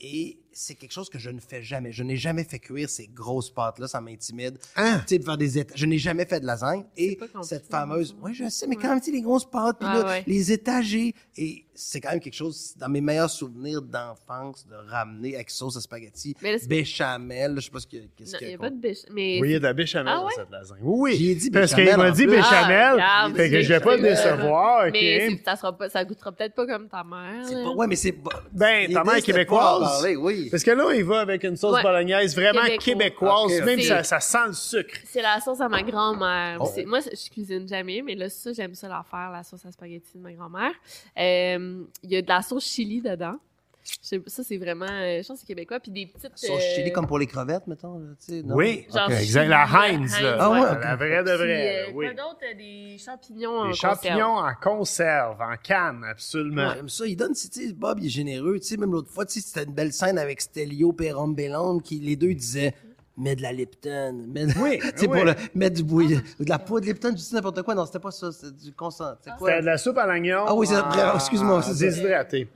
et 0.00 0.38
c'est 0.52 0.74
quelque 0.74 0.92
chose 0.92 1.08
que 1.08 1.18
je 1.18 1.30
ne 1.30 1.40
fais 1.40 1.62
jamais. 1.62 1.92
Je 1.92 2.02
n'ai 2.02 2.16
jamais 2.16 2.44
fait 2.44 2.58
cuire 2.58 2.88
ces 2.88 3.06
grosses 3.08 3.50
pâtes-là, 3.50 3.88
ça 3.88 4.00
m'intimide. 4.00 4.58
Hein? 4.76 4.98
Tu 5.06 5.14
sais, 5.14 5.18
de 5.18 5.24
faire 5.24 5.36
des 5.38 5.58
éta- 5.58 5.72
Je 5.74 5.86
n'ai 5.86 5.98
jamais 5.98 6.24
fait 6.26 6.40
de 6.40 6.46
lasagne 6.46 6.84
et 6.96 7.18
cette 7.42 7.66
fameuse. 7.66 8.14
Oui, 8.22 8.34
je 8.34 8.48
sais, 8.48 8.66
mais 8.66 8.76
quand 8.76 8.88
même, 8.90 9.00
tu 9.00 9.06
sais, 9.06 9.12
les 9.12 9.22
grosses 9.22 9.48
pâtes, 9.48 9.78
puis 9.78 9.88
là, 9.88 10.06
ouais. 10.06 10.24
les 10.26 10.52
étagers. 10.52 11.14
Et 11.36 11.64
c'est 11.74 12.00
quand 12.00 12.10
même 12.10 12.20
quelque 12.20 12.34
chose, 12.34 12.74
dans 12.76 12.88
mes 12.88 13.00
meilleurs 13.00 13.30
souvenirs 13.30 13.80
d'enfance, 13.80 14.66
de 14.68 14.74
ramener 14.90 15.34
avec 15.34 15.48
sauce 15.50 15.76
à 15.76 15.80
spaghetti, 15.80 16.36
Mais 16.42 16.52
là, 16.52 16.58
c'est- 16.58 16.68
béchamel, 16.68 17.54
je 17.56 17.60
sais 17.64 17.70
pas 17.70 17.80
ce 17.80 17.86
que- 17.86 17.96
qu'est-ce 18.16 18.36
qu'il 18.36 18.48
il 18.48 18.50
y 18.52 18.56
n'y 18.56 18.62
a. 18.62 18.66
a 18.66 18.70
pas 18.70 18.70
de. 18.70 18.94
Mais 19.12 19.38
Oui, 19.40 19.48
il 19.48 19.52
y 19.52 19.54
a 19.54 19.58
de 19.58 19.64
la 19.64 19.72
béchamel 19.72 20.12
Ah 20.14 20.18
dans 20.20 20.26
ouais? 20.26 20.32
cette 20.36 20.50
lasagne. 20.50 20.78
Oui, 20.82 21.16
J'y 21.16 21.26
ai 21.30 21.34
oui. 21.34 21.36
dit 21.36 21.50
Parce 21.50 21.74
qu'il 21.74 21.84
béchamel 21.84 22.06
m'a 22.06 22.10
dit 22.14 22.26
plus. 22.26 22.36
béchamel. 22.36 22.96
Ah, 23.00 23.28
fait 23.34 23.50
que 23.50 23.62
je 23.62 23.68
vais 23.72 23.80
pas 23.80 23.96
le 23.96 24.02
béchamel. 24.02 24.36
décevoir, 24.36 24.86
OK? 24.86 24.92
Mais 24.92 25.40
ça, 25.44 25.56
sera 25.56 25.76
pas, 25.78 25.88
ça 25.88 26.04
goûtera 26.04 26.32
peut-être 26.32 26.54
pas 26.54 26.66
comme 26.66 26.88
ta 26.88 27.02
mère. 27.04 27.74
Ouais, 27.76 27.86
mais 27.86 27.96
c'est 27.96 28.12
pas. 28.12 28.42
Ben, 28.52 28.92
ta 28.92 29.02
mère 29.04 29.14
est 29.16 29.22
québécoise. 29.22 29.80
parler, 29.80 30.16
oui. 30.42 30.50
Parce 30.50 30.62
que 30.64 30.70
là, 30.70 30.92
il 30.94 31.04
va 31.04 31.20
avec 31.20 31.44
une 31.44 31.56
sauce 31.56 31.74
Ouais. 31.74 31.82
bolognaise 31.82 32.34
vraiment 32.34 32.60
Québécois. 32.62 32.78
québécoise, 32.84 33.58
Ok, 33.60 33.64
même 33.66 33.80
ça, 33.80 34.02
ça 34.02 34.20
sent 34.20 34.46
le 34.48 34.52
sucre. 34.52 34.94
C'est 35.04 35.22
la 35.22 35.40
sauce 35.40 35.60
à 35.60 35.68
ma 35.68 35.82
grand-mère. 35.82 36.58
Oh. 36.60 36.70
C'est- 36.74 36.84
Moi, 36.84 37.00
je 37.00 37.30
cuisine 37.30 37.66
jamais, 37.68 38.02
mais 38.02 38.14
là, 38.14 38.28
ça, 38.28 38.52
j'aime 38.52 38.74
ça 38.74 38.88
la 38.88 39.02
faire, 39.08 39.30
la 39.30 39.42
sauce 39.42 39.64
à 39.66 39.72
spaghetti 39.72 40.18
de 40.18 40.22
ma 40.22 40.32
grand-mère. 40.32 40.72
Euh, 41.18 41.84
Il 42.02 42.10
y 42.12 42.16
a 42.16 42.22
de 42.22 42.28
la 42.28 42.42
sauce 42.42 42.64
chili 42.66 43.00
dedans. 43.00 43.36
Je 43.84 43.96
sais- 44.00 44.22
Ça, 44.28 44.44
c'est 44.44 44.58
vraiment, 44.58 44.84
euh, 44.86 45.22
je 45.22 45.26
pense 45.26 45.38
que 45.38 45.40
c'est 45.40 45.46
québécois. 45.46 45.80
Puis 45.80 45.90
des 45.90 46.06
petites... 46.06 46.30
Sauce 46.38 46.50
euh, 46.50 46.74
chili 46.76 46.92
comme 46.92 47.06
pour 47.06 47.18
les 47.18 47.26
crevettes, 47.26 47.66
mettons, 47.66 47.98
là, 47.98 48.10
tu 48.24 48.32
sais, 48.32 48.42
non? 48.42 48.54
Oui, 48.54 48.86
Genre 48.94 49.10
exact. 49.10 49.48
La 49.48 49.64
Heinz, 49.64 50.12
Heinz, 50.14 50.22
là. 50.22 50.36
Ah 50.38 50.50
ouais, 50.50 50.60
La- 50.60 50.72
ok. 50.72 50.80
la 50.84 50.96
vraie 50.96 51.24
de 51.24 51.28
Puis, 51.28 51.36
vraie, 51.38 51.76
euh, 51.88 51.90
oui. 51.94 52.06
quoi 52.06 52.14
d'autre? 52.24 52.38
Euh, 52.44 52.54
Des 52.56 52.96
champignons 52.98 53.50
en 53.58 53.64
Des 53.64 53.70
conserve? 53.70 53.94
champignons 54.02 54.36
en 54.36 54.54
conserve, 54.60 55.40
en 55.42 55.56
canne, 55.62 56.04
absolument. 56.08 56.72
J'aime 56.74 56.88
ça. 56.88 57.06
Il 57.06 57.16
donne, 57.16 57.32
tu 57.34 57.48
sais, 57.50 57.72
Bob, 57.72 57.98
il 58.00 58.06
est 58.06 58.10
généreux. 58.10 58.60
Tu 58.60 58.66
sais, 58.68 58.76
même 58.76 58.92
l'autre 58.92 59.10
fois, 59.10 59.26
tu 59.26 59.34
sais, 59.34 59.40
c'était 59.40 59.64
une 59.68 59.74
belle 59.74 59.92
scène 59.92 60.18
avec 60.18 60.40
Stelio 60.40 60.92
Bellone 60.92 61.82
qui, 61.82 61.98
les 61.98 62.14
deux, 62.16 62.34
disaient, 62.34 62.74
mets 63.16 63.36
de 63.36 63.42
la 63.42 63.52
Lipton. 63.52 64.24
Mets 64.28 64.46
de... 64.46 64.52
Oui, 64.58 64.80
tu 64.98 65.06
pour 65.06 65.16
le, 65.24 65.34
mettre 65.54 65.76
du 65.76 65.82
bouilli, 65.84 66.16
de 66.16 66.48
la 66.48 66.58
poudre 66.58 66.86
Lipton, 66.86 67.10
je 67.10 67.14
dis 67.16 67.34
n'importe 67.34 67.62
quoi. 67.62 67.74
Non, 67.74 67.84
c'était 67.86 67.98
pas 67.98 68.10
ça. 68.10 68.32
C'était 68.32 68.52
du 68.64 68.72
consent. 68.72 69.14
C'est 69.20 69.30
quoi? 69.36 69.48
C'était 69.50 69.60
de 69.60 69.66
la 69.66 69.78
soupe 69.78 69.98
à 69.98 70.06
l'oignon. 70.06 70.44
Ah 70.46 70.54
oui, 70.54 70.66
c'est- 70.66 70.76
en- 70.76 71.14
excuse-moi, 71.14 71.62
c'est 71.62 71.74
ça. 71.74 71.84
Déshydraté. 71.84 72.48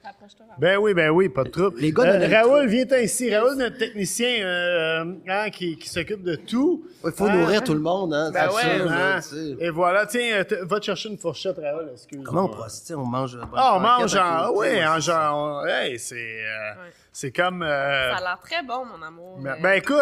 Ben 0.59 0.79
oui, 0.79 0.95
ben 0.95 1.11
oui, 1.11 1.29
pas 1.29 1.45
de 1.45 1.51
trouble. 1.51 1.79
Les 1.81 1.93
gars 1.93 2.05
Euh, 2.05 2.29
Raoul, 2.29 2.67
viens 2.69 2.87
ici. 2.99 3.35
Raoul, 3.35 3.57
notre 3.57 3.77
technicien 3.79 4.43
euh, 4.45 5.05
hein, 5.29 5.51
qui, 5.51 5.77
qui 5.77 5.89
s'occupe 5.89 6.23
de 6.23 6.35
tout. 6.37 6.85
Il 7.05 7.13
faut 7.13 7.27
Hein? 7.27 7.37
nourrir 7.37 7.63
tout 7.63 7.75
le 7.75 7.81
monde, 7.81 8.15
hein. 8.15 8.31
Ben 8.33 8.49
ouais, 8.49 8.63
sûr, 8.79 8.91
hein. 8.91 9.21
tu. 9.29 9.63
Et 9.65 9.71
voilà, 9.71 10.07
tiens, 10.07 10.43
euh, 10.51 10.65
va 10.65 10.81
te 10.81 10.85
chercher 10.87 11.11
une 11.11 11.19
fourchette, 11.19 11.59
Raoul, 11.59 11.91
excuse 11.93 12.21
Comment 12.25 12.45
on 12.45 12.49
procède? 12.49 12.87
Tu 12.87 12.95
On 12.95 13.05
mange. 13.05 13.37
euh, 13.37 13.41
Ah, 13.55 13.75
on 13.77 13.81
mange 13.81 14.17
en. 14.17 14.51
Oui, 14.53 14.67
ouais, 14.69 14.87
en 14.87 14.99
genre. 15.01 15.67
Hey, 15.67 15.99
c'est. 15.99 16.41
C'est 17.13 17.31
comme. 17.33 17.63
euh, 17.63 18.11
Ça 18.13 18.17
a 18.19 18.21
l'air 18.21 18.39
très 18.43 18.63
bon, 18.63 18.85
mon 18.85 19.03
amour. 19.07 19.39
ben, 19.41 19.57
ben, 19.63 19.73
écoute, 19.73 19.97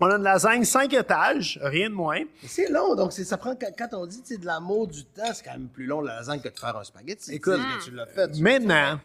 on 0.00 0.06
a 0.10 0.16
une 0.16 0.22
lasagne 0.22 0.64
5 0.64 0.92
étages, 0.94 1.58
rien 1.62 1.88
de 1.88 1.94
moins. 1.94 2.20
C'est 2.46 2.68
long, 2.70 2.94
donc 2.94 3.12
c'est- 3.12 3.24
ça 3.24 3.36
prend. 3.38 3.54
Quand, 3.56 3.88
on 3.94 4.06
dit 4.06 4.20
tu 4.22 4.34
sais, 4.34 4.38
de 4.38 4.46
l'amour, 4.46 4.86
du 4.88 5.04
temps, 5.04 5.32
c'est 5.32 5.44
quand 5.44 5.52
même 5.52 5.68
plus 5.68 5.86
long 5.86 6.00
la 6.00 6.16
lasagne 6.16 6.40
que 6.40 6.48
de 6.48 6.58
faire 6.58 6.76
un 6.76 6.84
spaghetti. 6.84 7.32
Écoute, 7.34 7.54
tu 7.78 7.84
sais, 7.84 7.90
tu 7.90 7.96
l'as 7.96 8.06
fait. 8.06 8.30
tu- 8.30 8.42
Maintenant, 8.42 9.00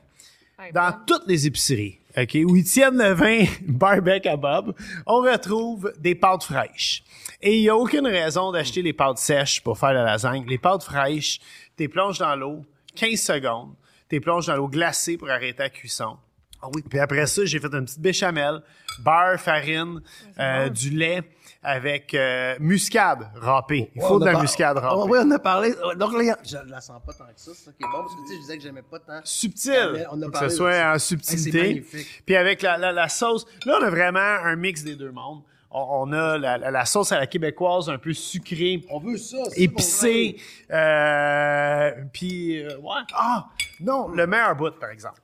dans 0.73 0.93
toutes 1.07 1.27
les 1.27 1.47
épiceries, 1.47 1.97
OK, 2.17 2.37
où 2.45 2.55
ils 2.55 2.63
tiennent 2.65 2.97
le 2.97 3.13
vin 3.13 3.45
barbecue 3.67 4.27
à 4.27 4.35
Bob, 4.37 4.75
on 5.05 5.21
retrouve 5.21 5.93
des 5.97 6.13
pâtes 6.13 6.43
fraîches. 6.43 7.03
Et 7.41 7.57
il 7.57 7.61
n'y 7.61 7.69
a 7.69 7.75
aucune 7.75 8.05
raison 8.05 8.51
d'acheter 8.51 8.81
les 8.81 8.93
pâtes 8.93 9.17
sèches 9.17 9.61
pour 9.63 9.77
faire 9.79 9.93
la 9.93 10.03
lasagne. 10.03 10.45
Les 10.47 10.57
pâtes 10.57 10.83
fraîches, 10.83 11.39
t'es 11.77 11.87
plonges 11.87 12.19
dans 12.19 12.35
l'eau, 12.35 12.63
15 12.95 13.19
secondes, 13.19 13.73
t'es 14.09 14.19
plonges 14.19 14.47
dans 14.47 14.55
l'eau 14.57 14.67
glacée 14.67 15.17
pour 15.17 15.29
arrêter 15.29 15.63
la 15.63 15.69
cuisson. 15.69 16.17
Ah 16.61 16.67
oui. 16.73 16.83
Puis 16.87 16.99
après 16.99 17.25
ça, 17.25 17.43
j'ai 17.45 17.59
fait 17.59 17.73
une 17.73 17.85
petite 17.85 17.99
béchamel, 17.99 18.61
beurre, 18.99 19.39
farine, 19.39 20.01
euh, 20.39 20.69
du 20.69 20.89
lait 20.91 21.23
avec 21.63 22.13
euh, 22.13 22.55
muscade 22.59 23.29
râpée. 23.35 23.91
Il 23.95 24.01
faut 24.01 24.19
de 24.19 24.25
la 24.25 24.31
par- 24.33 24.41
muscade 24.41 24.77
râpée. 24.77 25.09
oui, 25.09 25.19
on 25.21 25.31
a 25.31 25.39
parlé. 25.39 25.73
Donc 25.97 26.13
là, 26.13 26.35
je 26.43 26.57
la 26.69 26.81
sens 26.81 27.01
pas 27.05 27.13
tant 27.13 27.25
que 27.25 27.31
ça, 27.35 27.51
c'est 27.53 27.65
ça 27.65 27.71
qui 27.71 27.83
est 27.83 27.87
bon, 27.87 28.01
parce 28.03 28.15
que 28.15 28.21
tu 28.21 28.27
sais, 28.29 28.33
je 28.35 28.39
disais 28.41 28.57
que 28.57 28.63
j'aimais 28.63 28.81
pas 28.83 28.99
tant. 28.99 29.21
subtil. 29.23 30.05
On 30.11 30.21
a 30.21 30.25
Faut 30.25 30.27
que 30.27 30.31
parlé 30.33 30.49
ce 30.49 30.55
soit 30.55 30.83
en 30.89 30.93
Hey, 30.93 30.99
subtilité. 30.99 31.51
c'est 31.51 31.67
magnifique. 31.67 32.23
Puis 32.25 32.35
avec 32.35 32.61
la, 32.61 32.77
la, 32.77 32.91
la 32.91 33.09
sauce, 33.09 33.45
là, 33.65 33.77
on 33.79 33.83
a 33.83 33.89
vraiment 33.89 34.19
un 34.19 34.55
mix 34.55 34.83
des 34.83 34.95
deux 34.95 35.11
mondes. 35.11 35.41
On, 35.73 36.09
on 36.09 36.13
a 36.13 36.37
la, 36.37 36.57
la- 36.57 36.71
la 36.71 36.85
sauce 36.85 37.11
à 37.11 37.17
la 37.19 37.27
québécoise 37.27 37.89
un 37.89 37.97
peu 37.97 38.11
sucrée, 38.13 38.83
On 38.89 38.99
veut 38.99 39.17
ça. 39.17 39.37
c'est 39.45 39.51
ça 39.51 39.61
épicée. 39.61 40.37
Euh, 40.71 41.91
puis, 42.11 42.59
euh, 42.63 42.77
ouais. 42.79 43.01
Ah, 43.13 43.47
non, 43.79 44.09
le 44.09 44.27
meilleur 44.27 44.55
bout, 44.55 44.71
par 44.79 44.89
exemple. 44.89 45.19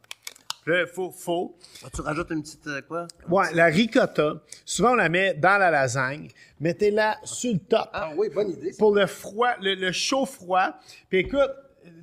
Qu'on 0.95 1.09
veut. 1.09 1.89
Tu 1.93 2.01
rajoutes 2.01 2.32
une 2.32 2.41
petite 2.43 2.68
euh, 2.68 2.82
quoi? 2.82 3.07
Ouais, 3.30 3.53
la 3.53 3.65
ricotta, 3.65 4.41
souvent 4.65 4.91
on 4.91 4.95
la 4.95 5.09
met 5.09 5.34
dans 5.34 5.57
la 5.59 5.72
lasagne. 5.72 6.30
Mettez-la 6.59 7.18
sur 7.24 7.53
le 7.53 7.59
top. 7.59 7.89
Ah 7.93 8.11
oui, 8.15 8.28
bonne 8.34 8.51
idée. 8.51 8.72
Pour 8.78 8.93
le 8.95 9.05
froid, 9.07 9.51
le, 9.61 9.76
le 9.76 9.91
chaud-froid. 9.91 10.74
Puis 11.09 11.20
écoute, 11.20 11.51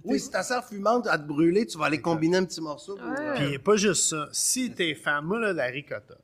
Oui, 0.04 0.18
si 0.18 0.30
ta 0.30 0.42
sœur 0.42 0.64
fumante 0.64 1.06
à 1.06 1.18
te 1.18 1.24
brûler, 1.24 1.66
tu 1.66 1.76
vas 1.78 1.86
aller 1.86 2.00
combiner 2.00 2.38
un 2.38 2.44
petit 2.44 2.60
morceau. 2.60 2.96
pour, 2.96 3.06
euh, 3.06 3.34
Puis 3.36 3.58
pas 3.58 3.76
juste 3.76 4.04
ça. 4.08 4.28
Si 4.32 4.70
t'es 4.72 4.94
fan, 4.94 5.24
moi, 5.24 5.38
là, 5.40 5.52
la 5.52 5.66
ricotta, 5.66 6.14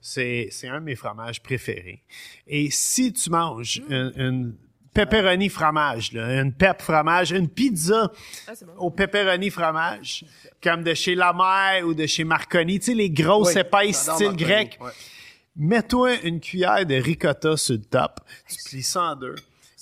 c'est, 0.00 0.48
c'est 0.50 0.68
un 0.68 0.80
de 0.80 0.84
mes 0.84 0.96
fromages 0.96 1.42
préférés. 1.42 2.02
Et 2.46 2.70
si 2.70 3.12
tu 3.12 3.30
manges 3.30 3.82
une, 3.88 4.12
une 4.16 4.54
pepperoni 4.94 5.48
fromage, 5.50 6.12
là, 6.12 6.40
une 6.40 6.52
pep 6.54 6.80
fromage, 6.80 7.32
une 7.32 7.48
pizza 7.48 8.10
Ah, 8.46 8.52
bon. 8.64 8.72
au 8.78 8.90
pepperoni 8.90 9.50
fromage, 9.50 10.24
comme 10.62 10.82
de 10.82 10.94
chez 10.94 11.14
La 11.14 11.34
ou 11.84 11.92
de 11.92 12.06
chez 12.06 12.24
Marconi, 12.24 12.78
tu 12.78 12.86
sais, 12.86 12.94
les 12.94 13.10
grosses 13.10 13.54
Oui, 13.54 13.60
épaisses 13.60 13.98
style 13.98 14.28
Marconi, 14.28 14.36
grec. 14.36 14.78
ouais. 14.80 14.90
Mets-toi 15.56 16.14
une 16.22 16.40
cuillère 16.40 16.84
de 16.86 16.94
ricotta 16.94 17.56
sur 17.56 17.74
le 17.74 17.82
top, 17.82 18.20
tu 18.48 18.56
plies 18.64 18.82
ça 18.82 19.02
en 19.02 19.16
deux. 19.16 19.34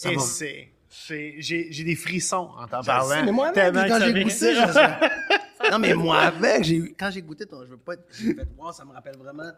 et 0.04 0.14
va. 0.16 0.20
c'est... 0.22 0.68
c'est- 0.88 1.34
J'ai, 1.38 1.84
des 1.84 1.96
frissons 1.96 2.50
en 2.58 2.66
t'en 2.66 2.82
parlant. 2.82 3.24
mais 3.24 3.32
moi, 3.32 3.48
avec, 3.54 3.72
quand 3.74 3.88
ça 3.98 4.06
j'ai 4.06 4.12
goûté, 4.22 4.54
je- 4.54 5.70
Non, 5.70 5.78
mais 5.78 5.94
moi, 5.94 6.18
avec, 6.22 6.64
j'ai 6.64 6.74
eu- 6.76 6.94
quand 6.98 7.10
j'ai 7.10 7.22
goûté, 7.22 7.46
ton- 7.46 7.64
je 7.64 7.70
veux 7.70 7.76
pas 7.76 7.94
être. 7.94 8.04
J'ai 8.20 8.34
fait, 8.34 8.48
wow, 8.58 8.72
ça 8.72 8.84
me 8.84 8.92
rappelle 8.92 9.16
vraiment. 9.16 9.50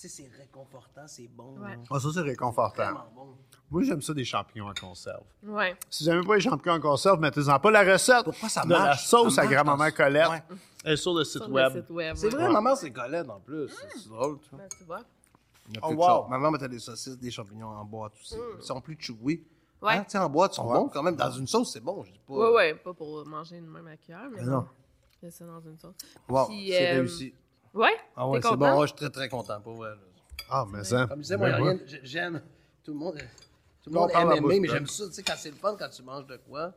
Sais, 0.00 0.08
c'est 0.08 0.30
réconfortant, 0.38 1.06
c'est 1.06 1.28
bon. 1.28 1.58
Ouais. 1.60 1.78
Ah, 1.90 2.00
ça, 2.00 2.08
c'est 2.14 2.20
réconfortant. 2.22 2.82
Vraiment 2.84 3.12
bon. 3.14 3.36
Moi, 3.70 3.82
j'aime 3.82 4.00
ça 4.00 4.14
des 4.14 4.24
champignons 4.24 4.68
en 4.68 4.72
conserve. 4.72 5.24
Ouais. 5.42 5.76
Si 5.90 6.04
vous 6.04 6.10
n'aimez 6.10 6.26
pas 6.26 6.36
les 6.36 6.40
champignons 6.40 6.76
en 6.76 6.80
conserve, 6.80 7.20
mettez-en 7.20 7.58
pas. 7.60 7.70
La 7.70 7.82
recette 7.92 8.24
Pourquoi 8.24 8.48
ça 8.48 8.64
de 8.64 8.70
la 8.70 8.78
marche? 8.78 9.06
sauce 9.06 9.34
Ça 9.34 9.42
à 9.42 9.44
marche 9.44 9.54
grand-maman 9.56 9.90
Colette 9.90 10.28
Ouais. 10.30 10.42
est 10.92 10.96
sur 10.96 11.12
le 11.12 11.24
site 11.24 11.42
Sur 11.42 11.48
le 11.48 11.54
web. 11.54 11.72
site 11.76 11.90
web, 11.90 12.16
C'est 12.16 12.30
vrai, 12.30 12.50
ma 12.50 12.60
mère, 12.62 12.76
c'est 12.78 12.90
Colette 12.90 13.28
en 13.28 13.40
plus. 13.40 13.68
C'est- 13.68 13.98
C'est 13.98 14.08
drôle, 14.08 14.38
tu 14.40 14.48
vois. 14.50 14.58
Ben, 14.60 14.68
tu 14.78 14.84
vois. 14.84 15.00
Il 15.68 15.74
y 15.74 15.78
a 15.78 15.80
Oh, 15.84 15.90
de 15.90 15.96
wow. 15.96 16.06
choses. 16.06 16.30
Ma 16.30 16.38
mère 16.38 16.50
mettait 16.50 16.68
des 16.70 16.78
saucisses, 16.78 17.18
des 17.18 17.30
champignons 17.30 17.68
en 17.68 17.84
boîte 17.84 18.12
aussi. 18.22 18.36
Ils 18.58 18.64
sont 18.64 18.80
plus 18.80 18.96
chewy. 18.98 19.44
Ouais. 19.82 19.92
Hein, 19.96 20.04
tu 20.04 20.12
sais, 20.12 20.18
en 20.18 20.30
boîte, 20.30 20.52
ils 20.52 20.56
sont 20.56 20.64
bons 20.72 20.88
quand 20.88 21.02
même. 21.02 21.16
Dans 21.16 21.30
une 21.30 21.46
sauce, 21.46 21.72
c'est 21.74 21.80
bon. 21.80 22.02
Je 22.04 22.12
dis 22.12 22.20
pas. 22.26 22.32
Ouais, 22.34 22.50
ouais, 22.54 22.74
pas 22.74 22.94
pour 22.94 23.26
manger 23.26 23.58
une 23.58 23.66
même 23.68 23.86
à 23.86 23.96
cuillère, 23.98 24.28
mais 24.34 24.42
non. 24.44 24.66
C'est 25.20 25.30
ça 25.30 25.44
dans 25.44 25.60
une 25.60 25.78
sauce. 25.78 25.94
Wow, 26.26 26.46
Puis, 26.46 26.68
c'est 26.70 26.92
euh, 26.92 27.00
réussi. 27.00 27.34
Ouais? 27.74 27.88
Ah 28.16 28.28
ouais, 28.28 28.40
c'est 28.42 28.56
bon. 28.56 28.78
Ouais, 28.78 28.82
je 28.82 28.86
suis 28.88 28.96
très, 28.96 29.10
très 29.10 29.28
content 29.28 29.60
pour 29.60 29.74
vrai. 29.74 29.92
Ah, 30.48 30.64
mais 30.68 30.82
ça. 30.84 31.06
Comme 31.06 31.18
je 31.18 31.22
disais, 31.22 31.36
moi, 31.36 31.48
rien- 31.48 31.78
j'aime. 32.02 32.42
Tout 32.82 32.92
le 32.92 32.98
monde, 32.98 33.18
tout 33.82 33.90
le 33.90 33.96
On 33.96 34.00
monde 34.00 34.10
aime 34.14 34.32
aimer, 34.32 34.60
mais 34.60 34.68
j'aime 34.68 34.86
ça. 34.86 35.06
Tu 35.06 35.12
sais, 35.14 35.22
quand 35.22 35.34
c'est 35.36 35.50
le 35.50 35.56
fun, 35.56 35.76
quand 35.78 35.88
tu 35.88 36.02
manges 36.02 36.26
de 36.26 36.36
quoi, 36.38 36.72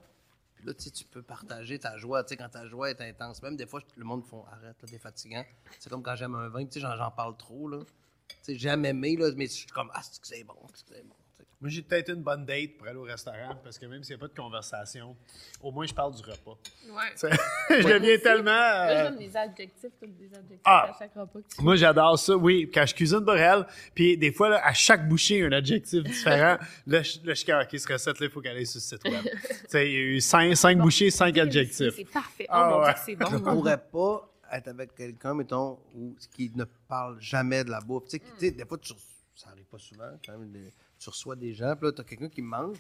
puis 0.55 0.65
là, 0.65 0.73
tu 0.73 0.83
sais, 0.83 0.89
tu 0.91 1.05
peux 1.05 1.23
partager 1.23 1.79
ta 1.79 1.97
joie. 1.97 2.23
Tu 2.23 2.29
sais, 2.29 2.37
quand 2.37 2.49
ta 2.49 2.67
joie 2.67 2.91
est 2.91 3.01
intense. 3.01 3.41
Même 3.41 3.55
des 3.55 3.65
fois, 3.65 3.81
le 3.95 4.03
monde 4.03 4.23
font 4.25 4.45
arrête, 4.51 4.75
là, 4.81 4.87
t'es 4.87 4.99
fatigant. 4.99 5.43
C'est 5.79 5.89
comme 5.89 6.03
quand 6.03 6.15
j'aime 6.15 6.35
un 6.35 6.49
vin, 6.49 6.65
tu 6.65 6.73
sais, 6.73 6.79
j'en, 6.81 6.95
j'en 6.95 7.09
parle 7.11 7.35
trop, 7.37 7.67
là. 7.69 7.79
Tu 8.27 8.35
sais, 8.43 8.55
j'aime 8.57 8.85
aimer, 8.85 9.15
là, 9.15 9.29
mais 9.35 9.45
je 9.47 9.51
suis 9.53 9.67
comme, 9.67 9.89
ah, 9.93 10.01
c'est 10.03 10.21
que 10.21 10.27
c'est 10.27 10.43
bon, 10.43 10.55
c'est 10.75 10.85
que 10.85 10.95
c'est 10.95 11.03
bon. 11.03 11.15
Moi, 11.63 11.69
j'ai 11.69 11.81
peut-être 11.81 12.09
une 12.09 12.21
bonne 12.21 12.45
date 12.45 12.75
pour 12.77 12.87
aller 12.87 12.97
au 12.97 13.03
restaurant 13.03 13.55
parce 13.63 13.77
que 13.79 13.85
même 13.85 14.03
s'il 14.03 14.17
n'y 14.17 14.19
a 14.21 14.27
pas 14.27 14.27
de 14.27 14.37
conversation, 14.37 15.15
au 15.61 15.71
moins 15.71 15.85
je 15.85 15.93
parle 15.93 16.13
du 16.13 16.21
repas. 16.21 16.57
Ouais. 16.89 17.31
Je 17.69 17.87
deviens 17.87 18.17
tellement. 18.17 18.51
Là, 18.51 18.89
euh, 18.89 19.05
je 19.05 19.09
donne 19.11 19.19
des 19.19 19.37
adjectifs, 19.37 19.91
tout 19.97 20.07
des 20.07 20.25
adjectifs 20.35 20.59
Ah. 20.65 20.91
à 20.93 20.99
chaque 20.99 21.13
repas 21.15 21.39
que 21.39 21.55
tu 21.55 21.63
Moi, 21.63 21.77
j'adore 21.77 22.19
ça, 22.19 22.35
oui. 22.35 22.69
Quand 22.73 22.85
je 22.85 22.93
cuisine 22.93 23.23
pour 23.23 23.37
elle, 23.37 23.65
puis 23.95 24.17
des 24.17 24.33
fois, 24.33 24.49
là, 24.49 24.61
à 24.61 24.73
chaque 24.73 25.07
bouchée, 25.07 25.35
il 25.35 25.39
y 25.39 25.43
a 25.43 25.47
un 25.47 25.51
adjectif 25.53 26.03
différent. 26.03 26.57
là, 26.87 27.01
je, 27.01 27.17
là, 27.19 27.21
je 27.27 27.33
suis 27.33 27.45
comme, 27.45 27.61
OK, 27.61 27.69
cette 27.71 27.85
recette-là, 27.87 28.25
il 28.27 28.29
faut 28.29 28.41
qu'elle 28.41 28.57
aille 28.57 28.65
sur 28.67 28.79
le 28.79 28.81
site 28.81 29.03
web. 29.05 29.23
tu 29.41 29.55
sais, 29.69 29.87
il 29.89 29.93
y 29.93 29.95
a 29.95 29.99
eu 30.01 30.19
cinq, 30.19 30.53
cinq 30.57 30.77
bouchées, 30.79 31.09
cinq 31.11 31.37
adjectifs. 31.37 31.93
C'est 31.95 32.03
parfait. 32.11 32.45
Oh 32.49 32.51
Ah, 32.53 32.69
mon 32.69 32.81
ouais. 32.83 32.93
C'est 33.05 33.13
Je 33.13 33.37
bon. 33.37 33.39
pourrais 33.55 33.77
pas 33.81 34.29
être 34.51 34.67
avec 34.67 34.93
quelqu'un, 34.95 35.33
mettons, 35.33 35.79
où, 35.95 36.13
qui 36.35 36.51
ne 36.55 36.65
parle 36.89 37.21
jamais 37.21 37.63
de 37.63 37.69
la 37.71 37.79
bouffe. 37.79 38.03
Tu 38.09 38.17
sais, 38.17 38.21
sais, 38.37 38.51
des 38.51 38.65
fois, 38.65 38.77
tu, 38.79 38.93
ça 39.33 39.49
arrive 39.49 39.63
pas 39.65 39.79
souvent, 39.79 40.11
quand 40.25 40.37
même, 40.37 40.51
des- 40.51 40.73
tu 41.03 41.09
reçois 41.09 41.35
des 41.35 41.53
gens, 41.53 41.75
puis 41.75 41.85
là, 41.87 41.91
t'as 41.91 42.03
quelqu'un 42.03 42.29
qui 42.29 42.41
mange, 42.41 42.77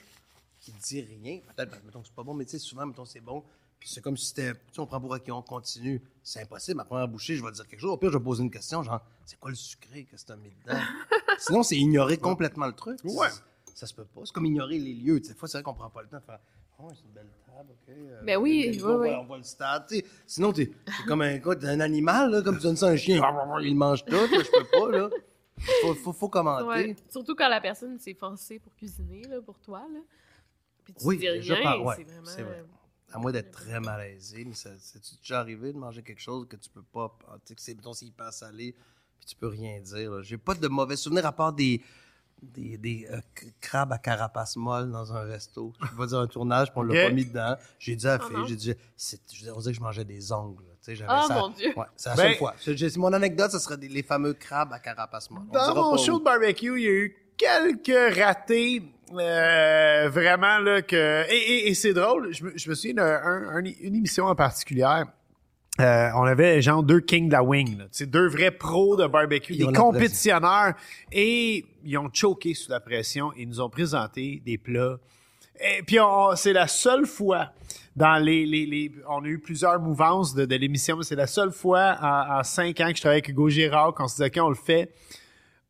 qui 0.59 0.71
dit 0.71 1.01
rien. 1.01 1.39
Peut-être, 1.55 1.69
parce 1.69 1.81
que, 1.81 1.85
mettons, 1.85 2.01
que 2.01 2.07
c'est 2.07 2.15
pas 2.15 2.23
bon, 2.23 2.33
mais 2.33 2.45
tu 2.45 2.51
sais, 2.51 2.59
souvent, 2.59 2.85
mettons, 2.85 3.05
c'est 3.05 3.19
bon. 3.19 3.43
Puis 3.79 3.89
c'est 3.89 4.01
comme 4.01 4.15
si 4.15 4.27
c'était, 4.27 4.53
tu 4.53 4.59
sais, 4.73 4.79
on 4.79 4.85
prend 4.85 5.01
pour 5.01 5.13
acquis, 5.13 5.31
on 5.31 5.41
continue. 5.41 6.01
C'est 6.23 6.41
impossible. 6.41 6.77
Ma 6.77 6.85
première 6.85 7.07
bouchée, 7.07 7.35
je 7.35 7.43
vais 7.43 7.51
dire 7.51 7.67
quelque 7.67 7.81
chose. 7.81 7.89
Au 7.91 7.97
pire, 7.97 8.11
je 8.11 8.17
vais 8.17 8.23
poser 8.23 8.41
une 8.43 8.49
question, 8.51 8.81
genre, 8.81 9.01
c'est 9.25 9.37
quoi 9.37 9.49
le 9.49 9.57
sucré 9.57 10.05
que 10.05 10.15
t'as 10.25 10.37
mis 10.37 10.51
dedans? 10.65 10.79
Sinon, 11.37 11.63
c'est 11.63 11.75
ignorer 11.77 12.15
complètement 12.17 12.65
le 12.67 12.73
truc. 12.73 12.99
Ouais. 13.03 13.27
Ça 13.73 13.85
se 13.87 13.93
peut 13.93 14.05
pas. 14.05 14.21
C'est 14.23 14.31
comme 14.33 14.45
ignorer 14.45 14.79
les 14.79 14.93
lieux. 14.93 15.19
Tu 15.21 15.29
Des 15.29 15.33
fois, 15.33 15.49
c'est 15.49 15.57
vrai 15.57 15.63
qu'on 15.63 15.73
prend 15.73 15.89
pas 15.89 16.01
le 16.01 16.07
temps 16.07 16.19
de 16.19 16.23
faire, 16.23 16.39
oh, 16.79 16.87
c'est 16.93 17.01
une 17.05 17.11
belle 17.11 17.27
table, 17.45 17.71
OK. 17.71 17.89
euh, 17.89 18.21
Ben 18.23 18.37
oui, 18.37 18.79
on 18.81 18.95
oui. 19.01 19.09
On 19.19 19.25
voit 19.25 19.37
le 19.37 19.43
stade. 19.43 19.85
tu 19.89 19.97
sais. 19.97 20.05
Sinon, 20.25 20.53
t'es 20.53 20.67
t'es 20.67 21.03
comme 21.05 21.21
un, 21.21 21.39
quoi, 21.39 21.55
un 21.61 21.79
animal, 21.81 22.31
là, 22.31 22.41
comme 22.41 22.55
tu 22.57 22.63
donnes 22.63 22.77
ça 22.77 22.87
à 22.87 22.91
un 22.91 22.95
chien. 22.95 23.21
Il 23.63 23.75
mange 23.75 24.05
tout. 24.05 24.11
là, 24.13 24.27
je 24.31 24.49
peux 24.49 24.79
pas, 24.79 24.91
là. 24.97 25.09
Faut, 25.81 25.93
faut, 25.95 26.13
faut 26.13 26.29
commenter. 26.29 26.63
Ouais. 26.65 26.95
Surtout 27.09 27.35
quand 27.35 27.47
la 27.49 27.61
personne 27.61 27.97
s'est 27.99 28.13
forcée 28.13 28.59
pour 28.59 28.75
cuisiner, 28.75 29.23
là, 29.23 29.41
pour 29.41 29.59
toi. 29.59 29.79
Là. 29.91 29.99
Puis 30.83 30.93
tu 30.93 31.05
Oui, 31.05 31.17
dis 31.17 31.23
déjà 31.23 31.55
rien, 31.55 31.63
par- 31.63 31.83
ouais, 31.85 31.95
c'est 31.97 32.03
vraiment... 32.03 32.49
vrai. 32.49 32.65
À 33.13 33.19
moins 33.19 33.31
d'être 33.31 33.51
très 33.51 33.79
malaisé, 33.79 34.43
mais 34.43 34.55
ça, 34.55 34.71
c'est 34.79 34.99
déjà 35.19 35.39
arrivé 35.39 35.71
de 35.71 35.77
manger 35.77 36.01
quelque 36.01 36.21
chose 36.21 36.47
que 36.47 36.55
tu 36.55 36.69
peux 36.69 36.81
pas. 36.81 37.15
Tu 37.19 37.25
sais, 37.45 37.55
que 37.55 37.61
c'est, 37.61 37.75
mettons, 37.75 37.93
c'est 37.93 38.05
hyper 38.07 38.33
salé, 38.33 38.73
puis 39.19 39.27
tu 39.27 39.35
peux 39.35 39.47
rien 39.47 39.79
dire. 39.81 40.23
J'ai 40.23 40.37
pas 40.37 40.55
de 40.55 40.67
mauvais 40.67 40.95
souvenirs 40.95 41.25
à 41.27 41.31
part 41.31 41.53
des, 41.53 41.81
des, 42.41 42.77
des 42.77 43.07
euh, 43.11 43.21
crabes 43.61 43.91
à 43.93 43.99
carapace 43.99 44.55
molle 44.55 44.91
dans 44.91 45.13
un 45.13 45.21
resto. 45.21 45.73
Je 45.79 45.95
vais 46.01 46.07
dire 46.07 46.19
un 46.19 46.27
tournage, 46.27 46.71
puis 46.71 46.79
on 46.79 46.83
l'a 46.83 47.05
pas 47.07 47.11
mis 47.13 47.25
dedans. 47.25 47.55
J'ai 47.77 47.95
dit 47.95 48.07
à 48.07 48.17
la 48.17 48.25
fille, 48.25 48.35
non? 48.35 48.47
j'ai 48.47 48.55
dit, 48.55 48.73
on 49.53 49.59
dirait 49.59 49.71
que 49.73 49.77
je 49.77 49.81
mangeais 49.83 50.05
des 50.05 50.31
ongles. 50.31 50.65
Tu 50.83 50.91
sais, 50.91 50.95
j'avais 50.95 51.11
Oh 51.13 51.27
ça- 51.27 51.33
mon 51.35 51.49
Dieu! 51.49 51.71
Ouais, 51.77 51.85
c'est 51.95 52.09
la 52.09 52.15
Ben- 52.15 52.23
seule 52.29 52.35
fois. 52.37 52.55
Mon 52.97 53.13
anecdote, 53.13 53.51
ce 53.51 53.59
serait 53.59 53.77
des, 53.77 53.87
les 53.87 54.03
fameux 54.03 54.33
crabes 54.33 54.73
à 54.73 54.79
carapace 54.79 55.29
molle. 55.31 55.43
On 55.49 55.53
Dans 55.53 55.75
mon 55.91 55.97
show 55.97 56.15
où. 56.15 56.19
de 56.19 56.23
barbecue, 56.25 56.77
il 56.79 56.83
y 56.83 56.87
a 56.87 56.91
eu 56.91 57.15
quelques 57.37 58.15
ratés. 58.17 58.81
euh, 59.17 60.09
vraiment, 60.09 60.57
là, 60.59 60.81
que. 60.81 61.23
Et, 61.29 61.35
et- 61.37 61.67
et 61.69 61.73
c'est 61.75 61.93
drôle, 61.93 62.33
je 62.33 62.43
me, 62.45 62.51
je 62.57 62.69
me 62.69 62.75
souviens 62.75 62.95
d'une 63.61 63.95
émission 63.95 64.25
en 64.25 64.35
particulier. 64.35 65.03
Euh, 65.79 66.09
on 66.15 66.23
avait 66.23 66.61
genre 66.61 66.83
deux 66.83 66.99
kings 66.99 67.27
de 67.27 67.33
la 67.33 67.43
wing, 67.43 67.77
là. 67.77 67.83
Tu 67.85 67.89
sais, 67.91 68.05
deux 68.05 68.27
vrais 68.27 68.51
pros 68.51 68.95
de 68.95 69.07
barbecue, 69.07 69.53
Ils 69.53 69.65
des 69.67 69.73
compétitionneurs, 69.73 70.73
et 71.11 71.65
ils 71.83 71.97
ont 71.97 72.09
choqué 72.13 72.53
sous 72.53 72.69
la 72.71 72.79
pression 72.79 73.31
et 73.37 73.45
nous 73.45 73.59
ont 73.61 73.69
présenté 73.69 74.41
des 74.45 74.57
plats. 74.57 74.97
Et 75.59 75.81
puis 75.83 75.97
c'est 76.35 76.53
la 76.53 76.67
seule 76.67 77.05
fois 77.05 77.51
dans 77.95 78.17
les, 78.23 78.45
les, 78.45 78.65
les- 78.65 78.91
on 79.07 79.23
a 79.23 79.27
eu 79.27 79.39
plusieurs 79.39 79.79
mouvances 79.79 80.33
de, 80.33 80.45
de 80.45 80.55
l'émission, 80.55 80.97
mais 80.97 81.03
c'est 81.03 81.15
la 81.15 81.27
seule 81.27 81.51
fois 81.51 81.97
en, 82.01 82.39
en 82.39 82.43
cinq 82.43 82.79
ans 82.81 82.89
que 82.89 82.95
je 82.95 83.01
travaille 83.01 83.17
avec 83.19 83.29
Hugo 83.29 83.49
Girard 83.49 83.93
qu'on 83.93 84.07
se 84.07 84.15
disait 84.15 84.27
ok 84.27 84.45
on 84.45 84.49
le 84.49 84.55
fait, 84.55 84.93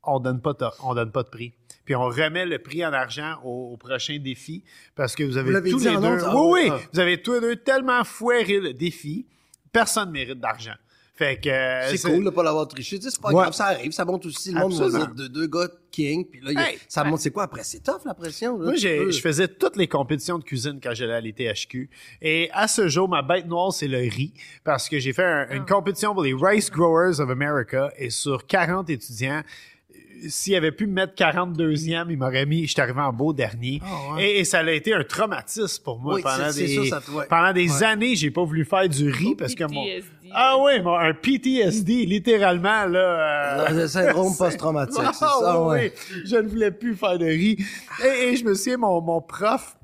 on 0.03 0.19
donne 0.19 0.39
pas 0.41 0.53
de, 0.53 0.65
on 0.84 0.93
donne 0.93 1.11
pas 1.11 1.24
de 1.24 1.30
prix. 1.30 1.53
Puis 1.86 1.95
on 1.95 2.03
remet 2.05 2.45
le 2.45 2.59
prix 2.59 2.86
en 2.86 2.93
argent 2.93 3.36
au, 3.43 3.74
au 3.74 3.78
prochain 3.78 4.17
défi 4.17 4.63
parce 4.95 5.15
que 5.15 5.24
vous 5.24 5.36
avez 5.38 5.51
Vous 5.51 5.69
tous 5.71 5.84
les 5.84 5.97
deux, 5.97 6.26
oui 6.36 6.69
ah. 6.71 6.80
vous 6.93 6.99
avez 6.99 7.21
tous 7.21 7.34
les 7.34 7.41
deux 7.41 7.55
tellement 7.57 8.03
foiré 8.05 8.59
le 8.61 8.74
défi, 8.74 9.26
personne 9.71 10.09
mérite 10.11 10.39
d'argent. 10.39 10.76
Fait 11.16 11.39
que 11.39 11.47
euh, 11.47 11.95
C'est 11.95 12.09
cool 12.11 12.24
de 12.26 12.32
pas 12.32 12.41
l'avoir 12.41 12.68
triché. 12.68 12.97
Tu 12.97 13.03
sais, 13.05 13.11
c'est 13.11 13.22
pas 13.22 13.30
Ouais. 13.30 13.36
grave, 13.36 13.53
ça 13.53 13.66
arrive, 13.68 13.91
ça 13.91 14.03
monte 14.03 14.26
aussi. 14.26 14.51
Le 14.51 14.61
Absolument. 14.61 15.05
de 15.16 15.28
deux 15.28 15.45
gars 15.45 15.68
king, 15.91 16.26
puis 16.26 16.41
là, 16.41 16.51
il 16.51 16.53
y 16.55 16.57
a- 16.57 16.72
Hey, 16.72 16.80
ça 16.88 17.03
monte. 17.03 17.20
C'est 17.20 17.30
quoi 17.30 17.43
après? 17.43 17.61
C'est 17.64 17.84
tough, 17.84 18.01
la 18.03 18.16
pression. 18.16 18.57
là, 18.57 18.66
Moi, 18.72 18.76
je 18.76 19.20
faisais 19.22 19.47
toutes 19.47 19.76
les 19.76 19.88
compétitions 19.88 20.39
de 20.39 20.43
cuisine 20.43 20.80
quand 20.82 20.95
j'allais 20.95 21.14
à 21.14 21.22
l'ITHQ. 21.22 21.88
Et 22.22 22.49
à 22.51 22.68
ce 22.68 22.88
jour, 22.88 23.07
ma 23.07 23.22
bête 23.22 23.45
noire, 23.45 23.72
c'est 23.72 23.88
le 23.88 23.99
riz. 23.99 24.34
Parce 24.64 24.89
que 24.89 24.97
j'ai 24.97 25.14
fait 25.14 25.24
un- 25.24 25.49
une 25.51 25.66
compétition 25.66 26.14
pour 26.16 26.24
les 26.24 26.34
Rice 26.34 26.72
Growers 26.72 27.20
of 27.20 27.30
America. 27.30 27.91
Et 27.99 28.09
sur 28.09 28.47
40 28.47 28.89
étudiants, 28.89 29.43
euh, 29.43 29.99
s'il 30.30 30.55
avait 30.55 30.72
pu 30.72 30.88
me 30.88 30.93
mettre 30.93 31.14
42e, 31.14 32.09
il 32.09 32.18
m'aurait 32.18 32.47
mis, 32.47 32.66
j'étais 32.66 32.82
arrivé 32.82 33.01
en 33.01 33.14
beau 33.14 33.34
dernier. 33.34 33.82
Ah, 33.86 34.16
ouais. 34.16 34.24
et, 34.32 34.39
et 34.39 34.45
ça 34.45 34.59
a 34.61 34.72
été 34.72 34.95
un 34.95 35.03
traumatisme 35.03 35.84
pour 35.84 35.99
moi. 35.99 36.16
Oui, 36.16 36.22
pendant 36.24 36.51
c'est- 36.51 36.68
c'est 36.68 36.82
des, 36.82 36.89
ça, 36.89 37.01
ça 37.01 37.11
ouais. 37.11 37.26
pendant 37.30 37.53
des 37.53 37.70
Ouais. 37.70 37.84
années, 37.84 38.16
j'ai 38.16 38.32
pas 38.32 38.43
voulu 38.43 38.66
faire 38.66 38.89
du 38.89 39.11
riz 39.11 39.36
parce 39.36 39.53
que 39.53 39.66
mon... 39.66 39.86
Ah 40.34 40.57
oui, 40.59 40.73
un 40.86 41.13
PTSD, 41.13 42.05
littéralement, 42.05 42.86
là. 42.86 43.67
euh, 43.69 43.69
Le 43.69 43.88
syndrome 43.88 44.36
post-traumatique, 44.38 44.95
c'est 45.13 45.25
ah, 45.25 45.38
ça, 45.39 45.61
oui. 45.61 45.91
Je 46.25 46.36
ne 46.38 46.47
voulais 46.47 46.71
plus 46.71 46.95
faire 46.95 47.17
de 47.17 47.25
riz. 47.25 47.57
Et, 48.03 48.29
et 48.29 48.36
je 48.36 48.43
me 48.43 48.53
souviens, 48.53 48.77
mon, 48.77 48.99
mon 49.01 49.21
prof, 49.21 49.77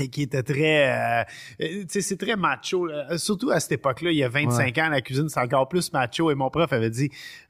et 0.00 0.08
qui 0.08 0.22
était 0.22 0.42
très, 0.42 0.88
euh, 0.92 1.22
euh, 1.62 1.66
tu 1.82 1.86
sais, 1.88 2.00
c'est 2.00 2.16
très 2.16 2.36
macho. 2.36 2.86
là. 2.86 3.18
Surtout 3.18 3.50
à 3.50 3.58
cette 3.60 3.72
époque-là, 3.72 4.12
il 4.12 4.16
y 4.18 4.24
a 4.24 4.28
25 4.28 4.78
ans, 4.78 4.88
la 4.88 5.00
cuisine, 5.00 5.28
c'est 5.28 5.40
encore 5.40 5.68
plus 5.68 5.92
macho. 5.92 6.30
Et 6.30 6.34
mon 6.34 6.48
prof 6.48 6.72
avait 6.72 6.90
dit, 6.90 7.10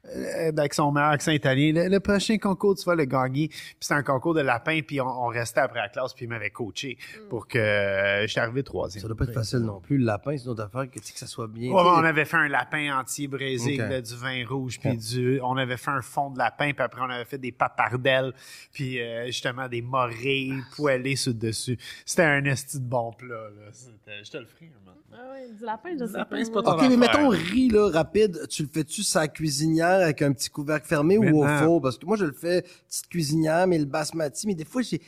avec 0.57 0.73
son 0.73 0.91
meilleur 0.91 1.09
accent 1.11 1.31
italien, 1.31 1.71
le, 1.73 1.87
le 1.89 1.99
prochain 1.99 2.37
concours, 2.37 2.75
tu 2.75 2.83
vas 2.85 2.95
le 2.95 3.05
gagner. 3.05 3.47
Puis 3.49 3.75
c'était 3.81 3.93
un 3.93 4.03
concours 4.03 4.33
de 4.33 4.41
lapin, 4.41 4.79
puis 4.85 4.99
on, 4.99 5.05
on 5.07 5.27
restait 5.27 5.59
après 5.61 5.79
la 5.79 5.89
classe, 5.89 6.13
puis 6.13 6.25
il 6.25 6.29
m'avait 6.29 6.49
coaché 6.49 6.97
pour 7.29 7.47
que 7.47 7.57
euh, 7.59 8.25
j'étais 8.27 8.39
arrivé 8.39 8.63
troisième. 8.63 9.01
Ça 9.01 9.07
doit 9.07 9.15
pas 9.17 9.25
être 9.25 9.33
facile 9.33 9.59
non 9.59 9.79
plus. 9.79 9.97
Le 9.99 10.05
lapin, 10.05 10.35
c'est 10.37 10.45
une 10.45 10.49
autre 10.51 10.63
affaire 10.63 10.89
que, 10.89 10.99
tu 10.99 11.05
sais, 11.05 11.13
que 11.13 11.19
ça 11.19 11.27
soit 11.27 11.47
bien. 11.47 11.71
Ouais, 11.71 11.81
on 11.81 12.03
avait 12.03 12.25
fait 12.25 12.37
un 12.37 12.47
lapin 12.47 12.97
entier 12.99 13.27
braisé 13.27 13.75
Ok. 13.75 13.79
avec 13.79 14.05
du 14.05 14.15
vin 14.15 14.43
rouge, 14.47 14.79
puis 14.79 14.97
du, 14.97 15.39
on 15.43 15.55
avait 15.57 15.77
fait 15.77 15.91
un 15.91 16.01
fond 16.01 16.31
de 16.31 16.39
lapin, 16.39 16.71
puis 16.73 16.83
après 16.83 17.01
on 17.01 17.09
avait 17.09 17.25
fait 17.25 17.37
des 17.37 17.51
papardelles, 17.51 18.33
puis 18.73 18.99
euh, 18.99 19.27
justement 19.27 19.67
des 19.67 19.81
morées 19.83 20.49
poêlées 20.75 21.15
sur 21.15 21.31
le 21.33 21.39
dessus. 21.39 21.77
C'était 22.05 22.23
un 22.23 22.43
esti 22.45 22.79
de 22.79 22.85
bon 22.85 23.11
plat. 23.13 23.35
Là. 23.35 23.69
C'était- 23.71 24.23
Je 24.23 24.31
te 24.31 24.37
le 24.37 24.45
ferai 24.45 24.65
moment. 24.83 24.97
Ah 25.13 25.31
ouais, 25.33 25.47
du 25.57 25.65
lapin, 25.65 25.89
je 25.99 26.05
sais 26.05 26.17
lapin, 26.17 26.41
pas. 26.53 26.59
OK, 26.73 26.81
mais 26.89 26.95
mettons 26.97 27.27
riz, 27.29 27.69
là, 27.69 27.89
rapide, 27.91 28.47
tu 28.49 28.63
le 28.63 28.69
fais-tu 28.69 29.03
sa 29.03 29.27
cuisinière 29.27 29.90
avec 29.99 30.21
un 30.21 30.31
petit 30.31 30.49
couvercle 30.49 30.87
fermé 30.87 31.17
ou 31.17 31.43
au 31.43 31.47
four? 31.47 31.81
Parce 31.81 31.97
que 31.97 32.05
moi, 32.05 32.17
je 32.17 32.25
le 32.25 32.33
fais 32.33 32.63
petite 32.87 33.07
cuisinière, 33.09 33.67
mais 33.67 33.77
le 33.77 33.85
basmati, 33.85 34.47
mais 34.47 34.55
des 34.55 34.65
fois, 34.65 34.81
j'ai... 34.81 35.01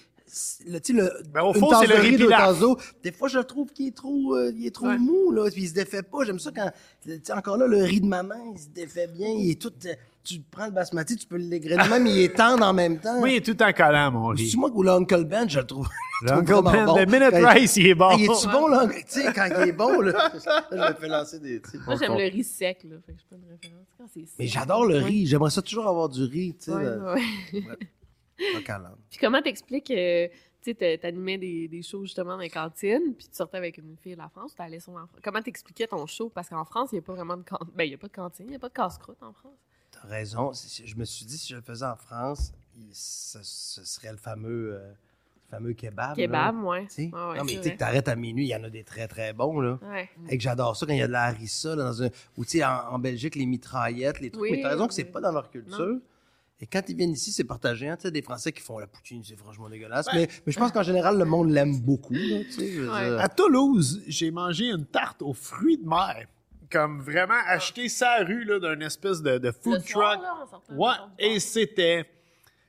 Le, 0.68 0.80
tu 0.80 0.96
sais, 0.96 1.02
le, 1.02 1.12
Ben, 1.32 1.42
au 1.44 1.54
une 1.54 1.62
tasse 1.70 1.82
c'est 1.82 1.88
le 1.88 1.96
de 1.96 2.00
riz 2.02 2.60
d'eau, 2.60 2.78
des 3.04 3.12
fois, 3.12 3.28
je 3.28 3.38
le 3.38 3.44
trouve 3.44 3.72
qu'il 3.72 3.88
est 3.88 3.96
trop, 3.96 4.36
euh, 4.36 4.52
il 4.56 4.66
est 4.66 4.72
trop 4.74 4.88
Ouais. 4.88 4.98
mou, 4.98 5.32
là, 5.32 5.50
puis 5.52 5.64
il 5.64 5.70
se 5.70 5.74
défait 5.74 6.02
pas. 6.04 6.24
J'aime 6.26 6.40
ça 6.40 6.52
quand, 6.52 6.72
encore 7.38 7.58
là, 7.58 7.68
le 7.68 7.78
riz 7.84 8.02
de 8.02 8.08
maman, 8.08 8.36
il 8.56 8.60
se 8.60 8.70
défait 8.70 9.08
bien, 9.08 9.28
il 9.30 9.52
est 9.52 9.62
tout... 9.62 9.72
euh, 9.86 9.94
Tu 10.24 10.40
prends 10.50 10.66
le 10.66 10.72
basmati, 10.72 11.18
tu 11.18 11.28
peux 11.28 11.36
l'égrainer 11.38 11.88
même, 11.90 12.08
il 12.08 12.18
est 12.20 12.36
tendre 12.36 12.66
en 12.66 12.74
même 12.74 12.98
temps. 13.00 13.20
Moi, 13.20 13.30
il 13.30 13.36
est 13.36 13.46
tout 13.46 13.62
en 13.62 13.72
collant, 13.74 14.12
mon 14.12 14.28
riz. 14.28 14.50
C'est 14.50 14.58
moi 14.58 14.72
ou 14.74 14.82
l'Uncle 14.82 15.26
Ben, 15.26 15.48
je 15.50 15.60
le 15.60 15.66
trouve? 15.68 15.88
le 16.24 16.30
L'Uncle 16.32 16.62
Ben, 16.64 16.86
bon. 16.86 16.96
le 16.98 17.06
Minute 17.06 17.32
Quand 17.32 17.50
Rice, 17.54 17.76
il 17.78 17.88
est 17.88 17.96
bon. 17.96 18.18
Il 18.18 18.24
est-tu 18.24 18.48
bon, 18.48 18.68
là? 18.68 18.88
Tu 18.88 19.04
sais, 19.08 19.34
quand 19.34 19.48
il 19.62 19.68
est 19.70 19.72
bon, 19.74 20.02
là, 20.02 20.32
je 20.72 20.78
me 20.78 20.94
fais 20.94 21.08
lancer 21.10 21.40
des... 21.40 21.62
Moi, 21.86 21.96
j'aime 22.00 22.14
le 22.18 22.32
riz 22.32 22.44
sec, 22.44 22.80
là. 22.86 22.96
Fait 23.06 23.12
que 23.14 23.20
je 23.20 23.26
pas 23.30 23.36
de 23.36 23.52
référence. 23.52 23.86
Quand 23.98 24.06
c'est 24.14 24.22
sec. 24.22 24.30
Mais 24.40 24.48
j'adore 24.48 24.86
le 24.86 24.98
riz. 24.98 25.28
J'aimerais 25.28 25.52
ça 25.52 25.62
toujours 25.62 25.88
avoir 25.88 26.10
du 26.10 26.24
riz, 26.24 26.56
tu 26.58 26.72
sais. 26.72 26.74
Ouais, 26.74 27.62
Puis 29.10 29.20
comment 29.20 29.42
t'expliques, 29.42 29.92
euh, 29.92 30.28
tu 30.62 30.72
sais, 30.72 30.74
t'a- 30.76 30.98
t'animais 30.98 31.38
des, 31.38 31.68
des 31.68 31.82
shows 31.82 32.04
justement 32.04 32.32
dans 32.32 32.38
les 32.38 32.50
cantines, 32.50 33.14
puis 33.18 33.28
tu 33.28 33.36
sortais 33.36 33.58
avec 33.58 33.78
une 33.78 33.96
fille 34.02 34.14
de 34.14 34.18
la 34.18 34.30
France, 34.30 34.56
t'allais 34.56 34.80
sur 34.80 34.94
en 34.94 35.06
France. 35.08 35.20
Comment 35.24 35.42
t'expliquais 35.42 35.88
ton 35.88 36.06
show? 36.06 36.30
Parce 36.30 36.50
qu'en 36.50 36.66
France, 36.66 36.90
il 36.92 36.96
n'y 36.96 37.00
a 37.00 37.02
pas 37.04 37.14
vraiment 37.14 37.38
de 37.38 37.44
cantine. 37.44 37.68
Ben, 37.76 37.84
il 37.84 37.90
n'y 37.90 37.96
a 37.96 37.98
pas 37.98 38.08
de 38.08 38.14
cantine, 38.14 38.46
il 38.48 38.52
n'y 38.52 38.56
a 38.56 38.60
pas 38.60 38.70
de 38.70 38.74
casse-croûte 38.74 39.22
en 39.22 39.34
France. 39.34 39.58
T'as 39.92 40.08
raison. 40.08 40.52
Je 40.54 40.96
me 40.96 41.06
suis 41.06 41.26
dit, 41.26 41.38
si 41.38 41.50
je 41.52 41.58
le 41.58 41.62
faisais 41.62 41.86
en 41.86 41.96
France, 41.96 42.54
ce, 42.92 43.40
ce 43.44 43.84
serait 43.86 44.12
le 44.12 44.18
fameux, 44.18 44.74
euh, 44.74 44.90
le 44.90 45.50
fameux 45.58 45.74
kebab. 45.74 46.16
Kebab, 46.16 46.56
là. 46.56 46.62
ouais. 46.70 46.88
Non, 47.12 47.44
mais 47.44 47.58
tu 47.58 47.62
sais, 47.64 47.74
que 47.74 47.78
t'arrêtes 47.78 48.08
à 48.08 48.16
minuit, 48.16 48.46
il 48.46 48.50
y 48.50 48.56
en 48.56 48.64
a 48.64 48.70
des 48.70 48.84
très, 48.84 49.08
très 49.08 49.34
bons, 49.34 49.60
là. 49.60 49.78
Ouais. 49.84 50.10
Et 50.30 50.38
que 50.38 50.44
j'adore 50.44 50.76
ça 50.76 50.86
quand 50.88 50.94
il 50.94 51.00
y 51.00 51.04
a 51.04 51.08
de 51.08 51.12
la 51.12 51.26
harissa, 51.26 51.76
là, 51.76 51.84
dans 51.84 52.04
un... 52.04 52.10
Ou, 52.38 52.46
tu 52.46 52.58
sais, 52.58 52.66
en, 52.66 52.94
en 52.94 53.00
Belgique, 53.00 53.36
les 53.36 53.46
mitraillettes, 53.46 54.20
les 54.20 54.32
trucs. 54.32 54.42
Oui, 54.44 54.52
mais 54.54 54.62
t'as 54.64 54.70
raison 54.70 54.88
que 54.88 54.94
c'est 54.96 55.04
oui. 55.06 55.12
pas 55.12 55.22
dans 55.22 55.32
leur 55.32 55.52
culture. 55.52 56.00
Et 56.64 56.66
quand 56.66 56.82
ils 56.88 56.96
viennent 56.96 57.12
ici, 57.12 57.34
c'est 57.34 57.44
partagé. 57.44 57.90
Hein, 57.90 57.98
tu 57.98 58.04
sais, 58.04 58.12
des 58.12 58.22
Français 58.22 58.54
qui 58.54 58.62
font 58.62 58.80
la 58.80 58.88
poutine, 58.88 59.22
c'est 59.22 59.36
franchement 59.36 59.68
dégueulasse. 59.70 60.06
Mais, 60.14 60.30
mais 60.46 60.54
je 60.54 60.58
pense 60.58 60.72
qu'en 60.72 60.82
général, 60.82 61.18
le 61.18 61.26
monde 61.26 61.50
l'aime 61.52 61.78
beaucoup, 61.82 62.14
là, 62.14 62.40
tu 62.46 62.52
sais. 62.54 62.72
je 62.72 62.82
veux 62.84 62.90
Ouais. 62.90 63.10
dire. 63.10 63.20
À 63.20 63.28
Toulouse, 63.28 64.02
j'ai 64.08 64.32
mangé 64.32 64.70
une 64.70 64.86
tarte 64.86 65.22
aux 65.22 65.34
fruits 65.34 65.78
de 65.78 65.86
mer. 65.86 66.26
Comme 66.72 67.02
vraiment 67.02 67.34
acheté 67.48 67.90
sa 67.90 68.20
rue 68.24 68.46
là, 68.46 68.60
d'un 68.60 68.80
espèce 68.80 69.22
de, 69.22 69.40
de 69.40 69.48
Le 69.48 69.52
food 69.52 69.82
soir, 69.86 70.14
truck. 70.14 70.24
là, 70.24 70.74
Ouais, 70.78 70.96
et 71.20 71.40
c'était 71.42 72.06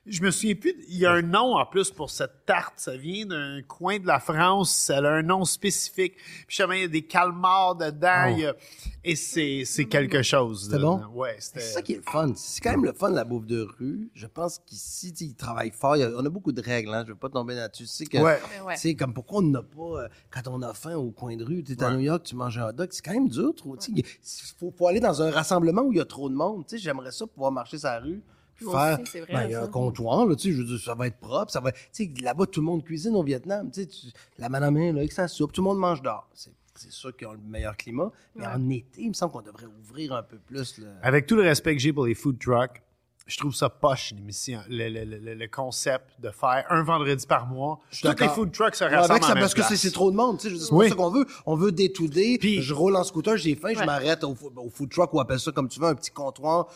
Je 0.07 0.21
me 0.21 0.29
souviens 0.29 0.53
plus. 0.55 0.75
Il 0.89 0.97
y 0.97 1.05
a 1.07 1.11
un 1.13 1.23
nom 1.23 1.55
en 1.57 1.65
plus 1.65 1.89
pour 1.89 2.11
cette 2.11 2.45
tarte. 2.45 2.73
Ça 2.77 2.95
vient 2.95 3.25
d'un 3.25 3.61
coin 3.67 3.97
de 3.97 4.05
la 4.05 4.19
France. 4.19 4.91
Elle 4.95 5.05
a 5.07 5.13
un 5.13 5.23
nom 5.23 5.45
spécifique. 5.45 6.13
Puis 6.47 6.57
il 6.59 6.79
y 6.81 6.83
a 6.83 6.87
des 6.87 7.01
calmars 7.01 7.75
dedans. 7.75 8.25
il 8.27 8.39
y 8.41 8.45
a- 8.45 8.55
Et 9.03 9.15
c'est, 9.15 9.63
c'est 9.65 9.85
quelque 9.85 10.21
chose. 10.21 10.65
C'était 10.65 10.79
bon? 10.79 11.01
Ouais, 11.13 11.35
c'était. 11.39 11.59
C'est 11.61 11.73
ça 11.73 11.81
qui 11.81 11.93
est 11.93 11.97
le 11.97 12.01
fun. 12.03 12.33
C'est 12.35 12.61
quand 12.61 12.71
même 12.71 12.85
le 12.85 12.93
fun, 12.93 13.09
la 13.09 13.23
bouffe 13.23 13.45
de 13.47 13.61
rue. 13.79 14.09
Je 14.13 14.27
pense 14.27 14.59
qu'ici, 14.65 15.11
tu 15.11 15.17
sais, 15.19 15.25
ils 15.31 15.35
travaillent 15.35 15.71
fort. 15.71 15.95
Il 15.95 16.01
y 16.01 16.03
a- 16.03 16.11
on 16.15 16.25
a 16.25 16.29
beaucoup 16.29 16.51
de 16.51 16.61
règles, 16.61 16.93
hein. 16.93 17.03
Je 17.05 17.11
veux 17.13 17.17
pas 17.17 17.29
tomber 17.29 17.55
là-dessus. 17.55 17.83
Tu 17.85 17.89
sais 17.89 18.05
que, 18.05 18.17
Ouais. 18.17 18.39
Ouais. 18.65 18.75
tu 18.75 18.81
sais, 18.81 18.95
comme 18.95 19.13
pourquoi 19.13 19.39
on 19.39 19.43
n'a 19.43 19.61
pas, 19.63 20.03
euh, 20.03 20.07
quand 20.31 20.47
on 20.47 20.61
a 20.61 20.73
faim 20.73 20.95
au 20.95 21.09
coin 21.11 21.35
de 21.35 21.43
rue, 21.43 21.63
tu 21.63 21.73
es 21.73 21.83
à. 21.83 21.91
New 21.91 21.99
York, 21.99 22.23
tu 22.23 22.35
manges 22.35 22.57
un 22.59 22.69
hot 22.69 22.73
dog, 22.73 22.89
c'est 22.91 23.03
quand 23.03 23.13
même 23.13 23.29
dur, 23.29 23.53
trop. 23.55 23.75
Tu 23.77 23.85
sais, 23.85 23.91
il 23.95 24.55
faut, 24.59 24.71
faut 24.75 24.87
aller 24.87 24.99
dans 24.99 25.21
un 25.21 25.31
rassemblement 25.31 25.81
où 25.83 25.91
il 25.91 25.97
y 25.97 26.01
a 26.01 26.05
trop 26.05 26.29
de 26.29 26.35
monde. 26.35 26.65
Tu 26.67 26.77
sais, 26.77 26.83
j'aimerais 26.83 27.11
ça 27.11 27.25
pouvoir 27.27 27.51
marcher 27.51 27.77
sur 27.79 27.87
la 27.89 27.99
rue. 27.99 28.21
Faire, 28.57 28.99
aussi, 29.01 29.11
c'est 29.11 29.19
vrai, 29.21 29.33
ben, 29.33 29.43
il 29.45 29.51
y 29.51 29.55
a 29.55 29.63
un 29.63 29.67
comptoir, 29.67 30.25
là, 30.25 30.35
tu 30.35 30.43
sais, 30.49 30.51
je 30.55 30.61
veux 30.61 30.67
dire, 30.67 30.79
ça 30.79 30.95
va 30.95 31.07
être 31.07 31.17
propre, 31.19 31.51
ça 31.51 31.59
va, 31.59 31.71
tu 31.71 31.79
sais, 31.91 32.11
là-bas, 32.21 32.45
tout 32.45 32.61
le 32.61 32.65
monde 32.65 32.83
cuisine 32.83 33.15
au 33.15 33.23
Vietnam, 33.23 33.69
tu 33.71 33.81
sais, 33.81 33.87
tu- 33.87 34.07
la 34.37 34.47
madame 34.49 34.77
est 34.77 34.91
là, 34.93 34.99
avec 34.99 35.11
sa 35.11 35.27
soupe, 35.27 35.51
tout 35.51 35.61
le 35.61 35.65
monde 35.65 35.79
mange 35.79 36.01
dehors. 36.01 36.27
C'est, 36.33 36.51
c'est 36.75 36.91
sûr 36.91 37.15
qu'ils 37.15 37.27
ont 37.27 37.33
le 37.33 37.39
meilleur 37.39 37.75
climat, 37.75 38.11
mais 38.35 38.45
Ouais. 38.45 38.53
en 38.53 38.69
été, 38.69 39.01
il 39.01 39.09
me 39.09 39.13
semble 39.13 39.33
qu'on 39.33 39.41
devrait 39.41 39.67
ouvrir 39.81 40.13
un 40.13 40.23
peu 40.23 40.37
plus, 40.37 40.77
le... 40.77 40.87
Avec 41.01 41.25
tout 41.27 41.35
le 41.35 41.41
respect 41.43 41.75
que 41.75 41.81
j'ai 41.81 41.91
pour 41.91 42.05
les 42.05 42.15
food 42.15 42.39
trucks, 42.39 42.81
je 43.27 43.37
trouve 43.39 43.55
ça 43.55 43.69
poche, 43.69 44.11
l'émission, 44.15 44.59
le, 44.69 44.87
le- 44.87 45.03
le- 45.17 45.33
le 45.33 45.47
concept 45.47 46.21
de 46.21 46.29
faire 46.29 46.63
un 46.69 46.83
vendredi 46.83 47.25
par 47.25 47.47
mois. 47.47 47.79
Tous 47.99 48.07
les 48.19 48.27
food 48.29 48.51
trucks 48.51 48.75
se 48.75 48.83
rassemblent 48.83 49.11
avec 49.13 49.23
en 49.23 49.27
ça, 49.27 49.33
même 49.33 49.41
parce 49.41 49.55
que 49.55 49.63
c'est, 49.63 49.89
trop 49.89 50.11
de 50.11 50.15
monde, 50.15 50.37
tu 50.39 50.47
sais, 50.49 50.63
c'est 50.65 50.71
Oui. 50.71 50.85
pas 50.85 50.89
ça 50.91 50.95
qu'on 50.95 51.09
veut. 51.09 51.25
On 51.47 51.55
veut 51.55 51.71
day 51.71 51.89
to 51.91 52.07
day. 52.07 52.37
Puis- 52.39 52.61
je 52.61 52.71
roule 52.73 52.95
en 52.95 53.03
scooter, 53.03 53.35
j'ai 53.35 53.55
faim, 53.55 53.69
je 53.75 53.83
m'arrête 53.83 54.23
au, 54.23 54.35
au 54.57 54.69
food 54.69 54.91
truck 54.91 55.11
ou 55.13 55.19
appelle 55.19 55.39
ça 55.39 55.51
comme 55.51 55.67
tu 55.67 55.79
veux, 55.79 55.87
un 55.87 55.95
petit 55.95 56.11
comptoir. 56.11 56.67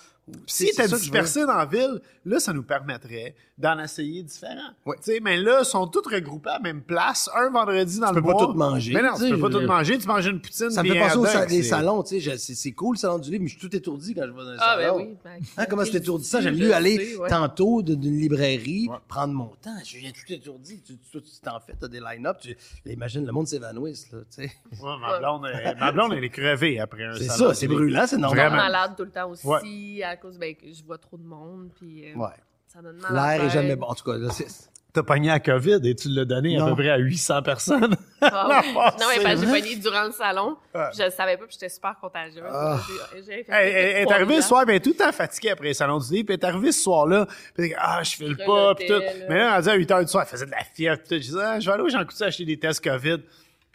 Si 0.45 0.65
C'est 0.65 0.69
était 0.69 0.73
ça 0.75 0.84
que 0.84 0.89
je 0.89 0.93
veux. 0.95 0.99
dispersé 1.01 1.45
dans 1.45 1.55
la 1.55 1.65
ville, 1.65 2.01
là, 2.25 2.39
ça 2.39 2.53
nous 2.53 2.63
permettrait 2.63 3.36
d'en 3.57 3.77
essayer 3.80 4.23
différents. 4.23 4.71
Ouais. 4.86 4.95
Tu 5.03 5.11
sais, 5.13 5.19
mais 5.21 5.38
là, 5.38 5.59
ils 5.61 5.65
sont 5.65 5.86
tous 5.88 6.07
regroupés 6.07 6.49
à 6.49 6.53
la 6.53 6.59
même 6.59 6.82
place, 6.82 7.30
un 7.36 7.49
vendredi 7.49 7.99
dans 7.99 8.11
le 8.11 8.21
peux 8.21 8.27
pas 8.32 8.38
tout 8.45 8.53
manger, 8.53 8.93
Mais 8.93 9.01
non, 9.01 9.15
tu 9.17 9.25
tu 9.25 9.30
peux 9.32 9.39
pas 9.39 9.49
tout 9.49 9.65
manger. 9.65 9.97
Tu 9.97 10.07
manges 10.07 10.25
une 10.27 10.39
poutine, 10.41 10.69
Ça 10.71 10.82
me 10.82 10.89
fait 10.93 10.99
penser 10.99 11.17
aux 11.17 11.25
c'est- 11.25 11.63
salons, 11.63 12.03
tu 12.03 12.21
sais, 12.21 12.38
c'est, 12.38 12.55
c'est 12.55 12.71
cool 12.71 12.95
le 12.95 12.99
salon 12.99 13.19
du 13.19 13.30
livre, 13.30 13.41
mais 13.43 13.49
je 13.49 13.57
suis 13.59 13.69
tout 13.69 13.75
étourdi 13.75 14.13
quand 14.15 14.21
je 14.25 14.32
vais 14.32 14.43
dans 14.43 14.49
un 14.49 14.55
Ah, 14.59 14.77
ben 14.77 14.84
salon. 14.84 14.97
oui. 14.97 15.17
Ben, 15.23 15.39
Hein, 15.57 15.65
comment 15.69 15.84
c'est 15.86 15.95
étourdissant? 15.95 16.41
J'aime 16.41 16.55
Je 16.55 16.63
mieux 16.63 16.73
aller 16.73 16.97
sais, 17.05 17.17
ouais. 17.17 17.30
tantôt 17.30 17.82
d'une 17.82 18.17
librairie, 18.17 18.88
Ouais. 18.89 18.97
prendre 19.07 19.34
mon 19.34 19.47
temps. 19.61 19.75
Je 19.86 19.97
viens 19.97 20.11
tout 20.11 20.32
étourdi. 20.34 20.82
Tu, 20.86 20.97
tu, 20.97 21.21
tu 21.21 21.39
t'en 21.43 21.59
fais, 21.59 21.73
t'as 21.80 21.88
des 21.89 21.99
line-up. 21.99 22.38
Tu, 22.41 22.55
imagine, 22.86 23.25
le 23.25 23.32
monde 23.34 23.47
s'évanouisse, 23.47 24.09
là, 24.11 24.19
tu 24.34 24.43
sais. 24.43 24.51
Ouais, 24.82 24.97
ma, 25.01 25.19
blonde, 25.19 25.45
elle- 25.53 25.93
blonde, 25.93 26.13
elle 26.15 26.23
est 26.23 26.30
crevée 26.30 26.80
après 26.80 27.03
un 27.05 27.13
C'est 27.15 27.25
salon. 27.25 27.49
ça, 27.49 27.53
c'est 27.55 27.67
brûlant, 27.67 28.05
c'est 28.07 28.17
normal. 28.17 28.39
Vraiment. 28.47 28.63
malade 28.63 28.91
tout 28.95 29.03
le 29.03 29.11
temps 29.11 29.30
aussi 29.30 30.01
cause 30.22 30.38
ben, 30.38 30.55
que 30.55 30.72
je 30.72 30.84
vois 30.84 30.97
trop 30.97 31.17
de 31.17 31.24
monde 31.24 31.70
puis 31.76 32.05
euh, 32.11 32.15
Ouais. 32.17 32.30
ça 32.67 32.82
donne 32.82 32.97
mal 32.97 33.11
à 33.11 33.13
la 33.13 33.38
L'air 33.38 33.45
est 33.47 33.49
jamais 33.49 33.76
bon. 33.76 33.88
En 33.88 33.95
tout 33.95 34.03
cas, 34.09 34.17
là, 34.17 34.30
c'est... 34.32 34.47
T'as 34.91 35.03
pogné 35.03 35.28
la 35.28 35.39
COVID 35.39 35.82
et 35.84 35.93
tu 35.93 36.09
l'as 36.09 36.26
donné 36.26 36.59
à 36.59 36.65
peu 36.65 36.74
près 36.74 36.89
à 36.89 36.97
800 36.97 37.43
personnes. 37.43 37.95
Ah, 38.22 38.61
non 38.99 39.05
mais 39.15 39.22
parce 39.24 39.39
que 39.39 39.45
j'ai 39.45 39.61
pogné 39.61 39.76
durant 39.76 40.05
le 40.05 40.11
salon 40.11 40.57
je 40.74 41.03
le 41.03 41.11
savais 41.11 41.38
pas 41.38 41.45
puis 41.45 41.53
j'étais 41.53 41.70
super 41.70 41.95
contagieuse 42.01 42.43
Ah. 42.51 42.80
J'ai- 43.13 43.22
j'ai 43.22 43.43
fait 43.43 43.51
Elle, 43.51 44.07
est 44.07 44.11
arrivée 44.11 44.41
ce 44.41 44.47
soir, 44.47 44.65
ben, 44.65 44.80
tout 44.80 44.89
le 44.89 44.95
temps 44.95 45.11
fatiguée 45.11 45.51
après 45.51 45.67
le 45.67 45.74
salon 45.76 45.99
du 45.99 46.11
livre, 46.11 46.26
puis 46.26 46.34
elle 46.34 46.39
est 46.41 46.45
arrivée 46.51 46.72
ce 46.72 46.82
soir-là, 46.82 47.28
puis 47.28 47.36
elle 47.59 47.65
dit, 47.67 47.74
ah, 47.78 48.01
je 48.03 48.15
file 48.15 48.36
pas, 48.38 48.74
puis 48.74 48.88
tout. 48.88 48.99
Mais 49.30 49.38
là, 49.38 49.57
elle 49.57 49.63
dit 49.63 49.70
à 49.70 49.76
8 49.76 49.89
h 49.91 50.01
du 50.05 50.07
soir, 50.07 50.24
elle 50.24 50.30
faisait 50.32 50.45
de 50.47 50.51
la 50.51 50.63
fièvre, 50.74 50.97
puis 50.97 51.07
tout. 51.07 51.15
Je 51.24 51.30
disais, 51.30 51.39
ah, 51.43 51.59
je 51.59 51.67
vais 51.67 51.72
aller 51.74 51.84
au 51.84 51.89
Jean 51.89 52.03
Coutu 52.03 52.24
acheter 52.24 52.45
des 52.45 52.57
tests 52.57 52.84
COVID. 52.84 53.20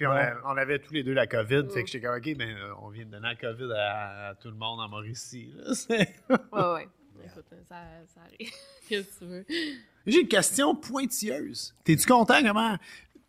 Puis 0.05 0.07
on, 0.07 0.13
a- 0.13 0.53
on 0.53 0.57
avait 0.57 0.79
tous 0.79 0.93
les 0.93 1.03
deux 1.03 1.13
la 1.15 1.27
COVID, 1.27 1.65
fait 1.73 1.83
que 1.85 1.91
j'étais 1.91 2.07
comme, 2.07 2.17
OK, 2.17 2.37
ben, 2.37 2.51
euh, 2.51 2.73
on 2.83 2.89
vient 2.91 3.05
de 3.07 3.11
donner 3.11 3.29
la 3.29 3.35
COVID 3.37 3.73
à, 3.77 4.29
à 4.29 4.35
tout 4.35 4.49
le 4.49 4.55
monde 4.57 4.81
en 4.81 4.89
Mauricie. 4.89 5.53
ouais 5.89 6.07
ouais 6.53 6.89
écoute 7.27 7.45
ça, 7.69 7.77
ça 8.15 8.21
arrive 8.23 8.51
qu'est-ce 8.89 9.09
que 9.09 9.19
tu 9.19 9.25
veux? 9.25 9.47
J'ai 10.07 10.21
une 10.21 10.29
question 10.29 10.75
pointilleuse. 10.75 11.75
T'es-tu 11.85 12.07
content 12.07 12.43
comment 12.43 12.77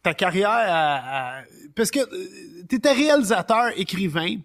ta 0.04 0.14
carrière 0.14 0.50
a- 0.50 1.38
a- 1.40 1.44
Parce 1.76 1.90
que 1.92 2.00
euh, 2.00 2.64
t'étais 2.68 2.92
réalisateur, 2.92 3.68
écrivain, 3.78 4.36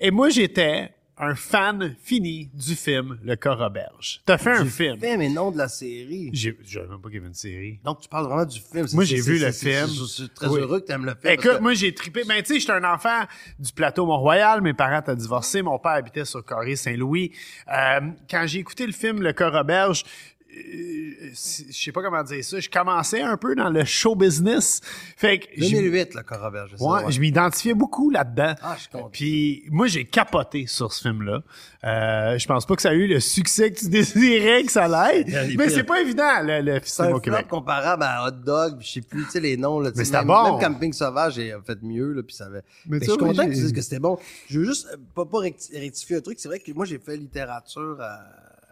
et 0.00 0.10
moi, 0.10 0.28
j'étais 0.30 0.90
un 1.20 1.34
fan 1.34 1.94
fini 2.02 2.48
du 2.54 2.74
film 2.74 3.18
Le 3.24 3.36
Corps 3.36 3.58
Roberge. 3.58 4.20
T'as 4.24 4.38
fait 4.38 4.52
un 4.52 4.64
film. 4.66 4.98
Fait, 4.98 5.16
mais 5.16 5.28
non 5.28 5.50
de 5.50 5.58
la 5.58 5.68
série. 5.68 6.30
J'ai, 6.32 6.56
je 6.64 6.74
savais 6.78 6.88
même 6.88 7.00
pas 7.00 7.08
qu'il 7.08 7.16
y 7.16 7.18
avait 7.18 7.28
une 7.28 7.34
série. 7.34 7.80
Donc, 7.84 8.00
tu 8.00 8.08
parles 8.08 8.26
vraiment 8.26 8.44
du 8.44 8.60
film. 8.60 8.86
Moi, 8.94 9.04
j'ai 9.04 9.20
vu 9.20 9.38
le 9.38 9.50
film. 9.52 9.88
Je 9.88 10.04
suis 10.04 10.28
très 10.30 10.46
Oui. 10.48 10.60
heureux 10.60 10.80
que 10.80 10.86
tu 10.86 10.92
aimes 10.92 11.04
le 11.06 11.14
film. 11.20 11.32
Écoute, 11.34 11.56
que- 11.56 11.58
moi, 11.60 11.74
j'ai 11.74 11.92
trippé. 11.94 12.22
Ben, 12.26 12.40
tu 12.42 12.54
sais, 12.54 12.60
j'étais 12.60 12.72
un 12.72 12.84
enfant 12.84 13.22
du 13.58 13.72
plateau 13.72 14.06
Mont-Royal. 14.06 14.60
Mes 14.62 14.74
parents 14.74 15.00
étaient 15.00 15.16
divorcés. 15.16 15.62
Mon 15.62 15.78
père 15.78 15.92
habitait 15.92 16.24
sur 16.24 16.44
Carré 16.44 16.76
Saint-Louis. 16.76 17.32
Euh, 17.72 18.00
quand 18.30 18.44
j'ai 18.46 18.60
écouté 18.60 18.86
le 18.86 18.92
film 18.92 19.20
Le 19.22 19.32
Corps 19.32 19.52
Roberge, 19.52 20.04
euh, 20.04 20.37
je 20.50 21.72
sais 21.72 21.92
pas 21.92 22.02
comment 22.02 22.22
dire 22.22 22.42
ça, 22.44 22.58
je 22.58 22.68
commençais 22.70 23.20
un 23.20 23.36
peu 23.36 23.54
dans 23.54 23.68
le 23.70 23.84
show 23.84 24.14
business. 24.14 24.80
Fait 25.16 25.38
que 25.38 25.46
j'ai- 25.56 25.70
2008, 25.76 26.14
le 26.14 26.22
Corroberge. 26.22 26.70
c'est 26.72 26.78
ça, 26.78 26.84
Ouais, 26.84 27.04
ouais. 27.04 27.12
je 27.12 27.20
m'identifiais 27.20 27.74
beaucoup 27.74 28.10
là-dedans. 28.10 28.54
Ah, 28.62 28.74
je 28.76 28.80
suis 28.82 28.88
content. 28.90 29.10
Puis 29.12 29.64
moi, 29.70 29.86
j'ai 29.86 30.04
capoté 30.04 30.66
sur 30.66 30.92
ce 30.92 31.02
film-là. 31.02 31.42
Euh, 31.84 32.38
je 32.38 32.46
pense 32.46 32.66
pas 32.66 32.74
que 32.76 32.82
ça 32.82 32.90
a 32.90 32.94
eu 32.94 33.06
le 33.06 33.20
succès 33.20 33.70
que 33.70 33.78
tu 33.78 33.88
désirais 33.90 34.64
que 34.64 34.72
ça 34.72 34.88
des 34.88 35.56
Mais 35.56 35.68
c'est 35.68 35.84
pas 35.84 36.00
évident, 36.00 36.42
le, 36.42 36.60
le 36.62 36.80
un 36.98 37.12
au 37.12 37.20
Québec. 37.20 37.46
comparable 37.48 38.02
à 38.02 38.26
Hot 38.26 38.30
Dog, 38.30 38.78
je 38.80 38.88
sais 38.88 39.00
plus, 39.02 39.24
tu 39.26 39.30
sais, 39.32 39.40
les 39.40 39.56
noms, 39.56 39.80
là. 39.80 39.90
Mais 39.94 40.04
c'était 40.04 40.24
bon. 40.24 40.58
Même 40.58 40.72
Camping 40.72 40.92
Sauvage, 40.92 41.34
j'ai 41.34 41.54
fait 41.66 41.80
mieux, 41.82 42.12
là, 42.12 42.22
puis 42.22 42.34
ça 42.34 42.46
avait... 42.46 42.62
Mais 42.86 42.98
tu 42.98 43.06
je 43.06 43.10
suis 43.10 43.18
content 43.18 43.44
que 43.44 43.50
tu 43.52 43.60
dises 43.60 43.72
que 43.72 43.80
c'était 43.82 43.98
bon. 44.00 44.18
Je 44.48 44.60
veux 44.60 44.64
juste, 44.66 44.88
euh, 44.92 44.96
pas, 45.14 45.24
pas 45.26 45.38
recti- 45.38 45.78
rectifier 45.78 46.16
un 46.16 46.20
truc. 46.20 46.38
C'est 46.40 46.48
vrai 46.48 46.58
que 46.58 46.72
moi, 46.72 46.84
j'ai 46.86 46.98
fait 46.98 47.16
littérature 47.16 47.98
à, 48.00 48.24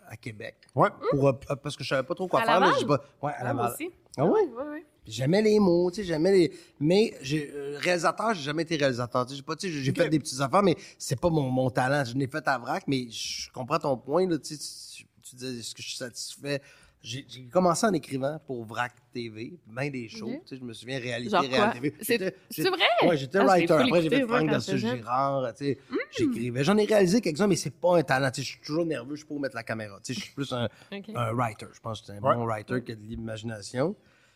à 0.08 0.16
Québec. 0.16 0.56
Ouais. 0.74 0.88
Pour, 1.10 1.28
euh, 1.28 1.32
parce 1.62 1.76
que 1.76 1.84
je 1.84 1.88
savais 1.88 2.02
pas 2.06 2.14
trop 2.14 2.26
quoi 2.28 2.40
À 2.42 2.44
faire, 2.44 2.60
là. 2.60 2.72
Pas- 2.86 3.04
Ouais, 3.22 3.32
à 3.36 3.44
Laval. 3.44 3.72
aussi 3.72 3.90
Ah 4.16 4.24
ouais? 4.24 4.40
Ouais 4.42 4.84
Puis 5.04 5.12
J'aimais 5.12 5.42
les 5.42 5.58
mots, 5.58 5.90
tu 5.90 5.96
sais, 6.02 6.04
j'aimais 6.04 6.32
les. 6.32 6.52
Mais 6.80 7.14
j'ai 7.22 7.50
euh, 7.52 7.78
réalisateur, 7.78 8.34
j'ai 8.34 8.42
jamais 8.42 8.62
été 8.62 8.76
réalisateur. 8.76 9.24
Tu 9.26 9.30
sais, 9.32 9.36
j'ai 9.36 9.42
pas, 9.42 9.56
tu 9.56 9.68
sais, 9.68 9.82
j'ai 9.82 9.92
fait 9.92 10.08
des 10.08 10.18
petites 10.18 10.40
affaires, 10.40 10.62
mais 10.62 10.76
c'est 10.98 11.20
pas 11.20 11.30
mon, 11.30 11.50
mon 11.50 11.70
talent. 11.70 12.04
Je 12.04 12.14
l'ai 12.16 12.26
fait 12.26 12.46
à 12.48 12.58
vrac, 12.58 12.84
mais 12.86 13.08
je 13.10 13.50
comprends 13.52 13.78
ton 13.78 13.96
point 13.96 14.26
là. 14.28 14.38
Tu, 14.38 14.56
sais, 14.56 14.58
tu, 14.96 15.06
tu 15.22 15.36
disais 15.36 15.58
est-ce 15.60 15.74
que 15.74 15.82
je 15.82 15.88
suis 15.88 15.96
satisfait. 15.98 16.60
J'ai 17.08 17.24
commencé 17.52 17.86
en 17.86 17.92
écrivant 17.92 18.40
pour 18.48 18.64
Vrac 18.64 18.92
TV, 19.12 19.56
bien 19.64 19.90
des 19.90 20.08
shows. 20.08 20.26
Tu 20.44 20.48
sais, 20.48 20.56
je 20.56 20.64
me 20.64 20.72
souviens 20.72 20.98
réalité, 20.98 21.30
Genre 21.30 21.42
Réal 21.42 21.70
quoi? 21.70 21.72
TV. 21.72 21.94
C'est- 22.00 22.18
vrai? 22.18 22.80
Ouais, 23.08 23.16
j'étais 23.16 23.38
Ah, 23.38 23.44
writer. 23.44 23.72
Après, 23.74 24.02
j'ai 24.02 24.10
fait 24.10 24.26
j'étais 24.26 24.76
jeune. 24.78 24.96
Girard. 24.96 25.54
Tu 25.54 25.64
sais, 25.66 25.78
j'écrivais. 26.18 26.64
J'en 26.64 26.76
ai 26.76 26.84
réalisé 26.84 27.20
quelques-uns, 27.20 27.46
mais 27.46 27.54
c'est 27.54 27.70
pas 27.70 27.96
un 27.98 28.02
talent. 28.02 28.28
Tu 28.32 28.40
sais, 28.40 28.42
je 28.44 28.50
suis 28.54 28.60
toujours 28.60 28.84
nerveux. 28.86 29.14
Je 29.14 29.22
peux 29.22 29.28
pas 29.28 29.34
où 29.36 29.38
mettre 29.38 29.54
la 29.54 29.62
caméra. 29.62 30.00
Tu 30.02 30.14
sais, 30.14 30.18
je 30.20 30.24
suis 30.24 30.34
plus 30.34 30.52
un, 30.52 30.68
un 31.14 31.32
writer. 31.32 31.66
Je 31.72 31.78
pense 31.78 32.00
que 32.00 32.06
c'est 32.08 32.12
un 32.14 32.20
Ouais. 32.20 32.34
bon 32.34 32.44
writer 32.44 32.82
qui 32.82 32.90
a 32.90 32.96
de 32.96 33.02
l'imagination. 33.02 33.94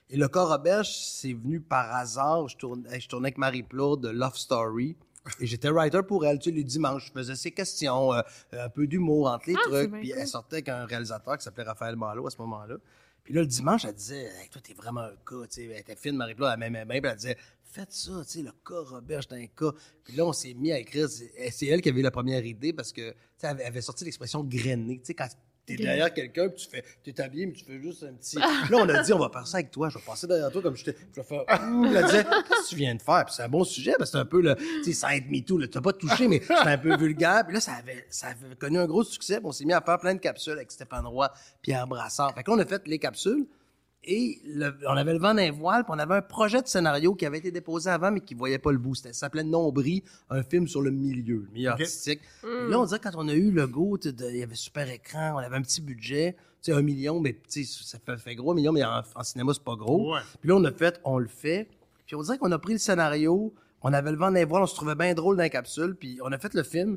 Et 0.09 0.17
le 0.17 0.29
corps 0.29 0.51
Roberge, 0.51 0.89
c'est 0.91 1.33
venu 1.33 1.61
par 1.61 1.93
hasard. 1.95 2.47
Je 2.47 2.57
tournais, 2.57 3.01
je 3.01 3.09
tournais 3.09 3.27
avec 3.29 3.39
Marie 3.39 3.65
Plourde 3.65 4.03
de 4.05 4.11
Love 4.11 4.37
Story. 4.37 4.97
Et 5.41 5.47
j'étais 5.47 5.69
writer 5.71 6.01
pour 6.07 6.25
elle. 6.27 6.39
Tu 6.39 6.51
sais, 6.51 6.57
les 6.57 6.65
dimanches, 6.65 7.07
je 7.09 7.13
faisais 7.13 7.37
ses 7.37 7.51
questions, 7.51 8.13
euh, 8.15 8.23
un 8.53 8.69
peu 8.69 8.87
d'humour 8.87 9.29
entre 9.31 9.49
les 9.49 9.55
Ah, 9.57 9.61
trucs. 9.65 9.93
Puis 9.93 10.11
cool. 10.11 10.19
elle 10.19 10.27
sortait 10.27 10.57
avec 10.57 10.69
un 10.71 10.85
réalisateur 10.87 11.37
qui 11.37 11.45
s'appelait 11.45 11.65
Raphaël 11.65 11.97
Malo 11.97 12.27
à 12.27 12.31
ce 12.31 12.39
moment-là. 12.39 12.77
Puis 13.23 13.35
là, 13.35 13.43
le 13.43 13.47
dimanche, 13.47 13.85
elle 13.85 13.95
disait 13.95 14.25
Hey, 14.41 14.49
Toi, 14.51 14.63
t'es 14.65 14.73
vraiment 14.75 15.03
un 15.03 15.11
cas. 15.27 15.47
Tu 15.47 15.55
sais, 15.57 15.65
elle 15.67 15.79
était 15.81 15.95
fine, 15.97 16.17
Marie 16.17 16.35
Plourde, 16.35 16.53
elle 16.55 16.59
m'aimait 16.71 16.85
bien. 16.87 17.01
Puis 17.01 17.11
elle 17.11 17.17
disait 17.17 17.37
Faites 17.73 17.93
ça, 17.93 18.13
tu 18.25 18.31
sais, 18.31 18.43
le 18.43 18.51
cas 18.51 18.81
Roberge, 18.81 19.27
c'est 19.29 19.37
un 19.37 19.47
cas. 19.47 19.71
Puis 20.03 20.17
là, 20.17 20.25
on 20.27 20.33
s'est 20.33 20.55
mis 20.55 20.73
à 20.73 20.79
écrire. 20.79 21.09
C'est 21.09 21.67
elle 21.67 21.81
qui 21.83 21.89
avait 21.91 22.01
eu 22.01 22.03
la 22.03 22.11
première 22.11 22.45
idée 22.45 22.73
parce 22.73 22.91
que, 22.93 23.11
tu 23.11 23.17
sais, 23.37 23.47
elle 23.47 23.51
avait- 23.51 23.63
elle 23.63 23.69
avait 23.69 23.81
sorti 23.83 24.05
l'expression 24.05 24.43
grainer. 24.43 24.99
Tu 24.99 25.05
sais, 25.05 25.15
quand 25.15 25.29
t'es 25.77 25.83
derrière 25.83 26.13
quelqu'un, 26.13 26.49
puis 26.49 26.65
tu 26.65 26.69
fais, 26.71 26.85
t'es 27.03 27.21
habillé, 27.21 27.47
mais 27.47 27.53
tu 27.53 27.65
fais 27.65 27.81
juste 27.81 28.03
un 28.05 28.13
petit. 28.15 28.37
Là, 28.37 28.77
on 28.79 28.89
a 28.89 29.03
dit, 29.03 29.13
on 29.13 29.19
va 29.19 29.29
faire 29.33 29.47
ça 29.47 29.59
avec 29.59 29.71
toi. 29.71 29.89
Je 29.89 29.99
vais 29.99 30.05
passer 30.05 30.27
derrière 30.27 30.51
toi 30.51 30.63
comme 30.63 30.77
je 30.77 30.85
t'ai. 30.85 30.97
Je 31.15 31.21
vais 31.21 31.27
faire. 31.27 31.45
Ouh, 31.71 31.87
disait, 31.87 32.25
qu'est-ce 32.25 32.65
que 32.65 32.69
tu 32.69 32.77
viens 32.77 32.95
de 32.95 33.03
faire? 33.03 33.25
Puis 33.25 33.35
c'est 33.37 33.43
un 33.43 33.49
bon 33.49 33.65
sujet, 33.65 33.95
parce 33.99 34.11
que 34.11 34.17
c'est 34.19 34.23
un 34.23 34.27
peu 34.27 34.41
le. 34.41 34.55
Tu 34.57 34.85
sais, 34.85 34.93
ça 34.93 35.15
aide 35.17 35.31
me 35.31 35.41
too. 35.41 35.59
là. 35.59 35.67
T'as 35.69 35.81
pas 35.81 35.93
touché, 35.93 36.29
mais 36.29 36.41
c'était 36.41 36.55
un 36.55 36.79
peu 36.79 36.97
vulgaire. 36.97 37.45
Puis 37.45 37.55
là, 37.55 37.61
ça 37.61 37.73
avait, 37.75 38.07
ça 38.11 38.29
avait 38.29 38.55
connu 38.57 38.79
un 38.79 38.87
gros 38.87 39.05
succès. 39.05 39.37
Puis 39.39 39.47
on 39.47 39.53
s'est 39.53 39.65
mis 39.65 39.73
à 39.73 39.81
faire 39.81 39.99
plein 39.99 40.15
de 40.15 40.21
capsules 40.21 40.53
avec 40.55 40.71
Stéphane 40.71 41.07
Roy, 41.07 41.31
Pierre 41.63 41.87
Brassard. 41.87 42.35
Fait 42.35 42.43
que 42.43 42.51
là, 42.51 42.57
on 42.57 42.61
a 42.61 42.67
fait 42.67 42.87
les 42.87 42.99
capsules. 42.99 43.47
Et 44.05 44.41
le- 44.47 44.75
on 44.89 44.97
avait 44.97 45.13
le 45.13 45.19
vent 45.19 45.35
d'un 45.35 45.51
voile, 45.53 45.85
puis 45.85 45.93
on 45.95 45.99
avait 45.99 46.15
un 46.15 46.23
projet 46.23 46.63
de 46.63 46.67
scénario 46.67 47.15
qui 47.15 47.27
avait 47.27 47.39
été 47.39 47.51
déposé 47.51 47.91
avant, 47.91 48.11
mais 48.11 48.21
qui 48.21 48.35
voyait 48.35 48.59
pas 48.59 48.73
le 48.73 48.79
bout. 48.79 48.95
C'était- 48.95 49.13
Ça 49.13 49.21
s'appelait 49.27 49.45
Nombris, 49.45 50.03
un 50.31 50.43
film 50.43 50.67
sur 50.67 50.81
le 50.81 50.91
milieu, 50.91 51.47
le 51.47 51.49
milieu 51.53 51.69
artistique. 51.71 52.21
Puis 52.41 52.71
là, 52.71 52.81
on 52.81 52.85
dirait 52.87 52.99
quand 53.01 53.11
on 53.17 53.29
a 53.29 53.35
eu 53.35 53.51
le 53.51 53.67
go, 53.67 53.99
tu 53.99 54.09
sais, 54.09 54.15
de- 54.15 54.31
il 54.31 54.39
y 54.39 54.43
avait 54.43 54.55
super 54.55 54.89
écran, 54.89 55.33
on 55.35 55.39
avait 55.39 55.57
un 55.57 55.63
petit 55.63 55.83
budget, 55.83 56.35
tu 56.63 56.71
sais, 56.71 56.73
un 56.73 56.81
million, 56.83 57.21
mais 57.21 57.35
tu 57.51 57.63
sais, 57.65 57.85
ça 57.85 57.99
fait, 57.99 58.17
fait 58.17 58.35
gros, 58.35 58.53
un 58.53 58.55
million, 58.55 58.73
mais 58.73 58.85
en, 58.85 59.03
en 59.15 59.23
cinéma, 59.23 59.53
c'est 59.53 59.63
pas 59.65 59.77
gros. 59.77 60.15
Ouais. 60.15 60.21
Puis 60.41 60.49
là, 60.49 60.57
on 60.57 60.65
a 60.65 60.73
fait, 60.73 60.99
on 61.05 61.19
le 61.19 61.29
fait. 61.29 61.69
Puis 62.07 62.17
on 62.17 62.23
dirait 62.23 62.39
qu'on 62.39 62.53
a 62.53 62.59
pris 62.59 62.73
le 62.73 62.79
scénario, 62.79 63.53
on 63.83 63.93
avait 63.93 64.11
le 64.13 64.17
vent 64.17 64.31
d'un 64.33 64.47
voile, 64.47 64.63
on 64.63 64.67
se 64.67 64.75
trouvait 64.75 64.95
bien 64.95 65.13
drôle 65.13 65.37
dans 65.37 65.43
la 65.43 65.51
capsule, 65.51 65.95
puis 65.95 66.19
on 66.25 66.33
a 66.33 66.39
fait 66.39 66.55
le 66.55 66.63
film. 66.63 66.97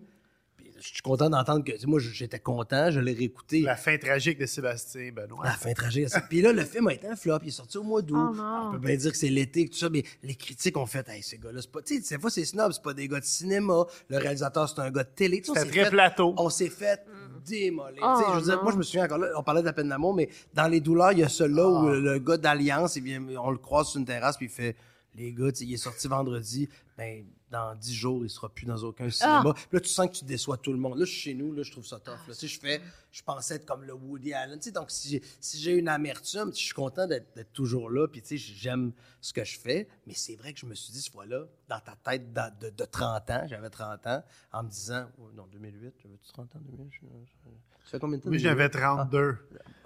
Je 0.84 0.90
suis 0.96 1.02
content 1.02 1.30
d'entendre 1.30 1.64
que, 1.64 1.72
tu 1.72 1.80
sais, 1.80 1.88
moi, 1.88 1.98
j'étais 2.00 2.40
content, 2.40 2.92
je 2.92 3.00
l'ai 3.00 3.14
réécouté. 3.14 3.62
La 3.62 3.78
fin 3.78 3.98
tragique 3.98 4.38
de 4.38 4.46
Sébastien 4.46 5.12
Benoît. 5.14 5.46
La 5.46 5.52
fin 5.54 5.72
tragique. 5.74 6.10
Puis 6.30 6.42
là, 6.42 6.52
le 6.52 6.66
film 6.66 6.88
a 6.90 6.94
été 6.94 7.08
un 7.08 7.16
flop. 7.16 7.38
Il 7.44 7.48
est 7.48 7.52
sorti 7.52 7.78
au 7.78 7.84
mois 7.84 8.02
d'août. 8.02 8.18
Oh. 8.38 8.68
On 8.68 8.72
peut 8.74 8.80
bien 8.80 8.98
dire 8.98 9.12
que 9.12 9.18
c'est 9.18 9.30
l'été, 9.30 9.70
tout 9.70 9.78
ça, 9.78 9.90
mais 9.90 10.04
les 10.24 10.36
critiques 10.36 10.76
ont 10.76 10.86
fait, 10.86 11.08
hey, 11.08 11.24
ces 11.24 11.38
gars-là, 11.38 11.62
c'est 11.62 11.72
pas, 11.72 11.82
tu 11.82 12.02
sais, 12.04 12.16
des 12.16 12.22
fois, 12.22 12.30
c'est 12.30 12.44
snob, 12.44 12.74
c'est 12.74 12.84
pas 12.84 12.94
des 12.94 13.08
gars 13.08 13.22
de 13.22 13.26
cinéma. 13.26 13.86
Le 14.10 14.18
réalisateur, 14.18 14.68
c'est 14.68 14.80
un 14.82 14.92
gars 14.92 15.06
de 15.06 15.10
télé. 15.16 15.42
S'est 15.42 15.54
très 15.54 15.86
fait- 15.86 15.90
plateau. 15.90 16.34
On 16.38 16.50
s'est 16.50 16.70
fait 16.70 17.02
démolir. 17.46 18.02
Oh, 18.04 18.22
je 18.34 18.40
veux 18.40 18.46
dire, 18.46 18.58
non. 18.58 18.64
moi, 18.64 18.72
je 18.74 18.78
me 18.78 18.84
souviens 18.84 19.06
encore 19.06 19.20
là, 19.20 19.28
on 19.38 19.44
parlait 19.44 19.62
de 19.62 19.66
la 19.68 19.74
peine 19.74 19.88
d'amour, 19.90 20.14
mais 20.14 20.28
dans 20.54 20.68
les 20.68 20.82
douleurs, 20.82 21.14
il 21.14 21.20
y 21.20 21.24
a 21.24 21.30
celui-là 21.30 21.68
où 21.68 21.88
Ah. 21.88 21.92
le, 21.94 22.00
le 22.02 22.20
gars 22.20 22.38
d'Alliance, 22.38 22.96
il 22.98 23.04
vient, 23.04 23.22
on 23.42 23.52
le 23.52 23.58
croise 23.58 23.88
sur 23.88 24.00
une 24.00 24.06
terrasse, 24.06 24.36
puis 24.38 24.48
il 24.48 24.52
fait 24.52 24.76
Les 25.16 25.32
gars, 25.32 25.52
tu 25.52 25.60
sais, 25.60 25.66
il 25.66 25.74
est 25.76 25.78
sorti 25.78 26.08
vendredi, 26.08 26.68
ben, 26.98 27.24
dans 27.54 27.76
dix 27.76 27.94
jours, 27.94 28.26
il 28.26 28.30
sera 28.30 28.50
plus 28.50 28.66
dans 28.66 28.78
aucun 28.84 29.10
cinéma. 29.10 29.44
Ah. 29.46 29.54
Puis 29.54 29.68
là, 29.72 29.80
tu 29.80 29.88
sens 29.90 30.08
que 30.08 30.14
tu 30.18 30.26
déçois 30.26 30.58
tout 30.58 30.72
le 30.74 30.80
monde. 30.80 30.98
Là, 30.98 31.06
je 31.06 31.12
suis 31.12 31.22
chez 31.22 31.34
nous, 31.36 31.54
là, 31.54 31.62
je 31.64 31.72
trouve 31.72 31.86
ça 31.86 32.00
tough. 32.00 32.14
Là. 32.28 32.34
Tu 32.34 32.34
sais, 32.34 32.48
je 32.48 32.60
fais, 32.60 32.82
je 33.12 33.22
pensais 33.22 33.56
être 33.56 33.66
comme 33.66 33.84
le 33.84 33.94
Woody 33.94 34.34
Allen. 34.34 34.58
Tu 34.58 34.66
sais, 34.66 34.72
donc, 34.72 34.90
si 34.90 35.08
j'ai, 35.10 35.22
si 35.40 35.60
j'ai 35.60 35.74
une 35.78 35.88
amertume, 35.88 36.50
je 36.52 36.58
suis 36.60 36.74
content 36.74 37.06
d'être, 37.08 37.34
d'être 37.36 37.54
toujours 37.54 37.90
là, 37.92 38.08
puis 38.08 38.22
tu 38.22 38.38
sais, 38.38 38.38
j'aime 38.38 38.92
ce 39.22 39.32
que 39.32 39.44
je 39.46 39.58
fais. 39.60 39.88
Mais 40.08 40.14
c'est 40.16 40.36
vrai 40.36 40.52
que 40.54 40.60
je 40.60 40.66
me 40.66 40.74
suis 40.74 40.92
dit, 40.92 41.02
cette 41.02 41.14
fois-là, 41.14 41.44
dans 41.70 41.80
ta 41.80 41.96
tête 42.04 42.34
de, 42.34 42.70
de 42.72 42.86
30 42.86 43.30
ans, 43.30 43.44
j'avais 43.48 43.70
30 43.70 44.08
ans, 44.08 44.24
en 44.52 44.64
me 44.64 44.70
disant, 44.70 45.06
oh, 45.20 45.30
non, 45.36 45.46
2008, 45.52 45.94
j'avais-tu 46.04 46.28
30 46.34 46.56
ans, 46.56 46.60
2008? 46.66 46.90
Je- 46.92 47.00
je- 47.06 47.50
Ça 47.86 47.92
fait 47.92 48.00
combien 48.00 48.18
de 48.18 48.24
temps? 48.24 48.30
Moi, 48.30 48.38
2008? 48.40 48.44
j'avais 48.44 48.70
32. 48.70 49.38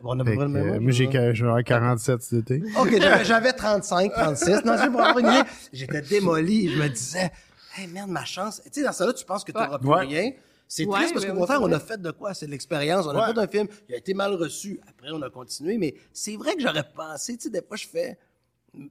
Bon, 0.02 0.16
on 0.16 0.20
a 0.20 0.24
que, 0.24 0.30
le 0.30 0.48
même 0.48 0.56
âge, 0.74 0.80
moi, 0.80 0.92
j'ai 0.92 1.06
là. 1.08 1.12
que- 1.12 1.34
je 1.34 1.44
vais 1.44 1.50
avoir 1.50 1.64
47 1.64 2.22
cet 2.22 2.52
été. 2.52 2.64
OK, 2.80 2.92
j'avais, 3.02 3.26
j'avais 3.26 3.54
35, 3.54 4.14
36. 4.14 4.64
Non, 4.64 4.76
c'est 4.78 4.90
pour 4.92 5.02
avoir 5.02 5.18
une 5.20 5.28
idée. 5.28 5.50
J'étais 5.74 6.02
démoli. 6.04 6.70
Je 6.70 6.82
me 6.82 6.88
disais, 6.90 7.32
hey, 7.78 7.88
merde, 7.88 8.10
ma 8.10 8.26
chance. 8.26 8.62
Tu 8.66 8.70
sais, 8.74 8.84
dans 8.84 8.92
ça 8.92 9.06
là 9.06 9.14
tu 9.14 9.26
penses 9.26 9.44
que 9.44 9.52
tu 9.52 9.58
n'auras 9.58 9.80
plus 9.80 9.88
Ouais. 9.90 10.02
rien. 10.06 10.32
C'est 10.70 10.86
Ouais, 10.86 10.98
triste 11.00 11.14
parce 11.14 11.26
qu'au 11.26 11.34
contraire, 11.34 11.62
on 11.62 11.72
a 11.72 11.80
fait 11.80 12.02
de 12.02 12.12
quoi? 12.12 12.34
C'est 12.34 12.46
de 12.46 12.52
l'expérience. 12.52 13.06
On 13.06 13.12
a 13.12 13.28
Ouais. 13.30 13.34
fait 13.34 13.40
un 13.40 13.48
film, 13.48 13.68
il 13.88 13.96
a 13.96 13.98
été 13.98 14.14
mal 14.14 14.34
reçu. 14.34 14.80
Après, 14.86 15.10
on 15.12 15.22
a 15.22 15.30
continué. 15.30 15.78
Mais 15.78 15.96
c'est 16.12 16.36
vrai 16.36 16.56
que 16.56 16.62
j'aurais 16.62 16.88
pensé, 16.94 17.38
tu 17.38 17.44
sais, 17.44 17.50
des 17.50 17.62
fois, 17.62 17.78
je 17.78 17.88
fais. 17.88 18.18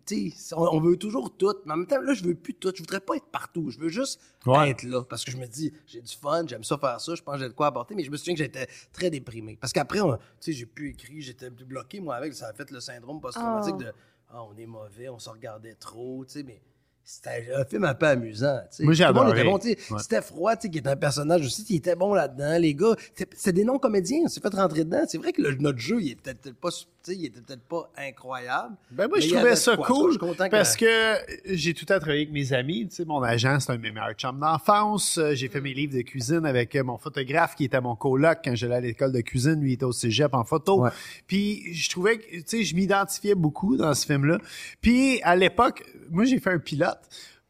Tu 0.07 0.31
sais, 0.31 0.55
on, 0.57 0.63
on 0.75 0.81
veut 0.81 0.97
toujours 0.97 1.37
tout. 1.37 1.55
Mais 1.67 1.75
en 1.75 1.77
même 1.77 1.87
temps, 1.87 2.01
là, 2.01 2.15
je 2.15 2.25
veux 2.25 2.35
plus 2.35 2.55
tout. 2.55 2.73
Je 2.75 2.81
voudrais 2.81 2.99
pas 3.01 3.15
être 3.17 3.27
partout. 3.27 3.69
Je 3.71 3.79
veux 3.79 3.91
juste 3.91 4.21
Ouais. 4.47 4.71
être 4.71 4.83
là. 4.85 5.03
Parce 5.05 5.23
que 5.23 5.31
je 5.31 5.37
me 5.37 5.47
dis, 5.47 5.71
j'ai 5.87 6.01
du 6.01 6.13
fun, 6.17 6.45
j'aime 6.47 6.65
ça 6.65 6.79
faire 6.79 6.99
ça, 6.99 7.15
je 7.15 7.23
pense 7.23 7.35
que 7.35 7.41
j'ai 7.43 7.49
de 7.49 7.53
quoi 7.55 7.67
apporter. 7.67 7.95
Mais 7.95 8.05
je 8.05 8.11
me 8.11 8.17
souviens 8.17 8.35
que 8.35 8.39
j'étais 8.43 8.67
très 8.93 9.11
déprimé. 9.11 9.59
Parce 9.61 9.73
qu'après, 9.75 10.01
tu 10.01 10.07
sais, 10.41 10.53
j'ai 10.53 10.67
plus 10.67 10.91
écrit, 10.91 11.21
j'étais 11.21 11.51
plus 11.51 11.67
bloqué, 11.67 12.01
moi, 12.01 12.17
avec. 12.17 12.33
Ça 12.35 12.49
a 12.49 12.53
fait 12.55 12.71
le 12.71 12.81
syndrome 12.81 13.21
post-traumatique 13.21 13.75
Oh. 13.77 13.83
de, 13.83 13.93
ah, 14.31 14.43
on 14.45 14.57
est 14.57 14.67
mauvais, 14.67 15.11
on 15.11 15.19
se 15.19 15.29
regardait 15.29 15.75
trop, 15.75 16.25
tu 16.25 16.33
sais, 16.33 16.43
mais. 16.43 16.61
C'était 17.09 17.53
un 17.57 17.65
film 17.65 17.85
un 17.85 17.95
peu 17.95 18.07
amusant. 18.07 18.59
tu 18.69 18.79
sais. 18.79 18.83
Moi, 18.83 18.93
j'ai 18.93 19.05
Tout 19.05 19.11
le 19.11 19.15
monde 19.15 19.23
adoré. 19.27 19.41
était 19.43 19.49
bon. 19.49 19.59
tu 19.61 19.69
sais. 19.81 19.93
Ouais. 19.95 20.01
Steph 20.01 20.33
Roy, 20.35 20.57
tu 20.57 20.63
sais, 20.63 20.71
qui 20.71 20.79
est 20.79 20.89
un 20.89 20.97
personnage 20.97 21.47
aussi, 21.47 21.65
qui 21.65 21.77
était 21.77 21.95
bon 21.95 22.13
là-dedans. 22.15 22.59
Les 22.59 22.75
gars, 22.75 22.97
c'est- 23.37 23.53
des 23.53 23.63
non-comédiens. 23.63 24.23
On 24.25 24.29
s'est 24.29 24.41
fait 24.41 24.53
rentrer 24.53 24.83
dedans. 24.83 25.05
C'est 25.07 25.19
vrai 25.19 25.31
que 25.33 25.41
le- 25.41 25.55
notre 25.55 25.79
jeu, 25.79 26.03
il 26.03 26.11
était 26.13 26.35
peut-être 26.35 26.57
pas, 26.59 26.71
il 27.15 27.27
était 27.27 27.41
peut-être 27.41 27.63
pas 27.63 27.91
incroyable. 27.97 28.75
Ben 28.91 29.09
moi, 29.09 29.21
je 29.21 29.29
trouvais 29.29 29.57
ça 29.57 29.77
quoi. 29.77 29.87
Cool 29.87 30.19
parce 30.51 30.77
que 30.77 31.15
j'ai 31.47 31.75
tout 31.75 31.85
temps 31.85 31.99
travaillé 31.99 32.23
avec 32.23 32.33
mes 32.33 32.53
amis. 32.53 32.89
Tu 32.89 32.97
sais, 32.97 33.05
mon 33.05 33.23
agent, 33.23 33.61
c'est 33.61 33.73
un 33.73 33.77
de 33.77 33.83
mes 33.83 33.91
meilleurs 33.91 34.15
chums 34.15 34.39
d'enfance. 34.39 35.19
Euh, 35.19 35.35
J'ai 35.35 35.49
fait 35.49 35.61
mes 35.61 35.75
livres 35.75 35.95
de 35.95 36.03
cuisine 36.03 36.47
avec 36.47 36.75
euh, 36.75 36.83
mon 36.85 36.99
photographe 36.99 37.55
qui 37.55 37.65
était 37.65 37.81
mon 37.81 37.97
coloc 37.97 38.39
quand 38.45 38.55
j'allais 38.55 38.77
à 38.77 38.81
l'école 38.81 39.13
de 39.13 39.21
cuisine. 39.21 39.61
Lui, 39.61 39.71
il 39.71 39.75
était 39.75 39.85
au 39.85 39.93
cégep 39.93 40.35
en 40.35 40.45
photo. 40.45 40.83
Ouais. 40.83 40.91
Puis 41.27 41.75
je 41.75 41.91
trouvais 41.91 42.19
que, 42.19 42.37
tu 42.37 42.43
sais, 42.47 42.65
je 42.65 42.75
m'identifiais 42.75 43.35
beaucoup 43.35 43.77
dans 43.77 43.95
ce 43.95 44.07
film-là. 44.07 44.39
Puis 44.81 45.21
à 45.23 45.37
l'époque, 45.37 45.85
moi, 46.11 46.25
j'ai 46.25 46.39
fait 46.39 46.51
un 46.51 46.59
pilote 46.59 46.99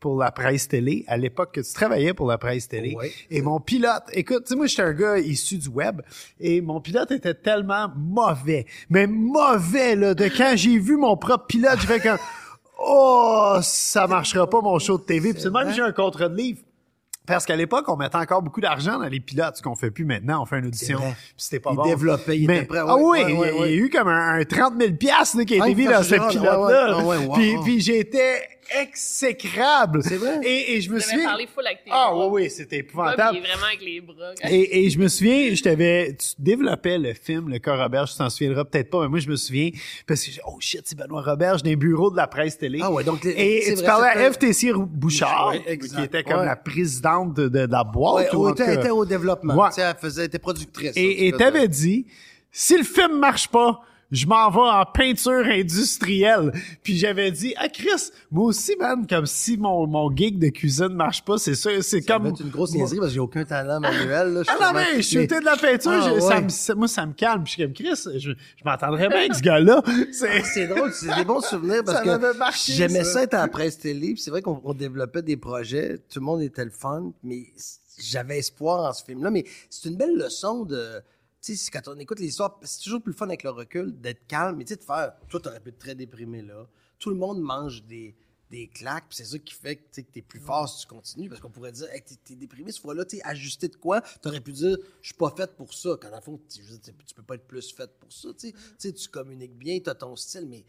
pour 0.07 0.17
la 0.21 0.31
presse 0.31 0.69
télé. 0.69 1.05
À 1.09 1.17
l'époque 1.17 1.51
que 1.55 1.61
tu 1.61 1.73
travaillais 1.73 2.15
pour 2.15 2.29
la 2.29 2.39
presse 2.39 2.69
télé. 2.69 2.95
Ouais. 2.95 3.11
Et 3.29 3.43
mon 3.43 3.59
pilote, 3.59 4.05
écoute, 4.13 4.45
tu 4.45 4.51
sais, 4.51 4.55
moi, 4.57 4.67
j'étais 4.67 4.83
un 4.83 4.93
gars 4.93 5.19
issu 5.19 5.59
du 5.59 5.69
web 5.69 6.01
et 6.39 6.61
mon 6.61 6.81
pilote 6.81 7.11
était 7.11 7.35
tellement 7.35 7.89
mauvais, 7.97 8.67
mais 8.89 9.09
mauvais, 9.09 9.97
là, 9.97 10.15
de 10.15 10.27
quand 10.27 10.53
j'ai 10.55 10.79
vu 10.79 10.97
mon 10.97 11.17
propre 11.17 11.47
pilote, 11.47 11.79
j'ai 11.81 11.89
fait 11.89 11.99
comme, 12.01 12.19
oh, 12.79 13.57
ça 13.63 14.07
marchera 14.07 14.49
pas, 14.49 14.61
mon 14.61 14.79
show 14.79 14.97
de 14.97 15.03
TV. 15.03 15.33
Puis 15.33 15.43
c'est 15.43 15.51
même, 15.51 15.73
j'ai 15.73 15.83
un 15.83 15.91
contrat 15.93 16.29
de 16.29 16.37
livre. 16.37 16.61
Parce 17.27 17.45
qu'à 17.45 17.57
l'époque, 17.57 17.87
on 17.89 17.97
mettait 17.97 18.15
encore 18.19 18.41
beaucoup 18.41 18.61
d'argent 18.61 19.01
dans 19.01 19.09
les 19.09 19.19
pilotes, 19.19 19.57
ce 19.57 19.63
qu'on 19.63 19.75
fait 19.75 19.91
plus 19.91 20.05
maintenant. 20.05 20.43
On 20.43 20.47
fait 20.47 20.61
une 20.61 20.67
audition, 20.67 20.99
puis 21.01 21.15
c'était 21.37 21.59
pas 21.59 21.71
Il 21.73 21.77
bon. 21.77 21.83
développait, 21.85 22.39
il 22.39 22.47
Mais- 22.47 22.59
était 22.59 22.67
prêt, 22.67 22.83
ouais, 22.83 22.87
ah 22.89 22.97
oui, 22.97 23.03
ouais, 23.03 23.25
il 23.25 23.31
y 23.31 23.37
a- 23.37 23.41
ouais, 23.41 23.49
il 23.49 23.55
y 23.55 23.59
a 23.59 23.61
ouais. 23.63 23.75
eu 23.75 23.91
comme 23.91 24.07
un, 24.07 24.39
un 24.39 24.45
30 24.45 24.75
000 24.81 24.93
piastres, 24.95 25.39
là, 25.39 25.45
qui 25.45 25.59
a 25.59 25.65
Ah, 25.65 25.69
été 25.69 25.75
mis 25.83 25.89
dans 25.89 26.03
ce 26.05 26.15
pilote-là. 26.15 27.03
wow. 27.03 27.33
Puis, 27.35 27.57
puis 27.65 27.81
j'étais 27.81 28.43
exécrable. 28.83 30.03
C'est 30.03 30.17
vrai? 30.17 30.41
Et, 30.43 30.75
et 30.77 30.81
je 30.81 30.91
me 30.91 30.99
souviens... 31.01 31.25
parlé 31.25 31.47
full 31.47 31.67
avec 31.67 31.85
tes 31.85 31.91
Ah 31.93 32.11
bras. 32.12 32.29
oui, 32.29 32.43
oui, 32.45 32.51
c'était 32.51 32.79
épouvantable. 32.79 33.39
puis 33.39 33.47
vraiment 33.49 33.67
avec 33.67 33.81
les 33.83 34.01
bras. 34.01 34.33
Et, 34.49 34.85
et 34.85 34.91
je 34.91 34.99
me 34.99 35.09
souviens, 35.09 35.55
je 35.55 35.62
t'avais, 35.62 36.14
tu 36.17 36.29
développais 36.39 36.99
le 36.99 37.14
film, 37.14 37.49
le 37.49 37.59
cas 37.59 37.77
Roberge, 37.77 38.12
tu 38.12 38.19
t'en 38.19 38.31
souviendras 38.31 38.64
peut-être 38.64 38.91
pas, 38.91 39.03
mais 39.03 39.09
moi 39.09 39.19
je 39.19 39.29
me 39.29 39.37
souviens, 39.37 39.71
parce 40.07 40.25
que, 40.25 40.31
j'ai- 40.33 40.41
oh 40.47 40.57
shit, 40.61 40.83
c'est 40.85 40.97
Benoît 40.99 41.23
Roberge 41.23 41.62
dans 41.62 41.71
les 41.71 41.77
bureaux 41.77 42.11
de 42.11 42.17
la 42.17 42.27
presse 42.27 42.59
télé. 42.59 42.81
Ah 42.83 42.91
ouais, 42.91 43.05
donc 43.05 43.25
Et 43.25 43.62
c'est 43.62 43.71
tu 43.75 43.77
vrai, 43.79 43.87
parlais 43.87 44.09
à 44.25 44.33
FTC 44.33 44.73
Bouchard, 44.75 45.49
Ouais, 45.67 45.79
qui 45.79 46.03
était 46.03 46.23
comme 46.23 46.41
Ouais. 46.41 46.47
la 46.47 46.57
présidente 46.57 47.35
de, 47.35 47.49
de- 47.49 47.67
de 47.67 47.73
la 47.73 47.85
boîte. 47.85 48.33
Ouais, 48.33 48.37
ou 48.39 48.49
était, 48.51 48.91
au 48.91 49.05
développement. 49.05 49.55
Ouais. 49.55 49.69
Tu 49.71 49.77
sais, 49.77 49.83
elle 49.83 49.97
faisait, 49.97 50.23
elle 50.23 50.27
était 50.27 50.39
productrice. 50.39 50.93
Et 50.97 51.33
t'avais 51.37 51.69
dit, 51.69 52.07
si 52.53 52.77
le 52.77 52.85
film 52.85 53.19
marche 53.19 53.49
pas, 53.49 53.81
je 54.13 54.27
m'en 54.27 54.51
vais 54.51 54.59
en 54.61 54.85
peinture 54.85 55.45
industrielle. 55.47 56.53
Puis 56.83 56.97
j'avais 56.97 57.31
dit, 57.31 57.55
ah 57.57 57.69
Chris, 57.69 58.11
moi 58.31 58.47
aussi, 58.47 58.77
man, 58.79 59.07
comme 59.07 59.27
si 59.27 59.57
mon, 59.57 59.87
mon 59.87 60.15
gig 60.15 60.39
de 60.39 60.49
cuisine 60.49 60.89
marche 60.95 61.25
pas, 61.25 61.39
c'est 61.39 61.55
ça, 61.55 61.71
c'est 61.83 62.01
Ça 62.03 62.15
comme... 62.15 62.27
être 62.27 62.41
une 62.41 62.51
grosse 62.51 62.73
niaiserie 62.73 62.99
parce 62.99 63.09
que 63.11 63.15
j'ai 63.15 63.21
aucun 63.21 63.45
talent 63.45 63.81
manuel. 63.81 64.33
Là, 64.35 64.43
Je 64.45 64.51
Ah 64.51 64.73
non, 64.73 64.79
mais 64.79 64.97
je 64.97 65.01
suis 65.03 65.27
de 65.27 65.45
la 65.45 65.57
peinture, 65.57 65.91
Ah, 65.93 66.21
ça 66.21 66.41
me- 66.41 66.49
ça- 66.49 66.75
moi, 66.75 66.89
ça 66.89 67.05
me 67.07 67.13
calme. 67.15 67.43
Puis 67.45 67.55
je 67.59 67.63
suis 67.63 67.63
comme, 67.65 67.73
Chris, 67.75 68.19
je, 68.19 68.31
je 68.31 68.65
m'entendrais 68.65 69.09
bien 69.09 69.19
avec 69.19 69.35
ce 69.35 69.43
gars-là. 69.43 69.83
C'est... 70.13 70.43
C'est 70.57 70.67
drôle, 70.69 70.93
c'est 70.93 71.15
des 71.15 71.25
bons 71.25 71.41
souvenirs 71.43 71.83
parce 71.85 71.99
Ça 72.05 72.19
que 72.19 72.73
j'aimais 72.73 73.05
ça. 73.05 73.13
ça. 73.13 73.23
être 73.25 73.35
à 73.35 73.39
la 73.43 73.49
presse 73.49 73.79
télé. 73.79 74.15
C'est 74.17 74.31
vrai 74.31 74.41
qu'on 74.43 74.61
on 74.65 74.73
développait 74.75 75.23
des 75.23 75.37
projets, 75.37 75.99
tout 76.09 76.21
le 76.21 76.25
monde 76.25 76.43
était 76.43 76.65
le 76.65 76.71
fun, 76.71 77.13
mais 77.23 77.45
j'avais 77.99 78.39
espoir 78.39 78.89
en 78.89 78.93
ce 78.93 79.05
film-là. 79.05 79.31
Mais 79.31 79.45
c'est 79.69 79.89
une 79.89 79.97
belle 79.97 80.17
leçon 80.17 80.65
de. 80.65 81.01
Tu 81.47 81.57
sais, 81.57 81.70
quand 81.70 81.86
on 81.86 81.97
écoute 82.01 82.18
les 82.18 82.26
histoires, 82.26 82.59
c'est 82.64 82.82
toujours 82.82 83.01
plus 83.01 83.12
fun 83.12 83.26
avec 83.26 83.44
le 83.44 83.51
recul 83.51 83.92
d'être 84.01 84.26
calme. 84.26 84.57
Mais 84.57 84.64
tu 84.64 84.70
sais, 84.70 84.80
de 84.80 84.82
faire. 84.82 85.12
Toi, 85.28 85.38
t'aurais 85.38 85.61
pu 85.61 85.68
être 85.68 85.78
très 85.78 85.94
déprimé 85.94 86.42
là. 86.42 86.66
Tout 86.99 87.11
le 87.11 87.14
monde 87.14 87.40
mange 87.40 87.84
des, 87.84 88.16
des 88.51 88.66
claques, 88.66 89.05
puis 89.09 89.18
c'est 89.18 89.26
ça 89.26 89.38
qui 89.38 89.55
fait 89.55 89.76
que 89.76 89.82
tu 89.92 90.05
es 90.16 90.22
plus 90.22 90.40
fort 90.40 90.68
si 90.68 90.80
tu 90.80 90.88
continues. 90.88 91.28
Parce 91.28 91.40
qu'on 91.40 91.51
pourrait 91.51 91.70
dire, 91.70 91.88
hey, 91.92 92.03
t'es, 92.03 92.16
t'es 92.16 92.34
déprimé 92.34 92.72
cette 92.72 92.82
fois-là, 92.82 93.05
tu 93.05 93.20
ajusté 93.22 93.68
de 93.68 93.76
quoi? 93.76 94.01
T'aurais 94.22 94.40
pu 94.40 94.51
dire, 94.51 94.76
je 95.01 95.07
suis 95.07 95.14
pas 95.14 95.32
faite 95.36 95.55
pour 95.57 95.72
ça. 95.72 95.90
Quand 96.03 96.11
le 96.12 96.20
fond, 96.20 96.40
tu 96.49 97.14
peux 97.14 97.22
pas 97.22 97.36
être 97.36 97.47
plus 97.47 97.72
faite 97.72 97.92
pour 98.01 98.12
ça. 98.12 98.30
Tu 98.36 98.53
sais. 98.76 98.92
Tu 98.92 99.09
communiques 99.09 99.57
bien, 99.57 99.78
tu 99.78 99.88
as 99.88 99.94
ton 99.94 100.16
style, 100.16 100.49
mais 100.49 100.64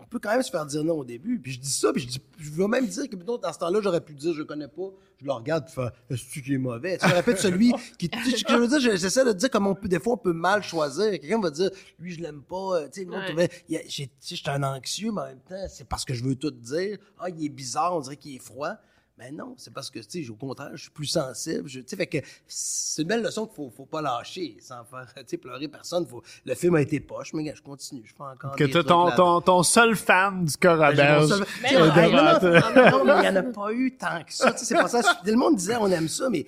on 0.00 0.04
peut 0.04 0.18
quand 0.18 0.30
même 0.32 0.42
se 0.42 0.50
faire 0.50 0.64
dire 0.66 0.84
non 0.84 0.94
au 0.98 1.04
début. 1.04 1.38
Puis 1.40 1.52
je 1.52 1.60
dis 1.60 1.70
ça, 1.70 1.92
puis 1.92 2.02
je, 2.02 2.08
dis, 2.08 2.20
je 2.38 2.50
veux 2.50 2.66
même 2.68 2.86
dire 2.86 3.08
que 3.08 3.16
mettons, 3.16 3.38
dans 3.38 3.52
ce 3.52 3.58
temps-là, 3.58 3.80
j'aurais 3.82 4.00
pu 4.00 4.14
dire 4.14 4.32
je 4.34 4.42
connais 4.42 4.68
pas, 4.68 4.90
je 5.20 5.24
le 5.24 5.32
regarde, 5.32 5.64
puis 5.64 5.74
faire 5.74 5.90
est-ce 6.10 6.40
qui 6.40 6.54
est 6.54 6.58
mauvais? 6.58 6.98
Tu 6.98 7.06
être 7.06 7.38
celui 7.38 7.72
qui. 7.98 8.08
tu 8.08 8.18
Je 8.48 8.56
veux 8.56 8.68
dire, 8.68 8.80
j'essaie 8.96 9.24
de 9.24 9.32
dire 9.32 9.50
comment 9.50 9.70
on 9.70 9.74
peut, 9.74 9.88
des 9.88 9.98
fois, 10.00 10.14
on 10.14 10.18
peut 10.18 10.32
mal 10.32 10.62
choisir. 10.62 11.10
Quelqu'un 11.12 11.40
va 11.40 11.50
dire 11.50 11.70
lui, 11.98 12.12
je 12.12 12.20
l'aime 12.20 12.42
pas. 12.42 12.80
euh, 12.80 12.88
Tu 12.92 13.00
sais, 13.00 13.06
monde 13.06 13.22
Ouais. 13.36 13.50
j'étais 13.88 14.48
un 14.50 14.62
anxieux, 14.62 15.10
mais 15.12 15.20
en 15.22 15.26
même 15.26 15.40
temps, 15.48 15.66
c'est 15.68 15.88
parce 15.88 16.04
que 16.04 16.14
je 16.14 16.24
veux 16.24 16.36
tout 16.36 16.50
dire. 16.50 16.98
Ah, 17.18 17.28
il 17.30 17.44
est 17.44 17.48
bizarre, 17.48 17.94
on 17.96 18.00
dirait 18.00 18.16
qu'il 18.16 18.34
est 18.36 18.38
froid. 18.42 18.76
Mais 19.18 19.32
non, 19.32 19.54
c'est 19.56 19.72
parce 19.72 19.88
que, 19.88 19.98
tu 20.00 20.24
sais, 20.24 20.30
au 20.30 20.34
contraire, 20.34 20.72
je 20.74 20.82
suis 20.82 20.90
plus 20.90 21.06
sensible. 21.06 21.70
Tu 21.70 21.82
sais, 21.86 21.96
fait 21.96 22.06
que 22.06 22.18
c'est 22.46 23.00
une 23.00 23.08
belle 23.08 23.22
leçon 23.22 23.46
qu'il 23.46 23.56
faut, 23.56 23.70
faut 23.70 23.86
pas 23.86 24.02
lâcher 24.02 24.58
sans 24.60 24.84
faire, 24.84 25.06
tu 25.16 25.22
sais, 25.26 25.36
pleurer 25.38 25.68
personne. 25.68 26.06
Faut, 26.06 26.22
le 26.44 26.54
film 26.54 26.74
a 26.74 26.82
été 26.82 27.00
poche, 27.00 27.32
mais 27.32 27.54
je 27.54 27.62
continue. 27.62 28.02
Je 28.04 28.12
fais 28.14 28.22
encore 28.22 28.54
Que 28.56 28.64
trucs 28.64 28.86
ton, 28.86 29.10
ton, 29.12 29.40
ton 29.40 29.62
seul 29.62 29.96
fan 29.96 30.44
du 30.44 30.54
cas 30.58 30.76
ben, 30.92 31.26
seul- 31.26 31.46
Mais 31.62 31.72
non, 31.72 31.94
hey, 31.96 32.12
non, 32.12 32.24
non, 32.24 33.04
non, 33.04 33.04
mais 33.04 33.14
il 33.16 33.20
n'y 33.22 33.28
en 33.28 33.36
a 33.36 33.42
pas 33.42 33.72
eu 33.72 33.96
tant 33.96 34.22
que 34.22 34.34
ça. 34.34 34.52
Tu 34.52 34.58
sais, 34.58 34.64
C'est 34.66 34.74
pas 34.74 34.88
ça. 34.88 35.02
Tout 35.02 35.30
le 35.30 35.36
monde 35.36 35.56
disait 35.56 35.76
on 35.76 35.88
aime 35.90 36.08
ça, 36.08 36.28
mais 36.28 36.44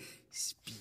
puis. 0.64 0.77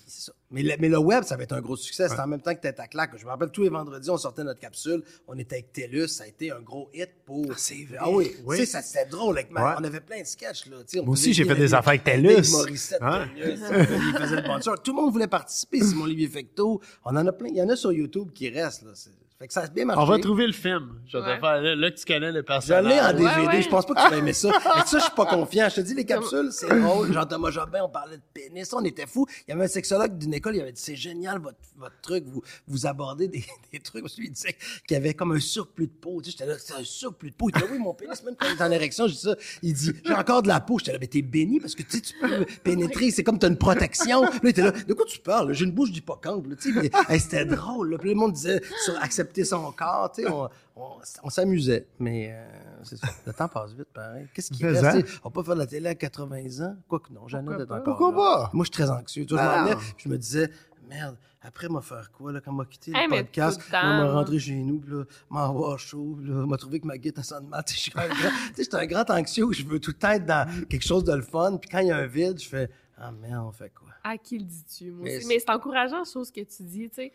Mais 0.50 0.62
le, 0.62 0.72
mais 0.78 0.88
le 0.88 0.98
web, 0.98 1.24
ça 1.24 1.36
va 1.36 1.42
être 1.42 1.52
un 1.52 1.60
gros 1.60 1.76
succès. 1.76 2.08
C'était 2.08 2.22
en 2.22 2.26
même 2.26 2.40
temps 2.40 2.54
que 2.54 2.60
Tête 2.60 2.80
à 2.80 2.86
claque. 2.86 3.10
Je 3.18 3.24
me 3.24 3.30
rappelle, 3.30 3.50
tous 3.50 3.62
les 3.64 3.68
vendredis, 3.68 4.08
on 4.08 4.16
sortait 4.16 4.44
notre 4.44 4.60
capsule. 4.60 5.02
On 5.26 5.36
était 5.38 5.56
avec 5.56 5.72
TELUS. 5.74 6.08
Ça 6.08 6.24
a 6.24 6.26
été 6.26 6.50
un 6.50 6.60
gros 6.60 6.88
hit 6.94 7.10
pour. 7.26 7.44
Ah, 7.50 7.54
c'est 7.58 7.84
vrai. 7.84 7.98
Ah 8.00 8.10
oui. 8.10 8.32
Oui. 8.46 8.56
Tu 8.56 8.64
sais, 8.64 8.72
ça, 8.72 8.80
c'était 8.82 9.04
drôle. 9.10 9.36
Avec 9.36 9.50
ma- 9.50 9.62
Ouais. 9.72 9.76
On 9.78 9.84
avait 9.84 10.00
plein 10.00 10.20
de 10.22 10.26
sketchs. 10.26 10.66
Là. 10.66 10.78
On 10.96 11.02
Moi 11.04 11.12
aussi, 11.12 11.34
j'ai 11.34 11.44
fait 11.44 11.54
des- 11.54 11.74
affaires 11.74 11.88
avec 11.90 12.04
TELUS. 12.04 12.50
Morissette, 12.52 12.98
Hein? 13.02 13.28
TELUS, 13.34 13.58
il 13.60 14.18
faisait 14.18 14.36
le 14.36 14.42
bon. 14.42 14.58
Tout 14.82 14.92
le 14.92 15.02
monde 15.02 15.12
voulait 15.12 15.26
participer. 15.26 15.80
Simon 15.82 16.04
Olivier 16.04 16.28
Fecto. 16.28 16.80
On 17.04 17.10
en 17.16 17.26
a 17.26 17.32
plein. 17.32 17.48
Il 17.48 17.56
y 17.56 17.62
en 17.62 17.68
a 17.68 17.76
sur 17.76 17.92
YouTube 17.92 18.30
qui 18.32 18.48
restent. 18.48 18.84
Là. 18.84 18.92
Fait 19.38 19.46
que 19.46 19.52
ça 19.52 19.60
a 19.62 19.66
bien 19.68 19.84
marché. 19.84 20.02
On 20.02 20.04
va 20.04 20.18
trouver 20.18 20.48
le 20.48 20.52
film. 20.52 21.00
Je 21.06 21.16
vais 21.16 21.22
te 21.22 21.28
Ouais. 21.28 21.38
faire, 21.38 21.62
là, 21.62 21.74
là 21.76 21.90
que 21.92 21.96
tu 21.96 22.04
connais 22.04 22.32
le 22.32 22.40
Je 22.40 22.44
personnage. 22.44 22.86
l'ai 22.92 23.00
en 23.00 23.12
DVD. 23.12 23.24
Ouais, 23.42 23.46
ouais. 23.46 23.62
Je 23.62 23.68
pense 23.68 23.86
pas 23.86 23.94
que 23.94 24.02
tu 24.04 24.10
vas 24.10 24.16
aimer 24.16 24.32
ça. 24.32 24.48
Et 24.76 24.88
ça, 24.88 24.98
je 24.98 25.04
suis 25.04 25.12
pas 25.14 25.26
confiant. 25.26 25.68
Je 25.68 25.76
te 25.76 25.80
dis, 25.82 25.94
les 25.94 26.04
capsules, 26.04 26.48
c'est 26.50 26.66
drôle. 26.76 27.12
Jean-Thomas 27.12 27.50
Jobin, 27.52 27.82
on 27.84 27.88
parlait 27.88 28.16
de 28.16 28.22
pénis. 28.34 28.68
On 28.72 28.84
était 28.84 29.06
fous. 29.06 29.26
Il 29.46 29.52
y 29.52 29.54
avait 29.54 29.66
un 29.66 29.68
sexologue 29.68 30.18
d'une 30.18 30.34
école, 30.34 30.56
il 30.56 30.60
avait 30.60 30.72
dit, 30.72 30.82
c'est 30.82 30.96
génial, 30.96 31.38
votre, 31.38 31.56
votre 31.76 31.94
truc. 32.02 32.24
Vous, 32.26 32.42
vous 32.66 32.86
abordez 32.88 33.28
des, 33.28 33.44
des 33.72 33.78
trucs. 33.78 34.02
Parce 34.02 34.16
que 34.16 34.22
lui, 34.22 34.26
il 34.26 34.32
disait 34.32 34.56
qu'il 34.88 34.96
y 34.96 35.00
avait 35.00 35.14
comme 35.14 35.30
un 35.30 35.38
surplus 35.38 35.86
de 35.86 35.92
peau. 35.92 36.20
Tu 36.20 36.32
sais, 36.32 36.36
j'étais 36.36 36.46
là, 36.50 36.58
c'est 36.58 36.74
un 36.74 36.82
surplus 36.82 37.30
de 37.30 37.36
peau. 37.36 37.48
Il 37.48 37.56
dit, 37.60 37.64
oui, 37.70 37.78
mon 37.78 37.94
pénis, 37.94 38.20
même 38.24 38.34
quand 38.36 38.48
il 38.52 38.58
est 38.58 38.62
en 38.64 38.72
érection, 38.72 39.06
je 39.06 39.12
dis 39.12 39.20
ça. 39.20 39.36
Il 39.62 39.72
dit, 39.72 39.92
j'ai 40.04 40.14
encore 40.14 40.42
de 40.42 40.48
la 40.48 40.58
peau. 40.58 40.80
J'étais 40.80 40.94
là, 40.94 40.98
mais 41.00 41.06
t'es 41.06 41.22
béni 41.22 41.60
parce 41.60 41.76
que 41.76 41.84
tu 41.84 41.98
sais, 41.98 42.00
tu 42.00 42.14
peux 42.20 42.44
pénétrer. 42.64 43.12
C'est 43.12 43.22
comme 43.22 43.38
t'as 43.38 43.46
une 43.48 43.56
protection. 43.56 44.22
Là, 44.22 44.30
il 44.42 44.48
était 44.48 44.62
là, 44.62 44.72
de 44.72 44.94
quoi 44.94 45.06
tu 45.06 45.20
parles? 45.20 45.52
J'ai 45.52 45.64
une 45.64 45.70
bouche 45.70 45.92
d'hippocampe. 45.92 46.48
là, 46.48 46.56
Tu 46.56 46.74
sais, 46.74 46.80
mais, 46.82 46.90
hey, 47.08 47.20
c'était 47.20 47.44
drôle. 47.44 47.92
là. 47.92 47.98
Puis 47.98 48.08
le 48.08 48.16
monde 48.16 48.32
disait 48.32 48.60
sur 48.84 49.00
accepter 49.00 49.27
son 49.44 49.72
corps. 49.72 50.10
Tu 50.12 50.22
sais, 50.22 50.30
on, 50.30 50.48
on, 50.76 50.96
on 51.22 51.30
s'amusait. 51.30 51.86
Mais 51.98 52.30
euh, 52.32 52.48
c'est 52.82 52.96
ça. 52.96 53.08
Le 53.26 53.32
temps 53.32 53.48
passe 53.48 53.72
vite, 53.72 53.88
pareil. 53.92 54.26
Qu'est-ce 54.34 54.50
qui 54.52 54.64
reste? 54.66 54.84
hein? 54.84 54.92
sais, 54.92 55.04
On 55.24 55.30
peut 55.30 55.42
pas 55.42 55.46
faire 55.46 55.54
de 55.54 55.60
la 55.60 55.66
télé 55.66 55.88
à 55.88 55.94
80 55.94 56.64
ans? 56.66 56.76
Quoique 56.88 57.12
non, 57.12 57.26
Jeannette 57.28 57.60
est 57.60 57.62
encore 57.72 57.82
Pourquoi 57.84 58.10
là. 58.10 58.16
pas? 58.16 58.50
Moi, 58.52 58.64
je 58.64 58.72
suis 58.72 58.82
très 58.84 58.90
anxieux. 58.90 59.26
Tu 59.26 59.34
vois, 59.34 59.42
je 59.42 59.48
Ah. 59.48 59.74
m'en 59.74 59.80
je 59.96 60.08
me 60.08 60.18
disais, 60.18 60.50
merde, 60.88 61.16
après, 61.40 61.68
m'a 61.68 61.80
faire 61.80 62.10
quoi, 62.10 62.32
là, 62.32 62.40
quand 62.40 62.52
m'a 62.52 62.64
quitté 62.64 62.90
Hey, 62.94 63.04
le 63.08 63.16
podcast, 63.22 63.60
le 63.70 63.72
m'a 63.72 64.10
rentré 64.12 64.38
chez 64.40 64.54
nous, 64.56 64.80
puis 64.80 64.92
là, 64.92 65.04
m'a 65.30 65.44
avoir 65.44 65.78
chaud, 65.78 66.16
puis 66.18 66.28
là, 66.28 66.44
m'a 66.46 66.56
trouvé 66.56 66.80
que 66.80 66.86
ma 66.86 66.98
guitare 66.98 67.24
sonne 67.24 67.46
mal. 67.46 67.62
Tu 67.66 67.74
sais, 67.74 67.78
je 67.78 67.82
suis 67.90 67.92
un 67.94 68.08
grand- 68.08 68.14
tu 68.30 68.54
sais, 68.54 68.62
j'étais 68.64 68.74
un 68.76 68.86
grand 68.86 69.10
anxieux 69.10 69.44
où 69.44 69.52
je 69.52 69.62
veux 69.64 69.78
tout 69.78 69.92
le 69.92 69.98
temps 69.98 70.10
être 70.10 70.26
dans 70.26 70.48
quelque 70.68 70.84
chose 70.84 71.04
de 71.04 71.12
le 71.14 71.22
fun, 71.22 71.56
puis 71.58 71.70
quand 71.70 71.78
il 71.78 71.88
y 71.88 71.90
a 71.92 71.96
un 71.96 72.06
vide, 72.06 72.40
je 72.40 72.48
fais, 72.48 72.68
ah 72.96 73.12
merde, 73.12 73.44
on 73.48 73.52
fait 73.52 73.70
quoi? 73.72 73.88
À 74.02 74.18
qui 74.18 74.38
le 74.38 74.44
dis-tu, 74.44 74.90
moi 74.90 75.02
Mais 75.04 75.16
aussi? 75.16 75.22
c'est- 75.26 75.28
Mais 75.34 75.38
c'est 75.38 75.50
encourageant, 75.50 76.04
chose 76.04 76.30
que 76.32 76.40
tu 76.40 76.62
dis, 76.64 76.88
tu 76.88 76.94
sais. 76.96 77.12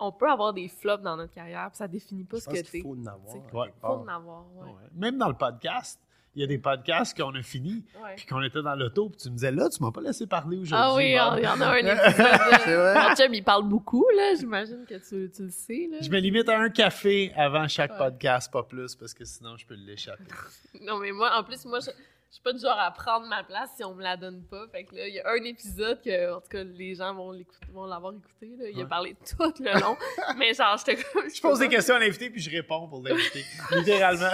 On 0.00 0.10
peut 0.12 0.28
avoir 0.30 0.52
des 0.52 0.68
flops 0.68 1.02
dans 1.02 1.16
notre 1.16 1.32
carrière, 1.32 1.68
puis 1.70 1.76
ça 1.78 1.86
définit 1.88 2.24
pas 2.24 2.36
Je 2.38 2.42
ce 2.42 2.46
pense 2.50 2.62
que 2.62 2.70
t'es. 2.70 2.80
faut 2.82 2.94
en 2.96 3.06
avoir. 3.06 3.34
Ouais. 3.52 3.68
quelque 3.68 3.80
Faut 3.80 3.86
en 3.86 4.08
avoir, 4.08 4.44
ouais. 4.56 4.66
Ouais. 4.66 4.88
Même 4.94 5.18
dans 5.18 5.28
le 5.28 5.34
podcast, 5.34 6.00
il 6.34 6.40
y 6.40 6.44
a 6.44 6.48
des 6.48 6.58
podcasts 6.58 7.16
qu'on 7.16 7.32
a 7.36 7.42
fini, 7.42 7.84
Ouais. 8.02 8.14
puis 8.16 8.26
qu'on 8.26 8.42
était 8.42 8.60
dans 8.60 8.74
l'auto, 8.74 9.08
puis 9.08 9.18
tu 9.18 9.28
me 9.30 9.34
disais, 9.36 9.52
là, 9.52 9.68
tu 9.68 9.80
m'as 9.84 9.92
pas 9.92 10.00
laissé 10.00 10.26
parler 10.26 10.56
aujourd'hui. 10.56 10.74
Ah 10.76 10.94
oui, 10.96 11.10
il 11.38 11.44
y 11.44 11.46
en 11.48 11.60
a 11.60 11.66
un 11.68 11.74
épisode. 11.76 12.60
C'est 12.64 12.74
vrai? 12.76 12.94
Mon 13.08 13.14
chum, 13.14 13.34
il 13.34 13.44
parle 13.44 13.68
beaucoup, 13.68 14.04
là. 14.16 14.34
J'imagine 14.36 14.84
que 14.84 14.94
tu, 14.96 15.30
tu 15.30 15.44
le 15.44 15.50
sais, 15.50 15.88
là. 15.92 15.98
Je 16.00 16.10
me 16.10 16.18
limite 16.18 16.48
à 16.48 16.58
un 16.58 16.70
café 16.70 17.32
avant 17.36 17.68
chaque 17.68 17.92
Ouais. 17.92 17.98
podcast, 17.98 18.50
pas 18.52 18.64
plus, 18.64 18.96
parce 18.96 19.14
que 19.14 19.24
sinon, 19.24 19.56
je 19.56 19.64
peux 19.64 19.74
l'échapper. 19.74 20.24
Non, 20.82 20.98
mais 20.98 21.12
moi, 21.12 21.30
en 21.38 21.44
plus, 21.44 21.64
moi, 21.66 21.78
je 21.78 21.90
suis 22.34 22.42
pas 22.42 22.52
du 22.52 22.58
genre 22.58 22.78
à 22.78 22.90
prendre 22.90 23.26
ma 23.26 23.44
place 23.44 23.70
si 23.76 23.84
on 23.84 23.94
me 23.94 24.02
la 24.02 24.16
donne 24.16 24.42
pas. 24.42 24.66
Fait 24.72 24.84
que 24.84 24.94
là, 24.96 25.06
il 25.06 25.14
y 25.14 25.20
a 25.20 25.30
un 25.30 25.44
épisode 25.44 26.02
que, 26.02 26.34
en 26.34 26.40
tout 26.40 26.48
cas, 26.48 26.64
les 26.64 26.94
gens 26.96 27.14
vont 27.14 27.30
l'écouter- 27.30 27.66
vont 27.72 27.86
l'avoir 27.86 28.12
écouté, 28.12 28.56
là. 28.58 28.68
Il 28.70 28.82
a 28.82 28.86
parlé 28.86 29.14
tout 29.24 29.52
le 29.60 29.80
long. 29.80 29.96
mais 30.36 30.52
genre, 30.52 30.76
j'étais 30.76 31.02
comme. 31.02 31.30
Je 31.32 31.40
pose 31.40 31.60
des 31.60 31.68
questions 31.68 31.94
à 31.94 32.00
l'invité, 32.00 32.30
puis 32.30 32.40
je 32.40 32.50
réponds 32.50 32.88
pour 32.88 33.02
l'invité. 33.02 33.44
Littéralement. 33.70 34.32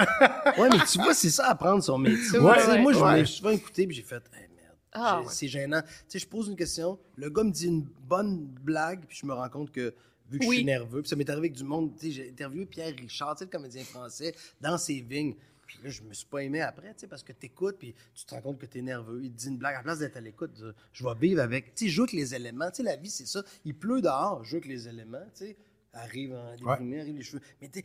Ouais, 0.56 0.68
mais 0.70 0.84
tu 0.90 0.98
vois, 0.98 1.12
c'est 1.12 1.30
ça, 1.30 1.48
apprendre 1.48 1.82
son 1.82 1.98
métier. 1.98 2.38
Ouais, 2.38 2.78
moi, 2.80 2.92
je 2.92 2.98
ouais. 2.98 3.16
l'ai 3.18 3.26
souvent 3.26 3.50
écouté, 3.50 3.86
puis 3.86 3.96
j'ai 3.96 4.02
fait, 4.02 4.22
hey, 4.32 4.48
merde. 4.56 4.76
Ah. 4.92 5.20
C'est 5.28 5.48
gênant. 5.48 5.82
Tu 5.82 5.88
sais, 6.08 6.18
je 6.20 6.26
pose 6.26 6.48
une 6.48 6.56
question, 6.56 6.98
le 7.16 7.28
gars 7.28 7.44
me 7.44 7.50
dit 7.50 7.66
une 7.66 7.82
bonne 7.82 8.46
blague, 8.46 9.04
puis 9.06 9.18
je 9.20 9.26
me 9.26 9.34
rends 9.34 9.50
compte 9.50 9.70
que, 9.70 9.94
vu 10.30 10.38
que 10.38 10.44
je 10.46 10.50
suis 10.50 10.64
nerveux, 10.64 11.02
puis 11.02 11.08
ça 11.10 11.16
m'est 11.16 11.28
arrivé 11.28 11.48
avec 11.48 11.56
du 11.56 11.64
monde, 11.64 11.92
tu 11.98 12.06
sais, 12.06 12.12
j'ai 12.12 12.30
interviewé 12.30 12.64
Pierre 12.64 12.94
Richard, 12.96 13.34
tu 13.34 13.40
sais, 13.40 13.44
le 13.44 13.50
comédien 13.50 13.84
français, 13.84 14.34
dans 14.60 14.78
ses 14.78 15.00
vignes. 15.00 15.34
Puis 15.70 15.78
là, 15.84 15.90
je 15.90 16.02
me 16.02 16.12
suis 16.12 16.26
pas 16.26 16.42
aimé 16.42 16.60
après, 16.60 16.92
tu 16.94 17.00
sais, 17.02 17.06
parce 17.06 17.22
que 17.22 17.32
t'écoutes, 17.32 17.78
puis 17.78 17.94
tu 18.12 18.24
te 18.24 18.34
rends 18.34 18.40
compte 18.40 18.58
que 18.58 18.66
t'es 18.66 18.82
nerveux. 18.82 19.20
Il 19.22 19.30
te 19.30 19.36
dit 19.36 19.46
une 19.48 19.56
blague, 19.58 19.74
à 19.74 19.78
la 19.78 19.82
place 19.84 20.00
d'être 20.00 20.16
à 20.16 20.20
l'écoute, 20.20 20.50
je 20.92 21.04
vais 21.04 21.14
vivre 21.14 21.40
avec. 21.40 21.74
Tu 21.76 21.84
sais, 21.84 21.90
joue 21.90 22.02
avec 22.02 22.12
les 22.12 22.34
éléments. 22.34 22.68
Tu 22.70 22.78
sais, 22.78 22.82
la 22.82 22.96
vie, 22.96 23.08
c'est 23.08 23.26
ça. 23.26 23.44
Il 23.64 23.76
pleut 23.76 24.00
dehors, 24.02 24.42
joue 24.42 24.56
avec 24.56 24.66
les 24.66 24.88
éléments, 24.88 25.24
tu 25.36 25.44
sais. 25.46 25.56
Arrive 25.92 26.32
en 26.34 26.56
déprimé, 26.56 27.00
arrive 27.00 27.16
les 27.16 27.22
cheveux. 27.22 27.42
Mais 27.60 27.68
tu 27.68 27.80
sais, 27.80 27.84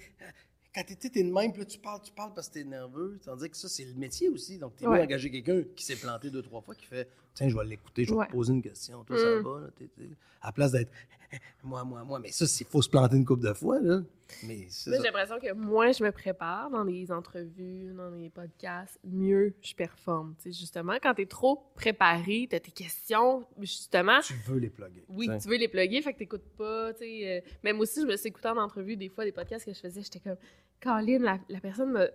quand 0.74 0.84
t'es 0.84 0.96
t'es 0.96 1.24
de 1.24 1.32
même, 1.32 1.52
puis 1.52 1.62
là, 1.62 1.66
tu 1.66 1.78
parles, 1.80 2.02
tu 2.04 2.12
parles 2.12 2.34
parce 2.34 2.50
que 2.50 2.56
t'es 2.56 2.64
nerveux. 2.64 3.20
Tandis 3.24 3.50
que 3.50 3.58
ça, 3.58 3.70
c'est 3.70 3.86
le 3.86 3.94
métier 3.94 4.30
aussi. 4.30 4.58
Donc, 4.58 4.76
t'es 4.76 4.88
Ouais. 4.88 4.98
mieux 4.98 5.04
engager 5.04 5.30
quelqu'un 5.30 5.62
qui 5.76 5.86
s'est 5.86 5.96
planté 5.96 6.30
deux, 6.32 6.42
trois 6.42 6.62
fois, 6.62 6.74
qui 6.76 6.86
fait 6.86 7.08
Tiens, 7.36 7.50
je 7.50 7.56
vais 7.56 7.66
l'écouter, 7.66 8.06
je 8.06 8.12
vais 8.12 8.18
Ouais. 8.18 8.26
te 8.28 8.32
poser 8.32 8.54
une 8.54 8.62
question. 8.64 9.04
Toi, 9.04 9.18
ça 9.18 9.36
Mm. 9.36 9.44
va, 9.44 9.60
là. 9.62 9.68
t'es- 9.78 9.86
t'es- 9.96 10.10
À 10.42 10.48
la 10.48 10.52
place 10.54 10.72
d'être 10.72 10.92
moi, 11.64 11.84
moi, 11.84 12.04
moi. 12.04 12.20
Mais 12.20 12.32
ça, 12.32 12.46
il 12.62 12.66
faut 12.66 12.82
se 12.82 12.90
planter 12.90 13.16
une 13.18 13.26
couple 13.26 13.44
de 13.48 13.54
fois, 13.54 13.80
là. 13.80 14.02
Mais 14.44 14.66
c'est 14.70 14.92
j'ai 14.96 14.98
l'impression 15.04 15.38
que 15.40 15.52
moins 15.54 15.92
je 15.92 16.04
me 16.04 16.12
prépare 16.12 16.70
dans 16.70 16.84
les 16.84 17.12
entrevues, 17.12 17.94
dans 17.94 18.10
les 18.10 18.30
podcasts, 18.30 18.98
mieux 19.04 19.54
je 19.62 19.74
performe. 19.76 20.34
Tu 20.42 20.52
sais, 20.52 20.60
justement, 20.60 20.94
quand 21.02 21.14
t'es 21.14 21.26
trop 21.26 21.64
préparé, 21.76 22.48
t'as 22.50 22.60
tes 22.60 22.72
questions, 22.72 23.46
justement, 23.60 24.20
Tu 24.22 24.34
veux 24.48 24.58
les 24.60 24.70
plugger. 24.70 25.04
Oui, 25.10 25.28
tu 25.30 25.38
tu 25.40 25.50
veux 25.50 25.58
les 25.58 25.68
plugger, 25.68 26.02
fait 26.02 26.14
que 26.14 26.36
pas, 26.58 26.94
tu 26.94 27.00
sais. 27.00 27.38
euh, 27.46 27.50
même 27.64 27.80
aussi, 27.80 28.02
je 28.02 28.06
me 28.08 28.16
suis 28.16 28.30
écoutant 28.30 28.56
en 28.58 28.62
entrevue, 28.64 28.96
des 28.96 29.10
fois, 29.10 29.26
des 29.26 29.32
podcasts 29.32 29.66
que 29.66 29.74
je 29.74 29.80
faisais, 29.80 30.02
j'étais 30.02 30.20
comme, 30.20 30.38
Caroline, 30.80 31.24
la, 31.24 31.40
la 31.50 31.60
personne 31.60 31.92
me. 31.92 32.10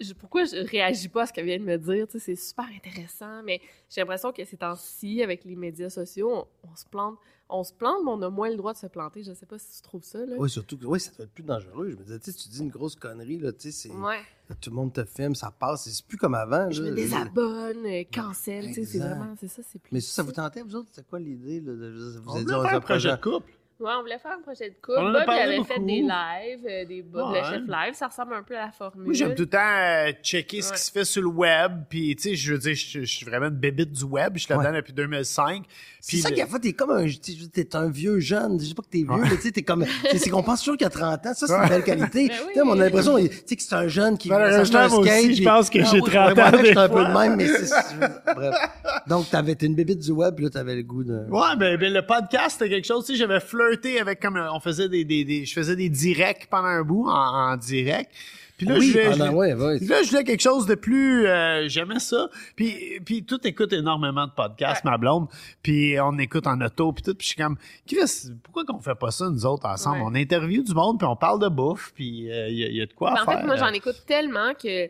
Je- 0.00 0.12
pourquoi 0.14 0.44
je 0.44 0.56
réagis 0.70 1.08
pas 1.08 1.22
à 1.22 1.26
ce 1.26 1.32
qu'elle 1.32 1.46
vient 1.46 1.58
de 1.58 1.64
me 1.64 1.76
dire, 1.78 2.06
tu 2.08 2.18
sais, 2.18 2.34
c'est 2.34 2.36
super 2.36 2.66
intéressant, 2.74 3.42
mais 3.44 3.60
j'ai 3.90 4.00
l'impression 4.00 4.32
que 4.32 4.44
ces 4.44 4.56
temps-ci, 4.56 5.22
avec 5.22 5.44
les 5.44 5.56
médias 5.56 5.90
sociaux, 5.90 6.30
on, 6.64 6.68
on 6.70 6.76
se 6.76 6.84
plante, 6.86 7.18
on 7.48 7.62
se 7.62 7.72
plante, 7.72 7.98
mais 8.04 8.10
on 8.10 8.22
a 8.22 8.28
moins 8.30 8.50
le 8.50 8.56
droit 8.56 8.72
de 8.72 8.78
se 8.78 8.86
planter. 8.88 9.22
Je 9.22 9.32
sais 9.32 9.46
pas 9.46 9.58
si 9.58 9.76
tu 9.76 9.82
trouves 9.82 10.02
ça, 10.02 10.18
là. 10.26 10.34
Oui, 10.38 10.50
surtout 10.50 10.76
que 10.76 10.84
oui, 10.86 10.98
ça 10.98 11.12
doit 11.12 11.24
être 11.26 11.32
plus 11.32 11.44
dangereux. 11.44 11.90
Je 11.90 11.96
me 11.96 12.02
disais, 12.02 12.18
tu 12.18 12.32
sais, 12.32 12.36
tu 12.36 12.48
dis 12.48 12.60
une 12.60 12.70
grosse 12.70 12.96
connerie, 12.96 13.38
là, 13.38 13.52
tu 13.52 13.70
sais, 13.70 13.88
c'est- 13.88 13.94
Ouais. 13.94 14.20
tout 14.60 14.70
le 14.70 14.76
monde 14.76 14.92
te 14.92 15.04
filme, 15.04 15.34
ça 15.34 15.50
passe, 15.50 15.88
c'est 15.88 16.04
plus 16.06 16.16
comme 16.18 16.34
avant. 16.34 16.70
Je 16.70 16.82
là. 16.82 16.90
me 16.90 16.94
désabonne, 16.96 17.86
euh, 17.86 18.02
cancel, 18.12 18.66
tu 18.68 18.74
sais, 18.74 18.84
c'est 18.84 18.98
vraiment, 18.98 19.34
c'est 19.38 19.48
ça, 19.48 19.62
c'est 19.62 19.78
plus. 19.80 19.90
Mais 19.92 20.00
ça, 20.00 20.12
ça 20.16 20.22
vous 20.24 20.32
tentait, 20.32 20.62
vous 20.62 20.74
autres? 20.74 20.88
C'était 20.92 21.06
quoi 21.08 21.20
l'idée? 21.20 21.60
Là, 21.60 21.72
de, 21.72 22.18
vous 22.20 22.30
On 22.30 22.34
avez 22.36 22.44
dit, 22.44 22.52
on 22.52 22.60
un 22.64 22.80
projet 22.80 23.10
de 23.10 23.16
couple. 23.16 23.52
Ouais, 23.78 23.90
on 23.98 24.00
voulait 24.00 24.18
faire 24.18 24.32
un 24.32 24.40
projet 24.40 24.70
de 24.70 24.74
couple. 24.80 24.98
On 24.98 25.06
en 25.08 25.08
a 25.08 25.12
Bob, 25.12 25.20
il 25.22 25.26
parlé 25.26 25.40
avait 25.42 25.56
beaucoup. 25.58 25.68
fait 25.72 25.80
des 25.80 26.00
lives, 26.00 26.66
euh, 26.66 26.84
des 26.86 27.02
Bob 27.02 27.30
Ouais. 27.30 27.40
le 27.42 27.44
chef 27.46 27.62
live, 27.68 27.92
ça 27.94 28.06
ressemble 28.06 28.32
un 28.34 28.42
peu 28.42 28.56
à 28.56 28.66
la 28.66 28.70
formule. 28.72 29.04
Moi, 29.04 29.12
j'aime 29.12 29.34
tout 29.34 29.42
le 29.42 29.48
temps 29.50 29.58
euh, 29.60 30.12
checker 30.22 30.62
ce 30.62 30.72
qui 30.72 30.78
se 30.80 30.90
fait 30.90 31.04
sur 31.04 31.20
le 31.20 31.28
web. 31.28 31.72
Puis, 31.90 32.16
tu 32.16 32.22
sais, 32.30 32.34
je 32.36 32.52
veux 32.54 32.58
dire, 32.58 32.74
je, 32.74 33.00
je 33.00 33.04
suis 33.04 33.26
vraiment 33.26 33.48
une 33.48 33.56
bébite 33.56 33.92
du 33.92 34.04
web. 34.04 34.32
Je 34.36 34.40
suis 34.44 34.50
là-dedans 34.52 34.70
Ouais. 34.70 34.76
depuis 34.76 34.94
2005. 34.94 35.64
C'est 36.00 36.08
Puis 36.12 36.18
ça 36.22 36.28
le- 36.30 36.36
qui 36.36 36.40
a 36.42 36.46
fait, 36.46 36.58
t'es 36.60 36.72
comme 36.72 36.90
un, 36.92 37.04
tu 37.04 37.18
sais, 37.32 37.48
t'es 37.52 37.76
un 37.76 37.90
vieux 37.90 38.18
jeune. 38.18 38.58
Je 38.60 38.64
sais 38.64 38.74
pas 38.74 38.82
que 38.82 38.88
t'es 38.88 38.98
vieux, 38.98 39.08
mais 39.10 39.28
tu 39.36 39.42
sais, 39.42 39.50
t'es 39.52 39.62
comme, 39.62 39.84
c'est 40.10 40.18
c'est 40.18 40.30
qu'on 40.30 40.42
pense 40.42 40.60
toujours 40.60 40.76
qu'il 40.78 40.84
y 40.84 40.88
a 40.88 40.90
30 40.90 41.26
ans. 41.26 41.34
Ça, 41.34 41.46
c'est 41.46 41.52
une 41.54 41.68
belle 41.68 41.84
qualité. 41.84 42.28
Ben 42.28 42.34
oui. 42.46 42.48
Tu 42.48 42.54
sais, 42.54 42.60
on 42.62 42.72
a 42.72 42.76
l'impression, 42.76 43.18
tu 43.18 43.28
sais, 43.44 43.56
que 43.56 43.62
c'est 43.62 43.74
un 43.74 43.88
jeune 43.88 44.16
qui 44.16 44.28
Malheureusement, 44.30 44.64
s'acheter 44.88 45.10
un 45.10 45.20
skate, 45.20 45.32
je 45.36 45.42
pense 45.44 45.68
que 45.70 45.78
Ah 45.80 45.84
j'ai 45.92 46.00
oui, 46.00 46.10
30 46.10 46.34
ouais, 46.36 46.42
ans 46.42 46.50
j'étais 46.64 46.78
un 46.78 46.88
peu 46.88 46.94
fois. 46.94 47.04
de 47.08 47.12
même, 47.18 47.36
mais 47.36 47.46
c'est, 47.46 48.34
bref. 48.34 48.54
Donc, 49.06 49.28
t'avais, 49.30 49.54
t'es 49.54 49.66
une 49.66 49.74
bébite 49.74 49.98
du 49.98 50.12
web, 50.12 50.34
puis 50.34 50.44
là, 50.44 50.50
t'avais 50.50 50.76
le 50.76 50.82
goût 50.82 51.04
de. 51.04 51.26
Ouais, 51.28 51.56
ben, 51.58 51.76
ben, 51.76 51.92
le 51.92 52.06
podcast, 52.06 52.56
c'était 52.58 52.70
quelque 52.70 52.86
chose, 52.86 53.04
tu 53.04 53.12
sais, 53.12 53.18
j'avais 53.18 53.40
flirté 53.66 54.00
avec 54.00 54.20
comme, 54.20 54.36
euh, 54.36 54.52
on 54.52 54.60
faisait 54.60 54.88
des, 54.88 55.04
des, 55.04 55.24
des- 55.24 55.44
je 55.44 55.52
faisais 55.52 55.76
des 55.76 55.88
directs 55.88 56.48
pendant 56.50 56.68
un 56.68 56.82
bout, 56.82 57.06
en, 57.08 57.12
en 57.52 57.56
direct. 57.56 58.10
Puis 58.58 58.66
là, 58.66 58.78
oui, 58.78 58.86
je, 58.86 58.92
voulais- 58.92 59.10
pendant, 59.10 59.26
je- 59.26 59.36
ouais, 59.36 59.52
ouais. 59.54 59.78
Puis 59.78 59.86
là, 59.86 60.02
je 60.02 60.08
voulais 60.08 60.24
quelque 60.24 60.40
chose 60.42 60.64
de 60.66 60.74
plus... 60.76 61.26
euh, 61.26 61.68
J'aimais 61.68 61.98
ça. 61.98 62.30
Puis, 62.54 63.00
puis 63.04 63.22
tout 63.22 63.38
écoute 63.46 63.72
énormément 63.74 64.26
de 64.26 64.32
podcasts, 64.32 64.82
ma 64.82 64.96
blonde. 64.96 65.28
Puis 65.62 66.00
on 66.00 66.16
écoute 66.18 66.46
en 66.46 66.58
auto, 66.62 66.90
puis 66.92 67.02
tout. 67.02 67.14
Puis 67.14 67.26
je 67.26 67.32
suis 67.34 67.42
comme, 67.42 67.56
Chris, 67.86 68.30
pourquoi 68.42 68.64
qu'on 68.64 68.80
fait 68.80 68.94
pas 68.94 69.10
ça, 69.10 69.28
nous 69.28 69.44
autres, 69.44 69.66
ensemble? 69.66 69.98
Ouais. 69.98 70.04
On 70.06 70.14
interview 70.14 70.62
du 70.62 70.72
monde, 70.72 70.98
puis 70.98 71.06
on 71.06 71.16
parle 71.16 71.38
de 71.42 71.48
bouffe, 71.48 71.92
puis 71.94 72.06
il 72.06 72.24
y, 72.24 72.32
a- 72.32 72.68
y 72.70 72.80
a 72.80 72.86
de 72.86 72.92
quoi 72.94 73.12
Ben, 73.14 73.22
en 73.22 73.24
faire. 73.26 73.40
fait, 73.40 73.46
moi, 73.46 73.56
j'en 73.56 73.68
écoute 73.74 74.02
tellement 74.06 74.54
que, 74.54 74.88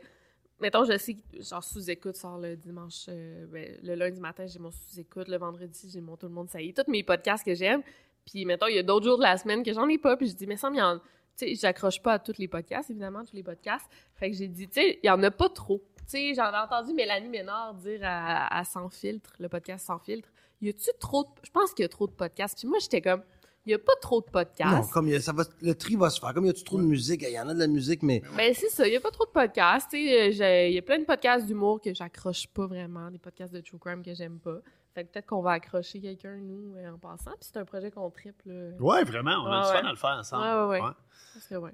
mettons, 0.61 0.85
je 0.85 0.97
sais 0.97 1.14
que, 1.14 1.43
genre, 1.43 1.64
sous-écoute 1.64 2.14
sort 2.14 2.39
le 2.39 2.55
dimanche, 2.55 3.07
euh, 3.09 3.47
ben, 3.53 3.66
le 3.83 3.97
lundi 3.97 4.20
matin, 4.20 4.45
j'ai 4.47 4.61
mon 4.61 4.70
sous-écoute, 4.70 5.27
le 5.27 5.39
vendredi, 5.39 5.91
j'ai 5.93 6.01
mon 6.01 6.16
Tout 6.16 6.27
le 6.29 6.33
monde, 6.35 6.49
ça 6.51 6.61
y 6.62 6.68
est, 6.68 6.72
tous 6.72 6.89
mes 6.89 7.03
podcasts 7.03 7.45
que 7.45 7.57
j'aime. 7.57 7.83
Puis, 8.27 8.45
mettons, 8.45 8.66
il 8.66 8.74
y 8.74 8.79
a 8.79 8.83
d'autres 8.83 9.07
jours 9.07 9.16
de 9.18 9.22
la 9.22 9.37
semaine 9.39 9.62
que 9.62 9.72
j'en 9.72 9.89
ai 9.89 9.99
pas, 9.99 10.16
puis 10.16 10.29
je 10.29 10.35
dis, 10.35 10.47
mais 10.47 10.57
ça, 10.57 10.68
il 10.72 10.77
y 10.79 10.83
en. 10.83 10.99
Tu 11.39 11.47
sais, 11.49 11.55
j'accroche 11.55 12.03
pas 12.03 12.14
à 12.14 12.18
tous 12.18 12.39
les 12.39 12.49
podcasts, 12.49 12.91
évidemment, 12.91 13.22
tous 13.24 13.37
les 13.37 13.43
podcasts. 13.43 13.87
Fait 14.14 14.31
que 14.31 14.37
j'ai 14.37 14.49
dit, 14.49 14.66
tu 14.68 14.81
sais, 14.81 14.99
il 15.03 15.07
y 15.07 15.11
en 15.11 15.22
a 15.22 15.31
pas 15.31 15.49
trop. 15.51 15.83
Tu 15.99 16.03
sais, 16.07 16.35
j'en 16.35 16.51
ai 16.53 16.57
entendu 16.57 16.93
Mélanie 16.95 17.29
Ménard 17.29 17.74
dire 17.74 18.01
à, 18.03 18.59
à 18.59 18.64
Sans 18.64 18.89
Filtre, 18.89 19.33
le 19.39 19.49
podcast 19.49 19.87
Sans 19.87 19.99
Filtre, 19.99 20.29
y 20.62 20.68
a-tu 20.70 20.91
trop 20.99 21.24
de. 21.24 21.29
Je 21.45 21.51
pense 21.51 21.72
qu'il 21.74 21.83
y 21.83 21.87
a 21.87 21.89
trop 21.89 22.07
de 22.07 22.12
podcasts. 22.12 22.59
Puis 22.59 22.66
moi, 22.68 22.79
j'étais 22.81 23.03
comme, 23.03 23.22
il 23.66 23.72
y 23.72 23.74
a 23.74 23.79
pas 23.79 23.93
trop 24.01 24.20
de 24.22 24.27
podcasts. 24.31 24.72
Non, 24.74 24.87
comme 24.87 25.09
il 25.09 25.12
y 25.12 25.16
a- 25.16 25.20
ça 25.20 25.33
va, 25.33 25.43
le 25.61 25.74
tri 25.74 25.97
va 25.97 26.09
se 26.09 26.18
faire. 26.20 26.33
Comme 26.33 26.45
il 26.45 26.49
y 26.49 26.51
a 26.51 26.64
trop 26.64 26.79
de 26.79 26.85
musique, 26.85 27.22
il 27.22 27.31
y 27.35 27.39
en 27.39 27.49
a 27.49 27.55
de 27.55 27.59
la 27.59 27.66
musique, 27.66 28.03
mais 28.03 28.22
Ben, 28.37 28.55
c'est 28.55 28.70
ça. 28.70 28.87
Il 28.87 28.91
n'y 28.93 28.97
a 28.97 29.01
pas 29.01 29.11
trop 29.11 29.27
de 29.27 29.31
podcasts. 29.31 29.91
tu 29.91 29.99
sais, 29.99 30.43
euh, 30.43 30.68
Il 30.68 30.74
y 30.74 30.79
a 30.79 30.83
plein 30.83 30.99
de 31.01 31.05
podcasts 31.05 31.45
d'humour 31.47 31.81
que 31.83 31.93
j'accroche 31.93 32.47
pas 32.49 32.66
vraiment, 32.66 33.11
des 33.11 33.18
podcasts 33.18 33.53
de 33.53 33.61
true 33.61 33.79
crime 33.79 34.03
que 34.03 34.14
j'aime 34.14 34.39
pas. 34.39 34.59
Fait 34.97 35.05
que 35.05 35.12
peut-être 35.12 35.26
qu'on 35.26 35.42
va 35.42 35.51
accrocher 35.53 36.01
quelqu'un, 36.01 36.36
nous, 36.42 36.74
euh, 36.78 36.88
en 36.90 36.97
passant. 36.97 37.32
Puis 37.38 37.51
c'est 37.53 37.59
un 37.59 37.66
projet 37.66 37.90
qu'on 37.90 38.09
triple. 38.09 38.49
Ouais, 38.80 39.05
vraiment, 39.05 39.44
on 39.44 39.47
a 39.53 39.61
Ouais, 39.61 39.66
du 39.66 39.78
fun 39.82 39.86
à 39.86 39.90
le 39.90 39.97
faire 39.99 40.16
ensemble. 40.18 40.42
Ouais, 40.70 40.78
ouais, 40.78 40.84
ouais. 40.86 40.92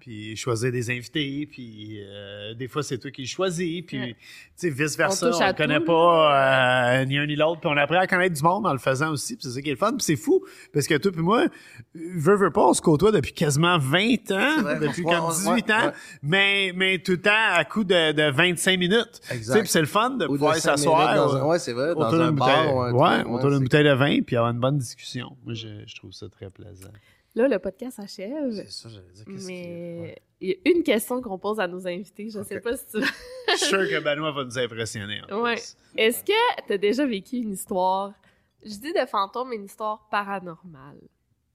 Puis 0.00 0.36
choisir 0.36 0.72
des 0.72 0.90
invités, 0.90 1.46
puis 1.50 2.00
euh, 2.04 2.52
des 2.54 2.66
fois 2.66 2.82
c'est 2.82 2.98
toi 2.98 3.10
qui 3.12 3.22
le 3.22 3.28
choisis, 3.28 3.82
puis 3.86 3.98
Ouais. 4.00 4.16
tu 4.20 4.26
sais 4.56 4.70
vice-versa, 4.70 5.26
On 5.32 5.46
ne 5.46 5.52
connaît 5.52 5.78
tout, 5.78 5.84
pas 5.86 6.96
euh, 7.00 7.04
ni 7.04 7.16
un 7.18 7.26
ni 7.26 7.36
l'autre, 7.36 7.60
puis 7.60 7.70
on 7.72 7.76
apprend 7.76 7.98
à 8.00 8.06
connaître 8.08 8.34
du 8.34 8.42
monde 8.42 8.66
en 8.66 8.72
le 8.72 8.78
faisant 8.80 9.10
aussi, 9.12 9.36
puis 9.36 9.44
c'est 9.44 9.54
ça 9.54 9.62
qui 9.62 9.68
est 9.68 9.72
le 9.72 9.78
fun, 9.78 9.92
puis 9.92 10.02
c'est 10.02 10.16
fou, 10.16 10.44
parce 10.72 10.86
que 10.88 10.96
toi 10.96 11.12
puis 11.12 11.22
moi, 11.22 11.44
veux, 11.94 12.34
veux 12.36 12.50
pas, 12.50 12.62
on 12.62 12.74
se 12.74 12.82
côtoie 12.82 13.12
depuis 13.12 13.32
quasiment 13.32 13.78
20 13.78 14.30
ans, 14.32 14.62
vrai, 14.62 14.78
depuis 14.80 15.02
comme 15.04 15.14
on- 15.14 15.30
18 15.30 15.48
ouais, 15.68 15.72
ans, 15.72 15.86
ouais. 15.86 15.92
mais, 16.22 16.72
mais 16.74 16.98
tout 16.98 17.12
le 17.12 17.20
temps 17.20 17.30
à 17.52 17.64
coup 17.64 17.84
de, 17.84 18.12
de 18.12 18.30
25 18.32 18.78
minutes. 18.78 19.20
Exact. 19.30 19.60
puis 19.60 19.68
c'est 19.68 19.80
le 19.80 19.86
fun 19.86 20.10
de 20.10 20.24
Ou 20.26 20.32
de 20.32 20.38
pouvoir 20.38 20.56
s'asseoir. 20.56 21.46
ouais, 21.46 21.58
c'est 21.60 21.72
vrai, 21.72 21.94
dans 21.94 22.12
un 22.14 22.32
bar 22.32 22.92
bouteille- 23.18 23.24
ou 23.24 23.28
un 23.28 23.32
ouais, 23.32 23.32
truc, 23.32 23.32
ouais, 23.32 23.34
autour 23.38 23.50
d'une 23.50 23.58
c'est- 23.58 23.62
bouteille 23.64 23.84
de 23.84 23.92
vin, 23.94 24.22
puis 24.22 24.36
avoir 24.36 24.52
une 24.52 24.60
bonne 24.60 24.78
discussion. 24.78 25.36
Moi, 25.44 25.54
je, 25.54 25.68
je 25.86 25.94
trouve 25.96 26.12
ça 26.12 26.28
très 26.28 26.50
plaisant. 26.50 26.90
Là, 27.34 27.48
le 27.48 27.58
podcast 27.58 27.96
s'achève. 27.96 28.52
C'est 28.52 28.70
ça, 28.70 28.88
j'allais 28.90 29.10
dire. 29.12 29.24
qu'est-ce 29.24 29.46
Mais 29.46 30.00
ouais. 30.00 30.22
il 30.42 30.48
y 30.50 30.52
a 30.52 30.70
une 30.76 30.82
question 30.82 31.22
qu'on 31.22 31.38
pose 31.38 31.60
à 31.60 31.66
nos 31.66 31.86
invités. 31.86 32.28
Je 32.28 32.42
sais 32.42 32.56
Ok. 32.58 32.62
pas 32.62 32.76
si 32.76 32.86
tu. 32.88 32.98
Je 33.52 33.56
suis 33.56 33.66
sûr 33.66 33.78
que 33.88 34.00
Benoît 34.04 34.32
va 34.32 34.44
nous 34.44 34.58
impressionner. 34.58 35.20
en 35.30 35.40
Ouais. 35.42 35.54
plus. 35.54 35.76
Est-ce 35.96 36.22
que 36.24 36.66
tu 36.66 36.72
as 36.74 36.78
déjà 36.78 37.06
vécu 37.06 37.36
une 37.36 37.52
histoire, 37.52 38.12
je 38.64 38.74
dis 38.74 38.92
de 38.92 39.06
fantôme, 39.06 39.48
mais 39.50 39.56
une 39.56 39.64
histoire 39.64 40.08
paranormale? 40.10 41.00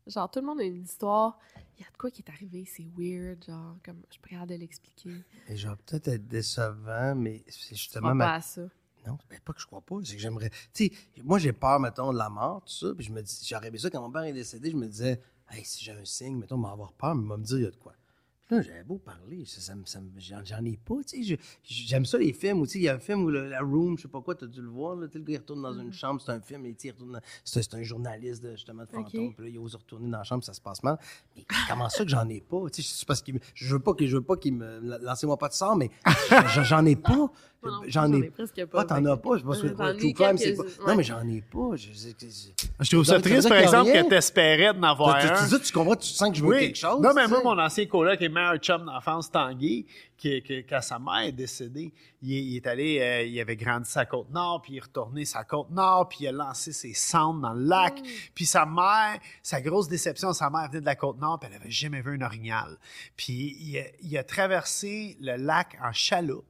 Genre, 0.08 0.30
tout 0.32 0.40
le 0.40 0.46
monde 0.46 0.62
a 0.62 0.64
une 0.64 0.82
histoire. 0.84 1.38
Il 1.78 1.82
y 1.82 1.86
a 1.86 1.92
de 1.92 1.98
quoi 1.98 2.10
qui 2.10 2.24
est 2.24 2.30
arrivé, 2.32 2.66
c'est 2.66 2.88
weird, 2.98 3.44
genre, 3.46 3.76
comme 3.86 4.02
je 4.10 4.14
suis 4.14 4.22
capable 4.22 4.50
de 4.50 4.56
l'expliquer. 4.56 5.12
Et 5.48 5.56
genre, 5.58 5.78
peut-être 5.78 6.08
être 6.08 6.28
décevant, 6.28 7.14
mais 7.16 7.44
c'est 7.48 7.76
justement 7.76 8.16
ma 8.16 8.26
pas 8.26 8.34
à 8.36 8.42
ça. 8.42 8.62
Non, 9.08 9.18
ben 9.30 9.40
pas 9.40 9.54
que 9.54 9.62
je 9.62 9.66
crois 9.66 9.82
pas, 9.82 9.96
c'est 10.04 10.16
que 10.16 10.22
j'aimerais. 10.22 10.50
Tu 10.74 10.88
sais, 10.88 10.92
moi 11.24 11.40
j'ai 11.40 11.54
peur, 11.54 11.80
mettons, 11.80 12.12
de 12.12 12.18
la 12.18 12.30
mort, 12.30 12.62
tout 12.66 12.74
ça, 12.74 12.94
puis 12.94 13.06
je 13.06 13.12
me 13.12 13.22
dis, 13.22 13.46
j'aurais 13.50 13.68
aimé 13.70 13.78
ça 13.78 13.90
quand 13.90 14.02
mon 14.02 14.12
père 14.12 14.24
est 14.24 14.34
décédé, 14.34 14.70
je 14.72 14.76
me 14.78 14.88
disais, 14.88 15.22
hey, 15.50 15.64
si 15.64 15.84
j'ai 15.84 15.94
un 15.94 16.04
signe, 16.06 16.38
mettons, 16.38 16.58
m'en 16.58 16.74
avoir 16.74 16.92
peur, 16.94 17.16
mais 17.16 17.24
il 17.24 17.30
va 17.30 17.38
me 17.38 17.44
dire, 17.44 17.58
il 17.58 17.64
y 17.64 17.68
a 17.68 17.72
de 17.72 17.76
quoi. 17.78 17.94
Là, 18.50 18.62
j'avais 18.62 18.84
beau 18.86 18.98
parler, 18.98 19.44
ça, 19.46 19.60
ça 19.60 20.00
j'en, 20.20 20.42
j'en 20.46 20.64
ai 20.64 20.78
pas, 20.78 20.96
tu 21.06 21.22
sais. 21.22 21.24
je- 21.24 21.36
J'aime 21.64 22.06
ça, 22.06 22.18
les 22.18 22.32
films, 22.32 22.62
où, 22.62 22.66
tu 22.66 22.72
sais, 22.74 22.80
il 22.80 22.84
y 22.84 22.88
a 22.88 22.96
un 22.96 23.00
film 23.00 23.26
où 23.26 23.30
le- 23.30 23.50
la 23.50 23.60
Room, 23.60 23.98
je 23.98 24.04
sais 24.04 24.08
pas 24.08 24.22
quoi, 24.22 24.36
t'as 24.36 24.46
dû 24.48 24.62
le 24.62 24.70
voir, 24.70 24.96
là, 24.96 25.08
tu 25.08 25.14
sais, 25.14 25.20
le 25.20 25.26
gars, 25.26 25.34
il 25.34 25.38
retourne 25.40 25.62
dans 25.64 25.78
une 25.78 25.92
chambre, 25.92 26.22
c'est 26.22 26.32
un 26.32 26.40
film, 26.40 26.66
et 26.66 26.74
il 26.82 26.92
retourne 26.92 27.12
dans- 27.12 27.20
c'est, 27.44 27.62
c'est 27.62 27.74
un 27.76 27.84
journaliste, 27.84 28.42
de, 28.44 28.52
justement, 28.52 28.84
de 28.86 28.88
fantômes, 28.90 29.28
Ok. 29.28 29.36
puis 29.36 29.44
là, 29.44 29.50
il 29.50 29.60
ose 29.60 29.76
retourner 29.76 30.10
dans 30.10 30.20
la 30.20 30.24
chambre, 30.24 30.46
ça 30.46 30.54
se 30.54 30.62
passe 30.62 30.82
mal. 30.82 30.98
Mais 31.36 31.44
comment 31.68 31.90
ça 31.90 32.06
que 32.06 32.10
j'en 32.10 32.28
ai 32.30 32.40
pas, 32.40 32.70
tu 32.70 32.82
sais, 32.82 32.90
c'est 33.00 33.06
parce 33.06 33.22
que 33.22 33.34
je 33.54 33.74
veux 33.76 33.82
pas 33.82 33.94
que, 33.94 34.08
je 34.08 34.16
veux 34.16 34.24
pas 34.24 34.38
qu'il 34.38 34.54
me, 34.54 34.80
lancez-moi 35.02 35.36
pas 35.38 35.50
de 35.50 35.54
sort, 35.54 35.76
mais 35.76 35.92
j'en 36.64 36.86
ai 36.86 36.96
pas. 36.96 37.30
J'en 37.88 38.12
ai 38.14 38.30
presque 38.30 38.66
pas. 38.66 38.82
Ah, 38.82 38.86
t'en 38.86 39.06
as 39.06 39.18
pas, 39.18 39.38
je 39.38 39.44
pense 39.44 39.58
que 39.62 39.68
True 39.98 40.14
Crime, 40.14 40.38
c'est 40.38 40.56
pas. 40.56 40.64
Non, 40.88 40.96
mais 40.96 41.04
j'en 41.04 41.28
ai 41.28 41.42
pas. 41.42 41.76
Je, 41.76 41.88
je- 41.92 42.28
je- 42.28 42.66
Je 42.80 42.90
trouve 42.92 43.04
ça 43.06 43.20
triste, 43.22 43.50
par 43.50 43.58
exemple, 43.64 43.92
que 44.04 44.10
t'espérais 44.10 44.74
d'en 44.74 44.84
avoir 44.84 45.16
un. 45.16 45.48
tu- 45.50 45.60
tu 45.62 45.74
comprends, 45.74 45.96
tu 45.96 46.08
sens 46.08 46.30
que 46.30 46.36
je 46.36 46.44
veux 46.44 46.50
quelque 46.60 46.78
chose. 46.78 47.02
Non, 47.02 47.14
mais 47.16 47.28
moi, 47.28 47.42
mon 47.44 47.60
ancien 47.60 47.86
coloc 47.88 48.22
et 48.22 48.30
meilleur 48.30 48.58
chum 48.58 48.86
d'enfance, 48.86 49.32
Tanguy, 49.32 49.86
qui, 50.18 50.42
qui- 50.44 50.64
quand 50.66 50.82
sa 50.82 51.00
mère 51.00 51.26
est 51.28 51.32
décédée, 51.32 51.92
il, 52.22 52.34
est- 52.34 52.44
il 52.44 52.56
est 52.58 52.68
allé, 52.68 53.00
euh, 53.02 53.24
il 53.24 53.40
avait 53.40 53.56
grandi 53.56 53.90
sa 53.90 54.06
côte 54.06 54.30
nord, 54.32 54.62
puis 54.62 54.74
il 54.74 54.78
est 54.78 54.82
retourné 54.82 55.26
sa 55.26 55.44
côte 55.44 55.70
nord, 55.72 56.08
puis 56.10 56.20
il 56.22 56.28
a 56.28 56.32
lancé 56.32 56.72
ses 56.72 56.94
cendres 56.94 57.42
dans 57.42 57.54
le 57.54 57.64
lac. 57.64 58.00
Puis 58.36 58.46
sa 58.46 58.66
mère, 58.66 59.20
sa 59.44 59.62
grosse 59.62 59.88
déception, 59.88 60.32
sa 60.34 60.50
mère 60.50 60.68
venait 60.70 60.82
de 60.82 60.86
la 60.86 60.96
côte 60.96 61.20
nord, 61.20 61.40
puis 61.40 61.50
elle 61.52 61.60
avait 61.60 61.72
jamais 61.72 62.02
vu 62.02 62.18
un 62.18 62.26
orignal. 62.26 62.78
Puis 63.16 63.58
il 63.60 63.78
a, 63.80 63.84
il 64.02 64.18
a 64.18 64.24
traversé 64.24 65.18
le 65.22 65.36
lac 65.38 65.78
en 65.84 65.92
chaloupe. 65.92 66.46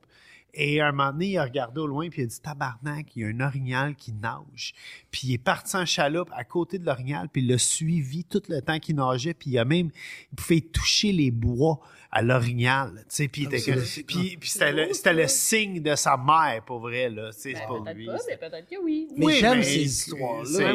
Et 0.54 0.82
un 0.82 0.92
moment 0.92 1.12
donné, 1.12 1.28
il 1.32 1.38
a 1.38 1.44
regardé 1.44 1.80
au 1.82 1.86
loin, 1.88 2.10
puis 2.10 2.22
il 2.22 2.26
a 2.26 2.28
dit 2.28 2.42
Tabarnak, 2.42 3.16
il 3.16 3.22
y 3.22 3.26
a 3.26 3.28
un 3.28 3.40
orignal 3.42 3.96
qui 3.96 4.12
nage. 4.12 4.74
Puis 5.12 5.22
il 5.28 5.34
est 5.34 5.38
parti 5.38 5.76
en 5.76 5.86
chaloupe 5.86 6.32
à 6.36 6.44
côté 6.44 6.80
de 6.80 6.86
l'orignal, 6.86 7.30
puis 7.30 7.44
il 7.44 7.48
l'a 7.48 7.58
suivi 7.60 8.24
tout 8.24 8.42
le 8.50 8.62
temps 8.62 8.80
qu'il 8.80 8.96
nageait, 8.96 9.34
puis 9.36 9.52
il 9.52 9.60
a 9.60 9.66
même, 9.66 9.92
il 10.32 10.36
pouvait 10.36 10.62
toucher 10.62 11.12
les 11.12 11.30
bois 11.30 11.80
à 12.12 12.22
l'orignal. 12.24 12.92
Tu 13.02 13.04
sais, 13.10 13.28
puis 13.28 13.48
c'est- 13.60 14.04
puis- 14.04 14.38
puis 14.38 14.50
c'était 14.50 14.72
le, 14.72 14.94
c'était 14.94 15.14
le 15.14 15.28
signe 15.28 15.82
de 15.84 15.96
sa 15.96 16.18
mère, 16.18 16.64
pour 16.66 16.80
vrai, 16.80 17.10
là. 17.10 17.30
Ben, 17.54 17.54
pas 17.54 17.68
peut-être 17.84 17.96
lui. 17.98 18.06
pas, 18.08 18.18
mais 18.28 18.38
peut-être 18.38 18.68
que 18.70 18.76
oui. 18.84 19.08
Mais 19.16 19.26
Oui, 19.26 19.38
j'aime 19.40 19.62
ces 19.62 19.84
histoires-là. 19.84 20.74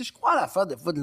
je 0.00 0.12
crois 0.12 0.32
à 0.32 0.40
l'affaire 0.40 0.66
des 0.66 0.76
fois 0.76 0.92
de 0.92 1.02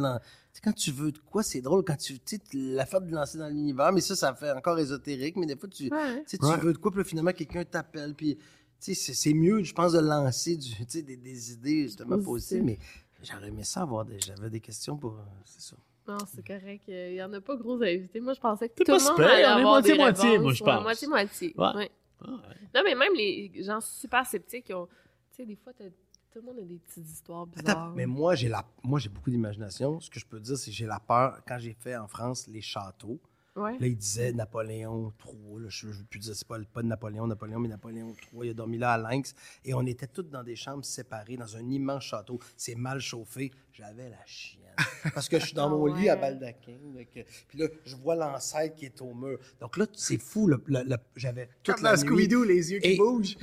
quand 0.63 0.73
tu 0.73 0.91
veux 0.91 1.11
de 1.11 1.17
quoi, 1.19 1.43
c'est 1.43 1.61
drôle 1.61 1.83
quand 1.85 1.95
tu. 1.97 2.19
Tu 2.19 2.35
sais, 2.37 2.41
l'affaire 2.53 3.01
de 3.01 3.11
lancer 3.11 3.37
dans 3.37 3.47
l'univers, 3.47 3.91
mais 3.93 4.01
ça, 4.01 4.15
ça 4.15 4.33
fait 4.33 4.51
encore 4.51 4.77
ésotérique. 4.79 5.35
Mais 5.37 5.45
des 5.45 5.55
fois, 5.55 5.69
tu, 5.69 5.83
Ouais. 5.91 6.23
tu 6.27 6.37
Ouais. 6.41 6.57
veux 6.57 6.73
de 6.73 6.77
quoi, 6.77 6.91
puis 6.91 7.03
finalement, 7.03 7.31
quelqu'un 7.31 7.63
t'appelle. 7.63 8.13
Puis, 8.15 8.35
tu 8.79 8.93
sais, 8.95 9.13
c'est- 9.13 9.33
mieux, 9.33 9.63
je 9.63 9.73
pense, 9.73 9.93
de 9.93 9.99
lancer 9.99 10.57
du, 10.57 10.69
tu 10.75 10.85
sais, 10.87 11.01
des, 11.03 11.15
des 11.17 11.53
idées 11.53 11.83
justement 11.83 12.17
Positif. 12.21 12.25
positives. 12.59 12.63
Mais 12.63 12.77
j'aurais 13.23 13.47
aimé 13.47 13.63
ça 13.63 13.81
avoir 13.83 14.03
des. 14.05 14.19
J'avais 14.19 14.49
des 14.49 14.59
questions 14.59 14.97
pour. 14.97 15.13
euh, 15.13 15.23
C'est 15.45 15.61
ça. 15.61 15.75
Non, 16.07 16.17
c'est 16.33 16.45
correct. 16.45 16.83
Il 16.87 17.13
y 17.13 17.23
en 17.23 17.31
a 17.31 17.39
pas 17.41 17.55
gros 17.55 17.81
à 17.81 17.89
éviter. 17.89 18.19
Moi, 18.19 18.33
je 18.33 18.39
pensais 18.39 18.67
que 18.69 18.73
tout 18.75 18.83
le 18.87 18.93
monde 18.93 19.01
super, 19.01 19.29
allait 19.31 19.43
avoir 19.43 19.81
des 19.81 19.93
moitié-moitié, 19.95 20.29
réponses. 20.31 20.43
moi, 20.43 20.53
je 20.53 20.63
pense. 20.63 20.83
Moitié-moitié. 20.83 21.53
Ouais. 21.57 21.75
ouais. 21.75 21.91
Ah, 22.23 22.29
ouais. 22.31 22.55
Non, 22.75 22.81
mais 22.83 22.95
même 22.95 23.13
les 23.15 23.51
gens 23.63 23.79
super 23.81 24.25
sceptiques, 24.25 24.65
ils 24.69 24.73
ont... 24.75 24.87
tu 24.87 25.37
sais, 25.37 25.45
des 25.45 25.55
fois, 25.55 25.71
t'as- 25.73 25.85
tout 26.31 26.39
le 26.39 26.45
monde 26.45 26.59
a 26.59 26.65
des 26.65 26.77
petites 26.77 27.09
histoires 27.09 27.45
bizarres. 27.45 27.83
Attends, 27.85 27.95
mais 27.95 28.05
moi, 28.05 28.35
j'ai 28.35 28.47
la, 28.47 28.65
moi, 28.83 28.99
j'ai 28.99 29.09
beaucoup 29.09 29.29
d'imagination. 29.29 29.99
Ce 29.99 30.09
que 30.09 30.19
je 30.19 30.25
peux 30.25 30.39
dire, 30.39 30.57
c'est 30.57 30.71
que 30.71 30.75
j'ai 30.75 30.85
la 30.85 30.99
peur. 30.99 31.41
Quand 31.47 31.59
j'ai 31.59 31.73
fait 31.73 31.95
en 31.95 32.07
France 32.07 32.47
les 32.47 32.61
châteaux, 32.61 33.19
Ouais. 33.55 33.77
Là, 33.79 33.87
il 33.87 33.97
disait 33.97 34.31
Napoléon 34.31 35.11
III. 35.25 35.63
Là, 35.63 35.67
je 35.69 35.87
ne 35.87 35.91
veux 35.91 36.03
plus 36.05 36.19
dire, 36.19 36.33
c'est 36.33 36.47
pas, 36.47 36.57
pas 36.73 36.81
de 36.81 36.87
Napoléon, 36.87 37.27
Napoléon, 37.27 37.59
mais 37.59 37.67
Napoléon 37.67 38.07
III. 38.33 38.47
Il 38.47 38.49
a 38.51 38.53
dormi 38.53 38.77
là 38.77 38.93
à 38.93 38.97
Lynx. 38.97 39.33
Et 39.65 39.73
on 39.73 39.85
était 39.85 40.07
tous 40.07 40.23
dans 40.23 40.41
des 40.43 40.55
chambres 40.55 40.85
séparées, 40.85 41.35
dans 41.35 41.57
un 41.57 41.69
immense 41.69 42.03
château. 42.05 42.39
C'est 42.55 42.75
mal 42.75 43.01
chauffé. 43.01 43.51
J'avais 43.73 44.09
la 44.09 44.25
chienne. 44.25 44.61
Parce 45.13 45.27
que 45.27 45.37
je 45.37 45.47
suis 45.47 45.53
dans 45.53 45.65
Ah 45.65 45.69
mon 45.69 45.85
lit 45.87 46.07
à 46.07 46.15
baldaquin. 46.15 46.77
que- 47.13 47.19
Puis 47.49 47.57
là, 47.59 47.67
je 47.83 47.95
vois 47.97 48.15
l'ancêtre 48.15 48.75
qui 48.75 48.85
est 48.85 49.01
au 49.01 49.13
mur. 49.13 49.37
Donc 49.59 49.75
là, 49.75 49.85
c'est 49.93 50.17
fou. 50.17 50.47
le- 50.47 50.63
le- 50.67 50.83
le- 50.83 50.95
J'avais 51.17 51.49
toute 51.61 51.75
Quand 51.75 51.81
la 51.81 51.95
Scooby-Doo, 51.97 52.45
les 52.45 52.71
yeux 52.71 52.79
qui 52.79 52.95
bougent. 52.95 53.35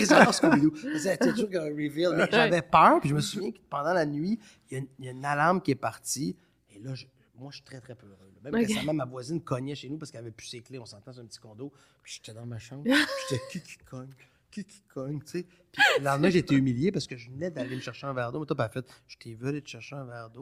J'adore 0.00 0.32
Scooby-Doo. 0.32 0.72
C'était 0.98 1.32
toujours 1.32 1.50
un 1.54 1.64
reveal? 1.68 2.26
J'avais 2.30 2.62
peur, 2.62 3.00
puis 3.00 3.10
je 3.10 3.14
me 3.14 3.20
souviens 3.20 3.50
que 3.52 3.58
pendant 3.68 3.92
la 3.92 4.06
nuit, 4.06 4.38
il 4.70 4.74
y, 4.74 4.76
a 4.76 4.78
une- 4.80 4.88
il 4.98 5.04
y 5.04 5.08
a 5.08 5.10
une 5.12 5.24
alarme 5.24 5.60
qui 5.60 5.72
est 5.72 5.74
partie. 5.74 6.36
Et 6.74 6.78
là, 6.78 6.94
je- 6.94 7.06
moi, 7.38 7.50
je 7.50 7.56
suis 7.56 7.64
très, 7.64 7.80
très 7.80 7.94
peureux. 7.94 8.16
là. 8.20 8.40
Même 8.50 8.52
récemment, 8.66 8.92
ma 8.94 9.04
voisine 9.04 9.40
cognait 9.42 9.74
chez 9.74 9.88
nous 9.88 9.98
parce 9.98 10.10
qu'elle 10.10 10.20
avait 10.22 10.30
plus 10.30 10.46
ses 10.46 10.60
clés. 10.60 10.78
On 10.78 10.86
s'entend 10.86 11.12
sur 11.12 11.22
un 11.22 11.26
petit 11.26 11.38
condo. 11.38 11.72
Puis 12.02 12.14
j'étais 12.16 12.32
dans 12.38 12.46
ma 12.46 12.58
chambre. 12.58 12.84
Puis 12.84 12.94
j'étais 13.30 13.42
qui 13.50 13.60
qui 13.60 13.76
cogne, 13.84 14.10
qui 14.50 14.64
qui 14.64 14.80
cogne, 14.92 15.20
tu 15.20 15.26
sais? 15.40 15.46
Puis 15.72 15.82
le 15.98 16.04
lendemain, 16.04 16.30
j'ai 16.30 16.38
été 16.38 16.54
humilié 16.54 16.90
parce 16.90 17.06
que 17.06 17.18
je 17.18 17.28
venais 17.30 17.50
d'aller 17.50 17.76
me 17.76 17.82
chercher 17.82 18.06
un 18.06 18.14
verre 18.14 18.32
d'eau. 18.32 18.40
Mais 18.40 18.46
toi, 18.46 18.56
pas 18.56 18.70
fait, 18.70 18.86
je 19.08 19.18
t'ai 19.18 19.34
vu 19.34 19.46
aller 19.48 19.60
te 19.60 19.68
chercher 19.68 19.94
un 19.96 20.04
verre 20.06 20.30
d'eau. 20.30 20.40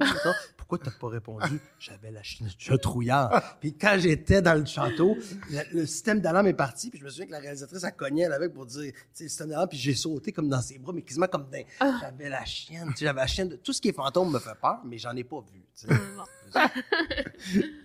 Pourquoi 0.56 0.78
t'as 0.78 0.92
pas 0.92 1.08
répondu? 1.08 1.58
J'avais 1.80 2.12
la 2.12 2.20
un 2.70 2.76
trouillard. 2.76 3.58
Puis 3.58 3.76
quand 3.76 3.96
j'étais 3.98 4.40
dans 4.40 4.54
le 4.54 4.64
château, 4.64 5.16
le, 5.50 5.78
le 5.80 5.86
système 5.86 6.20
d'alarme 6.20 6.46
est 6.46 6.54
parti. 6.54 6.90
Puis 6.90 7.00
je 7.00 7.04
me 7.04 7.10
souviens 7.10 7.26
que 7.26 7.32
la 7.32 7.40
réalisatrice, 7.40 7.82
elle 7.82 7.96
cognait 7.96 8.26
avec 8.26 8.52
pour 8.52 8.64
dire, 8.66 8.92
tu 8.92 8.98
sais, 9.12 9.24
le 9.24 9.28
système 9.28 9.48
d'alarme. 9.48 9.68
Puis 9.68 9.78
j'ai 9.78 9.94
sauté 9.94 10.30
comme 10.30 10.48
dans 10.48 10.62
ses 10.62 10.78
bras, 10.78 10.92
mais 10.92 11.02
quasiment 11.02 11.26
comme 11.26 11.50
dans. 11.50 11.64
J'avais 12.00 12.28
la 12.28 12.44
chienne, 12.44 12.90
tu 12.90 12.98
sais, 12.98 13.04
j'avais 13.06 13.20
la 13.20 13.26
chienne. 13.26 13.48
de- 13.48 13.56
Tout 13.56 13.72
ce 13.72 13.80
qui 13.80 13.88
est 13.88 13.92
fantôme 13.92 14.30
me 14.32 14.38
fait 14.38 14.54
peur, 14.60 14.82
mais 14.84 14.98
j'en 14.98 15.16
ai 15.16 15.24
pas 15.24 15.40
vu. 15.40 15.64
tu 15.74 15.88
sais. 15.88 15.94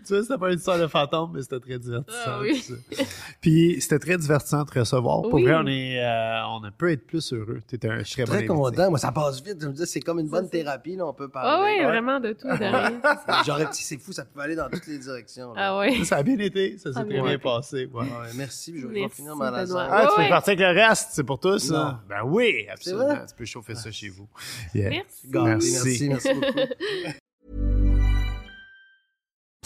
Tu 0.08 0.16
vois, 0.16 0.24
c'était 0.24 0.38
pas 0.40 0.52
une 0.52 0.58
histoire 0.58 0.80
de 0.80 0.88
fantôme, 0.88 1.34
mais 1.36 1.42
c'était 1.44 1.60
très 1.60 1.78
divertissant. 1.78 2.18
Ah 2.26 2.40
oui. 2.42 2.64
Puis 3.42 3.78
c'était 3.80 4.00
très 4.00 4.18
divertissant 4.18 4.64
de 4.64 4.70
te 4.70 4.80
recevoir. 4.80 5.22
Pour 5.22 5.34
Oui. 5.36 5.44
vrai, 5.44 5.56
on, 5.56 5.68
est, 5.68 6.00
euh, 6.04 6.46
on 6.48 6.62
ne 6.62 6.70
peut 6.72 6.92
être 6.92 7.06
plus 7.06 7.32
heureux. 7.34 7.60
Tu 7.68 7.76
un 7.76 7.80
très 7.80 7.98
bon 7.98 8.04
Très 8.04 8.22
invité. 8.38 8.48
content. 8.48 8.90
Moi, 8.90 8.98
ça 8.98 9.12
passe 9.12 9.44
vite. 9.44 9.58
Je 9.62 9.68
me 9.68 9.74
dis, 9.74 9.86
c'est 9.86 10.00
comme 10.00 10.20
une 10.20 10.30
bonne 10.30 10.50
thérapie, 10.50 10.96
là, 10.96 11.06
on 11.06 11.14
peut 11.14 11.30
Ah 11.36 11.42
parler. 11.42 11.76
ouais, 11.80 11.86
vraiment 11.86 12.20
de 12.20 12.32
tout. 12.34 12.48
J'aurais 13.46 13.68
petit, 13.68 13.84
c'est 13.84 13.98
fou, 13.98 14.12
ça 14.14 14.26
peut 14.26 14.40
aller 14.40 14.56
dans 14.56 14.70
toutes 14.70 14.88
les 14.88 14.98
directions. 14.98 15.54
là. 15.54 15.62
Ah 15.64 15.78
ouais. 15.78 16.04
Ça 16.06 16.18
a 16.18 16.24
bien 16.24 16.40
été. 16.40 16.78
Ça 16.80 16.92
s'est 16.92 17.00
Ah, 17.02 17.06
très 17.06 17.20
ouais. 17.20 17.28
bien 17.30 17.40
passé. 17.40 17.86
ouais. 17.94 18.02
Ouais, 18.02 18.08
merci, 18.36 18.74
je, 18.80 18.88
vais 18.88 19.02
Merci, 19.02 19.18
finir 19.18 19.36
ma 19.36 19.52
lasagne. 19.52 19.88
Ah, 19.92 20.08
tu 20.08 20.18
Ouais, 20.20 20.26
peux 20.26 20.30
partir 20.30 20.54
avec 20.54 20.60
le 20.60 20.82
reste, 20.88 21.10
c'est 21.12 21.24
pour 21.24 21.40
tous, 21.40 21.70
Non. 21.72 21.78
ça? 21.78 22.04
Ben 22.10 22.22
oui, 22.26 22.66
absolument. 22.72 23.16
Tu 23.28 23.36
peux 23.36 23.46
chauffer 23.46 23.76
ça 23.76 23.92
chez 23.92 24.10
vous. 24.10 24.28
Yeah. 24.74 24.90
Merci. 24.90 25.28
Merci. 25.32 25.72
merci, 25.84 26.10
merci 26.10 26.34
beaucoup. 26.34 27.20